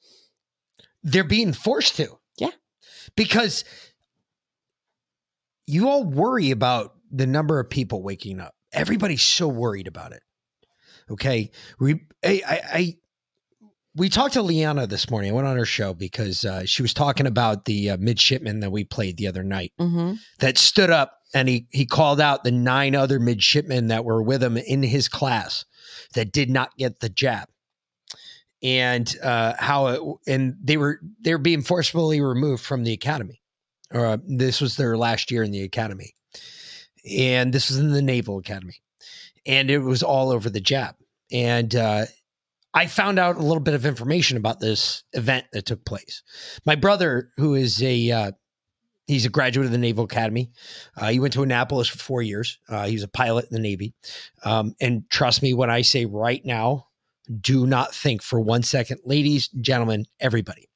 They're 1.02 1.24
being 1.24 1.54
forced 1.54 1.96
to. 1.96 2.18
Yeah. 2.36 2.50
Because 3.16 3.64
you 5.66 5.88
all 5.88 6.04
worry 6.04 6.50
about 6.50 6.94
the 7.10 7.26
number 7.26 7.58
of 7.58 7.70
people 7.70 8.02
waking 8.02 8.38
up. 8.38 8.54
Everybody's 8.70 9.22
so 9.22 9.48
worried 9.48 9.88
about 9.88 10.12
it. 10.12 10.22
Okay. 11.10 11.50
We, 11.78 11.94
I, 12.24 12.42
I, 12.46 12.60
I 12.72 12.96
we 13.96 14.08
talked 14.08 14.34
to 14.34 14.42
Liana 14.42 14.86
this 14.86 15.10
morning. 15.10 15.30
I 15.32 15.34
went 15.34 15.48
on 15.48 15.56
her 15.56 15.64
show 15.64 15.94
because 15.94 16.44
uh, 16.44 16.64
she 16.64 16.82
was 16.82 16.94
talking 16.94 17.26
about 17.26 17.64
the 17.64 17.90
uh, 17.90 17.96
midshipman 17.98 18.60
that 18.60 18.70
we 18.70 18.84
played 18.84 19.16
the 19.16 19.26
other 19.26 19.42
night 19.42 19.72
Mm-hmm. 19.80 20.14
that 20.38 20.58
stood 20.58 20.90
up 20.90 21.18
and 21.34 21.48
he 21.48 21.66
he 21.70 21.86
called 21.86 22.20
out 22.20 22.44
the 22.44 22.52
nine 22.52 22.94
other 22.94 23.18
midshipmen 23.18 23.88
that 23.88 24.04
were 24.04 24.22
with 24.22 24.42
him 24.42 24.56
in 24.56 24.82
his 24.82 25.08
class 25.08 25.64
that 26.14 26.32
did 26.32 26.50
not 26.50 26.76
get 26.76 27.00
the 27.00 27.08
jab 27.08 27.48
and 28.62 29.16
uh, 29.22 29.54
how 29.58 29.86
it, 29.88 30.00
and 30.26 30.54
they 30.62 30.76
were 30.76 31.00
they 31.20 31.32
were 31.32 31.38
being 31.38 31.62
forcibly 31.62 32.20
removed 32.20 32.62
from 32.64 32.84
the 32.84 32.92
academy. 32.92 33.40
Uh, 33.92 34.18
this 34.24 34.60
was 34.60 34.76
their 34.76 34.96
last 34.96 35.30
year 35.30 35.42
in 35.42 35.50
the 35.50 35.62
academy, 35.62 36.14
and 37.10 37.52
this 37.52 37.70
was 37.70 37.78
in 37.78 37.90
the 37.90 38.02
Naval 38.02 38.38
Academy, 38.38 38.76
and 39.46 39.70
it 39.70 39.78
was 39.80 40.02
all 40.02 40.30
over 40.30 40.48
the 40.48 40.60
jab. 40.60 40.94
And 41.32 41.74
uh, 41.74 42.06
I 42.72 42.86
found 42.86 43.18
out 43.18 43.36
a 43.36 43.42
little 43.42 43.62
bit 43.62 43.74
of 43.74 43.86
information 43.86 44.36
about 44.36 44.60
this 44.60 45.02
event 45.12 45.46
that 45.52 45.66
took 45.66 45.84
place. 45.84 46.22
My 46.64 46.76
brother, 46.76 47.30
who 47.36 47.54
is 47.54 47.82
a 47.82 48.10
uh, 48.10 48.32
he's 49.06 49.26
a 49.26 49.30
graduate 49.30 49.66
of 49.66 49.72
the 49.72 49.78
Naval 49.78 50.04
Academy, 50.04 50.50
uh, 50.96 51.10
he 51.10 51.18
went 51.18 51.32
to 51.34 51.42
Annapolis 51.42 51.88
for 51.88 51.98
four 51.98 52.22
years. 52.22 52.58
Uh, 52.68 52.86
he 52.86 52.94
was 52.94 53.02
a 53.02 53.08
pilot 53.08 53.46
in 53.50 53.54
the 53.54 53.60
Navy, 53.60 53.94
um, 54.44 54.74
and 54.80 55.08
trust 55.10 55.42
me 55.42 55.54
when 55.54 55.70
I 55.70 55.82
say 55.82 56.06
right 56.06 56.44
now, 56.44 56.86
do 57.40 57.66
not 57.66 57.94
think 57.94 58.22
for 58.22 58.40
one 58.40 58.62
second, 58.62 59.00
ladies, 59.04 59.48
gentlemen, 59.48 60.06
everybody, 60.20 60.68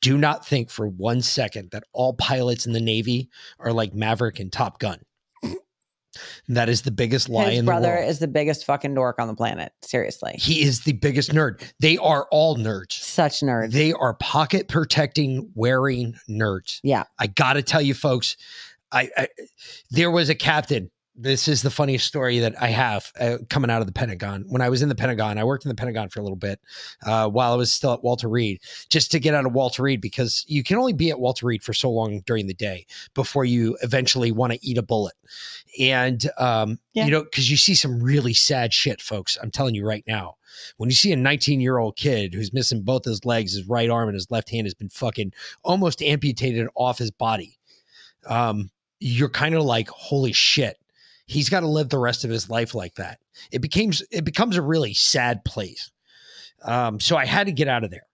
do 0.00 0.18
not 0.18 0.46
think 0.46 0.70
for 0.70 0.88
one 0.88 1.20
second 1.22 1.70
that 1.72 1.84
all 1.92 2.14
pilots 2.14 2.66
in 2.66 2.72
the 2.72 2.80
Navy 2.80 3.28
are 3.58 3.72
like 3.72 3.94
Maverick 3.94 4.38
and 4.40 4.52
Top 4.52 4.78
Gun. 4.78 5.00
That 6.48 6.68
is 6.68 6.82
the 6.82 6.90
biggest 6.90 7.28
lie 7.28 7.50
His 7.50 7.58
in 7.60 7.64
the 7.64 7.70
world. 7.72 7.82
brother 7.82 7.96
is 7.98 8.18
the 8.18 8.28
biggest 8.28 8.64
fucking 8.64 8.94
dork 8.94 9.18
on 9.18 9.28
the 9.28 9.34
planet. 9.34 9.72
Seriously, 9.82 10.34
He 10.38 10.62
is 10.62 10.80
the 10.80 10.92
biggest 10.92 11.30
nerd. 11.32 11.62
They 11.80 11.96
are 11.98 12.26
all 12.30 12.56
nerds. 12.56 12.92
Such 12.92 13.40
nerds. 13.40 13.72
They 13.72 13.92
are 13.92 14.14
pocket 14.14 14.68
protecting, 14.68 15.50
wearing 15.54 16.14
nerds. 16.28 16.80
Yeah. 16.82 17.04
I 17.18 17.26
got 17.26 17.54
to 17.54 17.62
tell 17.62 17.82
you, 17.82 17.94
folks, 17.94 18.36
I, 18.92 19.08
I 19.16 19.28
there 19.90 20.10
was 20.10 20.28
a 20.28 20.34
captain. 20.34 20.90
This 21.18 21.48
is 21.48 21.62
the 21.62 21.70
funniest 21.70 22.06
story 22.06 22.40
that 22.40 22.60
I 22.60 22.66
have 22.68 23.10
uh, 23.18 23.38
coming 23.48 23.70
out 23.70 23.80
of 23.80 23.86
the 23.86 23.92
Pentagon. 23.92 24.44
When 24.48 24.60
I 24.60 24.68
was 24.68 24.82
in 24.82 24.90
the 24.90 24.94
Pentagon, 24.94 25.38
I 25.38 25.44
worked 25.44 25.64
in 25.64 25.70
the 25.70 25.74
Pentagon 25.74 26.10
for 26.10 26.20
a 26.20 26.22
little 26.22 26.36
bit 26.36 26.60
uh, 27.06 27.26
while 27.28 27.54
I 27.54 27.56
was 27.56 27.72
still 27.72 27.94
at 27.94 28.04
Walter 28.04 28.28
Reed, 28.28 28.60
just 28.90 29.10
to 29.12 29.18
get 29.18 29.32
out 29.32 29.46
of 29.46 29.52
Walter 29.54 29.82
Reed 29.82 30.02
because 30.02 30.44
you 30.46 30.62
can 30.62 30.76
only 30.76 30.92
be 30.92 31.08
at 31.08 31.18
Walter 31.18 31.46
Reed 31.46 31.62
for 31.62 31.72
so 31.72 31.90
long 31.90 32.20
during 32.26 32.46
the 32.46 32.54
day 32.54 32.84
before 33.14 33.46
you 33.46 33.78
eventually 33.82 34.30
want 34.30 34.52
to 34.52 34.58
eat 34.66 34.76
a 34.76 34.82
bullet. 34.82 35.14
And 35.80 36.28
um, 36.36 36.78
Yeah. 36.92 37.06
you 37.06 37.10
know, 37.10 37.22
because 37.24 37.50
you 37.50 37.56
see 37.56 37.74
some 37.74 38.02
really 38.02 38.34
sad 38.34 38.74
shit, 38.74 39.00
folks. 39.00 39.38
I'm 39.42 39.50
telling 39.50 39.74
you 39.74 39.86
right 39.86 40.04
now. 40.06 40.36
When 40.76 40.90
you 40.90 40.96
see 40.96 41.12
a 41.12 41.16
19 41.16 41.60
year 41.62 41.78
old 41.78 41.96
kid 41.96 42.34
who's 42.34 42.52
missing 42.52 42.82
both 42.82 43.06
his 43.06 43.24
legs, 43.24 43.54
his 43.54 43.66
right 43.66 43.88
arm 43.88 44.08
and 44.08 44.14
his 44.14 44.30
left 44.30 44.50
hand 44.50 44.66
has 44.66 44.74
been 44.74 44.90
fucking 44.90 45.32
almost 45.64 46.02
amputated 46.02 46.68
off 46.74 46.98
his 46.98 47.10
body, 47.10 47.58
um, 48.26 48.70
you're 49.00 49.30
kind 49.30 49.54
of 49.54 49.62
like, 49.64 49.88
holy 49.88 50.32
shit, 50.32 50.78
he's 51.26 51.48
got 51.48 51.60
to 51.60 51.68
live 51.68 51.88
the 51.88 51.98
rest 51.98 52.24
of 52.24 52.30
his 52.30 52.48
life 52.48 52.74
like 52.74 52.94
that. 52.94 53.18
It 53.50 53.60
becomes 53.60 54.02
it 54.10 54.24
becomes 54.24 54.56
a 54.56 54.62
really 54.62 54.94
sad 54.94 55.44
place. 55.44 55.90
Um, 56.62 56.98
so 57.00 57.16
I 57.16 57.26
had 57.26 57.46
to 57.46 57.52
get 57.52 57.68
out 57.68 57.84
of 57.84 57.90
there. 57.90 58.06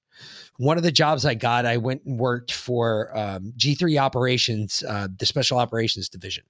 One 0.58 0.76
of 0.76 0.82
the 0.82 0.92
jobs 0.92 1.24
I 1.24 1.34
got, 1.34 1.64
I 1.64 1.76
went 1.78 2.04
and 2.04 2.18
worked 2.18 2.52
for 2.52 3.16
um, 3.16 3.52
G3 3.56 4.00
Operations, 4.00 4.82
uh, 4.86 5.08
the 5.16 5.26
Special 5.26 5.58
Operations 5.58 6.08
Division. 6.08 6.44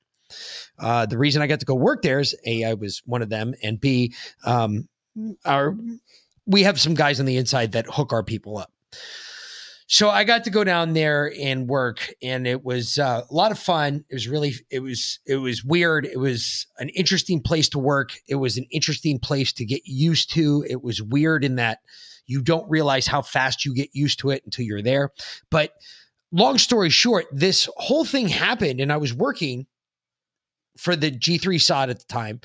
Uh, 0.79 1.07
the 1.07 1.19
reason 1.19 1.43
I 1.43 1.47
got 1.47 1.61
to 1.61 1.67
go 1.67 1.75
work 1.75 2.03
there 2.03 2.21
is 2.21 2.35
a 2.47 2.65
I 2.65 2.75
was 2.75 3.03
one 3.05 3.23
of 3.23 3.29
them, 3.29 3.55
and 3.63 3.81
b 3.81 4.15
um, 4.45 4.89
our 5.45 5.77
we 6.47 6.63
have 6.63 6.81
some 6.81 6.95
guys 6.95 7.21
on 7.21 7.27
the 7.27 7.37
inside 7.37 7.73
that 7.73 7.87
hook 7.87 8.13
our 8.13 8.23
people 8.23 8.59
up. 8.59 8.73
So 9.87 10.09
I 10.09 10.25
got 10.25 10.45
to 10.45 10.51
go 10.51 10.65
down 10.65 10.95
there 10.95 11.33
and 11.41 11.69
work, 11.69 12.13
and 12.23 12.47
it 12.47 12.65
was 12.65 12.99
uh, 12.99 13.23
a 13.29 13.35
lot 13.35 13.53
of 13.53 13.59
fun. 13.59 14.05
It 14.09 14.15
was 14.15 14.29
really, 14.29 14.55
it 14.71 14.81
was, 14.81 15.21
it 15.27 15.37
was 15.37 15.65
weird. 15.65 16.07
It 16.07 16.19
was 16.19 16.67
an 16.79 16.89
interesting 16.91 17.43
place 17.43 17.69
to 17.71 17.79
work. 17.79 18.13
It 18.29 18.37
was 18.37 18.57
an 18.57 18.67
interesting 18.71 19.19
place 19.19 19.53
to 19.55 19.65
get 19.65 19.83
used 19.85 20.33
to. 20.35 20.65
It 20.69 20.83
was 20.83 21.03
weird 21.03 21.45
in 21.45 21.57
that 21.57 21.81
you 22.27 22.43
don't 22.43 22.69
realize 22.71 23.07
how 23.07 23.23
fast 23.23 23.65
you 23.65 23.75
get 23.75 23.91
used 23.93 24.21
to 24.21 24.31
it 24.31 24.43
until 24.45 24.65
you're 24.65 24.83
there. 24.83 25.11
But 25.51 25.73
long 26.31 26.59
story 26.59 26.91
short, 26.91 27.27
this 27.33 27.69
whole 27.77 28.05
thing 28.05 28.29
happened, 28.29 28.81
and 28.81 28.93
I 28.93 28.97
was 28.97 29.13
working 29.13 29.67
for 30.79 30.97
the 30.97 31.11
G3 31.11 31.61
SOD 31.61 31.91
at 31.91 31.99
the 31.99 32.05
time 32.07 32.41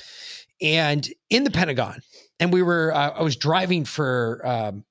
and 0.61 1.07
in 1.30 1.43
the 1.43 1.51
Pentagon. 1.51 2.01
and 2.39 2.51
we 2.51 2.61
were. 2.61 2.93
Uh, 2.93 3.11
I 3.11 3.23
was 3.23 3.35
driving 3.35 3.85
for 3.85 4.41
um, 4.45 4.84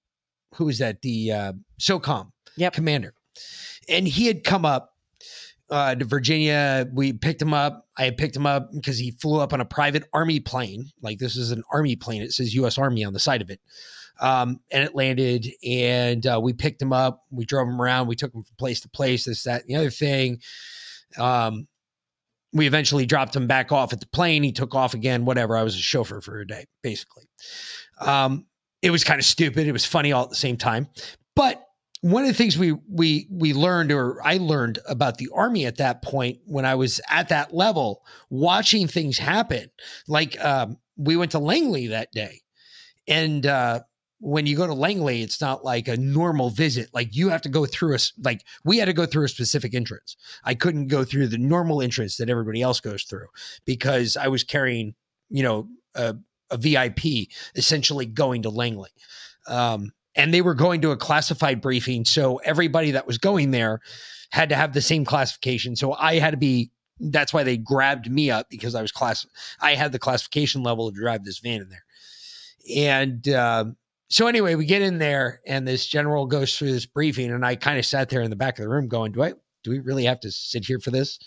who 0.55 0.67
was 0.67 0.79
that? 0.79 1.03
The 1.03 1.33
uh, 1.33 1.53
SOCOM 1.81 2.31
commander, 2.73 3.15
and 3.89 4.07
he 4.07 4.27
had 4.27 4.45
come 4.45 4.65
up 4.65 4.95
uh, 5.71 5.95
to 5.95 6.05
Virginia. 6.05 6.87
We 6.93 7.13
picked 7.13 7.43
him 7.43 7.55
up. 7.55 7.87
I 7.97 8.05
had 8.05 8.17
picked 8.17 8.37
him 8.37 8.47
up 8.47 8.71
because 8.73 8.99
he 8.99 9.13
flew 9.13 9.41
up 9.41 9.53
on 9.53 9.61
a 9.61 9.65
private 9.65 10.05
army 10.13 10.41
plane. 10.41 10.91
Like 11.03 11.19
this 11.19 11.37
is 11.37 11.51
an 11.51 11.63
army 11.73 11.97
plane. 11.97 12.23
It 12.23 12.33
says 12.33 12.55
U.S. 12.55 12.79
Army 12.79 13.05
on 13.05 13.13
the 13.13 13.21
side 13.21 13.43
of 13.43 13.51
it. 13.51 13.61
Um, 14.19 14.61
and 14.71 14.83
it 14.83 14.95
landed, 14.95 15.47
and 15.63 16.27
uh, 16.27 16.41
we 16.43 16.55
picked 16.55 16.81
him 16.81 16.93
up. 16.93 17.25
We 17.31 17.45
drove 17.45 17.69
him 17.69 17.81
around. 17.81 18.07
We 18.07 18.17
took 18.17 18.33
him 18.33 18.45
from 18.45 18.57
place 18.57 18.81
to 18.81 18.89
place. 18.89 19.27
This, 19.27 19.43
that, 19.43 19.63
and 19.63 19.71
the 19.71 19.77
other 19.77 19.91
thing. 19.91 20.41
Um, 21.19 21.69
we 22.53 22.67
eventually 22.67 23.05
dropped 23.05 23.37
him 23.37 23.47
back 23.47 23.73
off 23.73 23.93
at 23.93 24.01
the 24.01 24.07
plane. 24.07 24.43
He 24.43 24.53
took 24.53 24.75
off 24.75 24.95
again. 24.95 25.27
Whatever. 25.27 25.57
I 25.57 25.63
was 25.63 25.75
a 25.75 25.81
chauffeur 25.81 26.23
for 26.23 26.41
a 26.41 26.47
day, 26.47 26.65
basically. 26.83 27.25
Um, 28.01 28.47
it 28.81 28.91
was 28.91 29.05
kind 29.05 29.19
of 29.19 29.27
stupid. 29.27 29.67
It 29.67 29.73
was 29.73 29.85
funny 29.85 30.13
all 30.13 30.25
at 30.25 30.31
the 30.31 30.37
same 30.37 30.57
time. 30.57 30.89
But 31.35 31.66
one 32.07 32.23
of 32.23 32.29
the 32.29 32.35
things 32.35 32.57
we 32.57 32.73
we 32.89 33.27
we 33.33 33.53
learned 33.53 33.91
or 33.91 34.25
I 34.25 34.37
learned 34.37 34.79
about 34.89 35.19
the 35.19 35.29
army 35.35 35.67
at 35.67 35.79
that 35.79 36.03
point 36.03 36.39
when 36.45 36.65
I 36.65 36.77
was 36.77 37.01
at 37.11 37.31
that 37.31 37.53
level 37.53 38.05
watching 38.31 38.87
things 38.87 39.19
happen. 39.19 39.71
Like 40.07 40.43
um, 40.43 40.79
we 40.97 41.17
went 41.17 41.33
to 41.33 41.41
Langley 41.41 41.89
that 41.89 42.13
day. 42.13 42.43
And 43.09 43.45
uh, 43.45 43.81
when 44.21 44.47
you 44.47 44.57
go 44.57 44.69
to 44.69 44.73
Langley 44.73 45.23
it's 45.23 45.41
not 45.41 45.65
like 45.65 45.89
a 45.89 45.97
normal 45.97 46.51
visit. 46.51 46.91
Like 46.95 47.17
you 47.17 47.29
have 47.31 47.43
to 47.43 47.49
go 47.49 47.67
through 47.67 47.97
a 47.97 47.99
like 48.23 48.45
we 48.65 48.79
had 48.79 48.85
to 48.85 48.93
go 48.93 49.05
through 49.05 49.25
a 49.25 49.29
specific 49.29 49.75
entrance. 49.75 50.17
I 50.45 50.55
couldn't 50.55 50.87
go 50.87 51.03
through 51.03 51.27
the 51.27 51.39
normal 51.39 51.83
entrance 51.83 52.19
that 52.19 52.31
everybody 52.31 52.63
else 52.63 52.79
goes 52.79 53.03
through 53.03 53.27
because 53.65 54.17
I 54.17 54.29
was 54.29 54.45
carrying 54.45 54.95
you 55.29 55.43
know 55.43 55.69
a, 55.97 56.15
a 56.53 56.57
VIP 56.57 57.31
essentially 57.57 58.07
going 58.07 58.43
to 58.43 58.51
Langley. 58.51 58.91
Um, 59.49 59.91
and 60.17 60.33
they 60.33 60.43
were 60.43 60.55
going 60.55 60.81
to 60.81 60.91
a 60.91 60.97
classified 60.97 61.61
briefing. 61.61 62.05
So 62.05 62.39
everybody 62.39 62.93
that 62.93 63.07
was 63.07 63.19
going 63.19 63.51
there 63.51 63.81
had 64.31 64.49
to 64.49 64.57
have 64.57 64.73
the 64.73 64.83
same 64.83 65.05
classification. 65.05 65.77
So 65.77 65.93
I 65.93 66.19
had 66.19 66.31
to 66.31 66.37
be. 66.37 66.71
That's 66.99 67.35
why 67.35 67.43
they 67.43 67.59
grabbed 67.59 68.11
me 68.11 68.31
up 68.31 68.49
because 68.49 68.75
I 68.75 68.81
was 68.81 68.91
class. 68.91 69.27
I 69.61 69.75
had 69.75 69.93
the 69.93 69.99
classification 69.99 70.63
level 70.63 70.91
to 70.91 70.99
drive 70.99 71.25
this 71.25 71.41
van 71.41 71.61
in 71.61 71.69
there. 71.69 71.85
And 72.75 73.29
um, 73.29 73.77
so 74.09 74.27
anyway, 74.27 74.55
we 74.55 74.65
get 74.65 74.81
in 74.81 74.99
there, 74.99 75.41
and 75.47 75.69
this 75.69 75.87
general 75.87 76.27
goes 76.27 76.57
through 76.57 76.73
this 76.73 76.87
briefing, 76.87 77.31
and 77.31 77.45
I 77.45 77.57
kind 77.57 77.79
of 77.79 77.85
sat 77.85 78.09
there 78.09 78.23
in 78.23 78.31
the 78.31 78.37
back 78.37 78.59
of 78.59 78.63
the 78.63 78.69
room, 78.71 78.89
going, 78.89 79.13
"Do 79.13 79.23
I? 79.23 79.35
Do 79.63 79.71
we 79.71 79.81
really 79.81 80.05
have 80.05 80.21
to 80.21 80.31
sit 80.31 80.65
here 80.65 80.81
for 80.81 80.91
this?" 80.91 81.19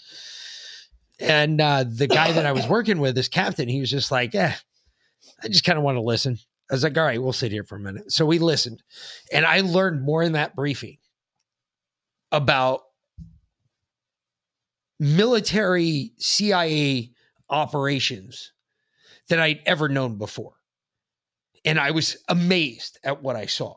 And 1.20 1.62
uh, 1.62 1.84
the 1.88 2.08
guy 2.08 2.32
that 2.32 2.46
I 2.46 2.54
was 2.54 2.66
working 2.68 3.00
with, 3.00 3.14
this 3.14 3.28
captain, 3.28 3.70
he 3.70 3.80
was 3.80 3.92
just 3.92 4.12
like, 4.12 4.34
"Yeah, 4.34 4.56
I 5.44 5.50
just 5.50 5.66
kind 5.66 5.78
of 5.78 5.84
want 5.84 5.98
to 5.98 6.02
listen." 6.02 6.40
I 6.70 6.76
was 6.76 6.84
like, 6.84 6.98
all 6.98 7.04
right, 7.04 7.22
we'll 7.22 7.34
sit 7.34 7.52
here 7.52 7.64
for 7.64 7.78
a 7.78 7.80
minute. 7.80 8.12
So 8.12 8.26
we 8.26 8.38
listened. 8.38 8.84
And 9.34 9.46
I 9.46 9.62
learned 9.62 10.04
more 10.04 10.22
in 10.22 10.34
that 10.34 10.56
briefing 10.56 10.98
about 12.32 12.82
military 15.00 16.14
CIA 16.18 17.12
operations 17.50 18.52
than 19.30 19.40
I'd 19.40 19.62
ever 19.66 19.90
known 19.90 20.18
before. 20.18 20.54
And 21.66 21.80
I 21.80 21.92
was 21.92 22.18
amazed 22.28 23.00
at 23.04 23.24
what 23.24 23.36
I 23.36 23.48
saw. 23.48 23.76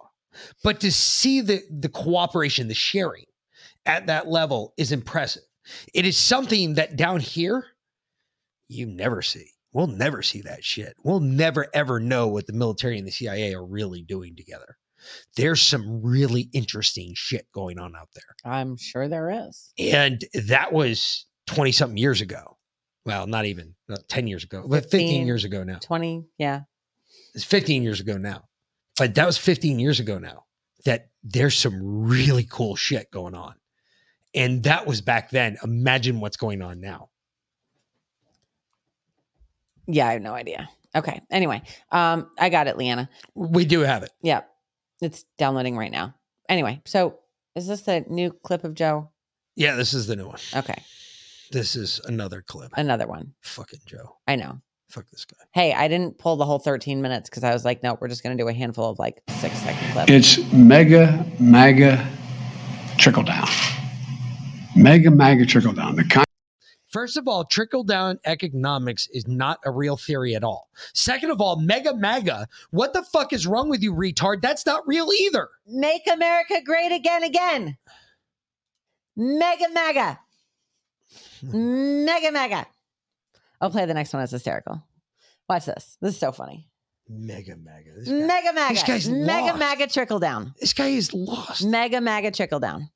But 0.63 0.81
to 0.81 0.93
see 0.93 1.41
the, 1.41 1.63
the 1.71 1.89
cooperation, 1.89 2.69
the 2.69 2.75
sharing 2.75 3.25
at 3.87 4.07
that 4.07 4.29
level 4.29 4.75
is 4.77 4.93
impressive. 4.93 5.43
It 5.95 6.07
is 6.07 6.17
something 6.17 6.75
that 6.75 6.97
down 6.97 7.21
here, 7.21 7.65
you 8.69 8.87
never 8.87 9.23
see. 9.23 9.51
We'll 9.73 9.87
never 9.87 10.23
see 10.23 10.43
that 10.43 10.65
shit. 10.65 10.95
We'll 11.03 11.21
never 11.21 11.67
ever 11.73 11.99
know 11.99 12.29
what 12.29 12.47
the 12.47 12.53
military 12.53 12.99
and 12.99 13.07
the 13.07 13.13
CIA 13.13 13.55
are 13.55 13.65
really 13.65 14.03
doing 14.03 14.37
together. 14.37 14.77
There's 15.37 15.61
some 15.61 16.03
really 16.03 16.49
interesting 16.53 17.13
shit 17.15 17.47
going 17.53 17.79
on 17.79 17.97
out 17.97 18.09
there. 18.15 18.53
I'm 18.53 18.77
sure 18.77 19.09
there 19.09 19.49
is. 19.49 19.73
And 19.79 20.25
that 20.47 20.73
was 20.73 21.27
20 21.47 21.73
something 21.73 21.97
years 21.97 22.21
ago. 22.21 22.59
Well, 23.05 23.27
not 23.27 23.47
even 23.47 23.75
uh, 23.91 23.97
10 24.09 24.29
years 24.29 24.45
ago, 24.45 24.65
but 24.67 24.85
15 24.85 25.01
15, 25.01 25.27
years 25.27 25.45
ago 25.45 25.65
now. 25.65 25.79
20, 25.81 26.25
yeah. 26.39 26.61
It's 27.35 27.45
15 27.45 27.83
years 27.83 27.99
ago 28.01 28.17
now. 28.17 28.45
But 28.97 29.15
that 29.17 29.27
was 29.27 29.39
15 29.39 29.79
years 29.79 29.99
ago 29.99 30.19
now 30.19 30.45
that 30.85 31.09
there's 31.25 31.57
some 31.57 31.81
really 31.83 32.47
cool 32.49 32.77
shit 32.77 33.11
going 33.11 33.35
on. 33.35 33.55
And 34.35 34.63
that 34.65 34.87
was 34.87 35.01
back 35.01 35.31
then. 35.31 35.57
Imagine 35.63 36.21
what's 36.21 36.37
going 36.37 36.63
on 36.63 36.81
now. 36.81 37.09
Yeah, 39.87 40.09
I 40.09 40.13
have 40.13 40.23
no 40.23 40.35
idea. 40.35 40.69
Okay. 40.95 41.21
Anyway, 41.31 41.63
um, 41.91 42.31
I 42.39 42.49
got 42.49 42.67
it, 42.67 42.77
Leanna. 42.77 43.09
We 43.35 43.65
do 43.65 43.81
have 43.81 44.03
it. 44.03 44.11
Yeah. 44.23 44.43
It's 45.01 45.25
downloading 45.39 45.77
right 45.77 45.91
now. 45.91 46.15
Anyway, 46.49 46.81
so 46.85 47.19
is 47.57 47.67
this 47.67 47.83
the 47.83 48.05
new 48.09 48.31
clip 48.31 48.65
of 48.65 48.75
Joe? 48.75 49.11
Yeah, 49.57 49.75
this 49.75 49.95
is 49.95 50.07
the 50.07 50.17
new 50.17 50.29
one. 50.29 50.39
Okay. 50.55 50.83
This 51.51 51.77
is 51.77 52.01
another 52.05 52.43
clip. 52.43 52.73
Another 52.77 53.07
one. 53.07 53.35
Fucking 53.43 53.81
Joe. 53.87 54.17
I 54.27 54.37
know. 54.37 54.61
Fuck 54.89 55.09
this 55.11 55.25
guy. 55.25 55.39
Hey, 55.53 55.73
I 55.73 55.89
didn't 55.89 56.19
pull 56.19 56.37
the 56.37 56.45
whole 56.45 56.59
13 56.59 57.01
minutes 57.01 57.31
because 57.31 57.45
I 57.45 57.53
was 57.53 57.65
like, 57.65 57.83
no, 57.83 57.97
we're 58.01 58.09
just 58.09 58.23
going 58.23 58.37
to 58.37 58.43
do 58.43 58.49
a 58.49 58.53
handful 58.53 58.91
of 58.91 58.99
like 58.99 59.23
six 59.29 59.59
second 59.59 59.93
clips. 59.93 60.11
It's 60.11 60.53
mega, 60.53 61.25
mega 61.41 62.07
trickle 62.99 63.23
down. 63.23 63.49
Mega, 64.77 65.11
mega 65.11 65.47
trickle 65.47 65.73
down. 65.73 65.97
The 65.97 66.05
kind 66.05 66.27
First 66.93 67.17
of 67.17 67.27
all, 67.27 67.45
trickle 67.45 67.85
down 67.85 68.21
economics 68.27 69.09
is 69.13 69.27
not 69.27 69.59
a 69.65 69.71
real 69.71 69.97
theory 69.97 70.35
at 70.35 70.45
all. 70.45 70.69
Second 70.93 71.31
of 71.31 71.41
all, 71.41 71.57
mega 71.57 71.95
maga, 71.97 72.47
what 72.71 72.93
the 72.93 73.03
fuck 73.03 73.33
is 73.33 73.47
wrong 73.47 73.71
with 73.71 73.83
you, 73.83 73.95
retard? 73.95 74.43
That's 74.43 74.67
not 74.67 74.87
real 74.87 75.09
either. 75.21 75.49
Make 75.67 76.03
America 76.13 76.61
great 76.65 76.93
again, 76.93 77.23
again. 77.25 77.79
Mega 79.17 79.69
mega. 79.73 80.21
Mega 81.43 82.31
mega. 82.31 82.67
I'll 83.61 83.71
play 83.71 83.87
the 83.87 83.95
next 83.95 84.13
one. 84.13 84.23
It's 84.23 84.33
hysterical. 84.33 84.83
Watch 85.49 85.67
this. 85.67 85.97
This 86.01 86.15
is 86.15 86.21
so 86.21 86.33
funny. 86.33 86.69
Mega 87.09 87.57
maga. 87.57 87.91
This, 87.99 88.09
Mega 88.09 88.53
maga. 88.53 88.75
this 88.75 88.83
guy's 88.85 89.09
mega 89.09 89.47
lost. 89.49 89.59
maga 89.59 89.87
trickle 89.87 90.19
down. 90.19 90.55
this 90.61 90.73
guy 90.73 90.89
is 90.89 91.13
lost. 91.13 91.65
Mega 91.65 92.01
maga 92.01 92.31
trickle 92.31 92.61
down. 92.61 92.91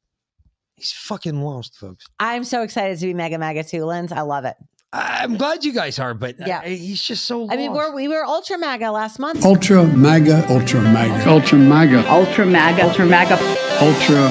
He's 0.77 0.93
fucking 0.93 1.40
lost, 1.40 1.77
folks. 1.78 2.05
I'm 2.20 2.44
so 2.44 2.62
excited 2.62 2.98
to 2.98 3.07
be 3.07 3.15
mega 3.15 3.39
Mega 3.39 3.65
too, 3.65 3.85
Lens. 3.85 4.12
I 4.12 4.20
love 4.20 4.44
it. 4.44 4.57
I'm 4.93 5.36
glad 5.36 5.65
you 5.65 5.73
guys 5.73 5.98
are, 5.98 6.15
but 6.15 6.36
Yeah. 6.39 6.47
yeah. 6.47 6.69
he's 6.69 7.03
just 7.03 7.24
so 7.24 7.40
lost. 7.40 7.53
I 7.53 7.57
mean, 7.57 7.73
we're, 7.73 7.94
we 7.94 8.09
were 8.09 8.24
ultra 8.24 8.57
maga 8.57 8.90
last 8.90 9.19
month. 9.19 9.44
ultra, 9.44 9.85
mega, 9.85 10.47
ultra, 10.51 10.81
mega. 10.82 11.28
Ultra, 11.28 11.59
mega. 11.61 12.09
Ultra 12.11 12.47
MAGA. 12.47 12.82
Ultra 12.85 13.07
MAGA. 13.07 13.35
Ultra, 13.81 14.31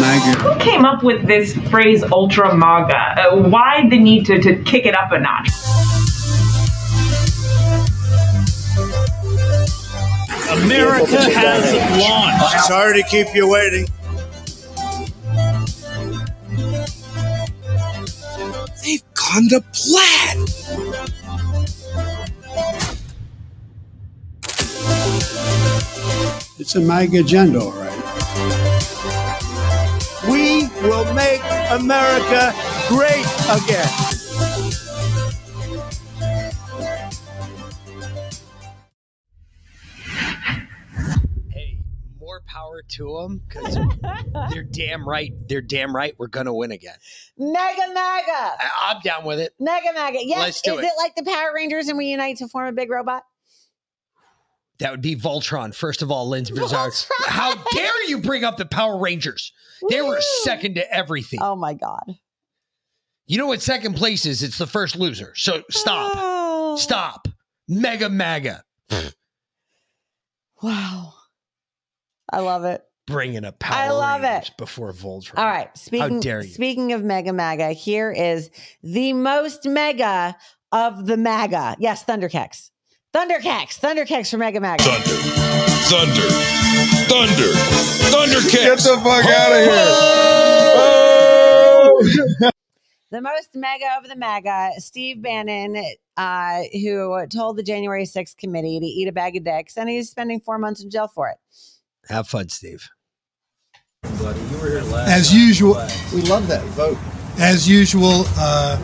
mega. 0.00 0.38
Who 0.40 0.58
came 0.60 0.84
up 0.84 1.02
with 1.04 1.26
this 1.26 1.56
phrase 1.70 2.02
ultra 2.04 2.54
MAGA? 2.56 2.96
Uh, 3.20 3.48
why 3.48 3.86
the 3.88 3.98
need 3.98 4.26
to, 4.26 4.40
to 4.40 4.56
kick 4.64 4.86
it 4.86 4.96
up 4.96 5.12
a 5.12 5.18
notch? 5.20 5.48
America 10.64 11.18
has 11.34 11.72
launched. 12.00 12.64
Sorry 12.66 13.00
to 13.02 13.08
keep 13.08 13.34
you 13.34 13.48
waiting. 13.48 13.86
They've 18.84 19.02
gone 19.14 19.48
to 19.48 19.64
plaid. 19.72 20.36
It's 26.58 26.74
a 26.74 26.80
mega 26.80 27.20
agenda, 27.20 27.60
all 27.60 27.72
right. 27.72 27.90
We 30.28 30.68
will 30.82 31.14
make 31.14 31.40
America 31.70 32.52
great 32.88 33.24
again. 33.48 34.23
Power 42.54 42.82
to 42.88 43.18
them 43.20 43.42
because 43.48 43.74
they're 44.52 44.62
damn 44.62 45.06
right. 45.08 45.32
They're 45.48 45.60
damn 45.60 45.94
right. 45.94 46.14
We're 46.18 46.28
gonna 46.28 46.54
win 46.54 46.70
again. 46.70 46.96
Mega 47.36 47.88
maga. 47.92 48.22
I- 48.28 48.94
I'm 48.94 49.00
down 49.02 49.24
with 49.24 49.40
it. 49.40 49.54
Mega 49.58 49.92
maga. 49.92 50.18
Yes. 50.22 50.56
Is 50.56 50.62
it. 50.64 50.84
it 50.84 50.92
like 50.98 51.14
the 51.16 51.24
Power 51.24 51.52
Rangers 51.54 51.88
and 51.88 51.98
we 51.98 52.06
unite 52.06 52.36
to 52.38 52.48
form 52.48 52.68
a 52.68 52.72
big 52.72 52.90
robot? 52.90 53.24
That 54.78 54.90
would 54.90 55.02
be 55.02 55.14
Voltron. 55.16 55.74
First 55.74 56.02
of 56.02 56.10
all, 56.10 56.28
Lindsay 56.28 56.52
Brizard. 56.52 57.06
How 57.26 57.54
dare 57.72 58.08
you 58.08 58.18
bring 58.18 58.42
up 58.44 58.56
the 58.56 58.66
Power 58.66 58.98
Rangers? 58.98 59.52
They 59.88 60.02
were 60.02 60.20
second 60.42 60.74
to 60.74 60.92
everything. 60.92 61.40
Oh 61.42 61.54
my 61.54 61.74
God. 61.74 62.04
You 63.26 63.38
know 63.38 63.46
what 63.46 63.62
second 63.62 63.94
place 63.94 64.26
is? 64.26 64.42
It's 64.42 64.58
the 64.58 64.66
first 64.66 64.96
loser. 64.96 65.32
So 65.36 65.62
stop. 65.70 66.12
Oh. 66.16 66.76
Stop. 66.76 67.28
Mega 67.68 68.08
MAGA. 68.10 68.64
Wow. 70.60 71.14
I 72.30 72.40
love 72.40 72.64
it. 72.64 72.82
Bringing 73.06 73.44
a 73.44 73.52
Power 73.52 73.76
I 73.76 73.90
love 73.90 74.22
Rangers 74.22 74.48
it. 74.48 74.56
before 74.56 74.92
Voltron. 74.92 75.38
All 75.38 75.44
right. 75.44 75.68
Speaking, 75.76 76.20
dare 76.20 76.42
you. 76.42 76.48
Speaking 76.48 76.92
of 76.94 77.04
mega 77.04 77.32
maga, 77.34 77.72
here 77.72 78.10
is 78.10 78.50
the 78.82 79.12
most 79.12 79.66
mega 79.66 80.34
of 80.72 81.06
the 81.06 81.18
maga. 81.18 81.76
Yes, 81.78 82.04
Thundercats. 82.04 82.70
Thundercats. 83.14 83.78
Thundercats 83.78 84.30
for 84.30 84.38
Mega 84.38 84.58
Maga. 84.60 84.82
Thunder, 84.82 85.04
thunder, 85.84 86.28
thunder, 87.06 87.52
thundercats. 88.10 88.50
Get 88.52 88.78
the 88.78 88.96
fuck 89.04 89.26
out 89.26 89.52
of 89.52 89.58
here. 92.40 92.50
The 93.10 93.20
most 93.20 93.50
mega 93.54 93.84
of 94.02 94.08
the 94.08 94.16
mega, 94.16 94.70
Steve 94.78 95.22
Bannon, 95.22 95.76
uh, 96.16 96.62
who 96.72 97.24
told 97.28 97.56
the 97.56 97.62
January 97.62 98.06
6th 98.06 98.36
committee 98.36 98.80
to 98.80 98.86
eat 98.86 99.06
a 99.06 99.12
bag 99.12 99.36
of 99.36 99.44
dicks, 99.44 99.76
and 99.76 99.88
he's 99.88 100.10
spending 100.10 100.40
four 100.40 100.58
months 100.58 100.82
in 100.82 100.90
jail 100.90 101.06
for 101.06 101.28
it. 101.28 101.36
Have 102.08 102.28
fun, 102.28 102.48
Steve. 102.48 102.88
As 104.04 105.32
usual, 105.34 105.74
We 106.14 106.22
love 106.22 106.46
that 106.48 106.62
vote. 106.76 106.98
as 107.38 107.68
usual, 107.68 108.24
uh, 108.38 108.76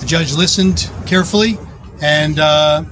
the 0.00 0.06
judge 0.06 0.34
listened 0.34 0.90
carefully 1.06 1.58
and 2.02 2.38
uh, 2.38 2.84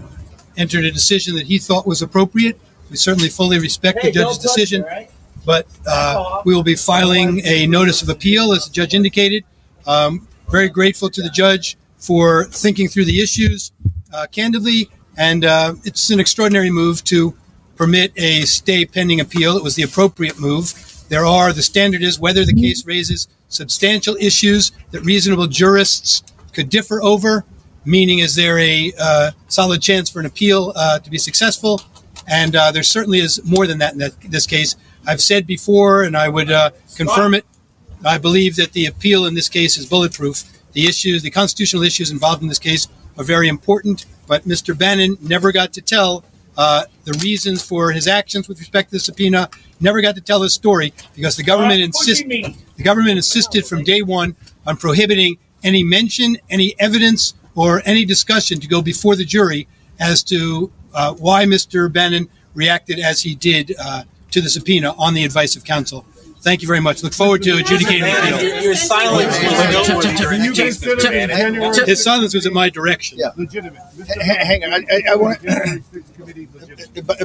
entered 0.57 0.85
a 0.85 0.91
decision 0.91 1.35
that 1.37 1.47
he 1.47 1.59
thought 1.59 1.87
was 1.87 2.01
appropriate. 2.03 2.59
We 2.91 2.97
certainly 2.97 3.29
fully 3.29 3.59
respect 3.59 4.03
the 4.03 4.11
judge's 4.11 4.39
decision, 4.39 4.85
but 5.45 5.67
uh, 5.87 6.43
we 6.45 6.55
will 6.55 6.63
be 6.63 6.75
filing 6.77 7.41
a 7.45 7.67
notice 7.67 8.03
of 8.03 8.09
appeal, 8.09 8.53
as 8.53 8.67
the 8.67 8.73
judge 8.73 8.95
indicated. 8.95 9.45
Um, 9.87 10.27
very 10.51 10.69
grateful 10.69 11.11
to 11.11 11.23
the 11.23 11.31
judge 11.31 11.77
for 11.99 12.45
thinking 12.45 12.89
through 12.89 13.07
the 13.07 13.21
issues 13.23 13.73
uh, 14.13 14.27
candidly, 14.31 14.89
and 15.19 15.45
uh, 15.45 15.75
it's 15.85 16.11
an 16.11 16.21
extraordinary 16.21 16.71
move 16.71 17.03
to 17.05 17.35
permit 17.77 18.13
a 18.17 18.43
stay 18.43 18.85
pending 18.85 19.21
appeal. 19.21 19.57
It 19.57 19.63
was 19.63 19.75
the 19.75 19.83
appropriate 19.83 20.39
move. 20.39 20.75
There 21.09 21.25
are 21.27 21.53
the 21.53 21.63
standard 21.63 22.03
is 22.03 22.19
whether 22.19 22.45
the 22.45 22.55
case 22.55 22.87
raises 22.87 23.29
substantial 23.49 24.17
issues 24.21 24.73
that 24.91 25.03
reasonable 25.03 25.47
jurists 25.47 26.23
could 26.53 26.69
differ 26.69 27.03
over. 27.03 27.45
Meaning, 27.85 28.21
is 28.21 28.35
there 28.35 28.59
a 28.59 28.93
uh, 28.99 29.31
solid 29.49 29.83
chance 29.83 30.09
for 30.09 30.19
an 30.19 30.27
appeal 30.27 30.73
uh, 30.75 30.99
to 31.01 31.11
be 31.11 31.19
successful? 31.19 31.83
And 32.27 32.57
uh, 32.57 32.73
there 32.73 32.83
certainly 32.83 33.19
is 33.19 33.45
more 33.45 33.67
than 33.67 33.79
that 33.79 33.93
in 33.93 33.99
that, 33.99 34.19
this 34.23 34.47
case. 34.47 34.75
I've 35.07 35.21
said 35.21 35.47
before, 35.47 36.03
and 36.03 36.17
I 36.17 36.31
would 36.31 36.51
uh, 36.51 36.71
confirm 36.97 37.35
it. 37.35 37.45
I 38.03 38.17
believe 38.17 38.57
that 38.57 38.73
the 38.73 38.87
appeal 38.87 39.27
in 39.27 39.35
this 39.35 39.51
case 39.51 39.77
is 39.77 39.85
bulletproof. 39.85 40.45
The 40.73 40.87
issues, 40.87 41.23
the 41.23 41.31
constitutional 41.31 41.83
issues 41.83 42.11
involved 42.11 42.43
in 42.43 42.49
this 42.49 42.59
case 42.59 42.89
are 43.19 43.25
very 43.25 43.49
important, 43.49 44.07
but 44.27 44.45
Mr. 44.45 44.77
Bannon 44.77 45.19
never 45.21 45.53
got 45.53 45.73
to 45.75 45.83
tell 45.83 46.25
uh, 46.57 46.85
the 47.05 47.19
reasons 47.23 47.65
for 47.65 47.93
his 47.93 48.07
actions 48.07 48.49
with 48.49 48.59
respect 48.59 48.91
to 48.91 48.97
the 48.97 49.01
subpoena, 49.01 49.49
never 49.81 50.01
got 50.01 50.15
to 50.15 50.21
tell 50.21 50.43
his 50.43 50.55
story 50.55 50.93
because 51.15 51.37
the 51.37 51.43
government 51.43 51.81
insisted 51.81 52.55
the 52.77 52.83
government 52.83 53.17
insisted 53.17 53.67
from 53.67 53.85
day 53.85 54.03
one 54.03 54.37
on 54.67 54.77
prohibiting 54.77 55.37
any 55.63 55.83
mention, 55.83 56.37
any 56.51 56.75
evidence, 56.79 57.35
or 57.55 57.83
any 57.85 58.05
discussion 58.05 58.61
to 58.61 58.69
go 58.69 58.83
before 58.83 59.17
the 59.17 59.25
jury 59.25 59.67
as 59.99 60.23
to 60.25 60.71
uh, 60.93 61.15
why 61.15 61.45
Mr. 61.45 61.93
Bannon 61.93 62.29
reacted 62.55 62.99
as 62.99 63.23
he 63.23 63.35
did 63.35 63.75
uh, 63.81 64.05
to 64.31 64.41
the 64.41 64.51
subpoena 64.51 64.95
on 64.99 65.15
the 65.15 65.25
advice 65.25 65.57
of 65.57 65.65
counsel. 65.65 66.05
Thank 66.45 66.61
you 66.61 66.69
very 66.69 66.81
much. 66.81 67.03
Look 67.03 67.15
forward 67.15 67.43
to 67.45 67.57
adjudicating 67.57 68.03
the 68.03 68.19
appeal. 68.19 68.43
Your, 68.43 68.61
your 68.61 68.75
silence 68.75 69.35
was. 71.59 71.79
His 71.89 72.05
silence 72.05 72.35
was 72.35 72.45
in 72.45 72.53
my 72.53 72.69
direction. 72.69 73.19
Yeah. 73.19 73.31
Hang 74.21 74.63
on. 74.63 74.75
I, 74.75 74.85
I, 74.91 75.03
I 75.13 75.15
want 75.17 75.41
to. 75.41 75.83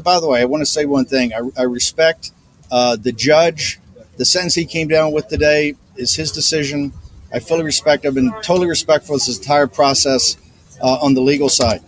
By 0.02 0.22
the 0.22 0.28
way, 0.30 0.40
I 0.40 0.46
want 0.46 0.62
to 0.62 0.66
say 0.66 0.86
one 0.86 1.04
thing. 1.04 1.34
I, 1.34 1.42
I 1.58 1.64
respect 1.64 2.32
uh, 2.72 2.96
the 2.96 3.12
judge. 3.12 3.82
The 4.16 4.24
sentence 4.24 4.56
he 4.56 4.64
came 4.64 4.88
down 4.88 5.12
with 5.12 5.28
today 5.28 5.76
is 5.98 6.16
his 6.16 6.32
decision. 6.32 6.94
I 7.34 7.40
fully 7.40 7.64
respect. 7.64 8.06
I've 8.06 8.14
been 8.16 8.32
totally 8.42 8.68
respectful 8.70 9.16
of 9.16 9.22
this 9.26 9.38
entire 9.38 9.68
process 9.68 10.38
uh, 10.82 10.98
on 11.02 11.14
the 11.14 11.22
legal 11.22 11.50
side. 11.50 11.82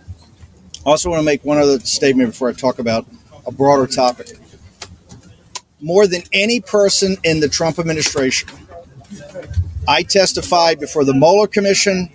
I 0.84 0.90
also 0.90 1.08
want 1.08 1.20
to 1.20 1.24
make 1.24 1.46
one 1.46 1.56
other 1.56 1.80
statement 1.80 2.28
before 2.32 2.50
I 2.50 2.52
talk 2.52 2.78
about 2.78 3.06
a 3.46 3.52
broader 3.52 3.86
topic. 3.86 4.36
More 5.82 6.06
than 6.06 6.22
any 6.32 6.60
person 6.60 7.16
in 7.24 7.40
the 7.40 7.48
Trump 7.48 7.78
administration, 7.78 8.48
I 9.88 10.04
testified 10.04 10.78
before 10.78 11.04
the 11.04 11.12
Mueller 11.12 11.48
Commission 11.48 12.08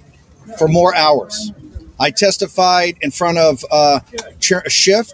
for 0.57 0.69
more 0.69 0.95
hours. 0.95 1.51
I 1.99 2.11
testified 2.11 2.95
in 3.01 3.11
front 3.11 3.37
of 3.37 3.65
uh, 3.69 3.99
Chair 4.39 4.63
Schiff 4.69 5.09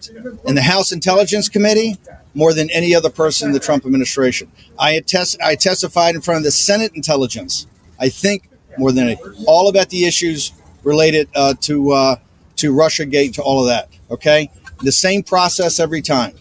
in 0.45 0.53
the 0.53 0.61
House 0.61 0.91
Intelligence 0.91 1.49
Committee 1.49 1.97
more 2.35 2.53
than 2.53 2.69
any 2.69 2.93
other 2.93 3.09
person 3.09 3.47
in 3.47 3.53
the 3.53 3.59
Trump 3.59 3.85
administration. 3.85 4.51
I, 4.77 4.91
attest, 4.91 5.41
I 5.41 5.55
testified 5.55 6.13
in 6.13 6.21
front 6.21 6.39
of 6.39 6.43
the 6.43 6.51
Senate 6.51 6.91
Intelligence. 6.93 7.65
I 7.99 8.09
think 8.09 8.49
more 8.77 8.91
than 8.91 9.09
any, 9.09 9.17
all 9.47 9.67
about 9.67 9.89
the 9.89 10.05
issues 10.05 10.51
related 10.83 11.27
uh, 11.35 11.55
to 11.61 11.91
uh, 11.91 12.15
to 12.57 12.73
Russia 12.73 13.05
Gate, 13.05 13.33
to 13.35 13.41
all 13.41 13.61
of 13.61 13.67
that. 13.67 13.89
Okay, 14.11 14.51
the 14.79 14.91
same 14.91 15.23
process 15.23 15.79
every 15.79 16.01
time. 16.01 16.33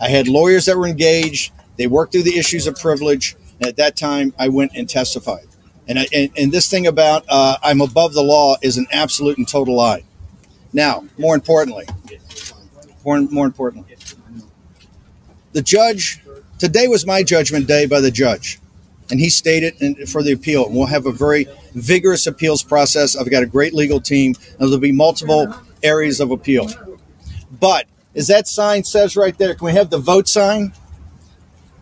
I 0.00 0.08
had 0.08 0.28
lawyers 0.28 0.66
that 0.66 0.76
were 0.76 0.86
engaged. 0.86 1.52
They 1.76 1.86
worked 1.86 2.12
through 2.12 2.24
the 2.24 2.38
issues 2.38 2.66
of 2.66 2.76
privilege. 2.76 3.36
And 3.60 3.68
at 3.68 3.76
that 3.76 3.96
time, 3.96 4.34
I 4.38 4.48
went 4.48 4.72
and 4.74 4.88
testified. 4.88 5.46
And, 5.88 5.98
I, 5.98 6.06
and, 6.12 6.30
and 6.36 6.52
this 6.52 6.68
thing 6.68 6.86
about 6.86 7.24
uh, 7.28 7.56
I'm 7.62 7.80
above 7.80 8.12
the 8.12 8.22
law 8.22 8.56
is 8.62 8.76
an 8.76 8.86
absolute 8.90 9.38
and 9.38 9.48
total 9.48 9.76
lie. 9.76 10.04
Now, 10.72 11.04
more 11.16 11.34
importantly, 11.34 11.86
more, 13.04 13.20
more 13.20 13.46
importantly, 13.46 13.96
the 15.52 15.62
judge, 15.62 16.20
today 16.58 16.88
was 16.88 17.06
my 17.06 17.22
judgment 17.22 17.66
day 17.66 17.86
by 17.86 18.00
the 18.00 18.10
judge. 18.10 18.58
And 19.10 19.20
he 19.20 19.30
stated 19.30 20.08
for 20.08 20.22
the 20.22 20.32
appeal, 20.32 20.66
and 20.66 20.74
we'll 20.74 20.86
have 20.86 21.06
a 21.06 21.12
very 21.12 21.46
vigorous 21.74 22.26
appeals 22.26 22.64
process. 22.64 23.16
I've 23.16 23.30
got 23.30 23.44
a 23.44 23.46
great 23.46 23.72
legal 23.72 24.00
team, 24.00 24.34
and 24.58 24.68
there'll 24.68 24.78
be 24.78 24.90
multiple 24.90 25.54
areas 25.82 26.18
of 26.18 26.32
appeal. 26.32 26.68
But 27.60 27.86
as 28.16 28.28
that 28.28 28.48
sign 28.48 28.82
says 28.84 29.16
right 29.16 29.36
there, 29.36 29.54
can 29.54 29.66
we 29.66 29.72
have 29.72 29.90
the 29.90 29.98
vote 29.98 30.28
sign? 30.28 30.72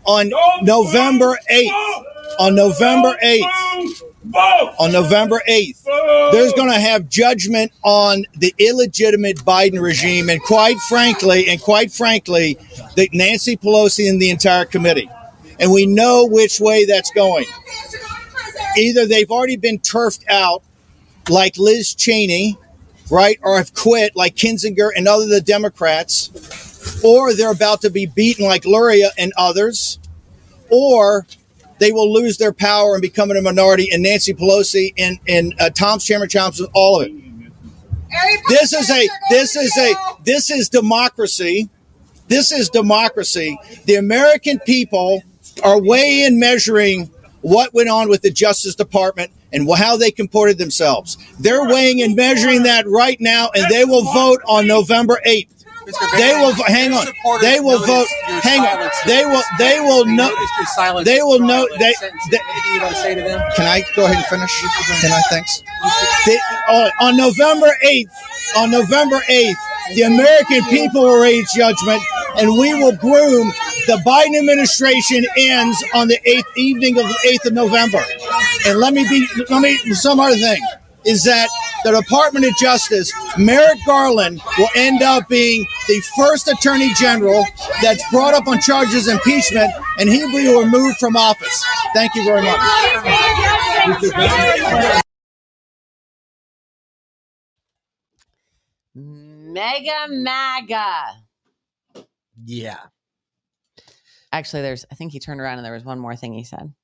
On 0.05 0.31
November 0.63 1.39
8th, 1.51 2.05
on 2.39 2.55
November 2.55 3.17
8th, 3.23 4.03
on 4.79 4.93
November 4.93 5.41
8th, 5.49 5.85
there's 6.33 6.53
going 6.53 6.71
to 6.71 6.79
have 6.79 7.09
judgment 7.09 7.73
on 7.83 8.25
the 8.37 8.55
illegitimate 8.59 9.39
Biden 9.39 9.81
regime. 9.81 10.29
And 10.29 10.43
quite 10.43 10.79
frankly, 10.89 11.49
and 11.49 11.61
quite 11.61 11.93
frankly, 11.93 12.59
the 12.97 13.09
Nancy 13.13 13.57
Pelosi 13.57 14.11
and 14.11 14.21
the 14.21 14.31
entire 14.31 14.65
committee. 14.65 15.09
And 15.59 15.73
we 15.73 15.87
know 15.87 16.27
which 16.27 16.61
way 16.61 16.85
that's 16.85 17.11
going. 17.13 17.47
Either 18.77 19.07
they've 19.07 19.31
already 19.31 19.57
been 19.57 19.79
turfed 19.79 20.25
out 20.29 20.63
like 21.29 21.57
Liz 21.57 21.95
Cheney, 21.95 22.59
right, 23.15 23.39
or 23.43 23.57
have 23.57 23.75
quit 23.75 24.17
like 24.17 24.35
Kinzinger 24.35 24.91
and 24.95 25.07
other 25.07 25.27
the 25.27 25.41
Democrats, 25.41 27.03
or 27.05 27.33
they're 27.33 27.53
about 27.53 27.81
to 27.83 27.91
be 27.91 28.07
beaten 28.07 28.45
like 28.45 28.65
Luria 28.65 29.11
and 29.17 29.33
others, 29.37 29.99
or 30.69 31.27
they 31.79 31.93
will 31.93 32.13
lose 32.13 32.39
their 32.39 32.53
power 32.53 32.95
and 32.95 33.03
become 33.03 33.31
a 33.31 33.41
minority, 33.41 33.89
and 33.93 34.03
Nancy 34.03 34.35
Pelosi 34.35 34.93
and 34.99 35.19
and 35.29 35.55
uh, 35.61 35.71
Tom 35.71 35.99
Chairman 35.99 36.29
Thompson, 36.29 36.67
all 36.75 37.01
of 37.01 37.09
it. 37.09 37.13
This 38.49 38.73
is 38.73 38.91
a 38.91 39.09
this 39.31 39.57
is 39.57 39.77
a 39.79 39.95
this 40.25 40.51
is 40.51 40.69
democracy. 40.69 41.69
This 42.29 42.53
is 42.53 42.69
democracy. 42.69 43.59
The 43.85 43.97
American 43.97 44.59
people 44.61 45.23
are 45.63 45.81
weighing 45.81 46.27
and 46.27 46.39
measuring 46.39 47.11
what 47.45 47.75
went 47.75 47.91
on 47.91 48.09
with 48.09 48.23
the 48.23 48.31
Justice 48.31 48.75
Department 48.75 49.31
and 49.53 49.69
how 49.77 49.99
they 49.99 50.11
comported 50.11 50.57
themselves. 50.57 51.19
They're 51.39 51.69
weighing 51.69 52.01
and 52.01 52.17
measuring 52.17 52.63
that 52.63 52.89
right 52.89 53.21
now, 53.21 53.51
and 53.55 53.71
they 53.71 53.85
will 53.85 54.03
vote 54.03 54.41
on 54.49 54.67
November 54.67 55.21
8th. 55.27 55.49
They 56.17 56.33
will 56.33 56.55
hang 56.65 56.95
on. 56.95 57.07
They 57.43 57.61
will 57.61 57.85
vote. 57.85 58.09
Hang 58.41 58.61
on. 58.61 58.91
They 59.07 59.27
will. 59.27 59.43
They 59.59 59.81
will 59.81 60.07
know. 60.07 60.35
They 61.05 61.23
will 61.23 61.41
know. 61.41 61.69
They. 61.79 61.93
they 62.31 62.39
can 63.55 63.67
I 63.67 63.85
go 63.95 64.07
ahead 64.07 64.17
and 64.17 64.25
finish? 64.25 64.63
Can 65.03 65.13
I? 65.13 65.21
Thanks. 65.29 65.63
They, 66.25 66.39
on 67.03 67.19
November 67.19 67.77
eighth. 67.83 68.11
On 68.57 68.71
November 68.71 69.21
eighth, 69.29 69.59
the 69.95 70.03
American 70.03 70.63
people 70.71 71.03
will 71.03 71.21
raise 71.21 71.53
judgment, 71.53 72.03
and 72.37 72.51
we 72.59 72.75
will 72.75 72.97
groom. 72.97 73.53
The 73.87 74.01
Biden 74.07 74.39
administration 74.39 75.27
ends 75.37 75.83
on 75.95 76.09
the 76.09 76.19
eighth 76.29 76.57
evening 76.57 76.99
of 76.99 77.05
the 77.05 77.19
eighth 77.27 77.45
of 77.47 77.53
November. 77.53 78.03
And 78.67 78.79
let 78.79 78.95
me 78.95 79.07
be. 79.09 79.27
Let 79.51 79.61
me. 79.61 79.77
Some 79.95 80.21
other 80.21 80.37
thing 80.37 80.63
is 81.05 81.25
that 81.25 81.49
the 81.85 81.93
Department 82.01 82.47
of 82.47 82.57
Justice, 82.57 83.13
Merrick 83.37 83.79
Garland, 83.87 84.41
will 84.57 84.71
end 84.75 85.03
up 85.03 85.29
being 85.29 85.67
the 85.87 86.03
first 86.17 86.49
Attorney 86.49 86.89
General 86.95 87.45
that's 87.83 88.03
brought 88.11 88.33
up 88.33 88.47
on 88.47 88.59
charges 88.61 89.07
of 89.07 89.15
impeachment, 89.15 89.71
and 89.99 90.09
he 90.09 90.25
will 90.25 90.33
be 90.33 90.49
removed 90.49 90.97
from 90.97 91.17
office. 91.17 91.65
Thank 91.95 92.15
you 92.15 92.25
very 92.25 92.43
much. 92.43 92.59
Mega 99.55 100.09
MAGA. 100.09 102.05
Yeah. 102.45 102.81
Actually, 104.33 104.63
there's, 104.63 104.85
I 104.91 104.97
think 104.97 105.13
he 105.13 105.21
turned 105.21 105.41
around 105.41 105.59
and 105.59 105.65
there 105.65 105.73
was 105.73 105.85
one 105.85 106.01
more 106.01 106.17
thing 106.17 106.33
he 106.35 106.43
said. 106.43 106.75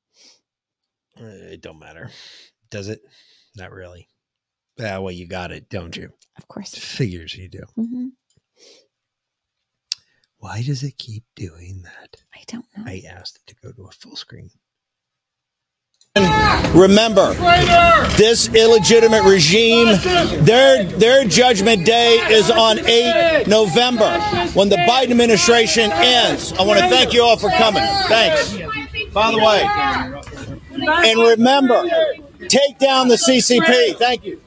Uh, 1.21 1.25
it 1.25 1.63
don't 1.63 1.81
matter. 1.81 2.11
Does 2.71 2.89
it? 2.89 3.01
Not 3.57 3.73
really. 3.73 4.07
Ah, 4.79 5.01
well, 5.01 5.11
you 5.11 5.27
got 5.27 5.51
it, 5.51 5.69
don't 5.69 5.97
you? 5.97 6.11
Of 6.39 6.47
course. 6.47 6.73
Figures 6.79 7.35
you 7.35 7.49
do. 7.49 7.65
Mm-hmm. 7.77 8.07
Why 10.39 10.63
does 10.63 10.85
it 10.85 10.97
keep 10.97 11.25
doing 11.35 11.83
that? 11.83 12.23
I 12.33 12.45
don't 12.47 12.67
know. 12.77 12.85
I 12.87 13.03
asked 13.11 13.41
it 13.41 13.49
to 13.49 13.61
go 13.61 13.73
to 13.73 13.89
a 13.89 13.93
full 13.93 14.15
screen. 14.15 14.51
Remember, 16.75 17.35
this 18.17 18.49
illegitimate 18.55 19.25
regime, 19.25 19.87
their 20.45 20.85
their 20.85 21.25
judgment 21.25 21.85
day 21.85 22.15
is 22.31 22.49
on 22.51 22.79
8 22.79 23.47
November 23.49 24.21
when 24.55 24.69
the 24.69 24.77
Biden 24.77 25.11
administration 25.11 25.91
ends. 25.93 26.53
I 26.53 26.63
want 26.63 26.79
to 26.81 26.89
thank 26.89 27.13
you 27.13 27.23
all 27.23 27.37
for 27.37 27.51
coming. 27.51 27.83
Thanks. 28.09 28.53
By 29.13 29.33
the 29.33 29.39
way, 29.39 29.63
and 31.09 31.21
remember, 31.21 31.83
take 32.49 32.79
down 32.79 33.09
the 33.09 33.17
CCP. 33.17 33.97
Thank 33.99 34.25
you. 34.25 34.41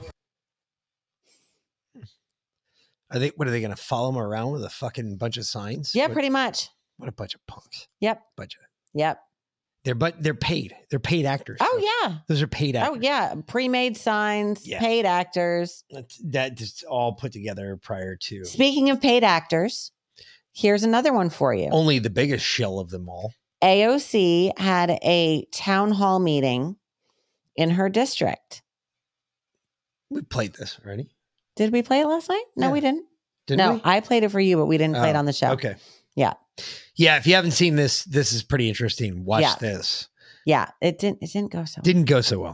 Are 3.11 3.19
they? 3.19 3.29
What 3.35 3.47
are 3.49 3.51
they 3.51 3.59
going 3.61 3.75
to 3.75 3.81
follow 3.81 4.09
him 4.09 4.17
around 4.17 4.53
with 4.53 4.63
a 4.63 4.69
fucking 4.69 5.17
bunch 5.17 5.35
of 5.37 5.45
signs? 5.45 5.93
Yeah, 5.93 6.05
What- 6.05 6.13
pretty 6.13 6.29
much. 6.29 6.69
What 6.97 7.09
a 7.09 7.11
bunch 7.11 7.35
of 7.35 7.41
punks. 7.47 7.87
Yep. 7.99 8.21
Bunch 8.37 8.55
of. 8.55 8.61
Yep. 8.93 9.19
They're 9.83 9.95
but 9.95 10.21
they're 10.23 10.33
paid. 10.33 10.75
They're 10.89 10.99
paid 10.99 11.25
actors. 11.25 11.57
Oh 11.61 12.01
yeah. 12.05 12.19
Those 12.27 12.41
are 12.41 12.47
paid 12.47 12.75
oh, 12.75 12.79
actors. 12.79 12.97
Oh 12.97 12.99
yeah. 13.01 13.35
Pre-made 13.47 13.97
signs, 13.97 14.65
Yeah. 14.65 14.79
paid 14.79 15.05
actors. 15.05 15.83
That's, 15.91 16.17
that 16.25 16.55
just 16.55 16.83
all 16.85 17.13
put 17.13 17.33
together 17.33 17.77
prior 17.81 18.15
to 18.15 18.45
Speaking 18.45 18.89
of 18.89 19.01
paid 19.01 19.23
actors, 19.25 19.91
here's 20.53 20.83
another 20.83 21.11
one 21.11 21.29
for 21.29 21.53
you. 21.53 21.67
only 21.71 21.99
the 21.99 22.09
biggest 22.09 22.45
shell 22.45 22.79
of 22.79 22.89
them 22.91 23.09
all. 23.09 23.33
AOC 23.61 24.57
had 24.57 24.91
a 25.03 25.45
town 25.51 25.91
hall 25.91 26.19
meeting 26.19 26.77
in 27.55 27.71
her 27.71 27.89
district. 27.89 28.61
We 30.09 30.21
played 30.21 30.53
this 30.53 30.79
already. 30.85 31.09
Did 31.55 31.71
we 31.73 31.81
play 31.81 32.01
it 32.01 32.07
last 32.07 32.29
night? 32.29 32.43
No, 32.55 32.67
Yeah. 32.67 32.73
we 32.73 32.79
didn't. 32.79 33.05
Didn't 33.47 33.57
no, 33.57 33.73
we? 33.75 33.81
I 33.83 33.99
played 33.99 34.23
it 34.23 34.29
for 34.29 34.39
you, 34.39 34.57
but 34.57 34.65
we 34.67 34.77
didn't 34.77 34.95
play 34.95 35.09
it 35.09 35.15
Oh, 35.15 35.19
on 35.19 35.25
the 35.25 35.33
show. 35.33 35.51
Okay. 35.51 35.75
Yeah. 36.15 36.33
Yeah, 36.95 37.17
if 37.17 37.25
you 37.25 37.35
haven't 37.35 37.51
seen 37.51 37.75
this, 37.75 38.03
this 38.03 38.31
is 38.33 38.43
pretty 38.43 38.69
interesting. 38.69 39.25
Watch 39.25 39.41
Yeah. 39.41 39.55
this. 39.59 40.09
Yeah. 40.45 40.69
It 40.81 40.99
didn't 40.99 41.19
it 41.21 41.31
didn't 41.31 41.51
go 41.51 41.65
so 41.65 41.81
Didn't 41.81 42.05
go 42.05 42.21
so 42.21 42.39
well. 42.39 42.53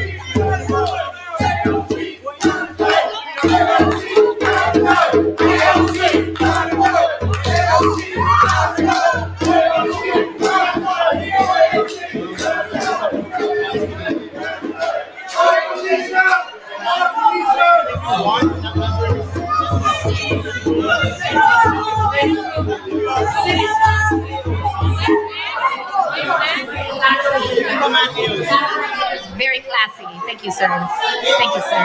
Very 27.81 29.57
classy. 29.65 30.05
Thank 30.27 30.45
you, 30.45 30.51
sir. 30.51 30.67
Thank 30.69 31.55
you, 31.55 31.61
sir. 31.65 31.81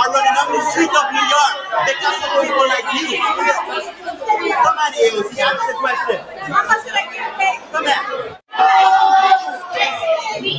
Are 0.00 0.10
running 0.10 0.34
down 0.34 0.50
the 0.50 0.58
streets 0.70 0.96
of 0.98 1.06
New 1.14 1.22
York. 1.22 1.54
They 1.86 1.94
got 2.02 2.14
some 2.18 2.42
people 2.42 2.66
like 2.66 2.90
you. 2.90 3.22
Come 4.50 4.78
on, 4.78 4.92
AOC, 4.92 5.38
answer 5.38 5.66
the 5.70 5.78
question. 5.78 6.18
Come 7.70 7.86
here. 7.86 8.02
You 10.42 10.50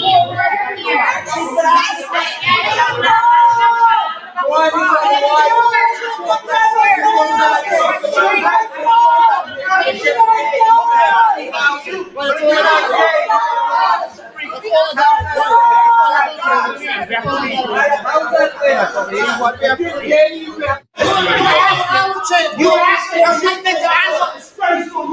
think 23.39 23.63
the 23.63 23.73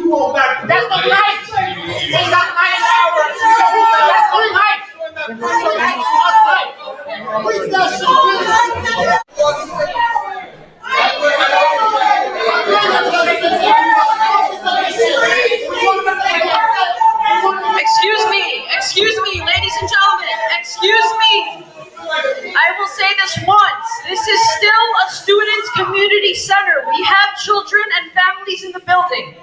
won't. 0.09 0.35
That's 0.35 0.89
the 0.89 1.01
hours. 2.95 3.37
That's 3.41 4.29
the 4.33 4.45
right. 4.55 4.88
Excuse 5.29 5.45
me, 18.31 18.65
excuse 18.73 19.21
me, 19.21 19.45
ladies 19.45 19.77
and 19.77 19.89
gentlemen, 19.91 20.33
excuse 20.59 21.13
me. 21.21 21.61
I 22.57 22.73
will 22.79 22.89
say 22.89 23.05
this 23.21 23.37
once. 23.47 23.89
This 24.09 24.27
is 24.27 24.41
still 24.57 24.89
a 25.05 25.11
students' 25.13 25.71
community 25.77 26.33
center. 26.33 26.89
We 26.89 27.05
have 27.05 27.37
children 27.45 27.85
and 28.01 28.11
families 28.13 28.65
in 28.65 28.73
the 28.73 28.81
building. 28.81 29.35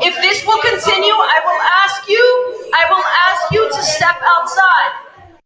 If 0.00 0.16
this 0.22 0.46
will 0.46 0.62
continue, 0.62 1.12
I 1.12 1.40
will 1.44 1.60
ask 1.84 2.08
you, 2.08 2.24
I 2.72 2.88
will 2.88 3.04
ask 3.28 3.52
you 3.52 3.68
to 3.68 3.82
step 3.82 4.16
outside. 4.24 5.03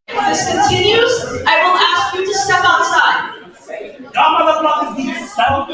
If 0.09 0.14
this 0.14 0.48
continues, 0.51 1.44
I 1.47 1.62
will 1.62 1.76
ask 1.76 2.14
you 2.14 2.24
to 2.24 2.35
step 2.35 2.64
outside. 2.64 3.35
Y'all 4.14 4.40
motherfuckers 4.40 4.97
need 4.97 5.14
to 5.14 5.26
settle 5.26 5.66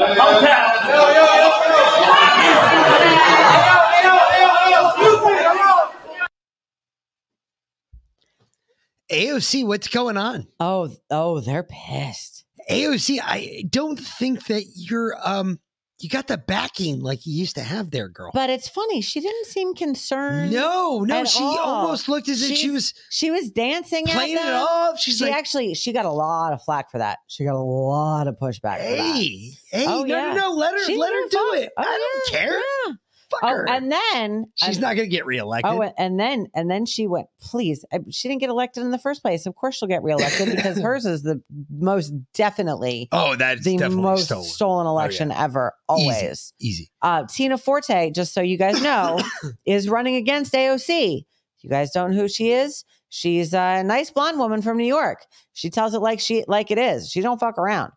AOC, 9.11 9.65
what's 9.65 9.87
going 9.87 10.17
on? 10.17 10.47
Oh, 10.59 10.89
oh, 11.09 11.39
they're 11.39 11.63
pissed. 11.63 12.43
AOC, 12.69 13.19
I 13.23 13.63
don't 13.69 13.97
think 13.99 14.47
that 14.47 14.65
you're 14.75 15.15
um 15.23 15.59
you 15.99 16.09
got 16.09 16.27
the 16.27 16.37
backing 16.37 16.99
like 17.01 17.25
you 17.25 17.33
used 17.33 17.55
to 17.55 17.61
have 17.61 17.89
there, 17.91 18.09
girl. 18.09 18.31
But 18.33 18.49
it's 18.49 18.67
funny, 18.67 18.99
she 19.01 19.21
didn't 19.21 19.45
seem 19.45 19.73
concerned. 19.75 20.51
No, 20.51 20.99
no, 20.99 21.23
she 21.23 21.41
all. 21.43 21.57
almost 21.57 22.09
looked 22.09 22.27
as 22.27 22.41
if 22.49 22.57
she 22.57 22.69
was 22.69 22.93
she 23.09 23.31
was 23.31 23.49
dancing 23.49 24.05
playing 24.05 24.35
it 24.37 24.41
off. 24.53 24.99
She's 24.99 25.17
she 25.17 25.23
like- 25.25 25.33
actually 25.33 25.73
she 25.73 25.93
got 25.93 26.05
a 26.05 26.11
lot 26.11 26.51
of 26.53 26.61
flack 26.63 26.91
for 26.91 26.97
that. 26.97 27.19
She 27.27 27.45
got 27.45 27.55
a 27.55 27.59
lot 27.59 28.27
of 28.27 28.35
pushback. 28.35 28.77
for 28.77 28.83
that. 28.83 29.15
Hey, 29.15 29.51
hey, 29.71 29.85
Oh, 29.87 30.01
no, 30.03 30.05
yeah. 30.05 30.33
no, 30.33 30.49
no, 30.49 30.51
let 30.55 30.73
her 30.73 30.83
She 30.85 30.97
let 30.97 31.13
her 31.13 31.29
do 31.29 31.37
fuck- 31.51 31.59
it. 31.63 31.71
Oh, 31.77 31.81
I 31.81 31.85
don't 31.85 32.33
yeah, 32.33 32.39
care. 32.39 32.59
yeah. 32.87 32.93
Oh, 33.41 33.63
and 33.67 33.91
then 33.91 34.45
She's 34.55 34.75
and- 34.77 34.81
not 34.81 34.95
gonna 34.95 35.07
get 35.07 35.25
reelected. 35.25 35.71
Oh, 35.71 35.81
and 35.97 36.19
then 36.19 36.47
and 36.53 36.69
then 36.69 36.85
she 36.85 37.07
went. 37.07 37.27
Please, 37.41 37.83
she 38.11 38.27
didn't 38.27 38.39
get 38.41 38.49
elected 38.49 38.83
in 38.83 38.91
the 38.91 38.97
first 38.99 39.21
place. 39.21 39.45
Of 39.45 39.55
course, 39.55 39.75
she'll 39.77 39.87
get 39.87 40.03
reelected 40.03 40.49
because 40.55 40.77
hers 40.79 41.05
is 41.05 41.23
the 41.23 41.41
most 41.69 42.13
definitely. 42.33 43.09
Oh, 43.11 43.35
that's 43.35 43.63
the 43.63 43.77
definitely 43.77 44.03
most 44.03 44.25
stolen. 44.25 44.43
stolen, 44.45 44.87
Oh, 44.87 44.89
yeah. 44.89 44.93
election 44.93 45.31
ever. 45.31 45.73
Always 45.89 46.53
easy. 46.59 46.89
Uh, 47.01 47.25
Tina 47.27 47.57
Forte, 47.57 48.11
just 48.11 48.33
so 48.33 48.41
you 48.41 48.57
guys 48.57 48.81
know, 48.81 49.19
is 49.65 49.89
running 49.89 50.15
against 50.15 50.53
AOC. 50.53 51.25
You 51.61 51.69
guys 51.69 51.91
don't 51.91 52.11
know 52.11 52.17
who 52.21 52.27
she 52.27 52.51
is, 52.51 52.85
she's 53.09 53.53
a 53.53 53.81
nice 53.83 54.11
blonde 54.11 54.37
woman 54.37 54.61
from 54.61 54.77
New 54.77 54.85
York. 54.85 55.25
She 55.53 55.69
tells 55.71 55.93
it 55.95 55.99
like 55.99 56.19
she 56.19 56.43
like 56.47 56.69
it 56.69 56.77
is. 56.77 57.09
She 57.09 57.21
don't 57.21 57.39
fuck 57.39 57.57
around. 57.57 57.91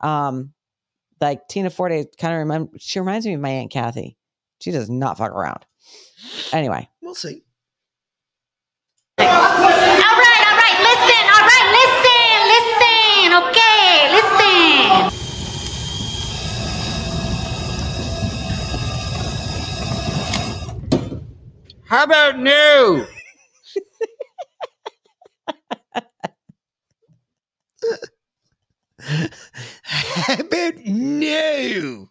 Um, 0.00 0.52
Like 1.20 1.48
Tina 1.48 1.70
Forte 1.70 2.04
kind 2.20 2.34
of 2.34 2.38
remind 2.38 2.68
she 2.78 3.00
reminds 3.00 3.26
me 3.26 3.34
of 3.34 3.40
my 3.40 3.48
aunt 3.50 3.72
Kathy. 3.72 4.16
She 4.60 4.70
does 4.70 4.88
not 4.90 5.18
fuck 5.18 5.30
around. 5.32 5.64
Anyway, 6.52 6.88
We'll 7.00 7.14
see. 7.14 7.42
All 9.18 9.24
right, 9.26 9.30
all 9.30 10.56
right, 10.58 10.78
listen, 10.88 11.24
all 11.34 11.44
right, 11.48 11.66
listen, 11.78 12.38
listen, 12.52 13.32
okay, 13.48 14.12
listen. 14.12 15.14
How 21.86 22.04
about 22.04 22.38
new? 22.38 23.06
How 29.82 30.34
about 30.40 30.74
no? 30.84 32.10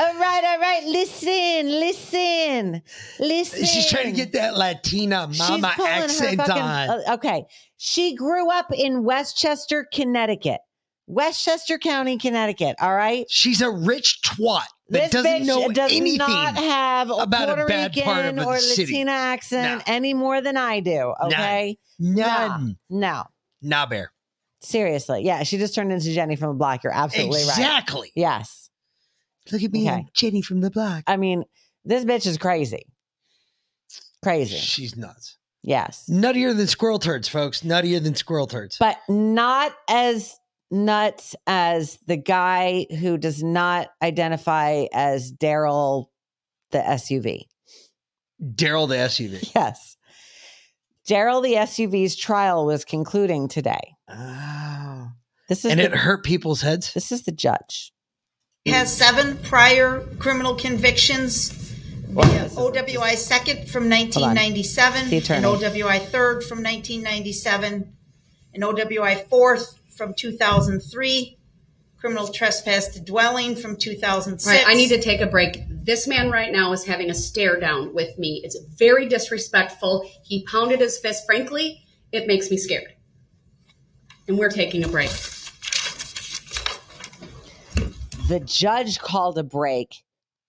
All 0.00 0.14
right, 0.18 0.44
all 0.44 0.58
right. 0.60 0.84
Listen, 0.84 1.68
listen, 1.80 2.82
listen. 3.18 3.64
She's 3.64 3.90
trying 3.90 4.06
to 4.06 4.12
get 4.12 4.32
that 4.32 4.56
Latina 4.56 5.26
mama 5.26 5.34
She's 5.34 5.44
pulling 5.46 5.90
her 5.90 6.04
accent 6.04 6.36
fucking- 6.38 6.62
on. 6.62 6.88
uh, 6.90 7.14
okay. 7.14 7.44
She 7.76 8.14
grew 8.14 8.50
up 8.50 8.72
in 8.72 9.02
Westchester, 9.04 9.86
Connecticut. 9.92 10.60
Westchester 11.08 11.78
County, 11.78 12.18
Connecticut. 12.18 12.76
All 12.80 12.94
right. 12.94 13.26
She's 13.30 13.60
a 13.62 13.70
rich 13.70 14.20
twat 14.24 14.62
that 14.90 15.10
This 15.10 15.22
doesn't 15.22 15.46
know 15.46 15.68
does 15.70 15.90
anything 15.90 16.18
not 16.18 16.54
have 16.56 17.10
a 17.10 17.14
about 17.14 17.48
a 17.48 17.54
Puerto 17.54 17.66
bad 17.68 17.90
Rican 17.96 18.04
part 18.04 18.26
of 18.26 18.36
the 18.36 18.44
or 18.44 18.58
city. 18.58 18.92
Latina 18.92 19.10
accent 19.12 19.82
any 19.86 20.12
more 20.14 20.40
than 20.42 20.56
I 20.56 20.80
do. 20.80 21.14
Okay. 21.24 21.78
None. 21.98 22.76
No. 22.90 23.24
Nah, 23.62 23.86
bear. 23.86 24.12
Seriously. 24.60 25.22
Yeah. 25.24 25.42
She 25.44 25.56
just 25.56 25.74
turned 25.74 25.92
into 25.92 26.12
Jenny 26.12 26.36
from 26.36 26.48
the 26.48 26.54
block. 26.58 26.84
You're 26.84 26.92
absolutely 26.92 27.40
right. 27.40 27.48
Exactly. 27.58 28.12
Yes. 28.14 28.67
Look 29.52 29.62
at 29.62 29.72
me, 29.72 29.88
I'm 29.88 30.08
Jenny 30.14 30.42
from 30.42 30.60
the 30.60 30.70
block. 30.70 31.04
I 31.06 31.16
mean, 31.16 31.44
this 31.84 32.04
bitch 32.04 32.26
is 32.26 32.38
crazy. 32.38 32.86
Crazy. 34.22 34.56
She's 34.56 34.96
nuts. 34.96 35.38
Yes. 35.62 36.08
Nuttier 36.10 36.56
than 36.56 36.66
squirrel 36.66 36.98
turds, 36.98 37.28
folks. 37.28 37.62
Nuttier 37.62 38.02
than 38.02 38.14
squirrel 38.14 38.46
turds. 38.46 38.76
But 38.78 38.98
not 39.08 39.72
as 39.88 40.36
nuts 40.70 41.34
as 41.46 41.98
the 42.06 42.16
guy 42.16 42.86
who 43.00 43.16
does 43.16 43.42
not 43.42 43.88
identify 44.02 44.86
as 44.92 45.32
Daryl 45.32 46.06
the 46.70 46.78
SUV. 46.78 47.44
Daryl 48.42 48.88
the 48.88 48.96
SUV. 48.96 49.52
Yes. 49.54 49.96
Daryl 51.08 51.42
the 51.42 51.54
SUV's 51.54 52.16
trial 52.16 52.66
was 52.66 52.84
concluding 52.84 53.48
today. 53.48 53.94
Oh. 54.08 55.08
This 55.48 55.64
is 55.64 55.70
And 55.70 55.80
the, 55.80 55.84
it 55.84 55.94
hurt 55.94 56.22
people's 56.22 56.60
heads. 56.60 56.92
This 56.92 57.10
is 57.10 57.22
the 57.22 57.32
judge. 57.32 57.92
Has 58.68 58.94
seven 58.94 59.38
prior 59.38 60.06
criminal 60.18 60.54
convictions. 60.54 61.50
The 62.08 62.50
OWI 62.56 63.16
second 63.16 63.68
from 63.68 63.88
1997, 63.88 65.10
The 65.10 65.16
and 65.16 65.24
attorney. 65.24 65.46
OWI 65.46 66.06
third 66.06 66.42
from 66.42 66.58
1997, 66.58 67.92
and 68.54 68.62
OWI 68.62 69.28
fourth 69.28 69.78
from 69.90 70.14
2003, 70.14 71.38
criminal 71.98 72.28
trespass 72.28 72.88
to 72.88 73.00
dwelling 73.00 73.56
from 73.56 73.76
2006. 73.76 74.46
Right, 74.46 74.64
I 74.66 74.74
need 74.74 74.88
to 74.88 75.00
take 75.00 75.20
a 75.20 75.26
break. 75.26 75.62
This 75.68 76.06
man 76.06 76.30
right 76.30 76.50
now 76.50 76.72
is 76.72 76.84
having 76.84 77.10
a 77.10 77.14
stare 77.14 77.60
down 77.60 77.94
with 77.94 78.18
me. 78.18 78.40
It's 78.44 78.58
very 78.76 79.06
disrespectful. 79.06 80.08
He 80.22 80.44
pounded 80.44 80.80
his 80.80 80.98
fist. 80.98 81.26
Frankly, 81.26 81.84
it 82.12 82.26
makes 82.26 82.50
me 82.50 82.56
scared. 82.56 82.94
And 84.26 84.38
we're 84.38 84.50
taking 84.50 84.84
a 84.84 84.88
break. 84.88 85.10
The 88.28 88.40
judge 88.40 88.98
called 88.98 89.38
a 89.38 89.42
break 89.42 89.96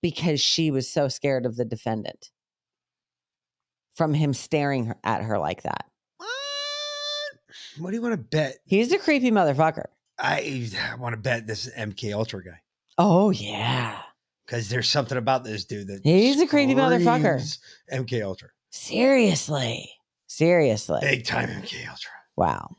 because 0.01 0.41
she 0.41 0.69
was 0.71 0.87
so 0.89 1.07
scared 1.07 1.45
of 1.45 1.55
the 1.55 1.65
defendant 1.65 2.29
from 3.95 4.13
him 4.13 4.33
staring 4.33 4.85
her- 4.87 4.97
at 5.03 5.23
her 5.23 5.37
like 5.37 5.63
that. 5.63 5.85
What 6.17 6.27
What 7.79 7.89
do 7.91 7.95
you 7.95 8.01
want 8.01 8.13
to 8.13 8.17
bet? 8.17 8.57
He's 8.65 8.91
a 8.91 8.97
creepy 8.97 9.31
motherfucker. 9.31 9.85
I, 10.17 10.69
I 10.91 10.95
want 10.95 11.13
to 11.13 11.17
bet 11.21 11.47
this 11.47 11.67
is 11.67 11.73
MK 11.73 12.13
Ultra 12.13 12.43
guy 12.43 12.59
Oh, 12.97 13.29
yeah. 13.29 13.97
because 14.45 14.67
there's 14.67 14.89
something 14.89 15.17
about 15.17 15.45
this 15.45 15.63
dude 15.63 15.87
that 15.87 16.01
He's 16.03 16.41
a 16.41 16.47
creepy 16.47 16.75
motherfucker. 16.75 17.57
MK 17.93 18.21
Ultra, 18.23 18.49
Seriously. 18.71 19.89
Seriously. 20.27 20.99
big 21.01 21.25
time 21.25 21.47
MK 21.49 21.87
Ultra. 21.89 22.11
Wow. 22.35 22.75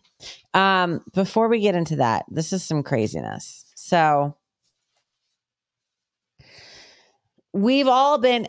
Um, 0.52 1.00
before 1.14 1.48
we 1.48 1.60
get 1.60 1.74
into 1.74 1.96
that, 1.96 2.24
this 2.30 2.52
is 2.52 2.62
some 2.62 2.82
craziness. 2.82 3.64
So 3.74 4.36
we've 7.52 7.88
all 7.88 8.18
been 8.18 8.46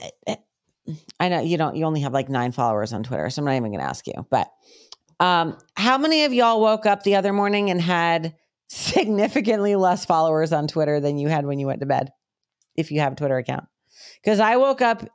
I 1.19 1.29
know 1.29 1.41
you 1.41 1.57
don't 1.57 1.75
you 1.75 1.85
only 1.85 2.01
have 2.01 2.13
like 2.13 2.29
nine 2.29 2.51
followers 2.51 2.93
on 2.93 3.03
Twitter, 3.03 3.29
so 3.29 3.41
I'm 3.41 3.45
not 3.45 3.55
even 3.55 3.71
gonna 3.71 3.83
ask 3.83 4.07
you, 4.07 4.25
but 4.29 4.49
um, 5.19 5.57
how 5.75 5.99
many 5.99 6.23
of 6.25 6.33
y'all 6.33 6.59
woke 6.59 6.87
up 6.87 7.03
the 7.03 7.15
other 7.15 7.31
morning 7.31 7.69
and 7.69 7.79
had 7.79 8.35
significantly 8.67 9.75
less 9.75 10.03
followers 10.03 10.51
on 10.51 10.67
Twitter 10.67 10.99
than 10.99 11.17
you 11.17 11.27
had 11.27 11.45
when 11.45 11.59
you 11.59 11.67
went 11.67 11.81
to 11.81 11.85
bed? 11.85 12.11
If 12.75 12.91
you 12.91 13.01
have 13.01 13.13
a 13.13 13.15
Twitter 13.15 13.37
account. 13.37 13.65
Because 14.23 14.39
I 14.39 14.57
woke 14.57 14.81
up 14.81 15.07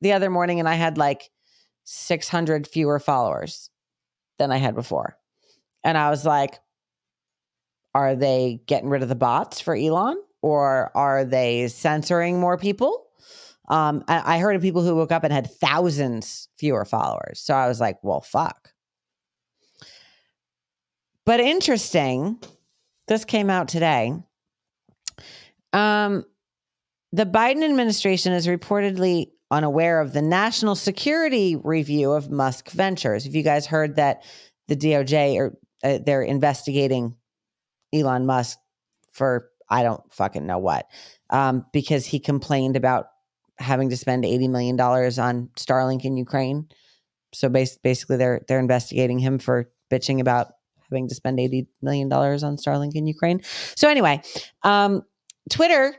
the 0.00 0.12
other 0.12 0.30
morning 0.30 0.60
and 0.60 0.68
I 0.68 0.74
had 0.74 0.98
like 0.98 1.30
600 1.84 2.68
fewer 2.68 3.00
followers 3.00 3.70
than 4.38 4.52
I 4.52 4.58
had 4.58 4.74
before. 4.74 5.16
And 5.82 5.98
I 5.98 6.10
was 6.10 6.24
like, 6.24 6.58
are 7.94 8.14
they 8.14 8.60
getting 8.66 8.88
rid 8.88 9.02
of 9.02 9.08
the 9.08 9.16
bots 9.16 9.60
for 9.60 9.74
Elon 9.74 10.16
or 10.42 10.96
are 10.96 11.24
they 11.24 11.66
censoring 11.68 12.38
more 12.38 12.56
people? 12.56 13.06
Um, 13.70 14.04
I, 14.08 14.36
I 14.36 14.38
heard 14.40 14.56
of 14.56 14.62
people 14.62 14.82
who 14.82 14.96
woke 14.96 15.12
up 15.12 15.24
and 15.24 15.32
had 15.32 15.48
thousands 15.48 16.48
fewer 16.58 16.84
followers. 16.84 17.40
So 17.40 17.54
I 17.54 17.68
was 17.68 17.80
like, 17.80 17.98
well, 18.02 18.20
fuck. 18.20 18.72
But 21.24 21.38
interesting, 21.38 22.42
this 23.06 23.24
came 23.24 23.48
out 23.48 23.68
today. 23.68 24.12
Um, 25.72 26.24
the 27.12 27.26
Biden 27.26 27.62
administration 27.62 28.32
is 28.32 28.48
reportedly 28.48 29.30
unaware 29.52 30.00
of 30.00 30.12
the 30.12 30.22
national 30.22 30.74
security 30.74 31.54
review 31.56 32.12
of 32.12 32.30
Musk 32.30 32.70
Ventures. 32.70 33.24
Have 33.24 33.34
you 33.36 33.44
guys 33.44 33.66
heard 33.66 33.96
that 33.96 34.24
the 34.66 34.76
DOJ 34.76 35.36
or 35.36 35.56
uh, 35.84 35.98
they're 36.04 36.22
investigating 36.22 37.14
Elon 37.92 38.26
Musk 38.26 38.58
for 39.12 39.48
I 39.68 39.84
don't 39.84 40.02
fucking 40.12 40.46
know 40.46 40.58
what, 40.58 40.86
um, 41.30 41.64
because 41.72 42.04
he 42.04 42.18
complained 42.18 42.76
about 42.76 43.06
having 43.60 43.90
to 43.90 43.96
spend 43.96 44.24
eighty 44.24 44.48
million 44.48 44.76
dollars 44.76 45.18
on 45.18 45.50
Starlink 45.56 46.04
in 46.04 46.16
Ukraine. 46.16 46.68
So 47.32 47.48
bas- 47.48 47.78
basically, 47.82 48.16
they're 48.16 48.42
they're 48.48 48.58
investigating 48.58 49.18
him 49.18 49.38
for 49.38 49.70
bitching 49.90 50.20
about 50.20 50.48
having 50.90 51.08
to 51.08 51.14
spend 51.14 51.38
eighty 51.38 51.68
million 51.82 52.08
dollars 52.08 52.42
on 52.42 52.56
Starlink 52.56 52.94
in 52.94 53.06
Ukraine. 53.06 53.42
So 53.76 53.88
anyway, 53.88 54.22
um, 54.62 55.02
Twitter 55.48 55.94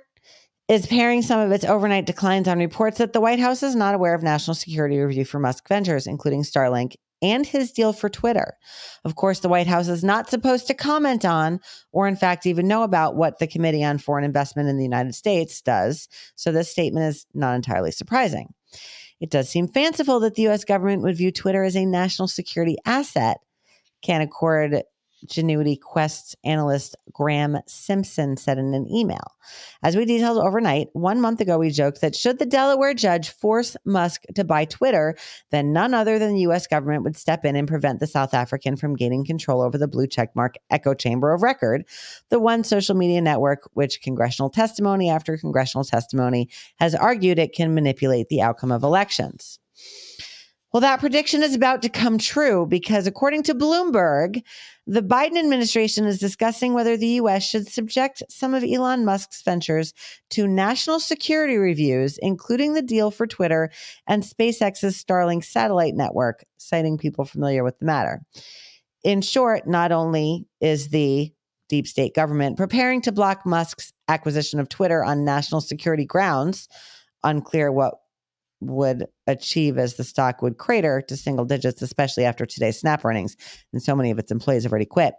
is 0.68 0.86
paring 0.86 1.22
some 1.22 1.40
of 1.40 1.52
its 1.52 1.66
overnight 1.66 2.06
declines 2.06 2.48
on 2.48 2.58
reports 2.58 2.98
that 2.98 3.14
the 3.14 3.22
White 3.22 3.40
House 3.40 3.62
is 3.62 3.76
not 3.76 3.94
aware 3.94 4.14
of 4.14 4.24
national 4.24 4.56
security 4.56 5.00
review 5.00 5.26
for 5.26 5.40
Musk 5.40 5.68
Ventures, 5.68 6.08
including 6.08 6.44
Starlink 6.44 6.96
and 7.22 7.46
his 7.46 7.72
deal 7.72 7.94
for 7.94 8.10
Twitter. 8.10 8.58
Of 9.06 9.16
course, 9.16 9.40
the 9.40 9.50
White 9.50 9.68
House 9.68 9.88
is 9.88 10.04
not 10.04 10.30
supposed 10.30 10.68
to 10.68 10.74
comment 10.74 11.26
on 11.26 11.60
or, 11.92 12.08
in 12.08 12.16
fact, 12.16 12.46
even 12.46 12.68
know 12.68 12.84
about 12.84 13.16
what 13.16 13.40
the 13.40 13.48
Committee 13.48 13.84
on 13.84 13.98
Foreign 13.98 14.24
Investment 14.24 14.70
in 14.70 14.78
the 14.78 14.84
United 14.84 15.16
States 15.16 15.62
does. 15.62 16.08
So 16.36 16.52
this 16.52 16.70
statement 16.70 17.06
is 17.08 17.26
not 17.34 17.56
entirely 17.56 17.92
surprising. 17.92 18.54
It 19.20 19.30
does 19.30 19.50
seem 19.50 19.68
fanciful 19.68 20.20
that 20.22 20.36
the 20.36 20.48
US 20.48 20.66
government 20.66 21.04
would 21.04 21.18
view 21.18 21.32
Twitter 21.32 21.64
as 21.64 21.76
a 21.76 21.86
national 21.86 22.28
security 22.28 22.78
asset. 22.86 23.38
Canaccord 24.04 24.82
Genuity 25.26 25.80
Quest 25.80 26.36
analyst 26.44 26.96
Graham 27.12 27.58
Simpson 27.68 28.38
said 28.38 28.58
in 28.58 28.74
an 28.74 28.90
email. 28.90 29.36
As 29.84 29.96
we 29.96 30.06
detailed 30.06 30.38
overnight, 30.38 30.90
one 30.94 31.22
month 31.22 31.42
ago, 31.42 31.58
we 31.58 31.70
joked 31.72 32.02
that 32.02 32.16
should 32.16 32.40
the 32.40 32.46
Delaware 32.46 32.94
judge 32.94 33.30
force 33.30 33.76
Musk 33.86 34.24
to 34.36 34.44
buy 34.44 34.66
Twitter, 34.66 35.16
then 35.50 35.74
none 35.74 35.94
other 35.94 36.20
than 36.20 36.34
the 36.34 36.42
US 36.42 36.68
government 36.68 37.04
would 37.04 37.18
step 37.18 37.46
in 37.46 37.56
and 37.56 37.68
prevent 37.68 38.00
the 38.00 38.08
South 38.08 38.34
African 38.34 38.76
from 38.76 38.96
gaining 38.96 39.26
control 39.26 39.62
over 39.62 39.78
the 39.78 39.88
blue 39.88 40.08
checkmark 40.08 40.56
echo 40.70 40.94
chamber 40.94 41.34
of 41.34 41.42
record, 41.42 41.86
the 42.30 42.40
one 42.40 42.64
social 42.64 42.96
media 42.96 43.22
network 43.22 43.70
which 43.74 44.02
congressional 44.02 44.50
testimony 44.50 45.10
after 45.10 45.38
congressional 45.38 45.84
testimony 45.84 46.50
has 46.78 46.96
argued 46.96 47.40
it 47.40 47.54
can 47.54 47.74
manipulate 47.74 48.30
the 48.30 48.42
outcome 48.42 48.72
of 48.72 48.84
elections. 48.84 49.60
Well, 50.74 50.82
that 50.82 51.02
prediction 51.02 51.44
is 51.44 51.54
about 51.54 51.82
to 51.82 51.90
come 51.90 52.18
true 52.18 52.66
because, 52.66 53.06
according 53.06 53.44
to 53.44 53.54
Bloomberg, 53.54 54.42
the 54.88 55.02
Biden 55.02 55.38
administration 55.38 56.06
is 56.06 56.18
discussing 56.18 56.74
whether 56.74 56.96
the 56.96 57.08
U.S. 57.08 57.44
should 57.44 57.68
subject 57.68 58.24
some 58.30 58.54
of 58.54 58.64
Elon 58.64 59.04
Musk's 59.04 59.42
ventures 59.42 59.94
to 60.30 60.48
national 60.48 61.02
security 61.02 61.58
reviews, 61.58 62.18
including 62.20 62.74
the 62.74 62.82
deal 62.82 63.12
for 63.12 63.28
Twitter 63.28 63.70
and 64.08 64.24
SpaceX's 64.24 65.04
Starlink 65.04 65.44
satellite 65.44 65.96
network, 65.96 66.46
citing 66.58 66.98
people 66.98 67.26
familiar 67.26 67.66
with 67.66 67.78
the 67.80 67.86
matter. 67.86 68.22
In 69.04 69.22
short, 69.22 69.68
not 69.68 69.92
only 69.92 70.48
is 70.62 70.88
the 70.88 71.34
deep 71.68 71.88
state 71.88 72.14
government 72.14 72.58
preparing 72.58 73.02
to 73.02 73.12
block 73.12 73.46
Musk's 73.46 73.92
acquisition 74.08 74.60
of 74.60 74.70
Twitter 74.70 75.04
on 75.04 75.26
national 75.26 75.62
security 75.62 76.06
grounds. 76.06 76.68
Unclear 77.24 77.72
what 77.72 78.01
would 78.62 79.06
achieve 79.28 79.78
as 79.78 79.96
the 79.96 80.04
stock 80.04 80.42
would 80.42 80.58
crater 80.58 81.02
to 81.08 81.18
single 81.18 81.46
digits, 81.46 81.82
especially 81.82 82.24
after 82.24 82.46
today's 82.46 82.80
snap 82.80 83.04
earnings. 83.04 83.36
And 83.74 83.82
so 83.82 83.96
many 83.96 84.12
of 84.12 84.20
its 84.20 84.32
employees 84.32 84.64
have 84.64 84.72
already 84.72 84.86
quit. 84.86 85.16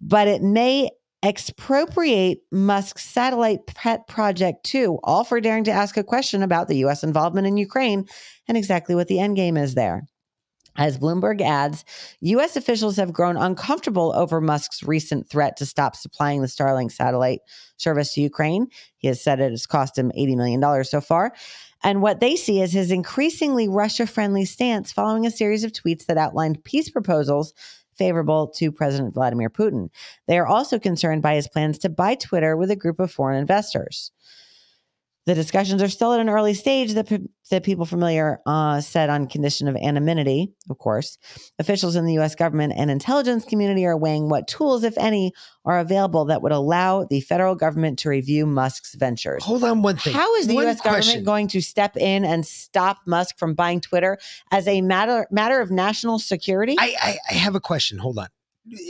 But 0.00 0.28
it 0.28 0.42
may 0.42 0.90
expropriate 1.22 2.40
Musk's 2.50 3.04
satellite 3.04 3.66
pet 3.66 4.06
project 4.06 4.64
too, 4.64 4.98
all 5.04 5.24
for 5.24 5.40
daring 5.40 5.64
to 5.64 5.70
ask 5.70 5.96
a 5.96 6.04
question 6.04 6.42
about 6.42 6.68
the 6.68 6.78
US 6.86 7.04
involvement 7.04 7.46
in 7.46 7.56
Ukraine 7.56 8.06
and 8.48 8.56
exactly 8.56 8.94
what 8.94 9.08
the 9.08 9.20
end 9.20 9.36
game 9.36 9.56
is 9.56 9.74
there. 9.74 10.06
As 10.76 10.98
Bloomberg 10.98 11.42
adds, 11.42 11.84
US 12.20 12.56
officials 12.56 12.96
have 12.96 13.12
grown 13.12 13.36
uncomfortable 13.36 14.14
over 14.16 14.40
Musk's 14.40 14.82
recent 14.82 15.28
threat 15.28 15.56
to 15.58 15.66
stop 15.66 15.96
supplying 15.96 16.40
the 16.40 16.46
Starlink 16.46 16.92
satellite 16.92 17.40
service 17.76 18.14
to 18.14 18.20
Ukraine. 18.22 18.68
He 18.96 19.08
has 19.08 19.22
said 19.22 19.40
it 19.40 19.50
has 19.50 19.66
cost 19.66 19.98
him 19.98 20.12
$80 20.16 20.36
million 20.36 20.84
so 20.84 21.00
far. 21.00 21.32
And 21.82 22.02
what 22.02 22.20
they 22.20 22.36
see 22.36 22.60
is 22.60 22.72
his 22.72 22.90
increasingly 22.90 23.68
Russia 23.68 24.06
friendly 24.06 24.44
stance 24.44 24.92
following 24.92 25.26
a 25.26 25.30
series 25.30 25.64
of 25.64 25.72
tweets 25.72 26.06
that 26.06 26.18
outlined 26.18 26.64
peace 26.64 26.90
proposals 26.90 27.54
favorable 27.94 28.48
to 28.48 28.72
President 28.72 29.14
Vladimir 29.14 29.50
Putin. 29.50 29.90
They 30.26 30.38
are 30.38 30.46
also 30.46 30.78
concerned 30.78 31.22
by 31.22 31.34
his 31.34 31.48
plans 31.48 31.78
to 31.78 31.88
buy 31.88 32.14
Twitter 32.14 32.56
with 32.56 32.70
a 32.70 32.76
group 32.76 32.98
of 33.00 33.10
foreign 33.10 33.38
investors. 33.38 34.10
The 35.26 35.34
discussions 35.34 35.82
are 35.82 35.88
still 35.88 36.14
at 36.14 36.20
an 36.20 36.30
early 36.30 36.54
stage 36.54 36.94
the, 36.94 37.28
that 37.50 37.62
people 37.62 37.84
familiar 37.84 38.40
uh, 38.46 38.80
said 38.80 39.10
on 39.10 39.26
condition 39.26 39.68
of 39.68 39.76
anonymity, 39.76 40.52
of 40.70 40.78
course. 40.78 41.18
Officials 41.58 41.94
in 41.94 42.06
the 42.06 42.18
US 42.18 42.34
government 42.34 42.72
and 42.74 42.90
intelligence 42.90 43.44
community 43.44 43.84
are 43.84 43.96
weighing 43.98 44.30
what 44.30 44.48
tools, 44.48 44.82
if 44.82 44.96
any, 44.96 45.32
are 45.66 45.78
available 45.78 46.24
that 46.26 46.40
would 46.40 46.52
allow 46.52 47.04
the 47.04 47.20
federal 47.20 47.54
government 47.54 47.98
to 48.00 48.08
review 48.08 48.46
Musk's 48.46 48.94
ventures. 48.94 49.44
Hold 49.44 49.62
on 49.62 49.82
one 49.82 49.98
thing. 49.98 50.14
How 50.14 50.34
is 50.36 50.46
the 50.46 50.54
One 50.54 50.66
US 50.66 50.80
question. 50.80 51.00
government 51.00 51.26
going 51.26 51.48
to 51.48 51.60
step 51.60 51.98
in 51.98 52.24
and 52.24 52.46
stop 52.46 52.98
Musk 53.06 53.38
from 53.38 53.54
buying 53.54 53.80
Twitter 53.80 54.16
as 54.50 54.66
a 54.66 54.80
matter 54.80 55.26
matter 55.30 55.60
of 55.60 55.70
national 55.70 56.18
security? 56.18 56.76
I, 56.78 56.94
I, 56.98 57.18
I 57.30 57.34
have 57.34 57.54
a 57.54 57.60
question. 57.60 57.98
Hold 57.98 58.18
on. 58.18 58.28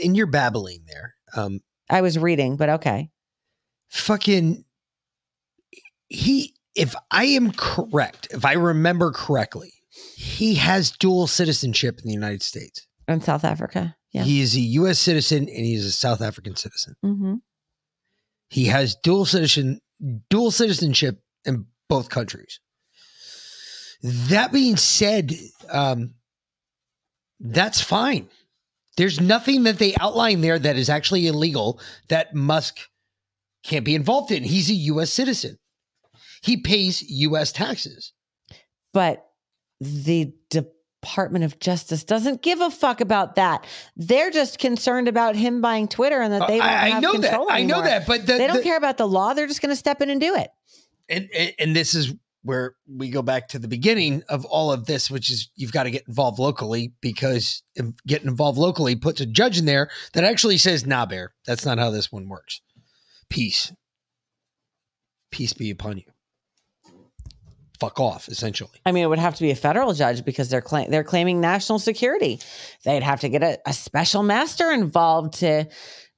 In 0.01 0.15
your 0.15 0.27
babbling 0.27 0.85
there, 0.87 1.15
um, 1.35 1.61
I 1.89 2.03
was 2.03 2.19
reading, 2.19 2.57
but 2.57 2.69
okay. 2.69 3.11
fucking 3.89 4.65
he 6.11 6.55
if 6.75 6.95
I 7.11 7.25
am 7.25 7.53
correct, 7.53 8.29
if 8.31 8.45
I 8.45 8.53
remember 8.53 9.11
correctly, 9.11 9.73
he 10.17 10.57
has 10.57 10.91
dual 10.91 11.27
citizenship 11.27 11.99
in 11.99 12.07
the 12.07 12.13
United 12.13 12.43
States. 12.43 12.87
and 13.09 13.25
South 13.25 13.45
Africa. 13.45 13.97
Yeah. 14.13 14.25
He 14.25 14.41
is 14.41 14.55
a 14.57 14.61
US 14.61 14.99
citizen 14.99 15.39
and 15.49 15.65
he 15.65 15.75
is 15.75 15.87
a 15.87 15.93
South 15.93 16.21
African 16.21 16.57
citizen. 16.57 16.97
hmm 17.03 17.35
He 18.49 18.67
has 18.67 18.95
dual 18.97 19.25
citizen 19.25 19.81
dual 20.29 20.51
citizenship 20.51 21.21
in 21.45 21.67
both 21.89 22.09
countries. 22.11 22.61
That 24.03 24.53
being 24.53 24.77
said, 24.77 25.35
um, 25.71 26.15
that's 27.39 27.81
fine. 27.81 28.29
There's 28.97 29.21
nothing 29.21 29.63
that 29.65 29.79
they 29.79 29.95
outline 30.01 30.41
there 30.41 30.59
that 30.59 30.77
is 30.77 30.89
actually 30.91 31.27
illegal 31.27 31.81
that 32.09 32.35
Musk 32.35 32.79
can't 33.63 33.85
be 33.85 33.95
involved 33.95 34.31
in. 34.33 34.43
He's 34.43 34.71
a 34.71 34.75
US 34.75 35.13
citizen. 35.13 35.59
He 36.43 36.57
pays 36.59 37.03
US 37.03 37.53
taxes. 37.53 38.13
But 38.93 39.27
the 39.81 40.33
Department 40.51 41.45
of 41.45 41.59
Justice 41.59 42.05
doesn't 42.05 42.43
give 42.43 42.61
a 42.61 42.71
fuck 42.71 43.01
about 43.01 43.37
that. 43.37 43.65
They're 43.97 44.31
just 44.31 44.59
concerned 44.59 45.09
about 45.09 45.37
him 45.37 45.61
buying 45.61 45.89
Twitter 45.89 46.21
and 46.21 46.33
that 46.33 46.49
they 46.49 46.59
Uh, 46.61 46.65
won't 46.67 46.73
I- 46.73 46.87
I 46.87 46.89
have 46.91 47.03
know 47.03 47.13
that. 47.19 47.29
control 47.31 47.47
I 47.51 47.63
know 47.63 47.83
that, 47.83 48.07
but 48.07 48.27
the- 48.27 48.39
they 48.39 48.47
don't 48.47 48.57
the- 48.59 48.63
care 48.63 48.77
about 48.77 48.97
the 48.99 49.09
law. 49.09 49.33
They're 49.35 49.47
just 49.47 49.63
going 49.63 49.71
to 49.71 49.77
step 49.77 50.01
in 50.03 50.11
and 50.11 50.21
do 50.21 50.35
it. 50.35 50.51
and, 51.09 51.29
and 51.35 51.53
and 51.59 51.77
this 51.77 51.95
is 51.95 52.13
where 52.43 52.75
we 52.89 53.11
go 53.11 53.21
back 53.21 53.49
to 53.49 53.59
the 53.59 53.69
beginning 53.69 54.23
of 54.31 54.45
all 54.47 54.73
of 54.73 54.87
this, 54.87 55.11
which 55.11 55.29
is 55.31 55.51
you've 55.57 55.73
got 55.73 55.83
to 55.83 55.91
get 55.91 56.07
involved 56.09 56.39
locally 56.39 56.93
because 57.03 57.63
getting 58.07 58.29
involved 58.29 58.57
locally 58.59 58.97
puts 58.97 59.21
a 59.21 59.27
judge 59.27 59.59
in 59.59 59.67
there 59.67 59.91
that 60.15 60.25
actually 60.25 60.57
says, 60.57 60.87
"Nah, 60.87 61.05
bear, 61.05 61.35
that's 61.45 61.65
not 61.67 61.79
how 61.79 61.91
this 61.91 62.11
one 62.13 62.29
works." 62.29 62.61
Peace, 63.29 63.73
peace 65.31 65.53
be 65.53 65.69
upon 65.71 65.99
you. 65.99 66.05
Fuck 67.81 67.99
off, 67.99 68.29
essentially. 68.29 68.79
I 68.85 68.93
mean, 68.93 69.05
it 69.05 69.07
would 69.07 69.19
have 69.19 69.35
to 69.37 69.43
be 69.43 69.51
a 69.51 69.57
federal 69.57 69.95
judge 69.95 70.23
because 70.25 70.51
they're 70.51 70.61
cla- 70.61 70.89
they're 70.89 71.03
claiming 71.03 71.41
national 71.41 71.79
security. 71.79 72.39
They'd 72.85 73.03
have 73.03 73.21
to 73.21 73.29
get 73.31 73.43
a, 73.43 73.59
a 73.67 73.73
special 73.73 74.23
master 74.23 74.71
involved 74.71 75.35
to 75.41 75.65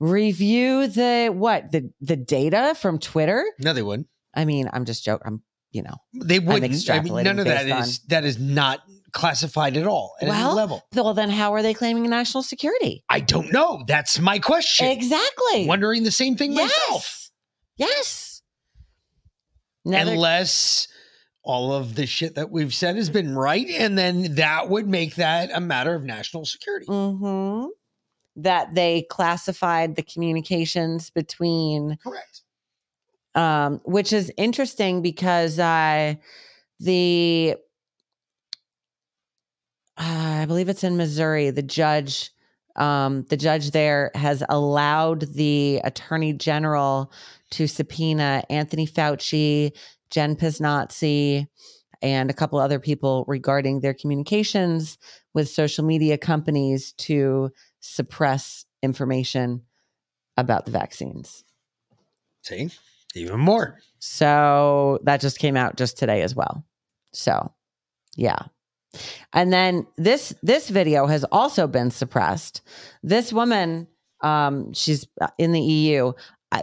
review 0.01 0.89
the 0.89 1.31
what 1.33 1.71
the 1.71 1.93
the 2.01 2.17
data 2.17 2.75
from 2.77 2.99
Twitter. 2.99 3.45
No, 3.61 3.73
they 3.73 3.83
wouldn't. 3.83 4.09
I 4.35 4.45
mean, 4.45 4.69
I'm 4.73 4.85
just 4.85 5.05
joking. 5.05 5.23
I'm 5.25 5.43
you 5.71 5.83
know 5.83 5.95
They 6.15 6.41
wouldn't. 6.41 6.91
I 6.91 7.01
mean, 7.01 7.23
none 7.23 7.39
of 7.39 7.45
that 7.47 7.65
based 7.65 7.75
on- 7.75 7.83
is 7.83 7.99
that 8.09 8.25
is 8.25 8.39
not 8.39 8.81
classified 9.13 9.77
at 9.77 9.87
all 9.87 10.15
at 10.21 10.29
any 10.29 10.37
well, 10.37 10.55
level. 10.57 10.83
well, 10.95 11.15
then 11.15 11.31
how 11.31 11.55
are 11.55 11.63
they 11.63 11.75
claiming 11.75 12.09
national 12.09 12.43
security? 12.43 13.05
I 13.09 13.21
don't 13.21 13.53
know. 13.53 13.85
That's 13.87 14.19
my 14.19 14.39
question. 14.39 14.89
Exactly. 14.89 15.67
Wondering 15.67 16.03
the 16.03 16.11
same 16.11 16.35
thing 16.35 16.55
myself. 16.55 17.31
Yes. 17.77 18.43
Now 19.85 20.09
Unless 20.09 20.89
all 21.44 21.73
of 21.73 21.94
the 21.97 22.06
shit 22.06 22.35
that 22.36 22.51
we've 22.51 22.73
said 22.74 22.97
has 22.97 23.10
been 23.10 23.35
right, 23.35 23.66
and 23.69 23.98
then 23.98 24.35
that 24.36 24.69
would 24.69 24.86
make 24.89 25.16
that 25.16 25.51
a 25.52 25.60
matter 25.60 25.94
of 25.94 26.05
national 26.05 26.44
security. 26.44 26.86
Mhm. 26.86 27.69
that 28.36 28.74
they 28.74 29.02
classified 29.10 29.94
the 29.94 30.02
communications 30.02 31.10
between 31.10 31.98
correct 32.02 32.40
um 33.35 33.78
which 33.85 34.10
is 34.10 34.32
interesting 34.39 35.02
because 35.02 35.59
uh 35.59 36.14
the 36.81 37.55
uh, 39.98 40.39
i 40.40 40.47
believe 40.47 40.69
it's 40.70 40.82
in 40.85 40.97
missouri 40.97 41.51
the 41.51 41.62
judge 41.62 42.31
um 42.77 43.24
the 43.28 43.36
judge 43.36 43.73
there 43.73 44.10
has 44.14 44.43
allowed 44.48 45.20
the 45.35 45.78
attorney 45.85 46.32
general 46.32 47.12
to 47.51 47.66
subpoena 47.66 48.43
anthony 48.48 48.86
fauci 48.86 49.73
jen 50.13 50.37
pisnazzi 50.37 51.49
and 52.03 52.31
a 52.31 52.35
couple 52.35 52.59
other 52.59 52.79
people 52.79 53.25
regarding 53.27 53.81
their 53.81 53.95
communications 53.95 54.99
with 55.35 55.49
social 55.49 55.85
media 55.85 56.19
companies 56.19 56.93
to 56.93 57.51
suppress 57.81 58.67
information 58.83 59.63
about 60.37 60.65
the 60.67 60.73
vaccines. 60.73 61.45
See, 62.43 62.71
even 63.15 63.41
more. 63.41 63.79
So 64.01 64.99
that 65.05 65.21
just 65.21 65.39
came 65.39 65.57
out 65.57 65.77
just 65.77 65.97
today 65.97 66.23
as 66.23 66.35
well. 66.35 66.65
So, 67.13 67.53
yeah. 68.17 68.39
And 69.33 69.53
then 69.53 69.87
this 69.97 70.35
this 70.43 70.69
video 70.69 71.07
has 71.07 71.25
also 71.33 71.67
been 71.67 71.91
suppressed. 71.91 72.63
This 73.03 73.33
woman, 73.33 73.87
um, 74.21 74.73
she's 74.75 75.07
in 75.39 75.53
the 75.53 75.61
EU. 75.61 76.13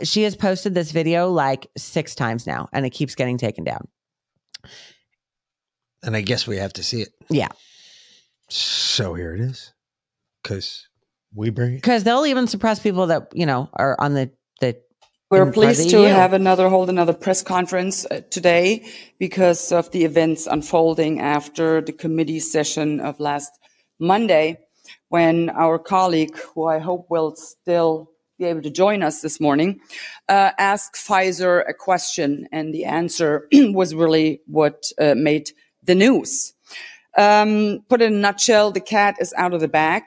She 0.04 0.24
has 0.24 0.36
posted 0.36 0.74
this 0.74 0.92
video 0.92 1.30
like 1.30 1.68
six 1.78 2.16
times 2.16 2.46
now, 2.48 2.70
and 2.72 2.86
it 2.86 2.92
keeps 2.92 3.16
getting 3.16 3.38
taken 3.38 3.64
down. 3.64 3.88
And 6.04 6.16
I 6.16 6.22
guess 6.22 6.48
we 6.48 6.58
have 6.58 6.74
to 6.74 6.84
see 6.84 7.02
it. 7.02 7.10
Yeah, 7.30 7.50
So 8.50 9.14
here 9.14 9.34
it 9.34 9.42
is. 9.42 9.74
Because 10.42 10.88
we 11.36 11.50
bring 11.50 11.74
it. 11.74 11.76
because 11.78 12.04
they'll 12.04 12.26
even 12.26 12.48
suppress 12.48 12.80
people 12.80 13.08
that 13.08 13.28
you 13.34 13.46
know 13.46 13.70
are 13.74 13.96
on 14.00 14.14
the 14.14 14.32
the. 14.62 14.78
We're 15.30 15.44
in 15.48 15.52
pleased 15.54 15.90
to 15.92 16.02
EU. 16.02 16.08
have 16.08 16.34
another 16.34 16.70
hold 16.70 16.90
another 16.90 17.14
press 17.14 17.44
conference 17.44 18.06
uh, 18.06 18.22
today 18.32 18.88
because 19.20 19.72
of 19.72 19.92
the 19.92 20.06
events 20.06 20.48
unfolding 20.48 21.20
after 21.20 21.82
the 21.82 21.92
committee 21.92 22.40
session 22.40 23.00
of 23.00 23.20
last 23.20 23.52
Monday, 24.00 24.58
when 25.10 25.50
our 25.52 25.78
colleague, 25.78 26.36
who 26.56 26.66
I 26.66 26.80
hope 26.80 27.08
will 27.12 27.36
still 27.36 28.10
be 28.40 28.46
able 28.46 28.62
to 28.62 28.70
join 28.70 29.04
us 29.04 29.22
this 29.22 29.40
morning, 29.40 29.82
uh, 30.30 30.52
asked 30.58 30.96
Pfizer 30.96 31.62
a 31.68 31.74
question, 31.74 32.48
and 32.52 32.74
the 32.74 32.86
answer 32.86 33.48
was 33.54 33.94
really 33.94 34.42
what 34.48 34.86
uh, 35.00 35.14
made 35.16 35.52
the 35.84 35.94
news. 35.94 36.54
Um, 37.18 37.80
put 37.90 38.02
in 38.02 38.14
a 38.14 38.18
nutshell, 38.18 38.72
the 38.72 38.80
cat 38.80 39.18
is 39.20 39.34
out 39.38 39.54
of 39.54 39.60
the 39.60 39.68
bag. 39.68 40.04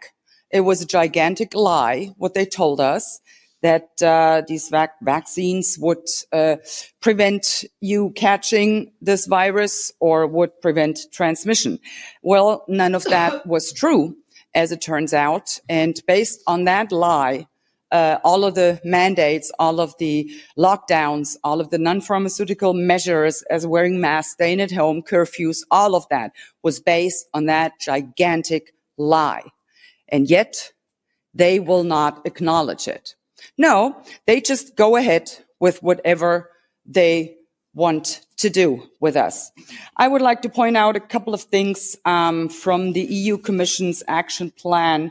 It 0.51 0.61
was 0.61 0.81
a 0.81 0.87
gigantic 0.87 1.55
lie, 1.55 2.11
what 2.17 2.33
they 2.33 2.47
told 2.47 2.81
us, 2.81 3.21
that 3.61 4.03
uh, 4.03 4.43
these 4.49 4.69
vac- 4.69 5.01
vaccines 5.03 5.77
would 5.79 6.09
uh, 6.33 6.57
prevent 7.01 7.65
you 7.81 8.13
catching 8.17 8.93
this 9.03 9.27
virus 9.27 9.93
or 10.01 10.27
would 10.27 10.59
prevent 10.63 11.01
transmission. 11.13 11.79
Well, 12.23 12.65
none 12.67 12.95
of 12.95 13.05
that 13.05 13.47
was 13.47 13.73
true, 13.73 14.17
as 14.55 14.73
it 14.73 14.81
turns 14.81 15.13
out. 15.13 15.61
And 15.69 16.01
based 16.07 16.43
on 16.47 16.65
that 16.65 16.93
lie, 16.93 17.47
uh, 17.93 18.19
all 18.25 18.45
of 18.45 18.55
the 18.55 18.81
mandates, 18.85 19.53
all 19.59 19.79
of 19.79 19.95
the 19.99 20.33
lockdowns, 20.59 21.37
all 21.45 21.61
of 21.61 21.71
the 21.71 21.79
non-pharmaceutical 21.79 22.73
measures 22.73 23.43
as 23.51 23.67
wearing 23.67 24.01
masks, 24.01 24.33
staying 24.33 24.61
at 24.61 24.73
home, 24.73 25.03
curfews, 25.03 25.59
all 25.71 25.95
of 25.95 26.09
that 26.09 26.33
was 26.63 26.81
based 26.81 27.29
on 27.35 27.47
that 27.47 27.79
gigantic 27.79 28.75
lie. 28.97 29.45
And 30.09 30.29
yet 30.29 30.73
they 31.35 31.61
will 31.61 31.85
not 31.85 32.27
acknowledge 32.27 32.89
it. 32.89 33.15
No, 33.59 34.03
they 34.27 34.41
just 34.41 34.75
go 34.75 34.97
ahead 34.97 35.31
with 35.61 35.83
whatever 35.83 36.51
they 36.87 37.37
want 37.75 38.21
to 38.37 38.51
do 38.51 38.83
with 39.01 39.17
us. 39.17 39.51
I 39.97 40.09
would 40.09 40.23
like 40.23 40.43
to 40.43 40.49
point 40.49 40.77
out 40.77 40.97
a 40.97 41.01
couple 41.01 41.33
of 41.33 41.43
things 41.43 41.97
um, 42.05 42.49
from 42.49 42.93
the 42.93 43.03
EU 43.03 43.39
Commission's 43.39 44.03
action 44.09 44.51
plan, 44.51 45.11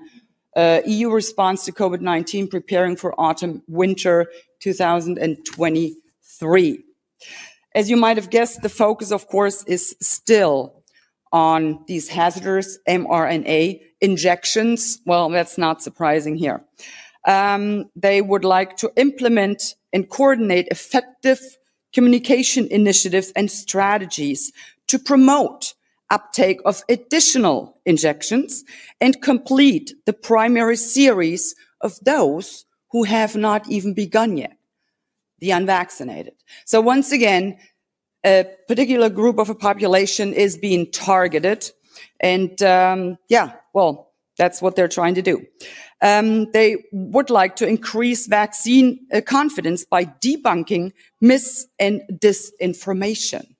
uh, 0.55 0.81
EU 0.85 1.09
response 1.09 1.65
to 1.65 1.71
COVID-19, 1.71 2.49
preparing 2.49 2.95
for 2.95 3.19
autumn 3.19 3.63
winter 3.67 4.27
2023. 4.59 6.83
As 7.73 7.89
you 7.89 7.95
might 7.95 8.17
have 8.17 8.29
guessed, 8.29 8.61
the 8.61 8.69
focus, 8.69 9.11
of 9.11 9.27
course, 9.27 9.63
is 9.63 9.95
still 10.01 10.83
on 11.31 11.83
these 11.87 12.09
hazardous 12.09 12.77
mRNA 12.87 13.81
injections. 14.01 14.99
Well, 15.05 15.29
that's 15.29 15.57
not 15.57 15.81
surprising 15.81 16.35
here. 16.35 16.63
Um, 17.25 17.89
they 17.95 18.21
would 18.21 18.43
like 18.43 18.77
to 18.77 18.91
implement 18.95 19.75
and 19.93 20.09
coordinate 20.09 20.67
effective 20.69 21.39
communication 21.93 22.67
initiatives 22.71 23.31
and 23.35 23.51
strategies 23.51 24.51
to 24.87 24.99
promote 24.99 25.73
uptake 26.11 26.59
of 26.65 26.83
additional 26.89 27.79
injections 27.85 28.63
and 28.99 29.21
complete 29.21 29.93
the 30.05 30.13
primary 30.13 30.75
series 30.75 31.55
of 31.81 31.97
those 32.01 32.65
who 32.91 33.03
have 33.03 33.35
not 33.35 33.67
even 33.69 33.93
begun 33.93 34.37
yet, 34.37 34.57
the 35.39 35.51
unvaccinated. 35.51 36.33
So 36.65 36.81
once 36.81 37.11
again, 37.11 37.57
a 38.25 38.45
particular 38.67 39.09
group 39.09 39.39
of 39.39 39.49
a 39.49 39.55
population 39.55 40.33
is 40.33 40.57
being 40.57 40.91
targeted. 40.91 41.71
And 42.19 42.61
um, 42.61 43.17
yeah, 43.29 43.53
well, 43.73 44.11
that's 44.37 44.61
what 44.61 44.75
they're 44.75 44.87
trying 44.87 45.15
to 45.15 45.21
do. 45.21 45.45
Um, 46.01 46.51
they 46.51 46.83
would 46.91 47.29
like 47.29 47.55
to 47.57 47.67
increase 47.67 48.27
vaccine 48.27 49.05
uh, 49.13 49.21
confidence 49.21 49.85
by 49.85 50.05
debunking 50.05 50.91
mis 51.19 51.67
and 51.79 52.01
disinformation. 52.11 53.50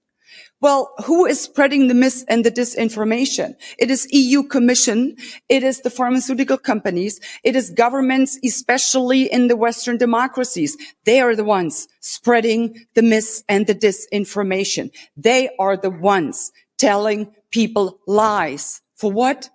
Well, 0.62 0.94
who 1.06 1.26
is 1.26 1.42
spreading 1.42 1.88
the 1.88 1.96
mis 1.96 2.24
and 2.28 2.46
the 2.46 2.52
disinformation? 2.52 3.56
It 3.80 3.90
is 3.90 4.08
EU 4.12 4.44
Commission. 4.44 5.18
It 5.50 5.64
is 5.64 5.82
the 5.82 5.90
pharmaceutical 5.90 6.60
companies. 6.60 7.20
It 7.44 7.56
is 7.56 7.72
governments, 7.72 8.38
especially 8.46 9.24
in 9.24 9.48
the 9.48 9.56
Western 9.56 9.98
democracies. 9.98 10.78
They 11.04 11.20
are 11.20 11.36
the 11.36 11.44
ones 11.44 11.88
spreading 12.00 12.86
the 12.94 13.02
mis 13.02 13.44
and 13.50 13.66
the 13.66 13.74
disinformation. 13.74 14.92
They 15.18 15.50
are 15.58 15.76
the 15.76 15.90
ones 15.90 16.52
telling 16.78 17.34
people 17.50 18.00
lies. 18.06 18.82
For 18.96 19.12
what? 19.12 19.50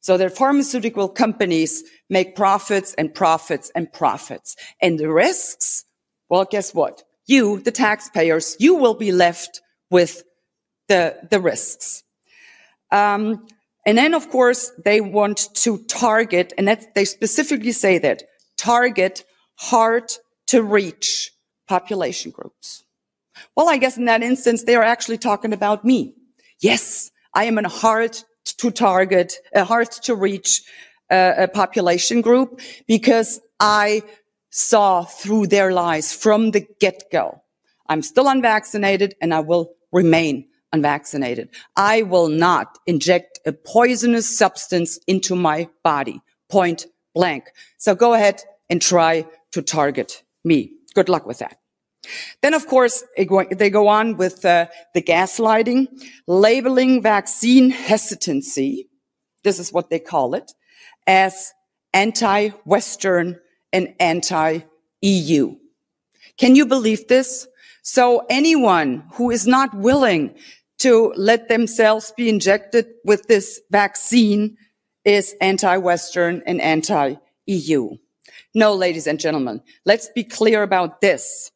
So 0.00 0.18
that 0.18 0.36
pharmaceutical 0.36 1.08
companies 1.08 1.82
make 2.10 2.36
profits 2.36 2.92
and 2.94 3.14
profits 3.14 3.72
and 3.74 3.90
profits. 3.90 4.54
And 4.82 4.98
the 4.98 5.10
risks? 5.10 5.86
Well, 6.28 6.44
guess 6.44 6.74
what? 6.74 7.04
You, 7.24 7.60
the 7.60 7.70
taxpayers, 7.70 8.54
you 8.58 8.74
will 8.74 8.94
be 8.94 9.12
left 9.12 9.62
with 9.88 10.24
the, 10.92 11.16
the 11.30 11.40
risks. 11.40 12.04
Um, 12.90 13.46
and 13.86 13.96
then, 13.96 14.12
of 14.12 14.28
course, 14.28 14.70
they 14.84 15.00
want 15.00 15.48
to 15.64 15.78
target, 15.88 16.52
and 16.58 16.68
that 16.68 16.94
they 16.94 17.06
specifically 17.06 17.72
say 17.72 17.98
that 17.98 18.24
target 18.58 19.24
hard 19.56 20.12
to 20.48 20.62
reach 20.62 21.32
population 21.66 22.30
groups. 22.30 22.84
Well, 23.56 23.70
I 23.70 23.78
guess 23.78 23.96
in 23.96 24.04
that 24.04 24.22
instance, 24.22 24.64
they 24.64 24.76
are 24.76 24.84
actually 24.84 25.18
talking 25.18 25.54
about 25.54 25.82
me. 25.82 26.14
Yes, 26.60 27.10
I 27.34 27.44
am 27.44 27.56
a 27.58 27.68
hard 27.68 28.12
to 28.58 28.70
target, 28.70 29.36
a 29.54 29.64
hard 29.64 29.90
to 30.06 30.14
reach 30.14 30.62
uh, 31.10 31.32
a 31.38 31.48
population 31.48 32.20
group 32.20 32.60
because 32.86 33.40
I 33.58 34.02
saw 34.50 35.04
through 35.04 35.46
their 35.46 35.72
lies 35.72 36.12
from 36.14 36.50
the 36.50 36.66
get 36.78 37.04
go. 37.10 37.40
I'm 37.88 38.02
still 38.02 38.28
unvaccinated 38.28 39.14
and 39.22 39.32
I 39.32 39.40
will 39.40 39.72
remain 39.90 40.51
unvaccinated. 40.72 41.48
I 41.76 42.02
will 42.02 42.28
not 42.28 42.78
inject 42.86 43.40
a 43.46 43.52
poisonous 43.52 44.36
substance 44.36 44.98
into 45.06 45.36
my 45.36 45.68
body, 45.82 46.20
point 46.48 46.86
blank. 47.14 47.44
So 47.78 47.94
go 47.94 48.14
ahead 48.14 48.42
and 48.70 48.80
try 48.80 49.26
to 49.52 49.62
target 49.62 50.22
me. 50.44 50.72
Good 50.94 51.08
luck 51.08 51.26
with 51.26 51.38
that. 51.38 51.58
Then, 52.40 52.54
of 52.54 52.66
course, 52.66 53.04
they 53.16 53.70
go 53.70 53.88
on 53.88 54.16
with 54.16 54.44
uh, 54.44 54.66
the 54.92 55.02
gaslighting, 55.02 55.86
labeling 56.26 57.00
vaccine 57.00 57.70
hesitancy. 57.70 58.88
This 59.44 59.58
is 59.58 59.72
what 59.72 59.90
they 59.90 60.00
call 60.00 60.34
it 60.34 60.52
as 61.06 61.52
anti-Western 61.94 63.38
and 63.72 63.94
anti-EU. 64.00 65.56
Can 66.38 66.56
you 66.56 66.66
believe 66.66 67.08
this? 67.08 67.46
So 67.82 68.24
anyone 68.30 69.04
who 69.14 69.30
is 69.30 69.46
not 69.46 69.74
willing 69.74 70.34
to 70.82 71.12
let 71.16 71.48
themselves 71.48 72.12
be 72.16 72.28
injected 72.28 72.86
with 73.04 73.26
this 73.26 73.60
vaccine 73.70 74.56
is 75.04 75.34
anti-Western 75.40 76.42
and 76.46 76.60
anti-EU. 76.60 77.96
No, 78.54 78.74
ladies 78.74 79.06
and 79.06 79.18
gentlemen, 79.18 79.62
let's 79.84 80.08
be 80.08 80.24
clear 80.24 80.62
about 80.62 81.00
this. 81.00 81.50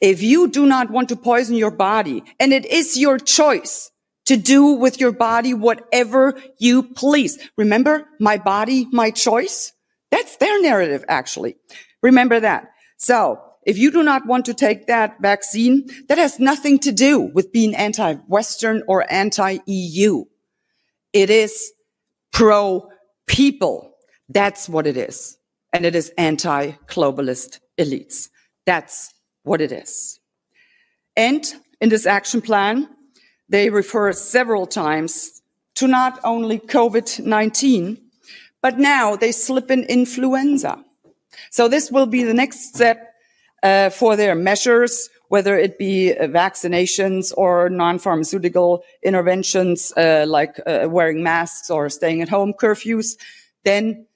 If 0.00 0.22
you 0.22 0.48
do 0.48 0.66
not 0.66 0.90
want 0.90 1.08
to 1.10 1.16
poison 1.16 1.54
your 1.54 1.70
body, 1.70 2.24
and 2.40 2.52
it 2.52 2.66
is 2.66 2.96
your 2.96 3.18
choice 3.18 3.90
to 4.26 4.36
do 4.36 4.72
with 4.72 5.00
your 5.00 5.12
body 5.12 5.54
whatever 5.54 6.40
you 6.58 6.82
please. 6.82 7.38
Remember, 7.56 8.06
my 8.18 8.38
body, 8.38 8.86
my 8.92 9.10
choice? 9.10 9.72
That's 10.10 10.36
their 10.36 10.60
narrative, 10.62 11.04
actually. 11.08 11.56
Remember 12.02 12.40
that. 12.40 12.70
So 12.96 13.40
if 13.64 13.78
you 13.78 13.90
do 13.90 14.02
not 14.02 14.26
want 14.26 14.44
to 14.46 14.54
take 14.54 14.86
that 14.86 15.20
vaccine, 15.20 15.88
that 16.08 16.18
has 16.18 16.40
nothing 16.40 16.78
to 16.80 16.92
do 16.92 17.20
with 17.20 17.52
being 17.52 17.74
anti-Western 17.74 18.82
or 18.88 19.10
anti-EU. 19.12 20.24
It 21.12 21.30
is 21.30 21.72
pro-people. 22.32 23.94
That's 24.28 24.68
what 24.68 24.86
it 24.86 24.96
is. 24.96 25.36
And 25.72 25.86
it 25.86 25.94
is 25.94 26.12
anti-globalist 26.18 27.60
elites. 27.78 28.28
That's 28.66 29.14
what 29.42 29.60
it 29.60 29.72
is. 29.72 30.18
And 31.16 31.44
in 31.80 31.88
this 31.88 32.06
action 32.06 32.40
plan, 32.42 32.88
they 33.48 33.70
refer 33.70 34.12
several 34.12 34.66
times 34.66 35.42
to 35.76 35.86
not 35.86 36.18
only 36.24 36.58
COVID-19, 36.58 37.98
but 38.62 38.78
now 38.78 39.16
they 39.16 39.32
slip 39.32 39.70
in 39.70 39.84
influenza. 39.84 40.84
So 41.50 41.68
this 41.68 41.90
will 41.90 42.06
be 42.06 42.22
the 42.22 42.34
next 42.34 42.74
step 42.74 43.11
uh, 43.62 43.90
for 43.90 44.16
their 44.16 44.34
measures, 44.34 45.08
whether 45.28 45.56
it 45.56 45.78
be 45.78 46.12
uh, 46.12 46.26
vaccinations 46.26 47.32
or 47.36 47.68
non-pharmaceutical 47.70 48.82
interventions 49.02 49.92
uh, 49.96 50.24
like 50.28 50.60
uh, 50.66 50.86
wearing 50.88 51.22
masks 51.22 51.70
or 51.70 51.88
staying 51.88 52.20
at 52.22 52.28
home 52.28 52.52
curfews, 52.52 53.16
then 53.64 54.06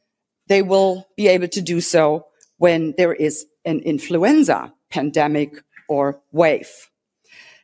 they 0.48 0.62
will 0.62 1.06
be 1.16 1.28
able 1.28 1.48
to 1.48 1.60
do 1.60 1.80
so 1.80 2.26
when 2.58 2.94
there 2.96 3.12
is 3.12 3.46
an 3.64 3.80
influenza 3.80 4.72
pandemic 4.90 5.62
or 5.88 6.20
wave. 6.32 6.70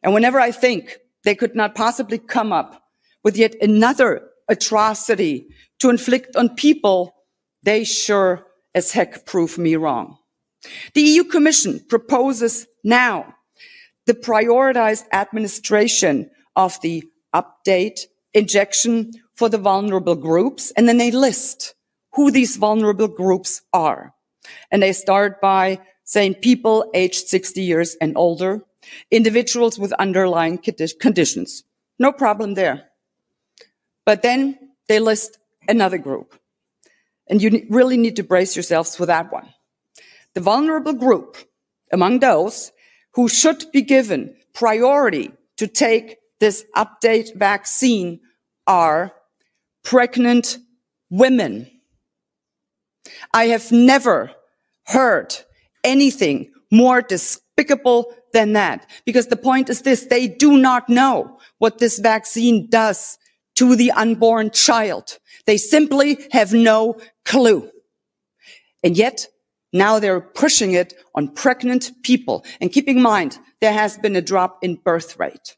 And 0.03 0.15
whenever 0.15 0.41
I 0.41 0.51
think 0.51 0.99
they 1.25 1.35
could 1.35 1.55
not 1.55 1.75
possibly 1.75 2.19
come 2.19 2.53
up 2.53 2.83
with 3.23 3.37
yet 3.37 3.55
another 3.61 4.29
atrocity 4.49 5.47
to 5.79 5.91
inflict 5.91 6.37
on 6.37 6.55
people, 6.55 7.15
they 7.63 7.85
sure 7.85 8.47
as 8.75 8.93
heck 8.93 9.27
prove 9.27 9.59
me 9.59 9.77
wrong. 9.77 10.19
The 10.95 11.03
EU 11.03 11.25
Commission 11.25 11.81
proposes 11.89 12.67
now 12.85 13.35
the 14.07 14.15
prioritized 14.15 15.05
administration 15.13 16.31
of 16.57 16.81
the 16.81 17.05
update 17.35 18.01
injection 18.35 19.13
for 19.35 19.49
the 19.49 19.59
vulnerable 19.59 20.15
groups, 20.15 20.73
and 20.77 20.89
then 20.89 20.99
they 20.99 21.11
list 21.11 21.75
who 22.15 22.31
these 22.31 22.57
vulnerable 22.57 23.09
groups 23.09 23.63
are. 23.73 24.15
And 24.71 24.83
they 24.83 24.93
start 24.93 25.41
by 25.41 25.81
saying 26.05 26.35
people 26.35 26.91
aged 26.95 27.29
60 27.29 27.63
years 27.63 27.97
and 28.01 28.17
older, 28.17 28.61
individuals 29.11 29.79
with 29.79 29.93
underlying 29.95 30.59
conditions. 30.59 31.65
No 31.99 32.13
problem 32.13 32.55
there. 32.55 32.89
But 34.05 34.23
then 34.23 34.59
they 34.89 34.99
list 34.99 35.39
another 35.69 35.99
group. 35.99 36.39
And 37.29 37.41
you 37.41 37.67
really 37.71 37.97
need 37.97 38.17
to 38.17 38.25
brace 38.25 38.57
yourselves 38.57 38.97
for 38.97 39.07
that 39.07 39.33
one. 39.33 39.49
The 40.35 40.41
vulnerable 40.41 40.95
group 40.95 41.37
among 41.93 42.21
those 42.21 42.73
who 43.15 43.29
should 43.29 43.71
be 43.73 43.83
given 43.83 44.35
priority 44.55 45.33
to 45.59 45.67
take 45.67 46.17
this 46.41 46.65
update 46.77 47.37
vaccine 47.37 48.21
are 48.67 49.13
pregnant 49.85 50.59
women. 51.11 51.71
I 53.35 53.47
have 53.47 53.71
never 53.71 54.33
heard 54.87 55.35
anything 55.85 56.53
more 56.71 57.03
despicable 57.03 58.15
than 58.33 58.55
that. 58.55 58.89
Because 59.05 59.27
the 59.27 59.37
point 59.37 59.69
is 59.69 59.83
this, 59.83 60.07
they 60.07 60.27
do 60.27 60.57
not 60.57 60.89
know 60.89 61.39
what 61.59 61.79
this 61.79 61.99
vaccine 61.99 62.69
does 62.71 63.19
to 63.57 63.77
the 63.77 63.93
unborn 63.93 64.51
child. 64.51 65.19
They 65.47 65.59
simply 65.59 66.19
have 66.33 66.53
no 66.53 66.97
clue. 67.25 67.71
And 68.83 68.97
yet 68.97 69.27
Now 69.73 69.99
they're 69.99 70.21
pushing 70.21 70.73
it 70.73 70.95
on 71.15 71.29
pregnant 71.29 71.93
people. 72.03 72.45
And 72.61 72.73
keeping 72.73 72.99
in 72.99 73.03
mind, 73.03 73.39
there 73.61 73.73
has 73.73 73.97
been 73.97 74.17
a 74.17 74.23
drop 74.23 74.63
in 74.63 74.77
birth 74.77 75.19
rate. 75.19 75.57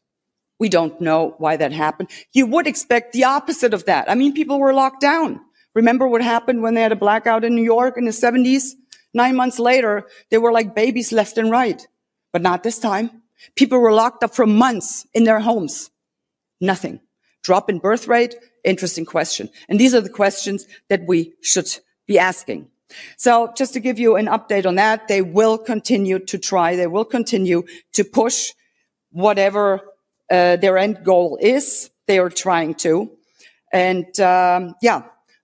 We 0.59 0.69
don't 0.69 0.99
know 1.01 1.35
why 1.37 1.57
that 1.57 1.73
happened. 1.73 2.09
You 2.33 2.45
would 2.45 2.65
expect 2.65 3.11
the 3.11 3.25
opposite 3.25 3.73
of 3.73 3.85
that. 3.85 4.09
I 4.09 4.15
mean, 4.15 4.33
people 4.33 4.59
were 4.59 4.73
locked 4.73 5.01
down. 5.01 5.41
Remember 5.73 6.07
what 6.07 6.21
happened 6.21 6.61
when 6.61 6.75
they 6.75 6.81
had 6.81 6.93
a 6.93 6.95
blackout 6.95 7.43
in 7.43 7.55
New 7.55 7.63
York 7.63 7.97
in 7.97 8.05
the 8.05 8.11
70s? 8.11 8.71
Nine 9.13 9.35
months 9.35 9.59
later, 9.59 10.07
they 10.31 10.37
were 10.37 10.53
like 10.53 10.75
babies 10.75 11.11
left 11.11 11.37
and 11.37 11.51
right. 11.51 11.85
But 12.31 12.41
not 12.41 12.63
this 12.63 12.79
time. 12.79 13.23
People 13.55 13.79
were 13.79 13.91
locked 13.91 14.23
up 14.23 14.33
for 14.33 14.45
months 14.45 15.05
in 15.13 15.25
their 15.25 15.41
homes. 15.41 15.91
Nothing. 16.61 17.01
Drop 17.43 17.69
in 17.69 17.79
birth 17.79 18.07
rate? 18.07 18.35
Interesting 18.63 19.05
question. 19.05 19.49
And 19.67 19.79
these 19.79 19.93
are 19.93 20.01
the 20.01 20.09
questions 20.09 20.65
that 20.89 21.05
we 21.05 21.33
should 21.41 21.67
be 22.07 22.17
asking. 22.17 22.69
So 23.17 23.51
just 23.55 23.73
to 23.73 23.79
give 23.79 23.99
you 23.99 24.15
an 24.15 24.27
update 24.27 24.65
on 24.65 24.75
that, 24.75 25.07
they 25.07 25.21
will 25.21 25.57
continue 25.57 26.19
to 26.19 26.37
try. 26.37 26.75
They 26.75 26.87
will 26.87 27.05
continue 27.05 27.63
to 27.93 28.03
push 28.03 28.51
whatever 29.11 29.81
uh, 30.29 30.57
their 30.57 30.77
end 30.77 31.03
goal 31.03 31.37
is. 31.41 31.89
They 32.07 32.19
are 32.19 32.29
trying 32.29 32.75
to. 32.75 33.11
And 33.73 34.19
um, 34.19 34.75
yeah, 34.81 35.03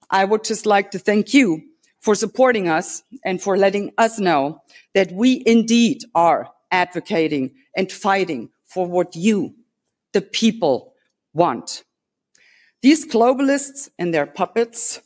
I 0.10 0.26
would 0.26 0.44
just 0.44 0.66
like 0.66 0.92
to 0.92 1.00
thank 1.00 1.34
you 1.34 1.62
for 2.00 2.16
supporting 2.16 2.68
us 2.68 3.04
and 3.24 3.42
for 3.42 3.58
letting 3.58 3.92
us 3.98 4.20
know 4.20 4.62
that 4.94 5.12
we 5.12 5.44
indeed 5.46 6.04
are 6.16 6.50
advocating 6.72 7.52
and 7.76 7.92
fighting 7.92 8.50
for 8.66 8.88
what 8.88 9.16
you, 9.16 9.54
the 10.14 10.22
people, 10.22 10.94
want. 11.34 11.84
These 12.82 13.06
globalists 13.06 13.90
and 14.00 14.14
their 14.14 14.26
puppets 14.26 15.02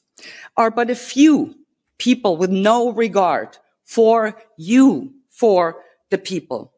are 0.56 0.72
but 0.72 0.90
a 0.90 0.96
few 0.96 1.56
people 1.98 2.38
with 2.38 2.50
no 2.50 2.92
regard 2.92 3.58
for 3.84 4.36
you, 4.58 5.14
for 5.30 5.78
the 6.10 6.18
people. 6.18 6.74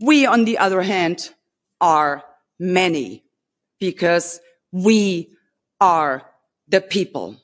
We, 0.00 0.26
on 0.26 0.44
the 0.44 0.58
other 0.58 0.82
hand, 0.82 1.30
are 1.80 2.22
many 2.58 3.24
because 3.80 4.40
we 4.72 5.34
are 5.80 6.22
the 6.68 6.80
people. 6.80 7.36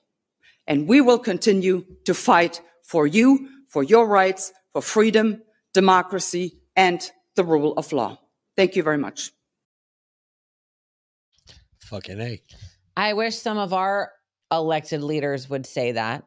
And 0.67 0.89
we 0.89 1.01
will 1.01 1.19
continue 1.19 1.85
to 2.05 2.15
fight 2.15 2.61
for 2.83 3.07
you, 3.07 3.49
for 3.69 3.83
your 3.83 4.07
rights, 4.07 4.53
for 4.73 4.83
freedom, 4.83 5.43
democracy, 5.73 6.61
and 6.77 7.11
the 7.37 7.45
rule 7.45 7.75
of 7.77 7.93
law. 7.93 8.19
Thank 8.57 8.77
you 8.77 8.83
very 8.83 8.99
much. 8.99 9.31
Fucking 11.81 12.21
A. 12.21 12.41
I 12.97 13.13
wish 13.15 13.37
some 13.37 13.59
of 13.59 13.73
our 13.73 14.13
elected 14.51 15.03
leaders 15.03 15.51
would 15.51 15.67
say 15.67 15.93
that 15.93 16.25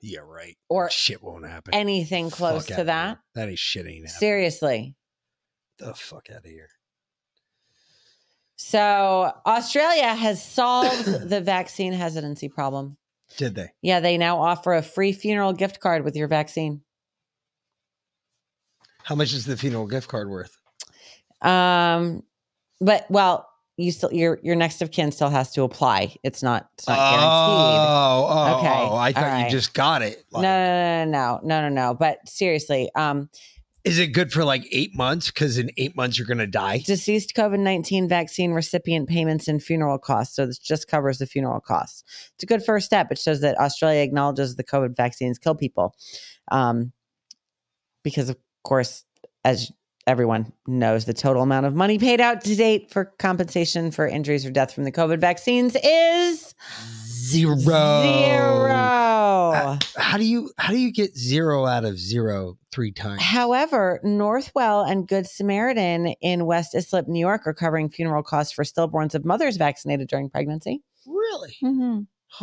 Yeah, 0.00 0.20
right. 0.20 0.56
or 0.68 0.90
shit 0.90 1.22
won't 1.22 1.46
happen. 1.46 1.74
anything 1.74 2.30
close 2.30 2.66
to 2.66 2.84
that. 2.84 3.18
That 3.34 3.48
ain't 3.48 3.58
shit 3.58 3.86
ain't 3.86 4.06
happening. 4.06 4.08
Seriously. 4.08 4.96
The 5.78 5.94
fuck 5.94 6.28
out 6.30 6.38
of 6.38 6.44
here. 6.44 6.68
So 8.56 9.32
Australia 9.46 10.14
has 10.14 10.42
solved 10.42 11.04
the 11.28 11.40
vaccine 11.40 11.92
hesitancy 11.92 12.48
problem. 12.48 12.96
Did 13.36 13.54
they? 13.54 13.70
Yeah, 13.80 14.00
they 14.00 14.18
now 14.18 14.40
offer 14.40 14.74
a 14.74 14.82
free 14.82 15.12
funeral 15.12 15.52
gift 15.52 15.80
card 15.80 16.04
with 16.04 16.16
your 16.16 16.28
vaccine. 16.28 16.82
How 19.04 19.14
much 19.14 19.32
is 19.32 19.46
the 19.46 19.56
funeral 19.56 19.86
gift 19.86 20.08
card 20.08 20.28
worth? 20.28 20.56
Um, 21.40 22.22
but 22.80 23.06
well, 23.10 23.48
you 23.76 23.90
still 23.92 24.12
your 24.12 24.38
your 24.42 24.54
next 24.56 24.82
of 24.82 24.90
kin 24.90 25.10
still 25.12 25.30
has 25.30 25.50
to 25.52 25.62
apply. 25.62 26.14
It's 26.22 26.42
not 26.42 26.68
it's 26.74 26.86
not 26.88 26.96
guaranteed. 26.96 27.28
Oh, 27.28 28.26
oh, 28.28 28.58
Okay, 28.58 28.88
oh, 28.90 28.96
I 28.96 29.12
thought 29.12 29.44
you 29.44 29.50
just 29.50 29.74
got 29.74 30.02
it. 30.02 30.24
no, 30.32 30.40
no, 30.42 31.04
no, 31.04 31.04
no, 31.04 31.40
no, 31.42 31.60
no, 31.62 31.68
no. 31.68 31.94
But 31.94 32.28
seriously, 32.28 32.90
um, 32.94 33.28
Is 33.84 33.98
it 33.98 34.08
good 34.08 34.30
for 34.30 34.44
like 34.44 34.64
eight 34.70 34.94
months? 34.94 35.28
Because 35.30 35.58
in 35.58 35.70
eight 35.78 35.96
months 35.96 36.18
you're 36.18 36.26
gonna 36.26 36.46
die. 36.46 36.82
deceased 36.86 37.34
COVID 37.34 37.58
nineteen 37.60 38.08
vaccine 38.08 38.52
recipient 38.52 39.08
payments 39.08 39.48
and 39.48 39.62
funeral 39.62 39.98
costs. 39.98 40.36
So 40.36 40.46
this 40.46 40.58
just 40.58 40.86
covers 40.86 41.18
the 41.18 41.26
funeral 41.26 41.60
costs. 41.60 42.04
It's 42.34 42.42
a 42.42 42.46
good 42.46 42.62
first 42.64 42.86
step. 42.86 43.10
It 43.10 43.18
shows 43.18 43.40
that 43.40 43.58
Australia 43.58 44.02
acknowledges 44.02 44.54
the 44.56 44.64
COVID 44.64 44.94
vaccines 44.96 45.38
kill 45.38 45.54
people, 45.54 45.94
um, 46.50 46.92
because 48.04 48.28
of 48.28 48.36
course, 48.64 49.04
as 49.44 49.72
everyone 50.06 50.52
knows, 50.66 51.04
the 51.04 51.14
total 51.14 51.42
amount 51.42 51.66
of 51.66 51.74
money 51.74 51.98
paid 51.98 52.20
out 52.20 52.42
to 52.44 52.56
date 52.56 52.90
for 52.90 53.06
compensation 53.18 53.90
for 53.90 54.06
injuries 54.06 54.44
or 54.44 54.50
death 54.50 54.72
from 54.72 54.84
the 54.84 54.92
COVID 54.92 55.18
vaccines 55.18 55.76
is 55.82 56.54
Zero. 57.32 57.54
Zero. 57.64 59.52
Uh, 59.54 59.78
how 59.96 60.18
do 60.18 60.24
you 60.24 60.50
how 60.58 60.72
do 60.72 60.78
you 60.78 60.92
get 60.92 61.16
zero 61.16 61.66
out 61.66 61.84
of 61.84 61.96
zero 61.98 62.58
three 62.72 62.90
times? 62.90 63.22
However, 63.22 64.00
Northwell 64.04 64.90
and 64.90 65.06
Good 65.06 65.28
Samaritan 65.28 66.08
in 66.20 66.46
West 66.46 66.74
Islip, 66.74 67.06
New 67.06 67.20
York, 67.20 67.46
are 67.46 67.54
covering 67.54 67.88
funeral 67.88 68.24
costs 68.24 68.52
for 68.52 68.64
stillborns 68.64 69.14
of 69.14 69.24
mothers 69.24 69.56
vaccinated 69.56 70.08
during 70.08 70.30
pregnancy. 70.30 70.82
Really? 71.06 71.56
Mm-hmm. 71.62 72.00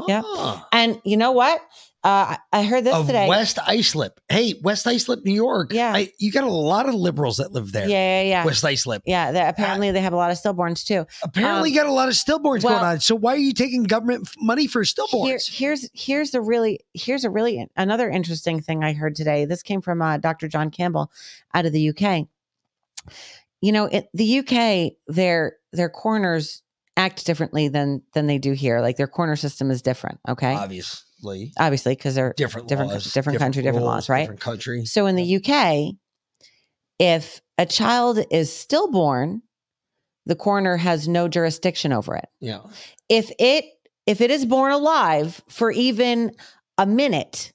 Yeah. 0.07 0.61
And 0.71 1.01
you 1.03 1.17
know 1.17 1.31
what? 1.31 1.61
Uh, 2.01 2.37
I- 2.53 2.63
heard 2.63 2.85
this 2.85 2.95
Of 2.95 3.07
today. 3.07 3.27
West 3.27 3.59
Islip. 3.67 4.21
Hey, 4.29 4.53
West 4.63 4.87
Islip, 4.87 5.25
New 5.25 5.33
York. 5.33 5.73
Yeah. 5.73 5.91
I, 5.93 6.13
you 6.17 6.31
got 6.31 6.45
a 6.45 6.49
lot 6.49 6.87
of 6.87 6.95
liberals 6.95 7.37
that 7.37 7.51
live 7.51 7.73
there. 7.73 7.89
Yeah, 7.89 8.21
yeah, 8.21 8.29
yeah. 8.29 8.45
West 8.45 8.63
Islip. 8.63 9.01
Yeah, 9.05 9.33
they- 9.33 9.45
apparently 9.45 9.91
they 9.91 9.99
have 9.99 10.13
a 10.13 10.15
lot 10.15 10.31
of 10.31 10.37
stillborns 10.37 10.85
too. 10.85 11.05
Apparently, 11.23 11.69
Um, 11.71 11.73
you 11.75 11.81
got 11.81 11.89
a 11.89 11.93
lot 11.93 12.07
of 12.07 12.13
stillborns 12.13 12.63
well- 12.63 12.79
going 12.79 12.85
on. 12.85 12.99
So 13.01 13.15
why 13.15 13.33
are 13.33 13.37
you 13.37 13.53
taking 13.53 13.83
government 13.83 14.29
money 14.39 14.65
for 14.67 14.83
stillborns? 14.83 15.25
Here, 15.25 15.39
here's 15.51 15.89
here's 15.93 16.33
a 16.33 16.41
really 16.41 16.79
here's 16.93 17.25
a 17.25 17.29
really 17.29 17.67
another 17.75 18.09
interesting 18.09 18.61
thing 18.61 18.81
I 18.83 18.93
heard 18.93 19.15
today. 19.15 19.43
This 19.43 19.61
came 19.61 19.81
from 19.81 20.01
uh, 20.01 20.17
Dr. 20.17 20.47
John 20.47 20.71
Campbell 20.71 21.11
out 21.53 21.65
of 21.65 21.73
the 21.73 21.89
UK. 21.89 22.27
You 23.61 23.73
know, 23.73 23.85
it, 23.85 24.07
the 24.13 24.39
UK 24.39 24.93
their 25.07 25.57
their 25.73 25.89
coroners 25.89 26.61
act 26.95 27.25
differently 27.25 27.67
than 27.67 28.03
than 28.13 28.27
they 28.27 28.37
do 28.37 28.53
here. 28.53 28.79
Like 28.79 28.95
their 28.95 29.07
corner 29.07 29.35
system 29.35 29.69
is 29.69 29.81
different. 29.81 30.19
Okay, 30.27 30.55
Obviously. 31.19 31.53
obviously 31.59 31.95
because 31.95 32.15
they're 32.15 32.33
Different 32.37 32.67
different 32.67 32.91
laws, 32.91 33.13
different, 33.13 33.39
country, 33.39 33.61
different 33.61 33.83
rules, 33.83 33.95
laws, 33.95 34.09
right? 34.09 34.21
Different 34.21 34.39
country. 34.39 34.85
So 34.85 35.05
in 35.05 35.15
the 35.15 35.35
UK, 35.35 35.95
if 36.99 37.41
a 37.57 37.65
child 37.65 38.19
is 38.31 38.53
stillborn, 38.53 39.41
the 40.25 40.35
coroner 40.35 40.77
has 40.77 41.07
no 41.07 41.27
jurisdiction 41.27 41.91
over 41.91 42.15
it. 42.15 42.27
Yeah. 42.39 42.61
If 43.09 43.31
it 43.39 43.65
if 44.05 44.21
it 44.21 44.31
is 44.31 44.45
born 44.45 44.71
alive 44.71 45.41
for 45.49 45.71
even 45.71 46.31
a 46.77 46.85
minute 46.85 47.51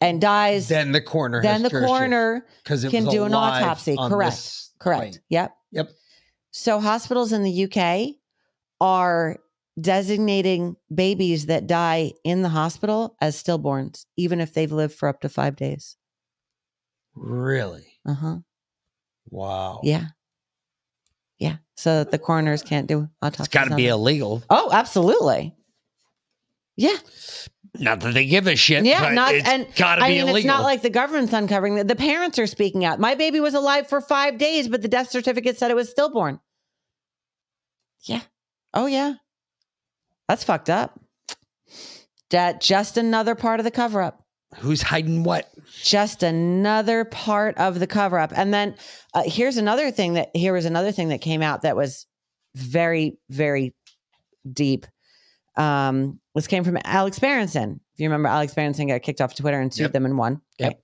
and 0.00 0.20
dies, 0.20 0.68
Then 0.68 0.92
the 0.92 1.00
coroner 1.00 1.42
then 1.42 1.62
has 1.62 1.70
the 1.70 1.80
coroner 1.80 2.46
can 2.64 3.06
do 3.06 3.24
an 3.24 3.34
autopsy. 3.34 3.96
Correct. 3.96 4.52
Correct. 4.78 5.00
plane. 5.00 5.14
Yep. 5.30 5.56
Yep. 5.72 5.90
So 6.50 6.80
hospitals 6.80 7.32
in 7.32 7.42
the 7.42 7.64
UK 7.64 8.16
are 8.80 9.38
designating 9.80 10.76
babies 10.94 11.46
that 11.46 11.66
die 11.66 12.12
in 12.24 12.42
the 12.42 12.48
hospital 12.48 13.16
as 13.20 13.40
stillborns, 13.42 14.06
even 14.16 14.40
if 14.40 14.54
they've 14.54 14.72
lived 14.72 14.94
for 14.94 15.08
up 15.08 15.20
to 15.20 15.28
five 15.28 15.56
days. 15.56 15.96
Really? 17.14 17.86
Uh 18.06 18.14
huh. 18.14 18.36
Wow. 19.30 19.80
Yeah. 19.82 20.06
Yeah. 21.38 21.56
So 21.76 21.98
that 21.98 22.10
the 22.10 22.18
coroners 22.18 22.62
can't 22.62 22.86
do 22.86 23.08
autopsies. 23.20 23.46
It's 23.46 23.54
got 23.54 23.68
to 23.68 23.76
be 23.76 23.88
illegal. 23.88 24.42
Oh, 24.48 24.70
absolutely. 24.72 25.54
Yeah. 26.76 26.96
Not 27.78 28.00
that 28.00 28.14
they 28.14 28.26
give 28.26 28.46
a 28.46 28.56
shit. 28.56 28.84
Yeah, 28.86 29.10
not 29.12 29.34
it's 29.34 29.46
and 29.46 29.66
got 29.76 29.96
to 29.96 30.02
I 30.02 30.08
be 30.08 30.14
mean, 30.14 30.22
illegal. 30.22 30.36
it's 30.36 30.46
not 30.46 30.62
like 30.62 30.80
the 30.80 30.90
government's 30.90 31.32
uncovering 31.34 31.76
it. 31.76 31.88
The 31.88 31.96
parents 31.96 32.38
are 32.38 32.46
speaking 32.46 32.84
out. 32.86 32.98
My 32.98 33.14
baby 33.14 33.40
was 33.40 33.52
alive 33.52 33.86
for 33.86 34.00
five 34.00 34.38
days, 34.38 34.68
but 34.68 34.80
the 34.80 34.88
death 34.88 35.10
certificate 35.10 35.58
said 35.58 35.70
it 35.70 35.74
was 35.74 35.90
stillborn. 35.90 36.40
Yeah. 38.04 38.22
Oh 38.72 38.86
yeah. 38.86 39.14
That's 40.28 40.44
fucked 40.44 40.70
up. 40.70 41.00
That 42.30 42.60
just 42.60 42.96
another 42.96 43.34
part 43.34 43.60
of 43.60 43.64
the 43.64 43.70
cover 43.70 44.02
up. 44.02 44.24
Who's 44.58 44.82
hiding 44.82 45.22
what? 45.22 45.50
Just 45.82 46.22
another 46.22 47.04
part 47.04 47.56
of 47.58 47.78
the 47.78 47.86
cover 47.86 48.18
up. 48.18 48.32
And 48.34 48.52
then 48.52 48.74
uh, 49.14 49.22
here's 49.24 49.56
another 49.56 49.90
thing 49.90 50.14
that 50.14 50.30
here 50.34 50.52
was 50.52 50.64
another 50.64 50.92
thing 50.92 51.08
that 51.08 51.20
came 51.20 51.42
out 51.42 51.62
that 51.62 51.76
was 51.76 52.06
very 52.54 53.18
very 53.28 53.74
deep. 54.50 54.86
Um, 55.56 56.20
this 56.34 56.46
came 56.46 56.64
from 56.64 56.78
Alex 56.84 57.18
Berenson. 57.18 57.80
If 57.94 58.00
you 58.00 58.06
remember, 58.08 58.28
Alex 58.28 58.54
Berenson 58.54 58.88
got 58.88 59.02
kicked 59.02 59.20
off 59.20 59.34
Twitter 59.34 59.60
and 59.60 59.72
sued 59.72 59.84
Yep. 59.84 59.92
them 59.92 60.04
and 60.06 60.18
won. 60.18 60.40
Yep. 60.58 60.80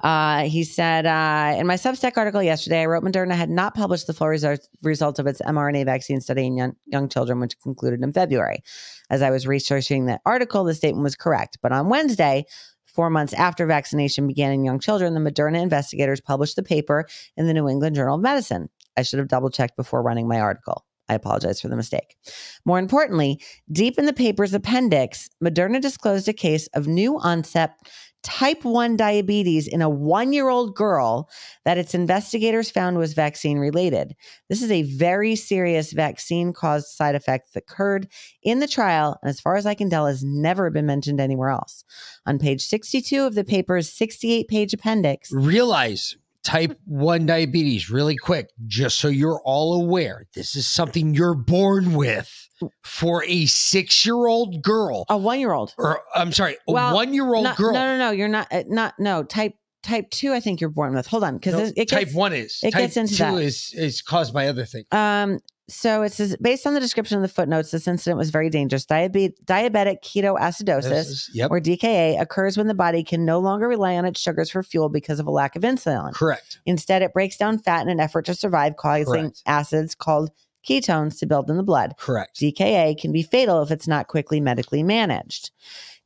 Uh, 0.00 0.44
he 0.44 0.62
said 0.62 1.06
uh, 1.06 1.56
in 1.58 1.66
my 1.66 1.74
Substack 1.74 2.16
article 2.16 2.42
yesterday, 2.42 2.82
I 2.82 2.86
wrote 2.86 3.02
Moderna 3.02 3.34
had 3.34 3.50
not 3.50 3.74
published 3.74 4.06
the 4.06 4.12
full 4.12 4.28
result, 4.28 4.68
result 4.82 5.18
of 5.18 5.26
its 5.26 5.42
mRNA 5.42 5.84
vaccine 5.86 6.20
study 6.20 6.46
in 6.46 6.56
young, 6.56 6.76
young 6.86 7.08
children, 7.08 7.40
which 7.40 7.58
concluded 7.60 8.02
in 8.02 8.12
February. 8.12 8.62
As 9.10 9.22
I 9.22 9.30
was 9.30 9.46
researching 9.46 10.06
that 10.06 10.20
article, 10.24 10.64
the 10.64 10.74
statement 10.74 11.02
was 11.02 11.16
correct. 11.16 11.58
But 11.62 11.72
on 11.72 11.88
Wednesday, 11.88 12.44
four 12.84 13.10
months 13.10 13.32
after 13.32 13.66
vaccination 13.66 14.26
began 14.26 14.52
in 14.52 14.64
young 14.64 14.78
children, 14.78 15.14
the 15.14 15.20
Moderna 15.20 15.60
investigators 15.60 16.20
published 16.20 16.56
the 16.56 16.62
paper 16.62 17.06
in 17.36 17.46
the 17.46 17.54
New 17.54 17.68
England 17.68 17.96
Journal 17.96 18.16
of 18.16 18.20
Medicine. 18.20 18.68
I 18.96 19.02
should 19.02 19.18
have 19.18 19.28
double 19.28 19.50
checked 19.50 19.76
before 19.76 20.02
running 20.02 20.28
my 20.28 20.40
article. 20.40 20.84
I 21.08 21.14
apologize 21.14 21.60
for 21.60 21.68
the 21.68 21.76
mistake. 21.76 22.16
More 22.64 22.78
importantly, 22.78 23.40
deep 23.72 23.98
in 23.98 24.06
the 24.06 24.12
paper's 24.12 24.52
appendix, 24.52 25.28
Moderna 25.42 25.80
disclosed 25.80 26.28
a 26.28 26.32
case 26.32 26.66
of 26.74 26.86
new 26.86 27.18
onset 27.18 27.74
type 28.22 28.64
1 28.64 28.96
diabetes 28.96 29.66
in 29.66 29.82
a 29.82 29.88
one 29.88 30.32
year 30.32 30.48
old 30.48 30.74
girl 30.74 31.28
that 31.64 31.78
its 31.78 31.94
investigators 31.94 32.70
found 32.70 32.98
was 32.98 33.14
vaccine 33.14 33.58
related. 33.58 34.14
This 34.48 34.62
is 34.62 34.70
a 34.70 34.82
very 34.82 35.36
serious 35.36 35.92
vaccine 35.92 36.52
caused 36.52 36.88
side 36.88 37.14
effect 37.14 37.52
that 37.52 37.60
occurred 37.60 38.08
in 38.42 38.60
the 38.60 38.68
trial, 38.68 39.18
and 39.22 39.30
as 39.30 39.40
far 39.40 39.56
as 39.56 39.66
I 39.66 39.74
can 39.74 39.90
tell, 39.90 40.06
has 40.06 40.22
never 40.24 40.70
been 40.70 40.86
mentioned 40.86 41.20
anywhere 41.20 41.50
else. 41.50 41.84
On 42.26 42.38
page 42.38 42.62
62 42.62 43.24
of 43.24 43.34
the 43.34 43.44
paper's 43.44 43.92
68 43.92 44.48
page 44.48 44.74
appendix, 44.74 45.30
Realize 45.32 46.16
type 46.42 46.78
1 46.86 47.26
diabetes 47.26 47.90
really 47.90 48.16
quick, 48.16 48.48
just 48.66 48.98
so 48.98 49.08
you're 49.08 49.40
all 49.44 49.82
aware. 49.82 50.26
This 50.34 50.56
is 50.56 50.66
something 50.66 51.14
you're 51.14 51.34
born 51.34 51.94
with 51.94 52.47
for 52.84 53.24
a 53.24 53.46
six 53.46 54.04
year 54.06 54.26
old 54.26 54.62
girl. 54.62 55.04
A 55.08 55.16
one 55.16 55.40
year 55.40 55.52
old. 55.52 55.74
Or, 55.78 56.00
I'm 56.14 56.32
sorry, 56.32 56.56
a 56.68 56.72
Well, 56.72 56.94
one 56.94 57.14
year 57.14 57.32
old 57.34 57.54
girl. 57.56 57.72
No, 57.74 57.96
no, 57.96 57.98
no. 57.98 58.10
You're 58.10 58.28
not. 58.28 58.48
uh, 58.52 58.64
Not 58.68 58.94
no 58.98 59.22
type 59.22 59.54
type 59.82 60.10
two. 60.10 60.32
I 60.32 60.40
think 60.40 60.60
you're 60.60 60.70
born 60.70 60.94
with. 60.94 61.06
Hold 61.06 61.24
on, 61.24 61.34
because 61.38 61.54
No, 61.54 61.60
it, 61.60 61.72
it 61.76 61.88
type 61.88 62.06
gets, 62.06 62.14
one 62.14 62.32
is. 62.32 62.60
it 62.62 62.72
type 62.72 62.82
gets 62.82 62.96
into 62.96 63.14
two 63.16 63.22
that. 63.24 63.42
is 63.42 63.72
is 63.74 64.02
caused 64.02 64.32
by 64.34 64.48
other 64.48 64.64
things. 64.64 64.86
Um. 64.92 65.38
So 65.70 66.00
it 66.00 66.14
says 66.14 66.34
based 66.40 66.66
on 66.66 66.72
the 66.72 66.80
description 66.80 67.16
of 67.16 67.22
the 67.22 67.28
footnotes, 67.28 67.72
this 67.72 67.86
incident 67.86 68.16
was 68.16 68.30
very 68.30 68.48
dangerous. 68.48 68.86
Diabe- 68.86 69.34
diabetic 69.44 70.00
ketoacidosis, 70.02 70.90
is- 70.92 71.30
yep. 71.34 71.50
or 71.50 71.60
DKA, 71.60 72.18
occurs 72.18 72.56
when 72.56 72.68
the 72.68 72.74
body 72.74 73.04
can 73.04 73.26
no 73.26 73.38
longer 73.38 73.68
rely 73.68 73.94
on 73.96 74.06
its 74.06 74.18
sugars 74.18 74.48
for 74.50 74.62
fuel 74.62 74.88
because 74.88 75.20
of 75.20 75.26
a 75.26 75.30
lack 75.30 75.56
of 75.56 75.62
insulin. 75.62 76.14
Correct. 76.14 76.58
Instead, 76.64 77.02
it 77.02 77.12
breaks 77.12 77.36
down 77.36 77.58
fat 77.58 77.82
in 77.82 77.90
an 77.90 78.00
effort 78.00 78.24
to 78.24 78.34
survive, 78.34 78.76
causing 78.76 79.04
Correct. 79.04 79.42
acids 79.44 79.94
called 79.94 80.30
ketones 80.68 81.18
to 81.18 81.26
build 81.26 81.50
in 81.50 81.56
the 81.56 81.62
blood. 81.62 81.94
Correct. 81.98 82.38
DKA 82.38 82.98
can 83.00 83.12
be 83.12 83.22
fatal 83.22 83.62
if 83.62 83.70
it's 83.70 83.88
not 83.88 84.08
quickly 84.08 84.40
medically 84.40 84.82
managed. 84.82 85.50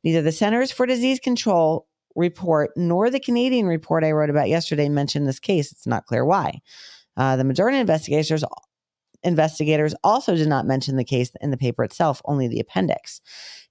Neither 0.03 0.21
the 0.21 0.31
Centers 0.31 0.71
for 0.71 0.85
Disease 0.85 1.19
Control 1.19 1.87
report 2.15 2.71
nor 2.75 3.09
the 3.09 3.19
Canadian 3.19 3.65
report 3.65 4.03
I 4.03 4.11
wrote 4.11 4.29
about 4.29 4.49
yesterday 4.49 4.89
mentioned 4.89 5.27
this 5.27 5.39
case. 5.39 5.71
It's 5.71 5.87
not 5.87 6.05
clear 6.05 6.25
why. 6.25 6.61
Uh, 7.17 7.35
the 7.35 7.43
Moderna 7.43 7.79
investigators 7.79 8.43
investigators 9.23 9.95
also 10.03 10.35
did 10.35 10.47
not 10.47 10.67
mention 10.67 10.95
the 10.95 11.03
case 11.03 11.31
in 11.41 11.51
the 11.51 11.57
paper 11.57 11.83
itself, 11.83 12.21
only 12.25 12.47
the 12.47 12.59
appendix. 12.59 13.21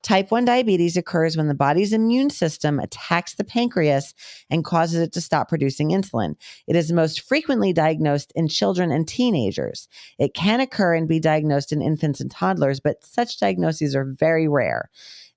Type 0.03 0.33
1 0.33 0.45
diabetes 0.45 0.97
occurs 0.97 1.37
when 1.37 1.47
the 1.47 1.55
body's 1.55 1.93
immune 1.93 2.29
system 2.31 2.81
attacks 2.81 3.35
the 3.35 3.45
pancreas 3.45 4.15
and 4.51 4.65
causes 4.65 5.01
it 5.01 5.13
to 5.13 5.21
stop 5.21 5.49
producing 5.49 5.91
insulin. 5.91 6.35
It 6.67 6.75
is 6.75 6.91
most 6.91 7.21
frequently 7.21 7.73
diagnosed 7.73 8.33
in 8.35 8.49
children 8.49 8.91
and 8.91 9.07
teenagers. 9.07 9.87
It 10.19 10.35
can 10.35 10.61
occur 10.61 10.95
and 10.95 11.07
be 11.07 11.21
diagnosed 11.21 11.73
in 11.73 11.83
infants 11.83 12.21
and 12.21 12.31
toddlers, 12.31 12.81
but 12.81 13.05
such 13.05 13.39
diagnoses 13.39 13.95
are 13.95 14.13
very 14.19 14.49
rare. 14.49 14.91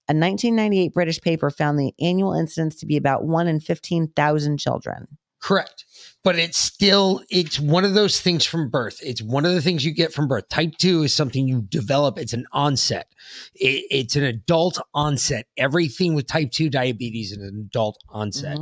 A 0.07 0.13
1998 0.13 0.93
British 0.93 1.21
paper 1.21 1.49
found 1.51 1.77
the 1.77 1.93
annual 1.99 2.33
incidence 2.33 2.75
to 2.77 2.85
be 2.85 2.97
about 2.97 3.23
1 3.25 3.47
in 3.47 3.59
15,000 3.59 4.57
children. 4.57 5.07
Correct. 5.45 5.85
But 6.23 6.39
it's 6.39 6.57
still 6.57 7.22
it's 7.30 7.59
one 7.59 7.85
of 7.85 7.93
those 7.93 8.19
things 8.19 8.45
from 8.45 8.67
birth. 8.72 8.99
It's 9.03 9.22
one 9.22 9.45
of 9.45 9.53
the 9.53 9.61
things 9.61 9.85
you 9.85 9.93
get 9.93 10.11
from 10.11 10.27
birth. 10.27 10.49
Type 10.49 10.73
2 10.80 11.03
is 11.03 11.13
something 11.13 11.47
you 11.47 11.61
develop. 11.69 12.17
It's 12.17 12.34
an 12.34 12.47
onset. 12.51 13.13
It, 13.53 13.85
it's 13.91 14.15
an 14.15 14.23
adult 14.23 14.81
onset. 14.95 15.45
Everything 15.55 16.15
with 16.15 16.26
type 16.26 16.49
2 16.49 16.72
diabetes 16.72 17.31
is 17.31 17.38
an 17.38 17.67
adult 17.69 17.99
onset. 18.09 18.57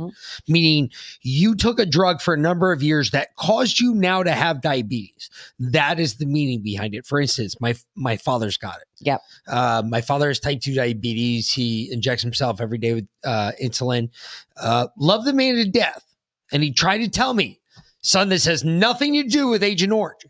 Meaning 0.46 0.90
you 1.22 1.54
took 1.54 1.78
a 1.78 1.86
drug 1.86 2.20
for 2.20 2.34
a 2.34 2.38
number 2.38 2.70
of 2.70 2.82
years 2.82 3.12
that 3.12 3.34
caused 3.36 3.80
you 3.80 3.94
now 3.94 4.22
to 4.22 4.32
have 4.32 4.60
diabetes. 4.60 5.30
That 5.58 5.98
is 5.98 6.16
the 6.16 6.26
meaning 6.26 6.60
behind 6.62 6.94
it. 6.94 7.06
For 7.06 7.18
instance, 7.18 7.58
my 7.62 7.76
my 7.94 8.18
father's 8.18 8.58
got 8.58 8.76
it. 8.76 8.88
Yep. 9.00 9.20
Uh, 9.48 9.82
my 9.88 10.02
father 10.02 10.28
has 10.28 10.38
type 10.38 10.60
2 10.60 10.74
diabetes. 10.74 11.50
He 11.50 11.90
injects 11.90 12.22
himself 12.22 12.60
every 12.60 12.76
day 12.76 12.92
with 12.92 13.08
uh, 13.24 13.52
insulin. 13.62 14.10
Uh, 14.58 14.88
love 14.98 15.24
the 15.24 15.32
man 15.32 15.54
to 15.54 15.64
death. 15.66 16.04
And 16.54 16.62
he 16.62 16.72
tried 16.72 16.98
to 16.98 17.08
tell 17.08 17.34
me, 17.34 17.60
son, 18.00 18.30
this 18.30 18.44
has 18.46 18.64
nothing 18.64 19.14
to 19.14 19.24
do 19.24 19.48
with 19.48 19.62
Agent 19.62 19.92
Orange. 19.92 20.24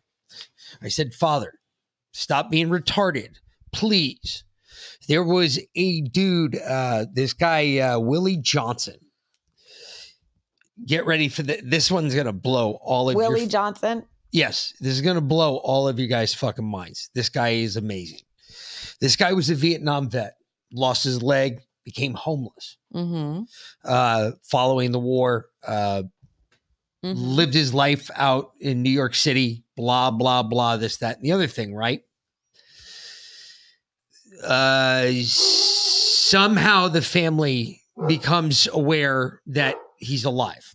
I 0.82 0.88
said, 0.88 1.14
Father, 1.14 1.52
stop 2.12 2.50
being 2.50 2.70
retarded, 2.70 3.36
please. 3.72 4.42
There 5.06 5.22
was 5.22 5.60
a 5.76 6.00
dude, 6.00 6.58
uh, 6.58 7.04
this 7.12 7.34
guy, 7.34 7.78
uh, 7.78 7.98
Willie 7.98 8.38
Johnson. 8.38 8.96
Get 10.86 11.06
ready 11.06 11.28
for 11.28 11.42
the, 11.42 11.60
this 11.62 11.90
one's 11.90 12.14
going 12.14 12.26
to 12.26 12.32
blow 12.32 12.78
all 12.82 13.10
of 13.10 13.16
Willie 13.16 13.40
your 13.40 13.48
Johnson. 13.48 14.04
Yes, 14.32 14.72
this 14.80 14.94
is 14.94 15.02
going 15.02 15.14
to 15.14 15.20
blow 15.20 15.58
all 15.58 15.86
of 15.86 16.00
you 16.00 16.08
guys' 16.08 16.34
fucking 16.34 16.64
minds. 16.64 17.10
This 17.14 17.28
guy 17.28 17.50
is 17.50 17.76
amazing. 17.76 18.20
This 19.00 19.14
guy 19.14 19.32
was 19.34 19.50
a 19.50 19.54
Vietnam 19.54 20.10
vet, 20.10 20.34
lost 20.72 21.04
his 21.04 21.22
leg, 21.22 21.60
became 21.84 22.14
homeless 22.14 22.78
Mm-hmm. 22.94 23.42
uh, 23.84 24.30
following 24.48 24.92
the 24.92 25.00
war, 25.00 25.46
uh, 25.66 26.04
lived 27.12 27.54
his 27.54 27.74
life 27.74 28.10
out 28.14 28.52
in 28.60 28.82
New 28.82 28.90
York 28.90 29.14
City, 29.14 29.64
blah, 29.76 30.10
blah, 30.10 30.42
blah, 30.42 30.76
this, 30.76 30.98
that, 30.98 31.16
and 31.16 31.24
the 31.24 31.32
other 31.32 31.46
thing, 31.46 31.74
right? 31.74 32.02
Uh, 34.42 35.10
somehow 35.22 36.88
the 36.88 37.02
family 37.02 37.80
becomes 38.06 38.68
aware 38.72 39.40
that 39.46 39.76
he's 39.98 40.24
alive. 40.24 40.74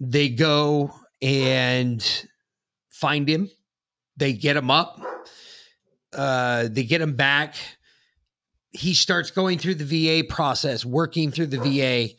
They 0.00 0.28
go 0.28 0.92
and 1.22 2.26
find 2.90 3.28
him, 3.28 3.50
they 4.16 4.32
get 4.32 4.56
him 4.56 4.70
up, 4.70 5.00
uh, 6.12 6.68
they 6.70 6.84
get 6.84 7.00
him 7.00 7.14
back 7.14 7.56
he 8.74 8.92
starts 8.92 9.30
going 9.30 9.58
through 9.58 9.76
the 9.76 9.84
VA 9.84 10.26
process, 10.26 10.84
working 10.84 11.30
through 11.30 11.46
the 11.46 11.58
VA 11.58 12.14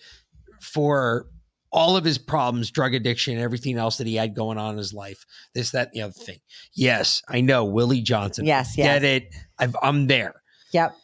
for 0.62 1.28
all 1.76 1.98
of 1.98 2.06
his 2.06 2.18
problems, 2.18 2.72
drug 2.72 2.94
addiction, 2.96 3.38
everything 3.38 3.78
else 3.78 3.98
that 3.98 4.08
he 4.08 4.16
had 4.16 4.34
going 4.34 4.58
on 4.58 4.72
in 4.72 4.78
his 4.78 4.94
life. 4.94 5.26
This, 5.54 5.72
that, 5.72 5.90
and 5.90 5.94
the 5.94 6.02
other 6.04 6.14
thing. 6.14 6.40
Yes, 6.74 7.22
I 7.28 7.42
know 7.42 7.66
Willie 7.66 8.02
Johnson. 8.02 8.46
Yes, 8.46 8.78
Get 8.78 9.04
it. 9.04 9.36
I've, 9.60 9.76
I'm 9.84 10.08
there. 10.08 10.42
Yep. 10.72 10.96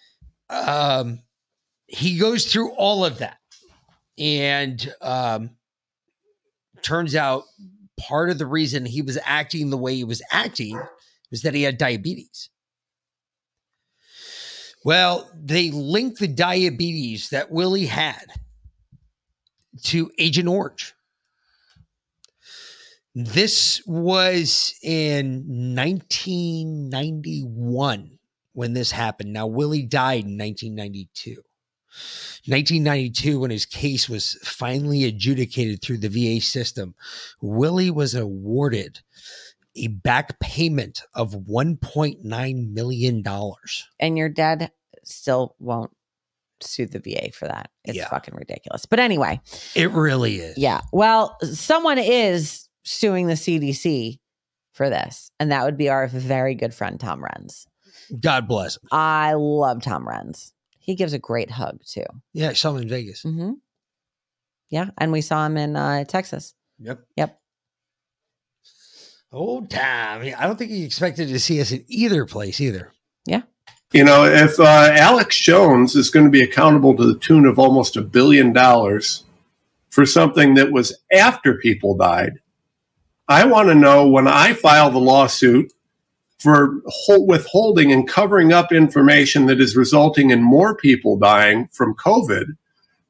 Um, 0.50 1.20
he 1.88 2.18
goes 2.18 2.52
through 2.52 2.72
all 2.72 3.04
of 3.04 3.18
that. 3.18 3.38
And 4.18 4.94
um, 5.02 5.52
turns 6.82 7.16
out 7.16 7.44
part 8.00 8.30
of 8.30 8.38
the 8.38 8.46
reason 8.46 8.86
he 8.86 9.02
was 9.02 9.20
acting 9.26 9.70
the 9.70 9.78
way 9.78 9.96
he 9.96 10.04
was 10.06 10.22
acting 10.32 10.82
was 11.32 11.42
that 11.42 11.54
he 11.54 11.64
had 11.64 11.78
diabetes. 11.78 12.50
Well, 14.86 15.30
they 15.36 15.70
linked 15.70 16.20
the 16.20 16.28
diabetes 16.28 17.30
that 17.30 17.52
Willie 17.52 17.86
had 17.86 18.26
to 19.84 20.10
Agent 20.18 20.48
Orange. 20.48 20.94
This 23.14 23.82
was 23.86 24.74
in 24.82 25.76
1991 25.76 28.20
when 28.54 28.74
this 28.74 28.92
happened. 28.92 29.34
Now, 29.34 29.48
Willie 29.48 29.86
died 29.86 30.24
in 30.26 30.38
1992. 30.38 31.44
1992, 32.46 33.40
when 33.40 33.52
his 33.52 33.66
case 33.66 34.08
was 34.08 34.38
finally 34.44 35.04
adjudicated 35.04 35.82
through 35.82 35.98
the 35.98 36.08
VA 36.08 36.40
system, 36.42 36.96
Willie 37.42 37.92
was 37.92 38.16
awarded 38.16 39.02
a 39.76 39.88
back 39.88 40.40
payment 40.40 41.02
of 41.14 41.34
$1.9 41.34 42.74
million. 42.74 43.24
And 44.00 44.18
your 44.18 44.30
dad 44.30 44.72
still 45.04 45.58
won't 45.60 45.92
sue 46.64 46.86
the 46.86 47.00
VA 47.00 47.32
for 47.32 47.48
that. 47.48 47.70
It's 47.86 47.98
Yeah. 47.98 48.10
fucking 48.10 48.36
ridiculous. 48.36 48.86
But 48.86 49.00
anyway, 49.00 49.40
It 49.76 49.92
really 49.92 50.38
is. 50.38 50.58
yeah. 50.58 50.82
Well, 50.92 51.38
someone 51.54 51.98
is 51.98 52.68
suing 52.84 53.28
the 53.28 53.36
CDC 53.36 54.20
for 54.74 54.90
this, 54.90 55.32
and 55.40 55.52
that 55.52 55.64
would 55.66 55.78
be 55.78 55.90
our 55.90 56.08
very 56.08 56.56
good 56.56 56.74
friend 56.74 57.00
Tom 57.00 57.22
Renz. 57.22 57.66
God 58.20 58.48
bless 58.48 58.78
him. 58.78 58.84
I 58.92 59.34
love 59.34 59.82
Tom 59.82 60.06
Renz. 60.06 60.52
He 60.80 60.96
gives 60.96 61.14
a 61.14 61.20
great 61.20 61.52
hug 61.52 61.80
too. 61.86 62.06
Yeah, 62.34 62.50
I 62.50 62.54
saw 62.54 62.72
him 62.76 62.82
in 62.84 62.90
Vegas. 62.90 63.24
Mm-hmm. 63.24 63.52
Yeah, 64.70 64.90
and 64.98 65.12
we 65.12 65.22
saw 65.22 65.46
him 65.46 65.58
in 65.58 65.76
uh, 65.76 66.06
Texas. 66.06 66.54
Yep. 66.80 67.02
Yep. 67.18 67.38
Old 69.34 69.70
time. 69.70 70.34
I 70.38 70.46
don't 70.46 70.58
think 70.58 70.72
he 70.72 70.84
expected 70.84 71.30
to 71.30 71.40
see 71.40 71.62
us 71.62 71.72
in 71.72 71.86
either 71.88 72.26
place 72.26 72.60
either. 72.60 72.92
Yeah. 73.26 73.44
You 73.92 74.06
know, 74.06 74.24
if 74.24 74.58
uh, 74.58 74.64
Alex 74.94 75.38
Jones 75.38 75.96
is 75.98 76.10
going 76.10 76.26
to 76.26 76.32
be 76.32 76.42
accountable 76.42 76.96
to 76.96 77.06
the 77.06 77.20
tune 77.20 77.46
of 77.46 77.60
almost 77.60 77.98
a 77.98 78.02
billion 78.02 78.54
dollars 78.54 79.26
for 79.90 80.06
something 80.06 80.54
that 80.54 80.72
was 80.72 80.98
after 81.12 81.58
people 81.58 81.98
died, 81.98 82.40
I 83.28 83.46
want 83.46 83.68
to 83.68 83.76
know 83.76 84.08
when 84.08 84.28
I 84.30 84.54
file 84.54 84.92
the 84.92 85.00
lawsuit 85.00 85.74
for 86.40 86.82
withholding 87.10 87.92
and 87.92 88.08
covering 88.08 88.54
up 88.54 88.72
information 88.72 89.46
that 89.48 89.60
is 89.60 89.76
resulting 89.76 90.32
in 90.32 90.42
more 90.42 90.76
people 90.76 91.18
dying 91.18 91.68
from 91.74 91.94
COVID, 91.96 92.46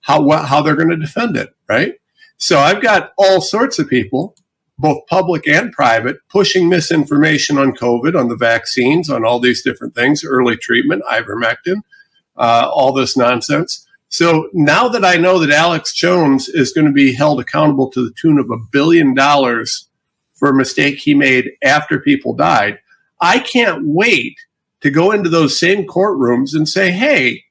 how 0.01 0.27
how 0.31 0.63
they're 0.63 0.75
going 0.75 0.89
to 0.89 0.97
defend 0.97 1.37
it, 1.37 1.55
right? 1.69 1.93
So 2.37 2.57
I've 2.57 2.81
got 2.81 3.13
all 3.19 3.39
sorts 3.39 3.77
of 3.77 3.87
people 3.87 4.35
both 4.81 5.05
public 5.07 5.47
and 5.47 5.71
private, 5.71 6.17
pushing 6.29 6.67
misinformation 6.67 7.57
on 7.57 7.73
COVID, 7.73 8.19
on 8.19 8.27
the 8.27 8.35
vaccines, 8.35 9.09
on 9.09 9.23
all 9.23 9.39
these 9.39 9.63
different 9.63 9.95
things, 9.95 10.25
early 10.25 10.57
treatment, 10.57 11.03
ivermectin, 11.09 11.81
uh, 12.37 12.69
all 12.73 12.91
this 12.91 13.15
nonsense. 13.15 13.87
So 14.09 14.49
now 14.53 14.89
that 14.89 15.05
I 15.05 15.15
know 15.15 15.39
that 15.39 15.51
Alex 15.51 15.93
Jones 15.93 16.49
is 16.49 16.73
going 16.73 16.87
to 16.87 16.91
be 16.91 17.13
held 17.13 17.39
accountable 17.39 17.89
to 17.91 18.03
the 18.03 18.13
tune 18.19 18.39
of 18.39 18.49
a 18.49 18.57
billion 18.71 19.13
dollars 19.13 19.87
for 20.33 20.49
a 20.49 20.55
mistake 20.55 20.97
he 20.97 21.13
made 21.13 21.51
after 21.63 21.99
people 21.99 22.33
died, 22.33 22.79
I 23.21 23.39
can't 23.39 23.83
wait 23.85 24.35
to 24.81 24.89
go 24.89 25.11
into 25.11 25.29
those 25.29 25.59
same 25.59 25.85
courtrooms 25.85 26.55
and 26.55 26.67
say, 26.67 26.91
hey, 26.91 27.43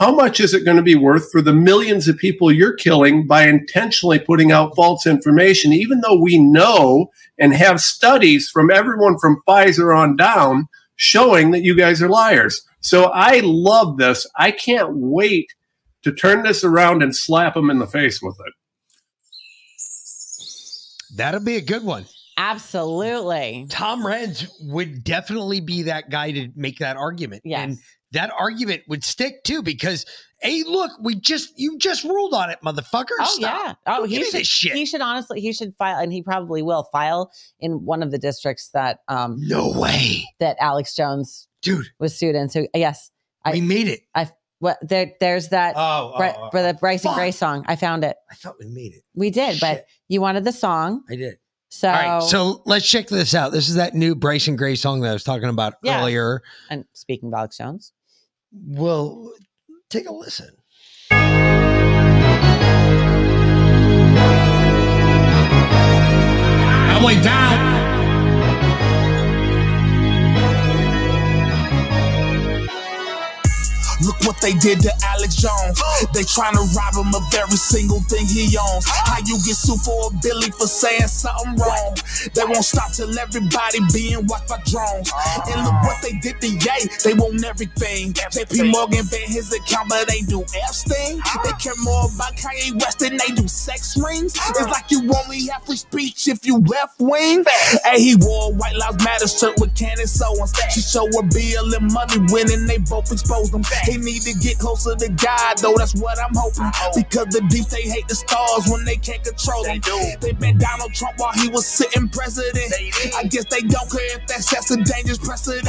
how 0.00 0.12
much 0.14 0.40
is 0.40 0.54
it 0.54 0.64
going 0.64 0.78
to 0.78 0.82
be 0.82 0.96
worth 0.96 1.30
for 1.30 1.42
the 1.42 1.52
millions 1.52 2.08
of 2.08 2.16
people 2.16 2.50
you're 2.50 2.74
killing 2.74 3.26
by 3.26 3.46
intentionally 3.46 4.18
putting 4.18 4.50
out 4.50 4.74
false 4.74 5.06
information, 5.06 5.74
even 5.74 6.00
though 6.00 6.18
we 6.18 6.38
know 6.38 7.10
and 7.38 7.54
have 7.54 7.82
studies 7.82 8.48
from 8.48 8.70
everyone 8.70 9.18
from 9.18 9.42
Pfizer 9.46 9.94
on 9.94 10.16
down 10.16 10.68
showing 10.96 11.50
that 11.50 11.62
you 11.62 11.76
guys 11.76 12.00
are 12.00 12.08
liars? 12.08 12.66
So 12.80 13.10
I 13.12 13.42
love 13.44 13.98
this. 13.98 14.26
I 14.38 14.52
can't 14.52 14.88
wait 14.96 15.48
to 16.02 16.12
turn 16.12 16.44
this 16.44 16.64
around 16.64 17.02
and 17.02 17.14
slap 17.14 17.52
them 17.52 17.68
in 17.68 17.78
the 17.78 17.86
face 17.86 18.22
with 18.22 18.38
it. 18.46 18.54
That'll 21.14 21.44
be 21.44 21.56
a 21.56 21.60
good 21.60 21.84
one. 21.84 22.06
Absolutely. 22.38 23.66
Tom 23.68 24.02
Renz 24.02 24.48
would 24.62 25.04
definitely 25.04 25.60
be 25.60 25.82
that 25.82 26.08
guy 26.08 26.32
to 26.32 26.48
make 26.56 26.78
that 26.78 26.96
argument. 26.96 27.42
Yes. 27.44 27.60
And 27.62 27.78
that 28.12 28.30
argument 28.38 28.82
would 28.88 29.04
stick 29.04 29.44
too 29.44 29.62
because 29.62 30.04
hey, 30.42 30.62
look, 30.66 30.90
we 31.02 31.14
just 31.14 31.52
you 31.58 31.76
just 31.78 32.02
ruled 32.04 32.32
on 32.34 32.48
it, 32.50 32.58
motherfucker. 32.64 33.10
Oh 33.20 33.24
Stop. 33.38 33.40
yeah. 33.40 33.74
Oh, 33.86 33.96
Don't 34.00 34.08
he 34.08 34.24
should. 34.24 34.46
shit. 34.46 34.72
He 34.72 34.86
should 34.86 35.00
honestly. 35.02 35.40
He 35.40 35.52
should 35.52 35.74
file, 35.78 35.98
and 35.98 36.12
he 36.12 36.22
probably 36.22 36.62
will 36.62 36.84
file 36.92 37.30
in 37.60 37.84
one 37.84 38.02
of 38.02 38.10
the 38.10 38.18
districts 38.18 38.70
that. 38.74 39.00
um 39.08 39.36
No 39.40 39.70
way. 39.78 40.24
That 40.40 40.56
Alex 40.60 40.94
Jones, 40.96 41.46
dude, 41.62 41.86
was 41.98 42.16
sued 42.16 42.34
in. 42.34 42.48
So 42.48 42.66
yes, 42.74 43.10
I 43.44 43.52
we 43.52 43.60
made 43.60 43.86
it. 43.88 44.00
I 44.14 44.30
what 44.60 44.78
there. 44.82 45.12
There's 45.20 45.48
that. 45.48 45.74
Oh, 45.76 46.14
oh, 46.16 46.32
oh, 46.36 46.50
for 46.50 46.62
the 46.62 46.74
Bryson. 46.74 47.14
Gray 47.14 47.30
song. 47.30 47.64
I 47.68 47.76
found 47.76 48.02
it. 48.04 48.16
I 48.30 48.34
thought 48.34 48.56
we 48.58 48.66
made 48.66 48.94
it. 48.94 49.02
We 49.14 49.30
did, 49.30 49.60
but 49.60 49.86
you 50.08 50.20
wanted 50.20 50.44
the 50.44 50.52
song. 50.52 51.02
I 51.10 51.16
did. 51.16 51.36
So 51.72 51.88
All 51.88 51.94
right, 51.94 52.22
so 52.22 52.62
let's 52.66 52.88
check 52.88 53.06
this 53.06 53.32
out. 53.32 53.52
This 53.52 53.68
is 53.68 53.76
that 53.76 53.94
new 53.94 54.16
Bryson 54.16 54.56
Gray 54.56 54.74
song 54.74 55.02
that 55.02 55.10
I 55.10 55.12
was 55.12 55.22
talking 55.22 55.48
about 55.48 55.74
Yes. 55.84 56.00
earlier. 56.02 56.42
And 56.68 56.84
speaking 56.94 57.28
of 57.28 57.34
Alex 57.34 57.58
Jones, 57.58 57.92
Well, 58.52 59.32
take 59.90 60.08
a 60.08 60.12
listen. 60.12 60.50
Cowboy 66.88 67.22
down. 67.22 67.79
Look 74.04 74.16
what 74.24 74.40
they 74.40 74.54
did 74.54 74.80
to 74.82 74.92
Alex 75.04 75.36
Jones. 75.36 75.80
They 76.14 76.24
trying 76.24 76.54
to 76.54 76.64
rob 76.72 76.96
him 76.96 77.14
of 77.14 77.24
every 77.34 77.56
single 77.56 78.00
thing 78.08 78.26
he 78.26 78.56
owns. 78.56 78.86
How 78.88 79.18
you 79.24 79.36
get 79.44 79.56
sued 79.56 79.80
for 79.80 80.08
a 80.08 80.10
Billy 80.22 80.50
for 80.50 80.66
saying 80.66 81.08
something 81.08 81.56
wrong? 81.56 81.96
They 82.34 82.44
won't 82.44 82.64
stop 82.64 82.92
till 82.92 83.12
everybody 83.18 83.78
being 83.92 84.26
watched 84.26 84.48
by 84.48 84.60
drones. 84.64 85.12
And 85.48 85.64
look 85.64 85.76
what 85.84 86.00
they 86.02 86.16
did 86.18 86.40
to 86.40 86.48
Ye. 86.48 86.88
They 87.04 87.14
want 87.14 87.44
everything. 87.44 88.12
JP 88.12 88.70
Morgan 88.72 89.06
banned 89.10 89.32
his 89.32 89.52
account, 89.52 89.88
but 89.88 90.08
they 90.08 90.20
do 90.22 90.42
Epstein. 90.64 91.20
They 91.44 91.52
care 91.60 91.76
more 91.84 92.08
about 92.08 92.36
Kanye 92.36 92.74
West 92.80 93.00
than 93.00 93.16
they 93.16 93.34
do 93.34 93.46
sex 93.48 93.96
rings. 93.96 94.34
It's 94.34 94.68
like 94.68 94.90
you 94.90 95.00
only 95.24 95.46
have 95.48 95.64
free 95.64 95.76
speech 95.76 96.28
if 96.28 96.46
you 96.46 96.58
left 96.58 97.00
wing. 97.00 97.44
Hey, 97.84 98.00
he 98.00 98.16
wore 98.16 98.52
a 98.52 98.54
White 98.54 98.76
Lives 98.76 99.04
Matter 99.04 99.28
shirt 99.28 99.58
with 99.60 99.74
Candace 99.76 100.20
Owens. 100.22 100.52
She 100.72 100.80
show 100.80 101.06
her 101.06 101.20
and 101.76 101.92
money 101.92 102.18
winning, 102.32 102.66
they 102.66 102.78
both 102.78 103.10
exposed 103.12 103.54
him. 103.54 103.62
He 103.90 103.98
need 103.98 104.22
to 104.22 104.34
get 104.38 104.58
closer 104.58 104.94
to 104.94 105.08
God, 105.08 105.58
though. 105.58 105.74
That's 105.76 105.94
what 105.96 106.18
I'm 106.22 106.30
hoping. 106.34 106.70
Because 106.94 107.26
the 107.34 107.42
deep 107.50 107.66
they 107.66 107.82
hate 107.82 108.06
the 108.06 108.14
stars 108.14 108.70
when 108.70 108.84
they 108.84 108.96
can't 108.96 109.22
control 109.24 109.64
them. 109.64 109.80
They 110.20 110.32
met 110.38 110.58
Donald 110.58 110.94
Trump 110.94 111.18
while 111.18 111.32
he 111.32 111.48
was 111.48 111.66
sitting 111.66 112.08
president. 112.08 112.70
I 113.18 113.24
guess 113.24 113.46
they 113.46 113.60
don't 113.66 113.90
care 113.90 114.14
if 114.14 114.26
that 114.28 114.42
sets 114.46 114.70
a 114.70 114.76
dangerous 114.78 115.18
precedent. 115.18 115.66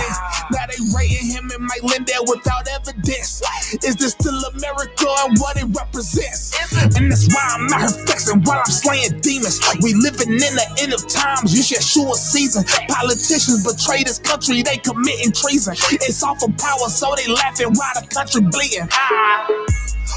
Now 0.52 0.70
they 0.92 0.98
rating 0.98 1.28
him 1.28 1.50
and 1.52 1.64
Mike 1.64 1.84
Lindell 1.84 2.26
without 2.28 2.68
evidence. 2.68 3.42
Is 3.84 3.96
this 3.96 4.12
still 4.12 4.40
America 4.56 5.08
and 5.26 5.38
what 5.40 5.58
it 5.58 5.66
represents? 5.76 6.54
And 6.96 7.12
that's 7.12 7.28
why 7.34 7.48
I'm 7.54 7.74
out 7.74 7.80
here 7.80 8.06
flexing 8.06 8.42
while 8.44 8.60
I'm 8.60 8.72
slaying 8.72 9.20
demons. 9.22 9.60
We 9.82 9.94
living 9.94 10.34
in 10.34 10.54
the 10.56 10.68
end 10.82 10.94
of 10.94 11.08
times. 11.08 11.56
You 11.56 11.64
should 11.64 11.84
sure 11.84 12.16
season. 12.16 12.64
Politicians 12.88 13.64
betray 13.64 14.04
this 14.04 14.20
country. 14.20 14.62
They 14.62 14.78
committing 14.78 15.32
treason. 15.32 15.76
It's 16.02 16.24
all 16.24 16.36
for 16.36 16.52
power, 16.58 16.90
so 16.90 17.14
they 17.16 17.32
laughing 17.32 17.74
while 17.74 17.94
the 17.96 18.08
country 18.08 18.42
bleeding. 18.42 18.88
Ah. 18.92 19.48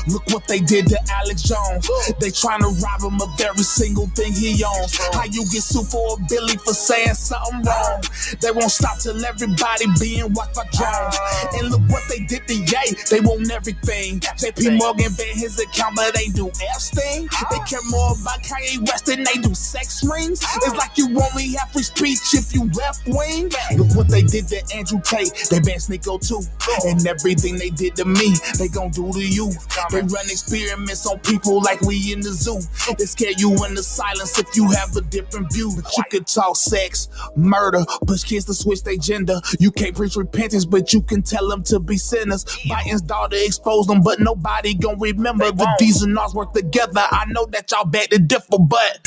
Look 0.07 0.23
what 0.31 0.47
they 0.47 0.61
did 0.61 0.87
to 0.89 0.99
Alex 1.11 1.43
Jones. 1.43 1.89
They 2.21 2.31
trying 2.31 2.61
to 2.61 2.69
rob 2.85 3.03
him 3.03 3.21
of 3.21 3.41
every 3.41 3.65
single 3.65 4.07
thing 4.09 4.33
he 4.33 4.63
owns. 4.65 4.97
How 5.15 5.25
you 5.25 5.45
get 5.49 5.63
sued 5.63 5.87
for 5.87 6.17
a 6.19 6.23
Billy 6.29 6.57
for 6.59 6.75
saying 6.75 7.15
something 7.15 7.63
wrong? 7.63 8.03
They 8.41 8.51
won't 8.51 8.71
stop 8.71 8.99
till 9.01 9.17
everybody 9.25 9.87
being 9.99 10.33
watched 10.35 10.55
by 10.57 10.65
drones. 10.73 11.17
And 11.57 11.71
look 11.71 11.83
what 11.89 12.03
they 12.09 12.21
did 12.21 12.47
to 12.49 12.55
Ye. 12.55 12.97
They 13.11 13.21
want 13.21 13.51
everything. 13.51 14.21
JP 14.21 14.79
Morgan 14.79 15.13
banned 15.17 15.41
his 15.41 15.59
account, 15.59 15.97
but 15.97 16.15
they 16.15 16.29
do 16.29 16.49
Epstein. 16.75 17.29
They 17.51 17.59
care 17.67 17.81
more 17.89 18.13
about 18.13 18.43
Kanye 18.43 18.87
West 18.87 19.07
than 19.07 19.25
they 19.25 19.41
do 19.41 19.55
sex 19.55 20.05
rings. 20.05 20.41
It's 20.43 20.77
like 20.77 20.99
you 20.99 21.09
only 21.09 21.55
have 21.55 21.71
free 21.73 21.83
speech 21.83 22.35
if 22.35 22.55
you 22.55 22.69
left 22.77 23.07
wing. 23.07 23.51
Look 23.77 23.95
what 23.97 24.09
they 24.09 24.23
did 24.23 24.49
to 24.49 24.61
Andrew 24.75 25.01
Tate. 25.01 25.33
They 25.51 25.61
banned 25.61 25.81
Sneako 25.81 26.21
too. 26.21 26.43
And 26.87 27.07
everything 27.07 27.57
they 27.57 27.71
did 27.71 27.97
to 27.97 28.05
me, 28.05 28.35
they 28.59 28.69
gon' 28.69 28.91
do 28.91 29.13
to 29.13 29.21
you. 29.21 29.51
They 29.95 30.01
run 30.01 30.27
experiments 30.29 31.07
on 31.07 31.21
people 31.21 31.63
like 31.63 31.81
we 31.83 32.13
in 32.13 32.21
the 32.21 32.33
zoo. 32.33 32.61
They 32.99 33.05
scare 33.05 33.31
you 33.39 33.53
into 33.65 33.83
silence 33.83 34.37
if 34.39 34.57
you 34.57 34.69
have 34.73 34.97
a 34.97 35.03
different 35.03 35.53
view. 35.53 35.71
But 35.77 35.97
you 35.97 36.03
can 36.11 36.25
talk 36.25 36.57
sex, 36.57 37.09
murder, 37.37 37.85
push 38.07 38.25
kids 38.25 38.45
to 38.47 38.55
switch 38.55 38.83
their 38.83 38.97
gender. 38.97 39.41
You 39.61 39.71
can't 39.71 39.95
preach 39.95 40.17
repentance, 40.17 40.65
but 40.65 40.93
you 40.93 41.01
can 41.01 41.23
tell 41.23 41.49
them 41.49 41.63
to 41.65 41.79
be 41.79 41.97
sinners. 41.97 42.45
Biden's 42.45 43.03
daughter 43.03 43.37
exposed 43.39 43.89
them, 43.89 44.01
but 44.03 44.19
nobody 44.19 44.75
gon' 44.75 44.99
remember 44.99 45.53
the 45.53 45.69
D's 45.79 46.03
and 46.03 46.19
R's 46.19 46.35
work 46.35 46.53
together. 46.55 47.05
I 47.11 47.27
know 47.29 47.47
that 47.53 47.71
y'all 47.71 47.85
beg 47.85 48.11
to 48.11 48.19
differ, 48.19 48.59
but 48.59 48.99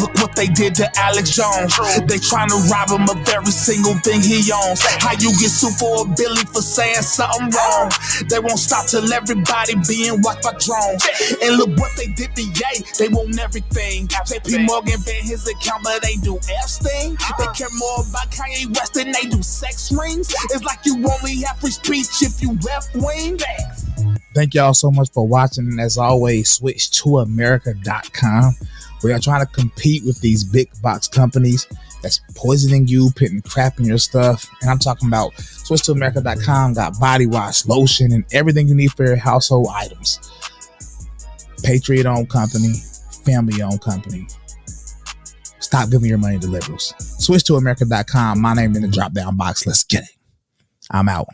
look 0.00 0.14
what 0.16 0.36
they 0.36 0.46
did 0.46 0.74
to 0.76 0.90
Alex 0.98 1.30
Jones. 1.34 1.74
They 2.06 2.18
trying 2.18 2.50
to 2.50 2.56
rob 2.70 2.90
him 2.90 3.08
of 3.08 3.28
every 3.28 3.50
single 3.52 3.94
thing 4.04 4.20
he 4.20 4.52
owns. 4.52 4.84
How 4.84 5.12
you 5.12 5.30
get 5.40 5.50
sued 5.50 5.74
for 5.74 6.04
a 6.06 6.14
Billy 6.16 6.44
for 6.52 6.60
saying 6.62 7.02
something 7.02 7.50
wrong? 7.50 7.90
They 8.28 8.38
won't 8.40 8.58
stop 8.58 8.86
till 8.86 9.10
everybody 9.12 9.74
being 9.88 10.17
watched 10.22 10.42
by 10.42 10.52
drones. 10.58 11.02
And 11.42 11.56
look 11.56 11.78
what 11.78 11.92
they 11.96 12.08
did 12.08 12.34
to 12.36 12.42
Ye. 12.42 12.84
They 12.98 13.08
want 13.08 13.38
everything. 13.38 14.08
JP 14.08 14.66
Morgan 14.66 15.00
banned 15.04 15.26
his 15.26 15.46
account, 15.48 15.84
but 15.84 16.02
they 16.02 16.16
do 16.16 16.36
Epstein. 16.36 17.14
Uh-huh. 17.14 17.34
They 17.38 17.52
care 17.56 17.72
more 17.76 18.04
about 18.08 18.30
Kanye 18.30 18.66
West 18.74 18.94
than 18.94 19.12
they 19.12 19.28
do 19.28 19.42
sex 19.42 19.92
rings. 19.92 20.32
It's 20.50 20.64
like 20.64 20.80
you 20.84 20.94
only 20.96 21.42
have 21.42 21.58
free 21.58 21.70
speech 21.70 22.22
if 22.22 22.42
you 22.42 22.58
left 22.64 22.94
wing. 22.94 23.38
Thank 24.34 24.54
y'all 24.54 24.74
so 24.74 24.90
much 24.90 25.10
for 25.12 25.26
watching. 25.26 25.66
And 25.66 25.80
as 25.80 25.98
always, 25.98 26.50
switch 26.50 26.90
to 27.02 27.18
America.com. 27.18 28.54
We 29.02 29.12
are 29.12 29.18
trying 29.18 29.44
to 29.44 29.52
compete 29.52 30.04
with 30.04 30.20
these 30.20 30.44
big 30.44 30.70
box 30.82 31.08
companies 31.08 31.66
that's 32.02 32.20
poisoning 32.34 32.86
you, 32.88 33.10
putting 33.16 33.42
crap 33.42 33.78
in 33.78 33.84
your 33.84 33.98
stuff. 33.98 34.48
And 34.60 34.70
I'm 34.70 34.78
talking 34.78 35.08
about 35.08 35.38
switch 35.38 35.82
to 35.84 35.92
America.com, 35.92 36.74
got 36.74 36.98
body 36.98 37.26
wash, 37.26 37.66
lotion, 37.66 38.12
and 38.12 38.24
everything 38.32 38.68
you 38.68 38.74
need 38.74 38.92
for 38.92 39.04
your 39.04 39.16
household 39.16 39.68
items. 39.74 40.18
Patriot 41.62 42.06
owned 42.06 42.30
company, 42.30 42.74
family 43.24 43.62
owned 43.62 43.80
company. 43.80 44.26
Stop 45.60 45.90
giving 45.90 46.08
your 46.08 46.18
money 46.18 46.38
to 46.38 46.46
liberals. 46.46 46.94
Switch 46.98 47.44
to 47.44 47.56
America.com. 47.56 48.40
My 48.40 48.54
name 48.54 48.74
in 48.74 48.82
the 48.82 48.88
drop 48.88 49.12
down 49.12 49.36
box. 49.36 49.66
Let's 49.66 49.84
get 49.84 50.04
it. 50.04 50.10
I'm 50.90 51.08
out. 51.08 51.28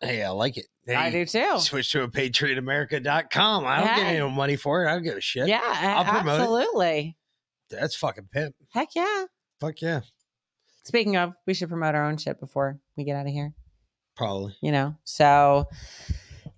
Hey, 0.00 0.22
I 0.22 0.30
like 0.30 0.56
it. 0.56 0.66
Hey, 0.86 0.94
I 0.94 1.10
do 1.10 1.26
too. 1.26 1.58
Switch 1.58 1.92
to 1.92 2.02
a 2.02 2.08
patriotamerica.com. 2.08 3.66
I 3.66 3.76
don't 3.76 3.96
get 3.96 4.06
any 4.06 4.30
money 4.30 4.56
for 4.56 4.84
it. 4.84 4.88
I 4.88 4.94
don't 4.94 5.02
give 5.02 5.16
a 5.16 5.20
shit. 5.20 5.46
yeah, 5.46 5.60
I'll 5.64 6.04
promote 6.04 6.40
absolutely. 6.40 7.16
it. 7.70 7.76
That's 7.76 7.94
fucking 7.96 8.28
pimp. 8.32 8.54
Heck 8.70 8.94
yeah. 8.94 9.24
Fuck 9.60 9.82
yeah. 9.82 10.00
Speaking 10.84 11.16
of, 11.16 11.34
we 11.46 11.54
should 11.54 11.68
promote 11.68 11.94
our 11.94 12.06
own 12.06 12.16
shit 12.16 12.40
before 12.40 12.80
we 12.96 13.04
get 13.04 13.14
out 13.14 13.26
of 13.26 13.32
here. 13.32 13.52
Probably. 14.16 14.54
you 14.60 14.70
know 14.70 14.94
so 15.04 15.66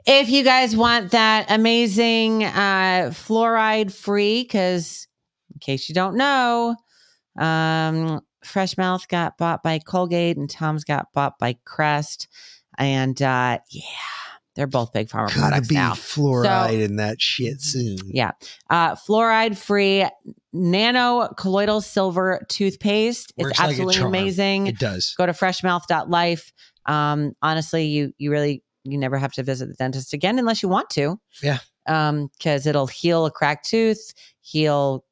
if 0.04 0.28
you 0.28 0.42
guys 0.42 0.74
want 0.74 1.12
that 1.12 1.48
amazing 1.48 2.42
uh 2.42 3.10
fluoride 3.12 3.92
free 3.92 4.42
because 4.42 5.06
in 5.54 5.60
case 5.60 5.88
you 5.88 5.94
don't 5.94 6.16
know 6.16 6.74
um 7.38 8.20
fresh 8.42 8.76
mouth 8.76 9.06
got 9.06 9.38
bought 9.38 9.62
by 9.62 9.78
colgate 9.78 10.36
and 10.36 10.50
tom's 10.50 10.82
got 10.82 11.06
bought 11.14 11.38
by 11.38 11.56
crest 11.64 12.26
and 12.82 13.20
uh 13.22 13.58
yeah 13.70 13.82
they're 14.54 14.66
both 14.66 14.92
big 14.92 15.08
pharma 15.08 15.28
Gotta 15.28 15.38
products 15.40 15.68
be 15.68 15.74
now. 15.76 15.92
fluoride 15.92 16.68
So- 16.68 16.74
in 16.74 16.96
that 16.96 17.22
shit 17.22 17.62
soon. 17.62 17.96
yeah. 18.04 18.32
Uh, 18.68 18.94
fluoride 18.96 19.56
free 19.56 20.06
nano 20.52 21.28
colloidal 21.38 21.80
silver 21.80 22.44
toothpaste. 22.50 23.32
It's 23.38 23.44
Works 23.46 23.58
like 23.58 23.68
absolutely 23.70 23.94
charm. 23.94 24.08
amazing. 24.08 24.66
It 24.66 24.78
does. 24.78 25.14
Go 25.16 25.24
to 25.24 25.32
freshmouth.life. 25.32 26.52
Um, 26.84 27.32
honestly, 27.40 27.84
you 27.86 28.12
you 28.18 28.30
really 28.30 28.62
you 28.84 28.98
never 28.98 29.16
have 29.16 29.32
to 29.34 29.42
visit 29.42 29.68
the 29.68 29.74
dentist 29.74 30.12
again 30.12 30.38
unless 30.38 30.62
you 30.62 30.68
want 30.68 30.90
to. 30.90 31.18
Yeah. 31.42 31.58
Um, 31.86 32.28
because 32.36 32.66
it'll 32.66 32.86
heal 32.88 33.24
a 33.24 33.30
cracked 33.30 33.66
tooth, 33.68 34.12
heal 34.42 35.02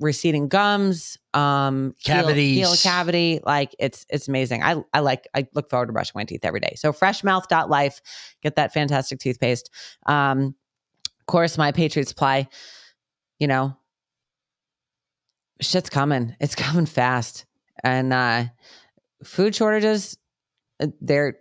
receding 0.00 0.48
gums, 0.48 1.18
um, 1.34 1.94
heal, 1.98 2.16
a 2.16 2.22
Cavities. 2.22 2.82
cavity. 2.82 3.40
Like 3.44 3.74
it's 3.78 4.06
it's 4.08 4.28
amazing. 4.28 4.62
I 4.62 4.82
I 4.92 5.00
like 5.00 5.26
I 5.34 5.46
look 5.54 5.70
forward 5.70 5.86
to 5.86 5.92
brushing 5.92 6.12
my 6.14 6.24
teeth 6.24 6.44
every 6.44 6.60
day. 6.60 6.74
So 6.76 6.92
freshmouth.life, 6.92 8.00
get 8.42 8.56
that 8.56 8.72
fantastic 8.72 9.18
toothpaste. 9.20 9.70
Um, 10.06 10.54
of 11.20 11.26
course, 11.26 11.58
my 11.58 11.72
Patriot 11.72 12.08
Supply, 12.08 12.48
you 13.38 13.46
know, 13.46 13.76
shit's 15.60 15.90
coming. 15.90 16.36
It's 16.40 16.54
coming 16.56 16.86
fast. 16.86 17.44
And 17.84 18.12
uh 18.12 18.44
food 19.24 19.54
shortages, 19.54 20.16
uh, 20.80 20.88
they're 21.00 21.38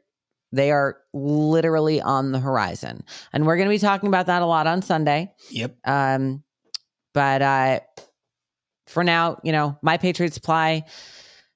they 0.51 0.71
are 0.71 0.97
literally 1.13 2.01
on 2.01 2.31
the 2.31 2.39
horizon. 2.39 3.03
And 3.33 3.45
we're 3.45 3.57
going 3.57 3.67
to 3.67 3.73
be 3.73 3.79
talking 3.79 4.07
about 4.07 4.27
that 4.27 4.41
a 4.41 4.45
lot 4.45 4.65
on 4.65 4.81
Sunday. 4.81 5.33
Yep. 5.49 5.75
Um, 5.85 6.43
but 7.13 7.41
uh, 7.41 7.79
for 8.87 9.03
now, 9.03 9.39
you 9.43 9.51
know, 9.51 9.77
my 9.81 9.97
Patriot 9.97 10.33
Supply, 10.33 10.83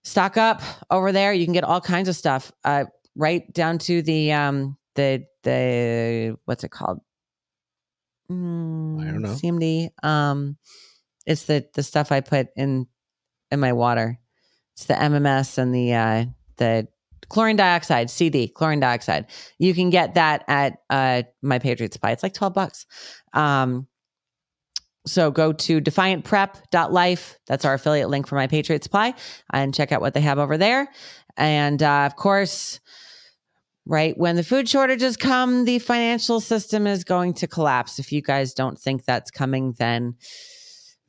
stock 0.04 0.38
up 0.38 0.62
over 0.90 1.12
there. 1.12 1.34
You 1.34 1.46
can 1.46 1.54
get 1.54 1.64
all 1.64 1.82
kinds 1.82 2.10
of 2.10 2.16
stuff, 2.16 2.52
uh, 2.64 2.86
right 3.16 3.52
down 3.54 3.78
to 3.80 4.02
the 4.02 4.32
um, 4.32 4.78
the 4.96 5.26
the 5.44 6.38
what's 6.46 6.64
it 6.64 6.72
called? 6.72 7.00
I 9.02 9.12
don't 9.12 9.22
know. 9.22 9.30
CMD. 9.30 9.90
Um, 10.04 10.58
it's 11.26 11.44
the 11.44 11.68
the 11.74 11.84
stuff 11.84 12.12
I 12.12 12.22
put 12.22 12.48
in 12.56 12.88
in 13.52 13.60
my 13.60 13.74
water. 13.74 14.20
It's 14.74 14.86
the 14.86 14.94
MMS 14.94 15.58
and 15.58 15.74
the 15.76 15.94
uh, 15.94 16.26
the 16.58 16.88
chlorine 17.30 17.56
dioxide, 17.56 18.10
CD, 18.10 18.48
chlorine 18.48 18.80
dioxide. 18.80 19.26
You 19.58 19.74
can 19.74 19.90
get 19.90 20.16
that 20.16 20.44
at 20.48 20.80
uh, 20.90 21.24
my 21.42 21.60
Patriot 21.60 21.94
Supply. 21.94 22.12
It's 22.12 22.24
like 22.24 22.34
12 22.34 22.54
bucks. 22.54 22.86
Um, 23.34 23.88
so 25.06 25.32
go 25.32 25.52
to 25.54 25.82
defiantprep.life. 25.82 27.38
That's 27.48 27.66
our 27.66 27.74
affiliate 27.74 28.10
link 28.10 28.28
for 28.28 28.36
my 28.36 28.48
Patriot 28.48 28.84
Supply 28.84 29.14
and 29.52 29.74
check 29.74 29.92
out 29.92 30.02
what 30.02 30.14
they 30.14 30.22
have 30.22 30.40
over 30.40 30.58
there. 30.58 30.88
And 31.38 31.82
uh, 31.82 32.04
of 32.06 32.16
course, 32.16 32.80
right 33.86 34.18
when 34.18 34.36
the 34.36 34.44
food 34.44 34.70
shortages 34.70 35.18
come, 35.18 35.66
the 35.66 35.80
financial 35.80 36.40
system 36.40 36.86
is 36.88 37.04
going 37.04 37.34
to 37.36 37.48
collapse. 37.48 38.00
If 38.00 38.12
you 38.12 38.22
guys 38.22 38.54
don't 38.54 38.78
think 38.80 39.06
that's 39.06 39.32
coming, 39.32 39.74
then 39.78 40.16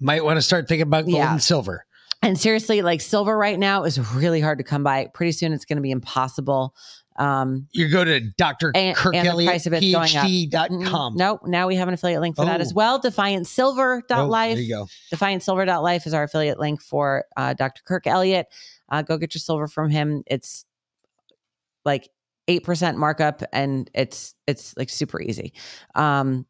Might 0.01 0.25
want 0.25 0.37
to 0.39 0.43
start 0.43 0.69
thinking 0.69 0.83
about 0.83 1.05
gold 1.05 1.17
Yeah. 1.17 1.33
and 1.33 1.43
silver. 1.43 1.85
and 2.23 2.39
seriously, 2.39 2.83
like 2.83 3.01
silver 3.01 3.37
right 3.37 3.59
now 3.59 3.85
is 3.85 3.99
really 4.15 4.41
hard 4.41 4.59
to 4.59 4.65
come 4.65 4.83
by. 4.85 5.09
Pretty 5.13 5.33
soon 5.33 5.53
it's 5.53 5.65
going 5.65 5.77
to 5.77 5.83
be 5.83 5.91
impossible. 5.91 6.75
Um, 7.23 7.69
You 7.73 7.89
go 7.89 8.05
to 8.05 8.21
Dr. 8.21 8.73
and, 8.75 8.97
Kirk 8.97 9.15
and 9.15 9.27
the 9.27 9.31
Elliott, 9.31 9.49
price 9.51 9.67
of 9.67 9.73
it's 9.75 9.93
going 9.93 10.17
up. 10.17 10.71
Mm, 10.71 11.17
Nope. 11.17 11.41
Now 11.47 11.69
we 11.69 11.77
have 11.77 11.89
an 11.89 11.95
affiliate 11.95 12.21
link 12.21 12.37
for 12.37 12.45
that 12.45 12.61
as 12.61 12.73
Oh. 12.73 12.77
well. 12.77 13.01
DefiantSilver.life. 13.01 14.53
Oh, 14.53 14.55
there 14.55 14.63
you 14.63 14.75
go. 14.75 14.87
DefiantSilver.life 15.15 16.07
is 16.07 16.15
our 16.15 16.25
affiliate 16.25 16.59
link 16.59 16.83
for 16.83 17.25
uh, 17.37 17.55
Dr. 17.55 17.83
Kirk 17.85 18.07
Elliott. 18.07 18.47
Uh, 18.89 19.03
go 19.03 19.17
get 19.19 19.35
your 19.35 19.41
silver 19.41 19.67
from 19.69 19.91
him. 19.91 20.23
It's 20.27 20.65
like 21.85 22.09
eight 22.49 22.65
percent 22.65 22.99
markup, 22.99 23.43
and 23.53 23.91
it's 23.95 24.35
it's 24.47 24.77
like 24.77 24.91
super 24.91 25.21
easy. 25.21 25.53
Um, 25.95 26.47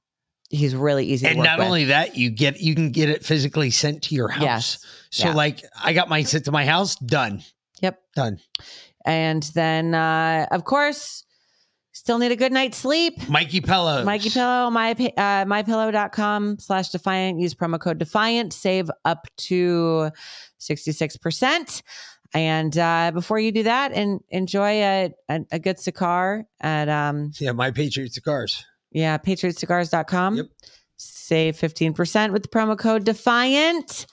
he's 0.51 0.75
really 0.75 1.07
easy. 1.07 1.27
And 1.27 1.35
to 1.35 1.39
work 1.41 1.47
not 1.47 1.59
with. 1.59 1.67
only 1.67 1.85
that, 1.85 2.17
you 2.17 2.31
get 2.31 2.61
you 2.61 2.75
can 2.75 2.91
get 2.91 3.09
it 3.11 3.25
physically 3.25 3.71
sent 3.71 4.03
to 4.05 4.15
your 4.15 4.29
house. 4.29 4.43
Yes. 4.43 4.79
So 5.11 5.29
Yeah. 5.29 5.35
like 5.35 5.65
I 5.83 5.93
got 5.93 6.09
mine 6.09 6.25
sent 6.25 6.47
to 6.47 6.53
my 6.53 6.65
house, 6.67 6.97
done. 6.97 7.43
Yep. 7.81 8.01
Done. 8.17 8.39
And 9.05 9.43
then, 9.55 9.95
uh, 9.95 10.47
of 10.51 10.65
course, 10.65 11.25
still 11.93 12.19
need 12.19 12.33
a 12.33 12.37
good 12.37 12.53
night's 12.53 12.79
sleep. 12.79 13.29
Mikey 13.29 13.61
Pello. 13.61 14.05
Mikey 14.05 14.31
Pillow, 14.31 14.71
my 14.71 14.93
uh, 14.93 15.45
mypillow.com 15.45 16.59
slash 16.59 16.89
defiant. 16.91 17.39
Use 17.41 17.55
promo 17.55 17.79
code 17.81 17.99
defiant. 17.99 18.53
Save 18.53 18.91
up 19.05 19.27
to 19.39 20.11
66%. 20.61 21.83
And 22.35 22.79
uh, 22.79 23.11
before 23.13 23.39
you 23.39 23.53
do 23.53 23.65
that, 23.65 23.93
and 23.93 24.21
enjoy 24.31 24.81
a, 24.83 25.13
a, 25.29 25.41
a 25.53 25.59
good 25.59 25.79
cigar 25.79 26.45
at 26.61 26.89
um 26.89 27.31
Yeah, 27.39 27.53
my 27.53 27.71
Patriot 27.71 28.15
cigars. 28.15 28.65
yeah, 28.91 29.19
patriotcigars.com. 29.19 30.37
Yep. 30.37 30.47
Save 30.97 31.57
15% 31.57 32.33
with 32.33 32.43
the 32.45 32.49
promo 32.49 32.79
code 32.79 33.05
defiant. 33.05 34.07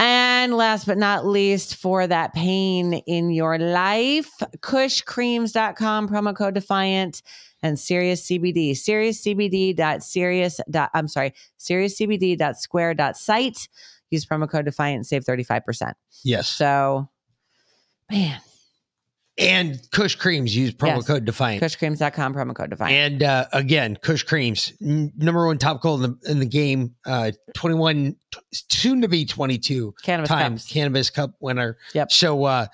And 0.00 0.56
last 0.56 0.86
but 0.86 0.96
not 0.96 1.26
least, 1.26 1.76
for 1.76 2.06
that 2.06 2.32
pain 2.32 2.94
in 3.06 3.30
your 3.30 3.58
life, 3.58 4.30
kushcreams.com, 4.60 6.08
promo 6.08 6.34
code 6.34 6.54
defiant, 6.54 7.20
and 7.62 7.78
Sirius 7.78 8.26
CBD. 8.26 8.74
Sirius 8.74 9.22
CBD 9.22 9.76
dot 9.76 10.02
serious 10.02 10.58
dot 10.70 10.88
I'm 10.94 11.06
sorry, 11.06 11.34
Sirius 11.58 12.00
CBD 12.00 12.38
dot 12.38 12.56
square 12.56 12.94
dot 12.94 13.18
site. 13.18 13.68
Use 14.08 14.24
promo 14.24 14.48
code 14.50 14.64
defiant 14.64 14.96
and 14.96 15.06
save 15.06 15.24
35%. 15.24 15.92
Yes. 16.24 16.48
So 16.48 17.10
man. 18.10 18.40
And 19.40 19.80
Kush 19.90 20.16
Creams 20.16 20.54
use 20.54 20.72
promo 20.72 20.96
Yes. 20.96 21.06
code 21.06 21.24
Defiant. 21.24 21.62
Kushcreams.com, 21.62 22.34
promo 22.34 22.54
code 22.54 22.70
defiant. 22.70 22.92
And 22.94 23.22
uh, 23.22 23.46
again, 23.52 23.96
Kush 24.02 24.22
Creams, 24.22 24.72
n- 24.82 25.12
number 25.16 25.46
one 25.46 25.56
topical 25.58 25.94
in 25.96 26.02
the 26.02 26.30
in 26.30 26.38
the 26.40 26.46
game. 26.46 26.94
Uh, 27.06 27.32
Twenty 27.54 27.76
one, 27.76 28.16
soon 28.52 29.00
to 29.02 29.08
be 29.08 29.24
twenty 29.24 29.56
two. 29.58 29.94
Cannabis 30.02 30.28
time 30.28 30.52
Cups. 30.54 30.70
cannabis 30.70 31.10
cup 31.10 31.32
winner. 31.40 31.78
Yep. 31.94 32.12
So 32.12 32.44
uh, 32.44 32.66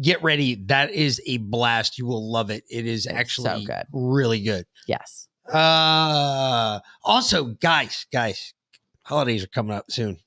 get 0.00 0.22
ready. 0.22 0.56
That 0.66 0.90
is 0.90 1.20
a 1.26 1.38
blast. 1.38 1.98
You 1.98 2.06
will 2.06 2.30
love 2.30 2.50
it. 2.50 2.64
It 2.70 2.86
is 2.86 3.06
actually 3.06 3.62
so 3.62 3.66
good. 3.66 3.84
really 3.92 4.40
good. 4.42 4.66
Yes. 4.86 5.28
Uh, 5.52 6.80
also, 7.02 7.44
guys, 7.44 8.06
guys, 8.12 8.54
holidays 9.02 9.42
are 9.44 9.48
coming 9.48 9.74
up 9.76 9.90
soon. 9.90 10.18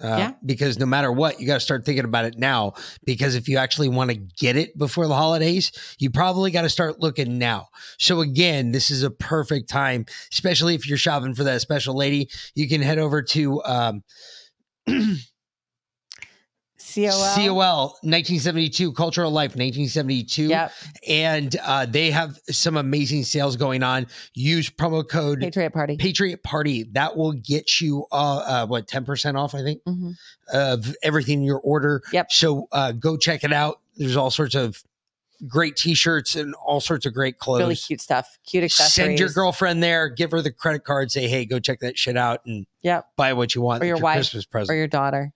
Uh, 0.00 0.16
Yeah. 0.18 0.32
Because 0.44 0.78
no 0.78 0.86
matter 0.86 1.12
what, 1.12 1.40
you 1.40 1.46
got 1.46 1.54
to 1.54 1.60
start 1.60 1.84
thinking 1.84 2.04
about 2.04 2.24
it 2.24 2.36
now. 2.38 2.74
Because 3.04 3.34
if 3.34 3.48
you 3.48 3.58
actually 3.58 3.88
want 3.88 4.10
to 4.10 4.16
get 4.16 4.56
it 4.56 4.76
before 4.76 5.06
the 5.06 5.14
holidays, 5.14 5.70
you 5.98 6.10
probably 6.10 6.50
got 6.50 6.62
to 6.62 6.68
start 6.68 7.00
looking 7.00 7.38
now. 7.38 7.68
So, 7.98 8.20
again, 8.20 8.72
this 8.72 8.90
is 8.90 9.02
a 9.02 9.10
perfect 9.10 9.68
time, 9.68 10.06
especially 10.32 10.74
if 10.74 10.88
you're 10.88 10.98
shopping 10.98 11.34
for 11.34 11.44
that 11.44 11.60
special 11.60 11.96
lady. 11.96 12.28
You 12.54 12.68
can 12.68 12.82
head 12.82 12.98
over 12.98 13.22
to 13.22 13.62
um, 13.64 14.02
COL. 16.94 17.34
COL 17.34 17.86
1972, 18.02 18.92
Cultural 18.92 19.30
Life 19.30 19.50
1972. 19.56 20.44
Yep. 20.44 20.72
And 21.08 21.56
uh, 21.62 21.86
they 21.86 22.10
have 22.10 22.38
some 22.50 22.76
amazing 22.76 23.24
sales 23.24 23.56
going 23.56 23.82
on. 23.82 24.06
Use 24.34 24.70
promo 24.70 25.06
code 25.08 25.40
Patriot 25.40 25.70
Party. 25.70 25.96
Patriot 25.96 26.42
Party. 26.42 26.84
That 26.92 27.16
will 27.16 27.32
get 27.32 27.80
you, 27.80 28.06
uh, 28.12 28.36
uh 28.36 28.66
what, 28.66 28.86
10% 28.86 29.36
off, 29.36 29.54
I 29.54 29.62
think, 29.62 29.82
Mhm. 29.84 30.14
of 30.52 30.94
everything 31.02 31.40
in 31.40 31.44
your 31.44 31.60
order. 31.60 32.02
Yep. 32.12 32.32
So 32.32 32.68
uh, 32.72 32.92
go 32.92 33.16
check 33.16 33.44
it 33.44 33.52
out. 33.52 33.80
There's 33.96 34.16
all 34.16 34.30
sorts 34.30 34.54
of 34.54 34.82
great 35.46 35.76
t 35.76 35.94
shirts 35.94 36.36
and 36.36 36.54
all 36.54 36.80
sorts 36.80 37.06
of 37.06 37.12
great 37.14 37.38
clothes. 37.38 37.60
Really 37.60 37.76
cute 37.76 38.00
stuff. 38.00 38.38
Cute 38.46 38.64
accessories. 38.64 38.92
Send 38.94 39.18
your 39.18 39.28
girlfriend 39.30 39.82
there, 39.82 40.08
give 40.08 40.30
her 40.30 40.40
the 40.40 40.52
credit 40.52 40.84
card, 40.84 41.10
say, 41.10 41.28
hey, 41.28 41.44
go 41.44 41.58
check 41.58 41.80
that 41.80 41.98
shit 41.98 42.16
out 42.16 42.40
and 42.46 42.66
buy 43.16 43.32
what 43.32 43.54
you 43.54 43.60
want. 43.62 43.80
for 43.80 43.86
your 43.86 43.96
It's 43.96 44.02
wife. 44.02 44.16
Christmas 44.16 44.46
present. 44.46 44.74
Or 44.74 44.78
your 44.78 44.86
daughter. 44.86 45.32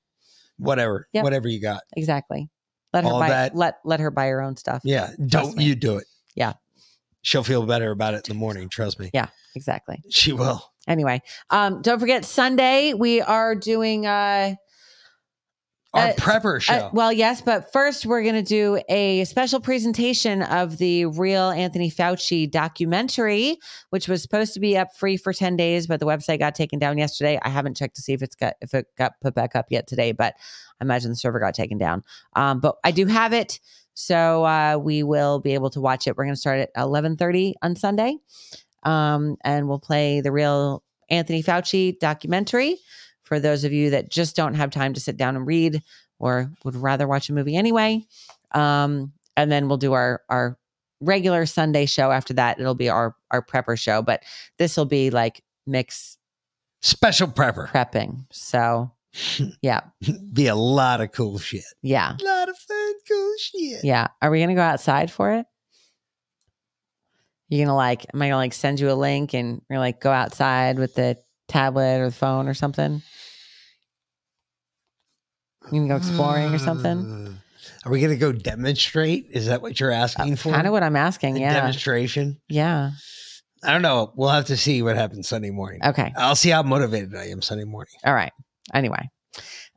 Whatever. 0.59 1.09
Yep. 1.13 1.25
Whatever 1.25 1.49
you 1.49 1.61
got. 1.61 1.83
Exactly. 1.97 2.51
Let 2.93 3.05
her 3.05 3.11
All 3.11 3.21
buy 3.21 3.29
that- 3.29 3.55
let 3.57 3.77
let 3.85 4.01
her 4.01 4.11
buy 4.11 4.27
her 4.29 4.41
own 4.43 4.57
stuff. 4.57 4.83
Yeah. 4.85 5.11
Don't 5.27 5.61
you 5.61 5.75
do 5.75 5.97
it. 5.99 6.05
Yeah. 6.35 6.55
She'll 7.23 7.45
feel 7.45 7.67
better 7.67 7.91
about 7.91 8.15
it 8.15 8.29
in 8.29 8.35
the 8.37 8.39
morning. 8.39 8.69
Trust 8.69 8.99
me. 9.01 9.11
Yeah, 9.13 9.27
exactly. 9.57 10.03
She 10.09 10.33
will. 10.33 10.63
Anyway, 10.87 11.21
um, 11.51 11.83
don't 11.83 11.99
forget 11.99 12.25
Sunday 12.25 12.95
we 12.95 13.21
are 13.21 13.55
doing 13.55 14.07
uh 14.07 14.55
Our 15.95 16.09
Uh, 16.09 16.13
prepper 16.15 16.61
show. 16.61 16.75
Uh, 16.75 16.91
well, 16.93 17.11
yes, 17.11 17.41
but 17.41 17.73
first 17.73 18.05
we're 18.05 18.23
going 18.23 18.35
to 18.35 18.43
do 18.43 18.79
a 18.91 19.25
special 19.25 19.59
presentation 19.59 20.43
of 20.43 20.77
the 20.77 21.07
real 21.07 21.49
Anthony 21.49 21.91
Fauci 21.91 22.51
documentary, 22.51 23.57
which 23.89 24.07
was 24.07 24.21
supposed 24.21 24.53
to 24.53 24.61
be 24.61 24.77
up 24.77 24.95
free 24.95 25.17
for 25.17 25.33
10 25.33 25.57
days, 25.57 25.87
but 25.87 25.99
the 25.99 26.05
website 26.05 26.41
got 26.41 26.55
taken 26.55 26.79
down 26.79 26.99
yesterday. 26.99 27.39
I 27.43 27.49
haven't 27.49 27.75
checked 27.77 27.97
to 27.97 28.03
see 28.03 28.13
if 28.13 28.23
it's 28.23 28.35
got 28.37 28.55
if 28.61 28.75
it 28.75 28.87
got 28.99 29.13
put 29.23 29.35
back 29.35 29.57
up 29.57 29.67
yet 29.71 29.87
today, 29.87 30.13
but 30.13 30.35
I 30.79 30.85
imagine 30.85 31.11
the 31.11 31.17
server 31.17 31.41
got 31.41 31.55
taken 31.55 31.79
down. 31.79 32.05
Um, 32.37 32.61
but 32.61 32.77
I 32.85 32.91
do 32.91 33.07
have 33.07 33.33
it. 33.33 33.59
So 33.95 34.45
uh, 34.45 34.79
we 34.81 35.03
will 35.03 35.41
be 35.41 35.55
able 35.55 35.71
to 35.71 35.81
watch 35.81 36.07
it. 36.07 36.17
We're 36.17 36.25
going 36.25 36.35
to 36.35 36.41
start 36.41 36.61
at 36.61 36.75
11:30 36.77 37.55
on 37.63 37.77
Sunday. 37.77 38.19
Um, 38.83 39.37
and 39.43 39.69
we'll 39.69 39.81
play 39.81 40.21
the 40.21 40.33
real 40.33 40.85
Anthony 41.11 41.43
Fauci 41.43 41.99
documentary 41.99 42.77
for 43.29 43.39
those 43.39 43.63
of 43.65 43.73
you 43.73 43.91
that 43.91 44.09
just 44.11 44.35
don't 44.35 44.55
have 44.55 44.71
time 44.71 44.95
to 44.95 45.01
sit 45.01 45.17
down 45.19 45.37
and 45.37 45.47
read 45.47 45.83
or 46.19 46.51
would 46.65 46.75
rather 46.75 47.07
watch 47.07 47.29
a 47.29 47.33
movie 47.35 47.55
anyway. 47.57 48.03
Um, 48.53 49.13
and 49.37 49.53
then 49.53 49.69
we'll 49.69 49.77
do 49.77 49.93
our 49.93 50.23
our 50.31 50.57
regular 51.01 51.45
Sunday 51.47 51.87
show 51.87 52.11
after 52.11 52.33
that. 52.35 52.59
It'll 52.59 52.75
be 52.75 52.89
our 52.89 53.15
our 53.31 53.43
prepper 53.45 53.79
show, 53.79 54.01
but 54.03 54.23
this 54.59 54.77
will 54.77 54.87
be 54.87 55.11
like 55.11 55.43
mix 55.67 56.17
special 56.81 57.29
prepper 57.29 57.69
prepping. 57.69 58.25
So 58.33 58.91
yeah, 59.63 59.81
Be 60.33 60.47
a 60.47 60.55
lot 60.57 61.01
of 61.01 61.13
cool 61.13 61.39
shit. 61.39 61.63
yeah, 61.83 62.17
A 62.21 62.25
lot 62.25 62.49
of 62.49 62.57
fun, 62.57 62.95
cool 63.07 63.35
shit. 63.39 63.85
yeah. 63.85 64.09
Are 64.23 64.31
we 64.31 64.41
gonna 64.41 64.55
go 64.55 64.61
outside 64.63 65.11
for 65.11 65.33
it? 65.33 65.47
You 67.49 67.65
gonna 67.65 67.77
like? 67.77 68.07
Am 68.13 68.21
I 68.21 68.27
gonna 68.29 68.37
like 68.37 68.53
send 68.53 68.81
you 68.81 68.91
a 68.91 68.95
link 68.95 69.35
and 69.35 69.63
you're 69.71 69.79
like 69.79 70.01
go 70.01 70.11
outside 70.11 70.79
with 70.79 70.95
the 70.95 71.17
tablet 71.49 72.01
or 72.01 72.07
the 72.11 72.15
phone 72.15 72.47
or 72.49 72.55
something? 72.55 73.03
You 75.73 75.81
can 75.81 75.89
go 75.89 75.97
exploring 75.97 76.55
or 76.55 76.59
something. 76.59 77.39
Are 77.85 77.93
we 77.93 78.01
going 78.01 78.13
to 78.13 78.19
go 78.19 78.33
demonstrate? 78.33 79.27
Is 79.31 79.47
that 79.47 79.63
what 79.63 79.79
you're 79.79 79.93
asking 79.93 80.37
for? 80.37 80.51
Kind 80.53 80.67
of 80.67 80.73
what 80.73 80.83
I'm 80.83 80.97
asking. 80.97 81.37
A 81.37 81.41
Yeah, 81.41 81.55
Demonstration? 81.55 82.41
yeah. 82.49 82.91
I 83.63 83.73
don't 83.73 83.83
know. 83.83 84.13
We'll 84.17 84.29
have 84.29 84.47
to 84.47 84.57
see 84.57 84.83
what 84.83 84.97
happens 84.97 85.29
Sunday 85.29 85.51
morning. 85.51 85.81
Okay. 85.85 86.13
I'll 86.17 86.37
see 86.37 86.51
how 86.51 86.63
motivated 86.63 87.15
I 87.17 87.27
am 87.29 87.43
Sunday 87.43 87.65
morning. 87.65 87.95
All 88.05 88.15
right. 88.15 88.33
Anyway, 88.73 89.09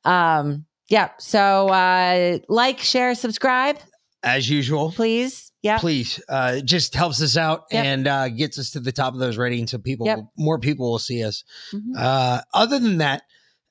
um, 0.05 0.65
yeah. 0.89 1.09
So 1.19 1.67
uh, 1.69 2.37
like, 2.47 2.79
share, 2.79 3.15
subscribe, 3.15 3.77
As 4.23 4.49
usual. 4.49 4.91
please. 4.91 5.51
Yeah. 5.63 5.77
Please. 5.79 6.21
Uh, 6.27 6.53
it 6.57 6.65
just 6.65 6.93
helps 6.95 7.21
us 7.21 7.37
out 7.37 7.63
Yep. 7.71 7.85
and 7.85 8.07
uh, 8.07 8.29
gets 8.29 8.57
us 8.59 8.71
to 8.71 8.79
the 8.79 8.91
top 8.91 9.13
of 9.13 9.19
those 9.19 9.37
ratings 9.37 9.71
so 9.71 9.77
people, 9.77 10.05
Yep. 10.07 10.19
more 10.37 10.59
people 10.59 10.91
will 10.91 10.99
see 10.99 11.23
us. 11.23 11.43
Mhm. 11.73 11.81
Uh, 11.97 12.41
other 12.53 12.79
than 12.79 12.97
that, 12.97 13.23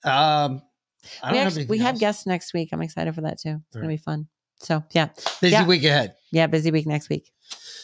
um, 0.05 0.63
we 1.25 1.29
don't 1.29 1.35
have 1.37 1.47
actually, 1.47 1.67
we 1.67 1.79
have 1.79 1.99
guests 1.99 2.27
next 2.27 2.53
week. 2.55 2.71
I'm 2.73 2.83
excited 2.83 3.15
for 3.15 3.23
that 3.23 3.39
too. 3.41 3.61
It's 3.69 3.77
gonna 3.77 3.89
be 3.89 3.97
fun. 3.97 4.29
So 4.59 4.85
yeah, 4.93 5.09
Busy 5.41 5.53
Yeah. 5.53 5.67
week 5.67 5.85
ahead. 5.85 6.15
Yeah, 6.33 6.47
busy 6.47 6.71
week 6.71 6.87
next 6.87 7.09
week. 7.09 7.33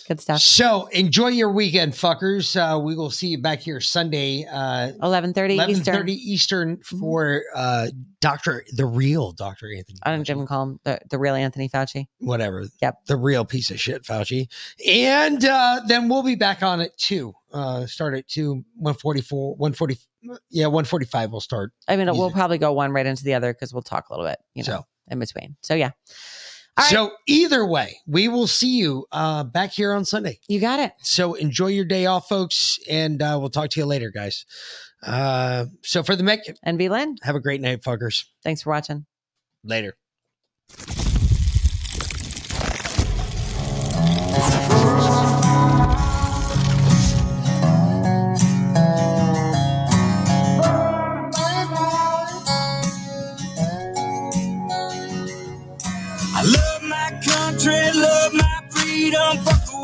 Good 0.06 0.20
stuff. 0.20 0.40
So 0.40 0.86
enjoy 0.88 1.28
your 1.28 1.50
weekend, 1.50 1.94
fuckers. 1.94 2.54
Uh, 2.54 2.78
we 2.78 2.94
will 2.94 3.10
see 3.10 3.26
you 3.28 3.38
back 3.38 3.58
here 3.58 3.80
Sunday, 3.80 4.44
uh, 4.48 4.92
Eleven 5.02 5.32
thirty 5.34 5.54
eleven 5.54 5.74
Eastern. 5.74 5.94
thirty 5.94 6.12
Eastern 6.12 6.76
for 6.82 7.42
uh, 7.56 7.88
Doctor, 8.20 8.64
the 8.76 8.86
real 8.86 9.32
Doctor 9.32 9.66
Anthony, 9.76 9.98
I 10.04 10.12
don't 10.14 10.28
even 10.30 10.46
call 10.46 10.62
him 10.64 10.80
the, 10.84 11.00
the 11.10 11.18
real 11.18 11.34
Anthony 11.34 11.68
Fauci. 11.68 12.06
whatever. 12.20 12.66
Yep. 12.80 13.06
the 13.06 13.16
real 13.16 13.44
piece 13.44 13.70
of 13.72 13.80
shit, 13.80 14.04
Fauci. 14.04 14.46
And 14.86 15.44
uh, 15.44 15.80
then 15.88 16.08
we'll 16.08 16.22
be 16.22 16.36
back 16.36 16.62
on 16.62 16.80
at 16.80 16.96
two. 16.98 17.34
Uh, 17.52 17.86
start 17.86 18.14
at 18.14 18.28
two, 18.28 18.64
one 18.76 18.94
forty 18.94 19.22
four, 19.22 19.56
one 19.56 19.72
forty. 19.72 19.96
Yeah, 20.50 20.66
one 20.66 20.84
forty 20.84 21.06
five. 21.06 21.30
We'll 21.30 21.40
start. 21.40 21.72
I 21.88 21.96
mean, 21.96 22.06
we'll 22.06 22.30
probably 22.30 22.58
go 22.58 22.72
one 22.72 22.92
right 22.92 23.06
into 23.06 23.24
the 23.24 23.34
other 23.34 23.52
because 23.52 23.72
we'll 23.72 23.82
talk 23.82 24.08
a 24.08 24.12
little 24.12 24.26
bit, 24.26 24.38
you 24.54 24.62
know, 24.62 24.78
So. 24.78 24.86
in 25.08 25.18
between. 25.18 25.56
So 25.62 25.74
yeah, 25.74 25.90
All 26.76 26.84
right. 26.84 26.86
So 26.90 27.12
either 27.26 27.64
way, 27.66 27.98
we 28.06 28.28
will 28.28 28.46
see 28.46 28.76
you 28.78 29.06
uh, 29.12 29.44
back 29.44 29.72
here 29.72 29.92
on 29.92 30.04
Sunday. 30.04 30.38
You 30.48 30.60
got 30.60 30.80
it. 30.80 30.92
So 31.02 31.34
enjoy 31.34 31.68
your 31.68 31.84
day 31.84 32.06
off, 32.06 32.28
folks, 32.28 32.78
and 32.90 33.20
uh, 33.22 33.36
we'll 33.40 33.50
talk 33.50 33.70
to 33.70 33.80
you 33.80 33.86
later, 33.86 34.10
guys. 34.10 34.44
Uh, 35.02 35.66
so 35.82 36.02
for 36.02 36.16
the 36.16 36.22
Mick 36.22 36.40
and 36.62 36.78
B 36.78 36.88
Lynn, 36.88 37.16
have 37.22 37.36
a 37.36 37.40
great 37.40 37.60
night, 37.60 37.82
fuckers. 37.82 38.24
Thanks 38.42 38.62
for 38.62 38.70
watching. 38.70 39.06
Later. 39.62 39.96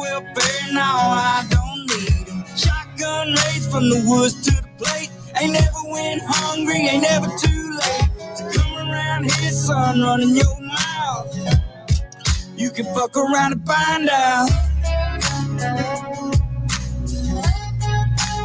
Welfare, 0.02 0.74
now 0.74 0.96
I 1.32 1.46
don't 1.50 1.82
need 1.92 2.28
'em. 2.30 2.44
Shotgun 2.56 3.28
raised 3.44 3.70
from 3.72 3.90
the 3.90 4.00
woods 4.08 4.34
to 4.46 4.52
the 4.52 4.68
plate. 4.80 5.10
Ain't 5.40 5.54
never 5.54 5.82
went 5.90 6.22
hungry, 6.26 6.88
ain't 6.88 7.04
never 7.04 7.28
too 7.44 7.64
late. 7.82 8.10
To 8.38 8.44
come 8.58 8.74
around 8.78 9.30
here, 9.32 9.52
son, 9.52 10.02
running 10.02 10.36
your 10.36 10.56
mouth. 10.62 11.28
You 12.56 12.70
can 12.70 12.86
fuck 12.94 13.16
around 13.16 13.52
and 13.54 13.66
find 13.66 14.08
out. 14.10 14.50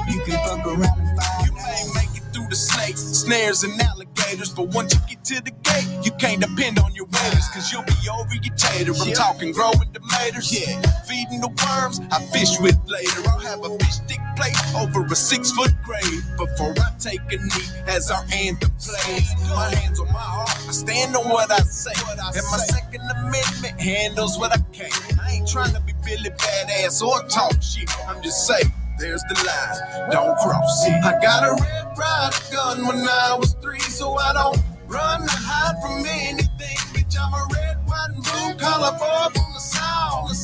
You 0.10 0.22
can 0.26 0.38
fuck 0.48 0.66
around 0.68 1.00
and 1.00 1.22
find 1.22 1.22
out. 1.22 1.45
You 1.48 1.53
may 1.56 1.84
make 1.95 2.14
it 2.19 2.24
through 2.34 2.50
the 2.50 2.56
snakes, 2.58 3.02
snares, 3.02 3.64
and 3.64 3.77
alligators, 4.28 4.54
but 4.54 4.68
once 4.70 4.94
you 4.94 5.00
get 5.08 5.24
to 5.26 5.42
the 5.44 5.52
gate, 5.52 6.06
you 6.06 6.12
can't 6.12 6.42
depend 6.42 6.80
on 6.80 6.94
your 6.94 7.06
waiters, 7.06 7.48
cause 7.54 7.72
you'll 7.72 7.84
be 7.84 7.94
over 8.12 8.36
your 8.36 8.56
tater. 8.56 8.94
I'm 8.94 9.14
talking 9.14 9.52
growing 9.52 9.92
tomatoes, 9.94 10.52
yeah. 10.52 10.82
Feeding 11.04 11.42
the 11.42 11.48
worms, 11.48 12.00
I 12.12 12.22
fish 12.32 12.60
with 12.60 12.78
later. 12.88 13.22
I'll 13.30 13.40
have 13.40 13.64
a 13.64 13.78
fish 13.78 13.96
stick 13.96 14.20
plate 14.36 14.56
over 14.76 15.06
a 15.06 15.16
six 15.16 15.52
foot 15.52 15.72
grave 15.84 16.24
before 16.38 16.74
I 16.78 16.92
take 17.00 17.22
a 17.32 17.38
knee 17.38 17.68
as 17.88 18.12
our 18.12 18.24
anthem 18.34 18.72
plays. 18.80 19.34
My 19.50 19.74
hands 19.76 20.00
on 20.00 20.08
my 20.08 20.20
heart, 20.20 20.50
I 20.68 20.72
stand 20.72 21.16
on 21.16 21.30
what 21.30 21.52
I 21.52 21.60
say. 21.60 21.94
And 22.12 22.46
my 22.52 22.58
Second 22.58 23.02
Amendment 23.02 23.80
handles 23.80 24.38
what 24.38 24.52
I 24.52 24.62
can. 24.72 24.92
I 25.22 25.34
ain't 25.34 25.48
trying 25.48 25.74
to 25.74 25.82
be 25.82 25.94
Billy 26.06 26.30
Badass 26.30 27.02
or 27.02 27.22
talk 27.28 27.62
shit. 27.62 27.90
I'm 28.08 28.22
just 28.22 28.46
saying. 28.48 28.72
There's 29.00 29.24
the 29.30 29.35
line, 29.45 30.11
don't 30.11 30.38
cross 30.40 30.88
it. 30.88 30.93
I 31.03 31.19
got 31.22 31.43
a 31.43 31.51
red 31.61 31.98
rider 31.98 32.38
gun 32.51 32.88
when 32.88 33.08
I 33.08 33.38
was 33.40 33.53
three, 33.61 33.80
so 33.80 34.16
I 34.17 34.34
don't 34.34 34.58
run 34.88 35.22
or 35.24 35.27
hide 35.30 35.76
from 35.84 36.06
anything. 36.08 36.77
Bitch, 36.95 37.17
I'm 37.19 37.34
a 37.34 37.48
red, 37.53 37.77
white, 37.85 38.09
and 38.16 38.24
blue 38.24 38.56
collar 38.66 38.93
boy 38.98 39.30
from 39.35 39.53
the 39.53 39.59
south. 39.59 40.30
The. 40.30 40.35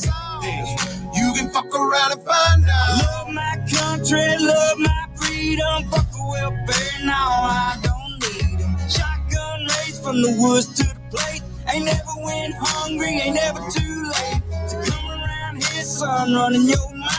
You 1.16 1.32
can 1.34 1.50
fuck 1.52 1.74
around 1.74 2.12
and 2.12 2.22
find 2.22 2.64
out. 2.68 3.02
Love 3.02 3.30
my 3.34 3.56
country, 3.72 4.36
love 4.38 4.78
my 4.78 5.06
freedom. 5.16 5.90
Fuck 5.90 6.10
the 6.12 6.22
welfare, 6.22 7.06
now 7.06 7.28
I 7.50 7.78
don't 7.82 8.14
need 8.22 8.60
'em. 8.62 8.76
Shotgun 8.88 9.60
raised 9.78 10.02
from 10.04 10.22
the 10.22 10.32
woods 10.38 10.68
to 10.78 10.84
the 10.84 11.00
plate. 11.10 11.42
Ain't 11.72 11.86
never 11.86 12.16
went 12.22 12.54
hungry, 12.60 13.20
ain't 13.20 13.36
never 13.36 13.60
too 13.70 14.12
late. 14.14 14.42
To 14.70 14.76
come 14.92 15.10
around 15.10 15.64
here, 15.64 15.84
son, 15.84 16.34
running 16.34 16.68
your 16.68 16.94
mouth. 16.94 17.13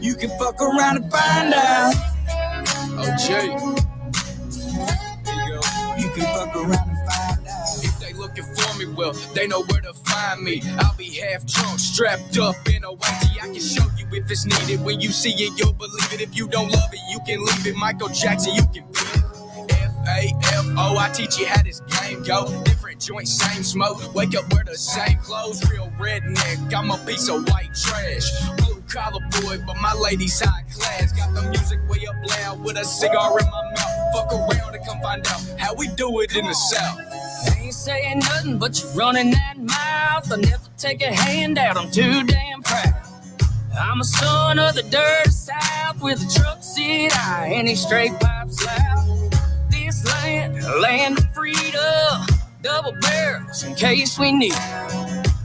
You 0.00 0.14
can 0.14 0.30
fuck 0.38 0.60
around 0.60 0.96
and 0.96 1.10
find 1.10 1.54
out. 1.54 1.94
Oh, 2.98 3.16
Jay. 3.18 3.46
You 5.98 6.10
can 6.10 6.24
fuck 6.34 6.54
around 6.54 6.88
and 6.88 7.10
find 7.10 7.48
out. 7.48 7.84
If 7.84 7.98
they 7.98 8.12
looking 8.12 8.44
for 8.44 8.78
me, 8.78 8.86
well, 8.94 9.12
they 9.34 9.46
know 9.46 9.62
where 9.64 9.80
to 9.80 9.94
find 9.94 10.42
me. 10.42 10.62
I'll 10.78 10.96
be 10.96 11.10
half 11.10 11.46
drunk, 11.46 11.78
strapped 11.78 12.38
up 12.38 12.56
in 12.68 12.84
a 12.84 12.94
whitey. 12.94 13.42
I 13.42 13.46
can 13.46 13.54
show 13.60 13.84
you 13.96 14.06
if 14.12 14.30
it's 14.30 14.44
needed. 14.44 14.84
When 14.84 15.00
you 15.00 15.10
see 15.10 15.32
it, 15.32 15.58
you'll 15.58 15.72
believe 15.72 16.12
it. 16.12 16.20
If 16.20 16.36
you 16.36 16.46
don't 16.46 16.70
love 16.70 16.92
it, 16.92 17.00
you 17.10 17.20
can 17.26 17.44
leave 17.44 17.66
it. 17.66 17.76
Michael 17.76 18.08
Jackson, 18.08 18.54
you 18.54 18.62
can 18.62 18.84
be 18.92 19.00
it. 19.00 19.70
F-A-F-O, 19.70 20.98
I 20.98 21.10
teach 21.12 21.38
you 21.38 21.46
how 21.46 21.62
this 21.62 21.80
game 21.80 22.22
go. 22.22 22.62
Different 22.64 23.00
joints, 23.00 23.32
same 23.32 23.62
smoke. 23.62 24.14
Wake 24.14 24.36
up, 24.36 24.52
wear 24.52 24.64
the 24.64 24.76
same 24.76 25.18
clothes. 25.18 25.68
Real 25.70 25.90
redneck, 25.98 26.72
I'm 26.74 26.90
a 26.90 26.98
piece 27.06 27.28
of 27.28 27.48
white 27.48 27.74
trash. 27.74 28.30
Blue 28.58 28.75
collar 28.86 29.20
boy, 29.42 29.58
but 29.66 29.76
my 29.80 29.92
lady's 29.94 30.40
high 30.40 30.62
class. 30.72 31.12
Got 31.12 31.34
the 31.34 31.42
music 31.50 31.78
way 31.88 32.06
up 32.06 32.16
loud 32.30 32.64
with 32.64 32.76
a 32.76 32.84
cigar 32.84 33.38
in 33.38 33.46
my 33.46 33.62
mouth. 33.62 34.14
Fuck 34.14 34.32
around 34.32 34.74
and 34.74 34.86
come 34.86 35.00
find 35.00 35.26
out 35.26 35.42
how 35.58 35.74
we 35.74 35.88
do 35.88 36.20
it 36.20 36.36
in 36.36 36.46
the 36.46 36.54
South. 36.54 37.00
Ain't 37.58 37.74
saying 37.74 38.20
nothing, 38.20 38.58
but 38.58 38.80
you're 38.80 38.92
running 38.92 39.30
that 39.30 39.58
mouth. 39.58 40.32
I 40.32 40.36
never 40.36 40.68
take 40.76 41.02
a 41.02 41.12
handout, 41.12 41.76
I'm 41.76 41.90
too 41.90 42.22
damn 42.24 42.62
proud. 42.62 42.94
I'm 43.78 44.00
a 44.00 44.04
son 44.04 44.58
of 44.58 44.74
the 44.74 44.82
dirty 44.84 45.30
south 45.30 46.00
with 46.00 46.22
a 46.22 46.40
truck 46.40 46.62
seat 46.62 47.12
high 47.12 47.48
and 47.48 47.68
these 47.68 47.84
straight 47.84 48.12
pipes 48.20 48.64
loud. 48.64 49.34
This 49.70 50.04
land, 50.06 50.62
land 50.80 51.18
of 51.18 51.34
freedom, 51.34 52.26
double 52.62 52.94
barrels 53.02 53.64
in 53.64 53.74
case 53.74 54.18
we 54.18 54.32
need. 54.32 54.54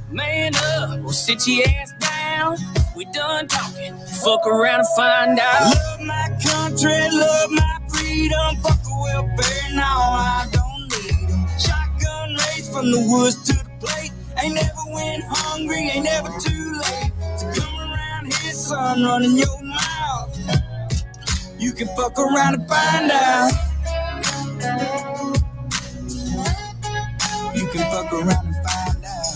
Man 0.10 0.54
up, 0.56 1.00
we'll 1.00 1.12
sit 1.12 1.46
your 1.46 1.68
ass 1.68 1.92
down. 2.00 2.58
We 2.96 3.06
done 3.06 3.48
talking, 3.48 3.96
fuck 4.24 4.46
around 4.48 4.80
and 4.82 4.88
find 4.98 5.40
out. 5.40 5.76
Love 5.76 6.02
my 6.02 6.28
country, 6.44 7.10
love 7.12 7.52
my 7.52 7.78
freedom, 7.90 8.56
fuck 8.64 8.82
the 8.84 8.96
welfare, 9.02 9.76
now 9.76 10.00
I 10.00 10.48
don't 10.52 10.90
need 10.92 11.22
need 11.22 11.30
'em. 11.32 11.48
Shotgun 11.60 12.36
raised 12.36 12.72
from 12.74 12.92
the 12.92 13.00
woods 13.10 13.36
to 13.48 13.54
the 13.54 13.70
plate. 13.80 14.12
Ain't 14.44 14.56
never 14.56 14.86
went 14.94 15.24
hungry, 15.28 15.90
ain't 15.90 16.06
never 16.06 16.30
too 16.40 16.82
late. 16.84 17.12
To 17.40 17.62
come 17.62 17.80
around 17.80 18.34
here, 18.34 18.54
son, 18.54 19.04
running 19.06 19.38
your 19.38 19.62
mouth. 19.64 20.38
You 21.60 21.72
can 21.74 21.88
fuck 21.96 22.18
around 22.20 22.56
and 22.56 22.68
find 22.70 23.12
out. 23.12 23.52
You 27.56 27.68
can 27.68 27.92
fuck 27.92 28.14
around 28.14 28.48
and 28.48 28.68
find 28.68 29.06
out. 29.06 29.34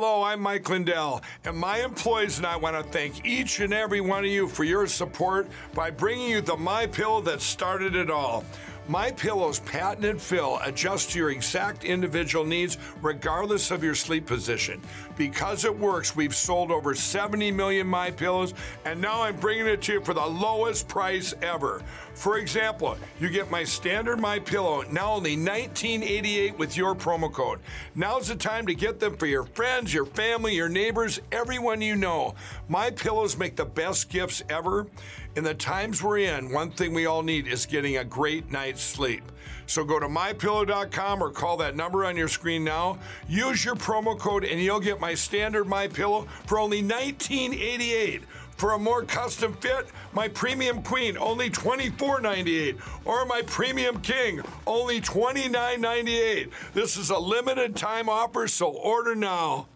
Hello, 0.00 0.22
I'm 0.22 0.40
Mike 0.40 0.68
Lindell, 0.70 1.22
and 1.44 1.56
my 1.56 1.78
employees 1.78 2.38
and 2.38 2.46
I 2.46 2.54
want 2.54 2.76
to 2.76 2.84
thank 2.92 3.26
each 3.26 3.58
and 3.58 3.74
every 3.74 4.00
one 4.00 4.24
of 4.24 4.30
you 4.30 4.46
for 4.46 4.62
your 4.62 4.86
support 4.86 5.48
by 5.74 5.90
bringing 5.90 6.30
you 6.30 6.40
the 6.40 6.56
My 6.56 6.86
Pillow 6.86 7.20
that 7.22 7.40
started 7.40 7.96
it 7.96 8.08
all. 8.08 8.44
My 8.86 9.10
Pillow's 9.10 9.58
patented 9.58 10.18
fill 10.18 10.60
adjusts 10.64 11.12
to 11.12 11.18
your 11.18 11.30
exact 11.30 11.84
individual 11.84 12.44
needs 12.44 12.78
regardless 13.02 13.72
of 13.72 13.82
your 13.82 13.96
sleep 13.96 14.24
position. 14.24 14.80
Because 15.16 15.64
it 15.64 15.76
works, 15.76 16.14
we've 16.14 16.34
sold 16.34 16.70
over 16.70 16.94
70 16.94 17.50
million 17.50 17.86
My 17.86 18.12
Pillows 18.12 18.54
and 18.86 19.00
now 19.00 19.22
I'm 19.22 19.36
bringing 19.36 19.66
it 19.66 19.82
to 19.82 19.94
you 19.94 20.00
for 20.00 20.14
the 20.14 20.24
lowest 20.24 20.86
price 20.86 21.34
ever. 21.42 21.82
For 22.18 22.38
example, 22.38 22.98
you 23.20 23.28
get 23.28 23.48
my 23.48 23.62
standard 23.62 24.18
My 24.18 24.40
Pillow 24.40 24.82
now 24.90 25.12
only 25.12 25.36
1988 25.36 26.58
with 26.58 26.76
your 26.76 26.96
promo 26.96 27.32
code. 27.32 27.60
Now's 27.94 28.26
the 28.26 28.34
time 28.34 28.66
to 28.66 28.74
get 28.74 28.98
them 28.98 29.16
for 29.16 29.26
your 29.26 29.44
friends, 29.44 29.94
your 29.94 30.04
family, 30.04 30.56
your 30.56 30.68
neighbors, 30.68 31.20
everyone 31.30 31.80
you 31.80 31.94
know. 31.94 32.34
My 32.68 32.90
Pillows 32.90 33.36
make 33.36 33.54
the 33.54 33.64
best 33.64 34.08
gifts 34.08 34.42
ever. 34.48 34.88
In 35.36 35.44
the 35.44 35.54
times 35.54 36.02
we're 36.02 36.18
in, 36.18 36.50
one 36.50 36.72
thing 36.72 36.92
we 36.92 37.06
all 37.06 37.22
need 37.22 37.46
is 37.46 37.66
getting 37.66 37.98
a 37.98 38.04
great 38.04 38.50
night's 38.50 38.82
sleep. 38.82 39.22
So 39.66 39.84
go 39.84 40.00
to 40.00 40.08
mypillow.com 40.08 41.22
or 41.22 41.30
call 41.30 41.58
that 41.58 41.76
number 41.76 42.04
on 42.04 42.16
your 42.16 42.26
screen 42.26 42.64
now. 42.64 42.98
Use 43.28 43.64
your 43.64 43.76
promo 43.76 44.18
code 44.18 44.42
and 44.42 44.60
you'll 44.60 44.80
get 44.80 44.98
my 44.98 45.14
standard 45.14 45.68
My 45.68 45.86
Pillow 45.86 46.26
for 46.46 46.58
only 46.58 46.82
1988. 46.82 48.22
For 48.58 48.72
a 48.72 48.78
more 48.78 49.04
custom 49.04 49.52
fit, 49.54 49.86
my 50.12 50.26
premium 50.26 50.82
queen 50.82 51.16
only 51.16 51.48
$24.98 51.48 52.76
or 53.04 53.24
my 53.24 53.42
premium 53.42 54.00
king 54.00 54.40
only 54.66 55.00
$29.98. 55.00 56.50
This 56.74 56.96
is 56.96 57.10
a 57.10 57.18
limited 57.18 57.76
time 57.76 58.08
offer, 58.08 58.48
so 58.48 58.66
order 58.66 59.14
now. 59.14 59.68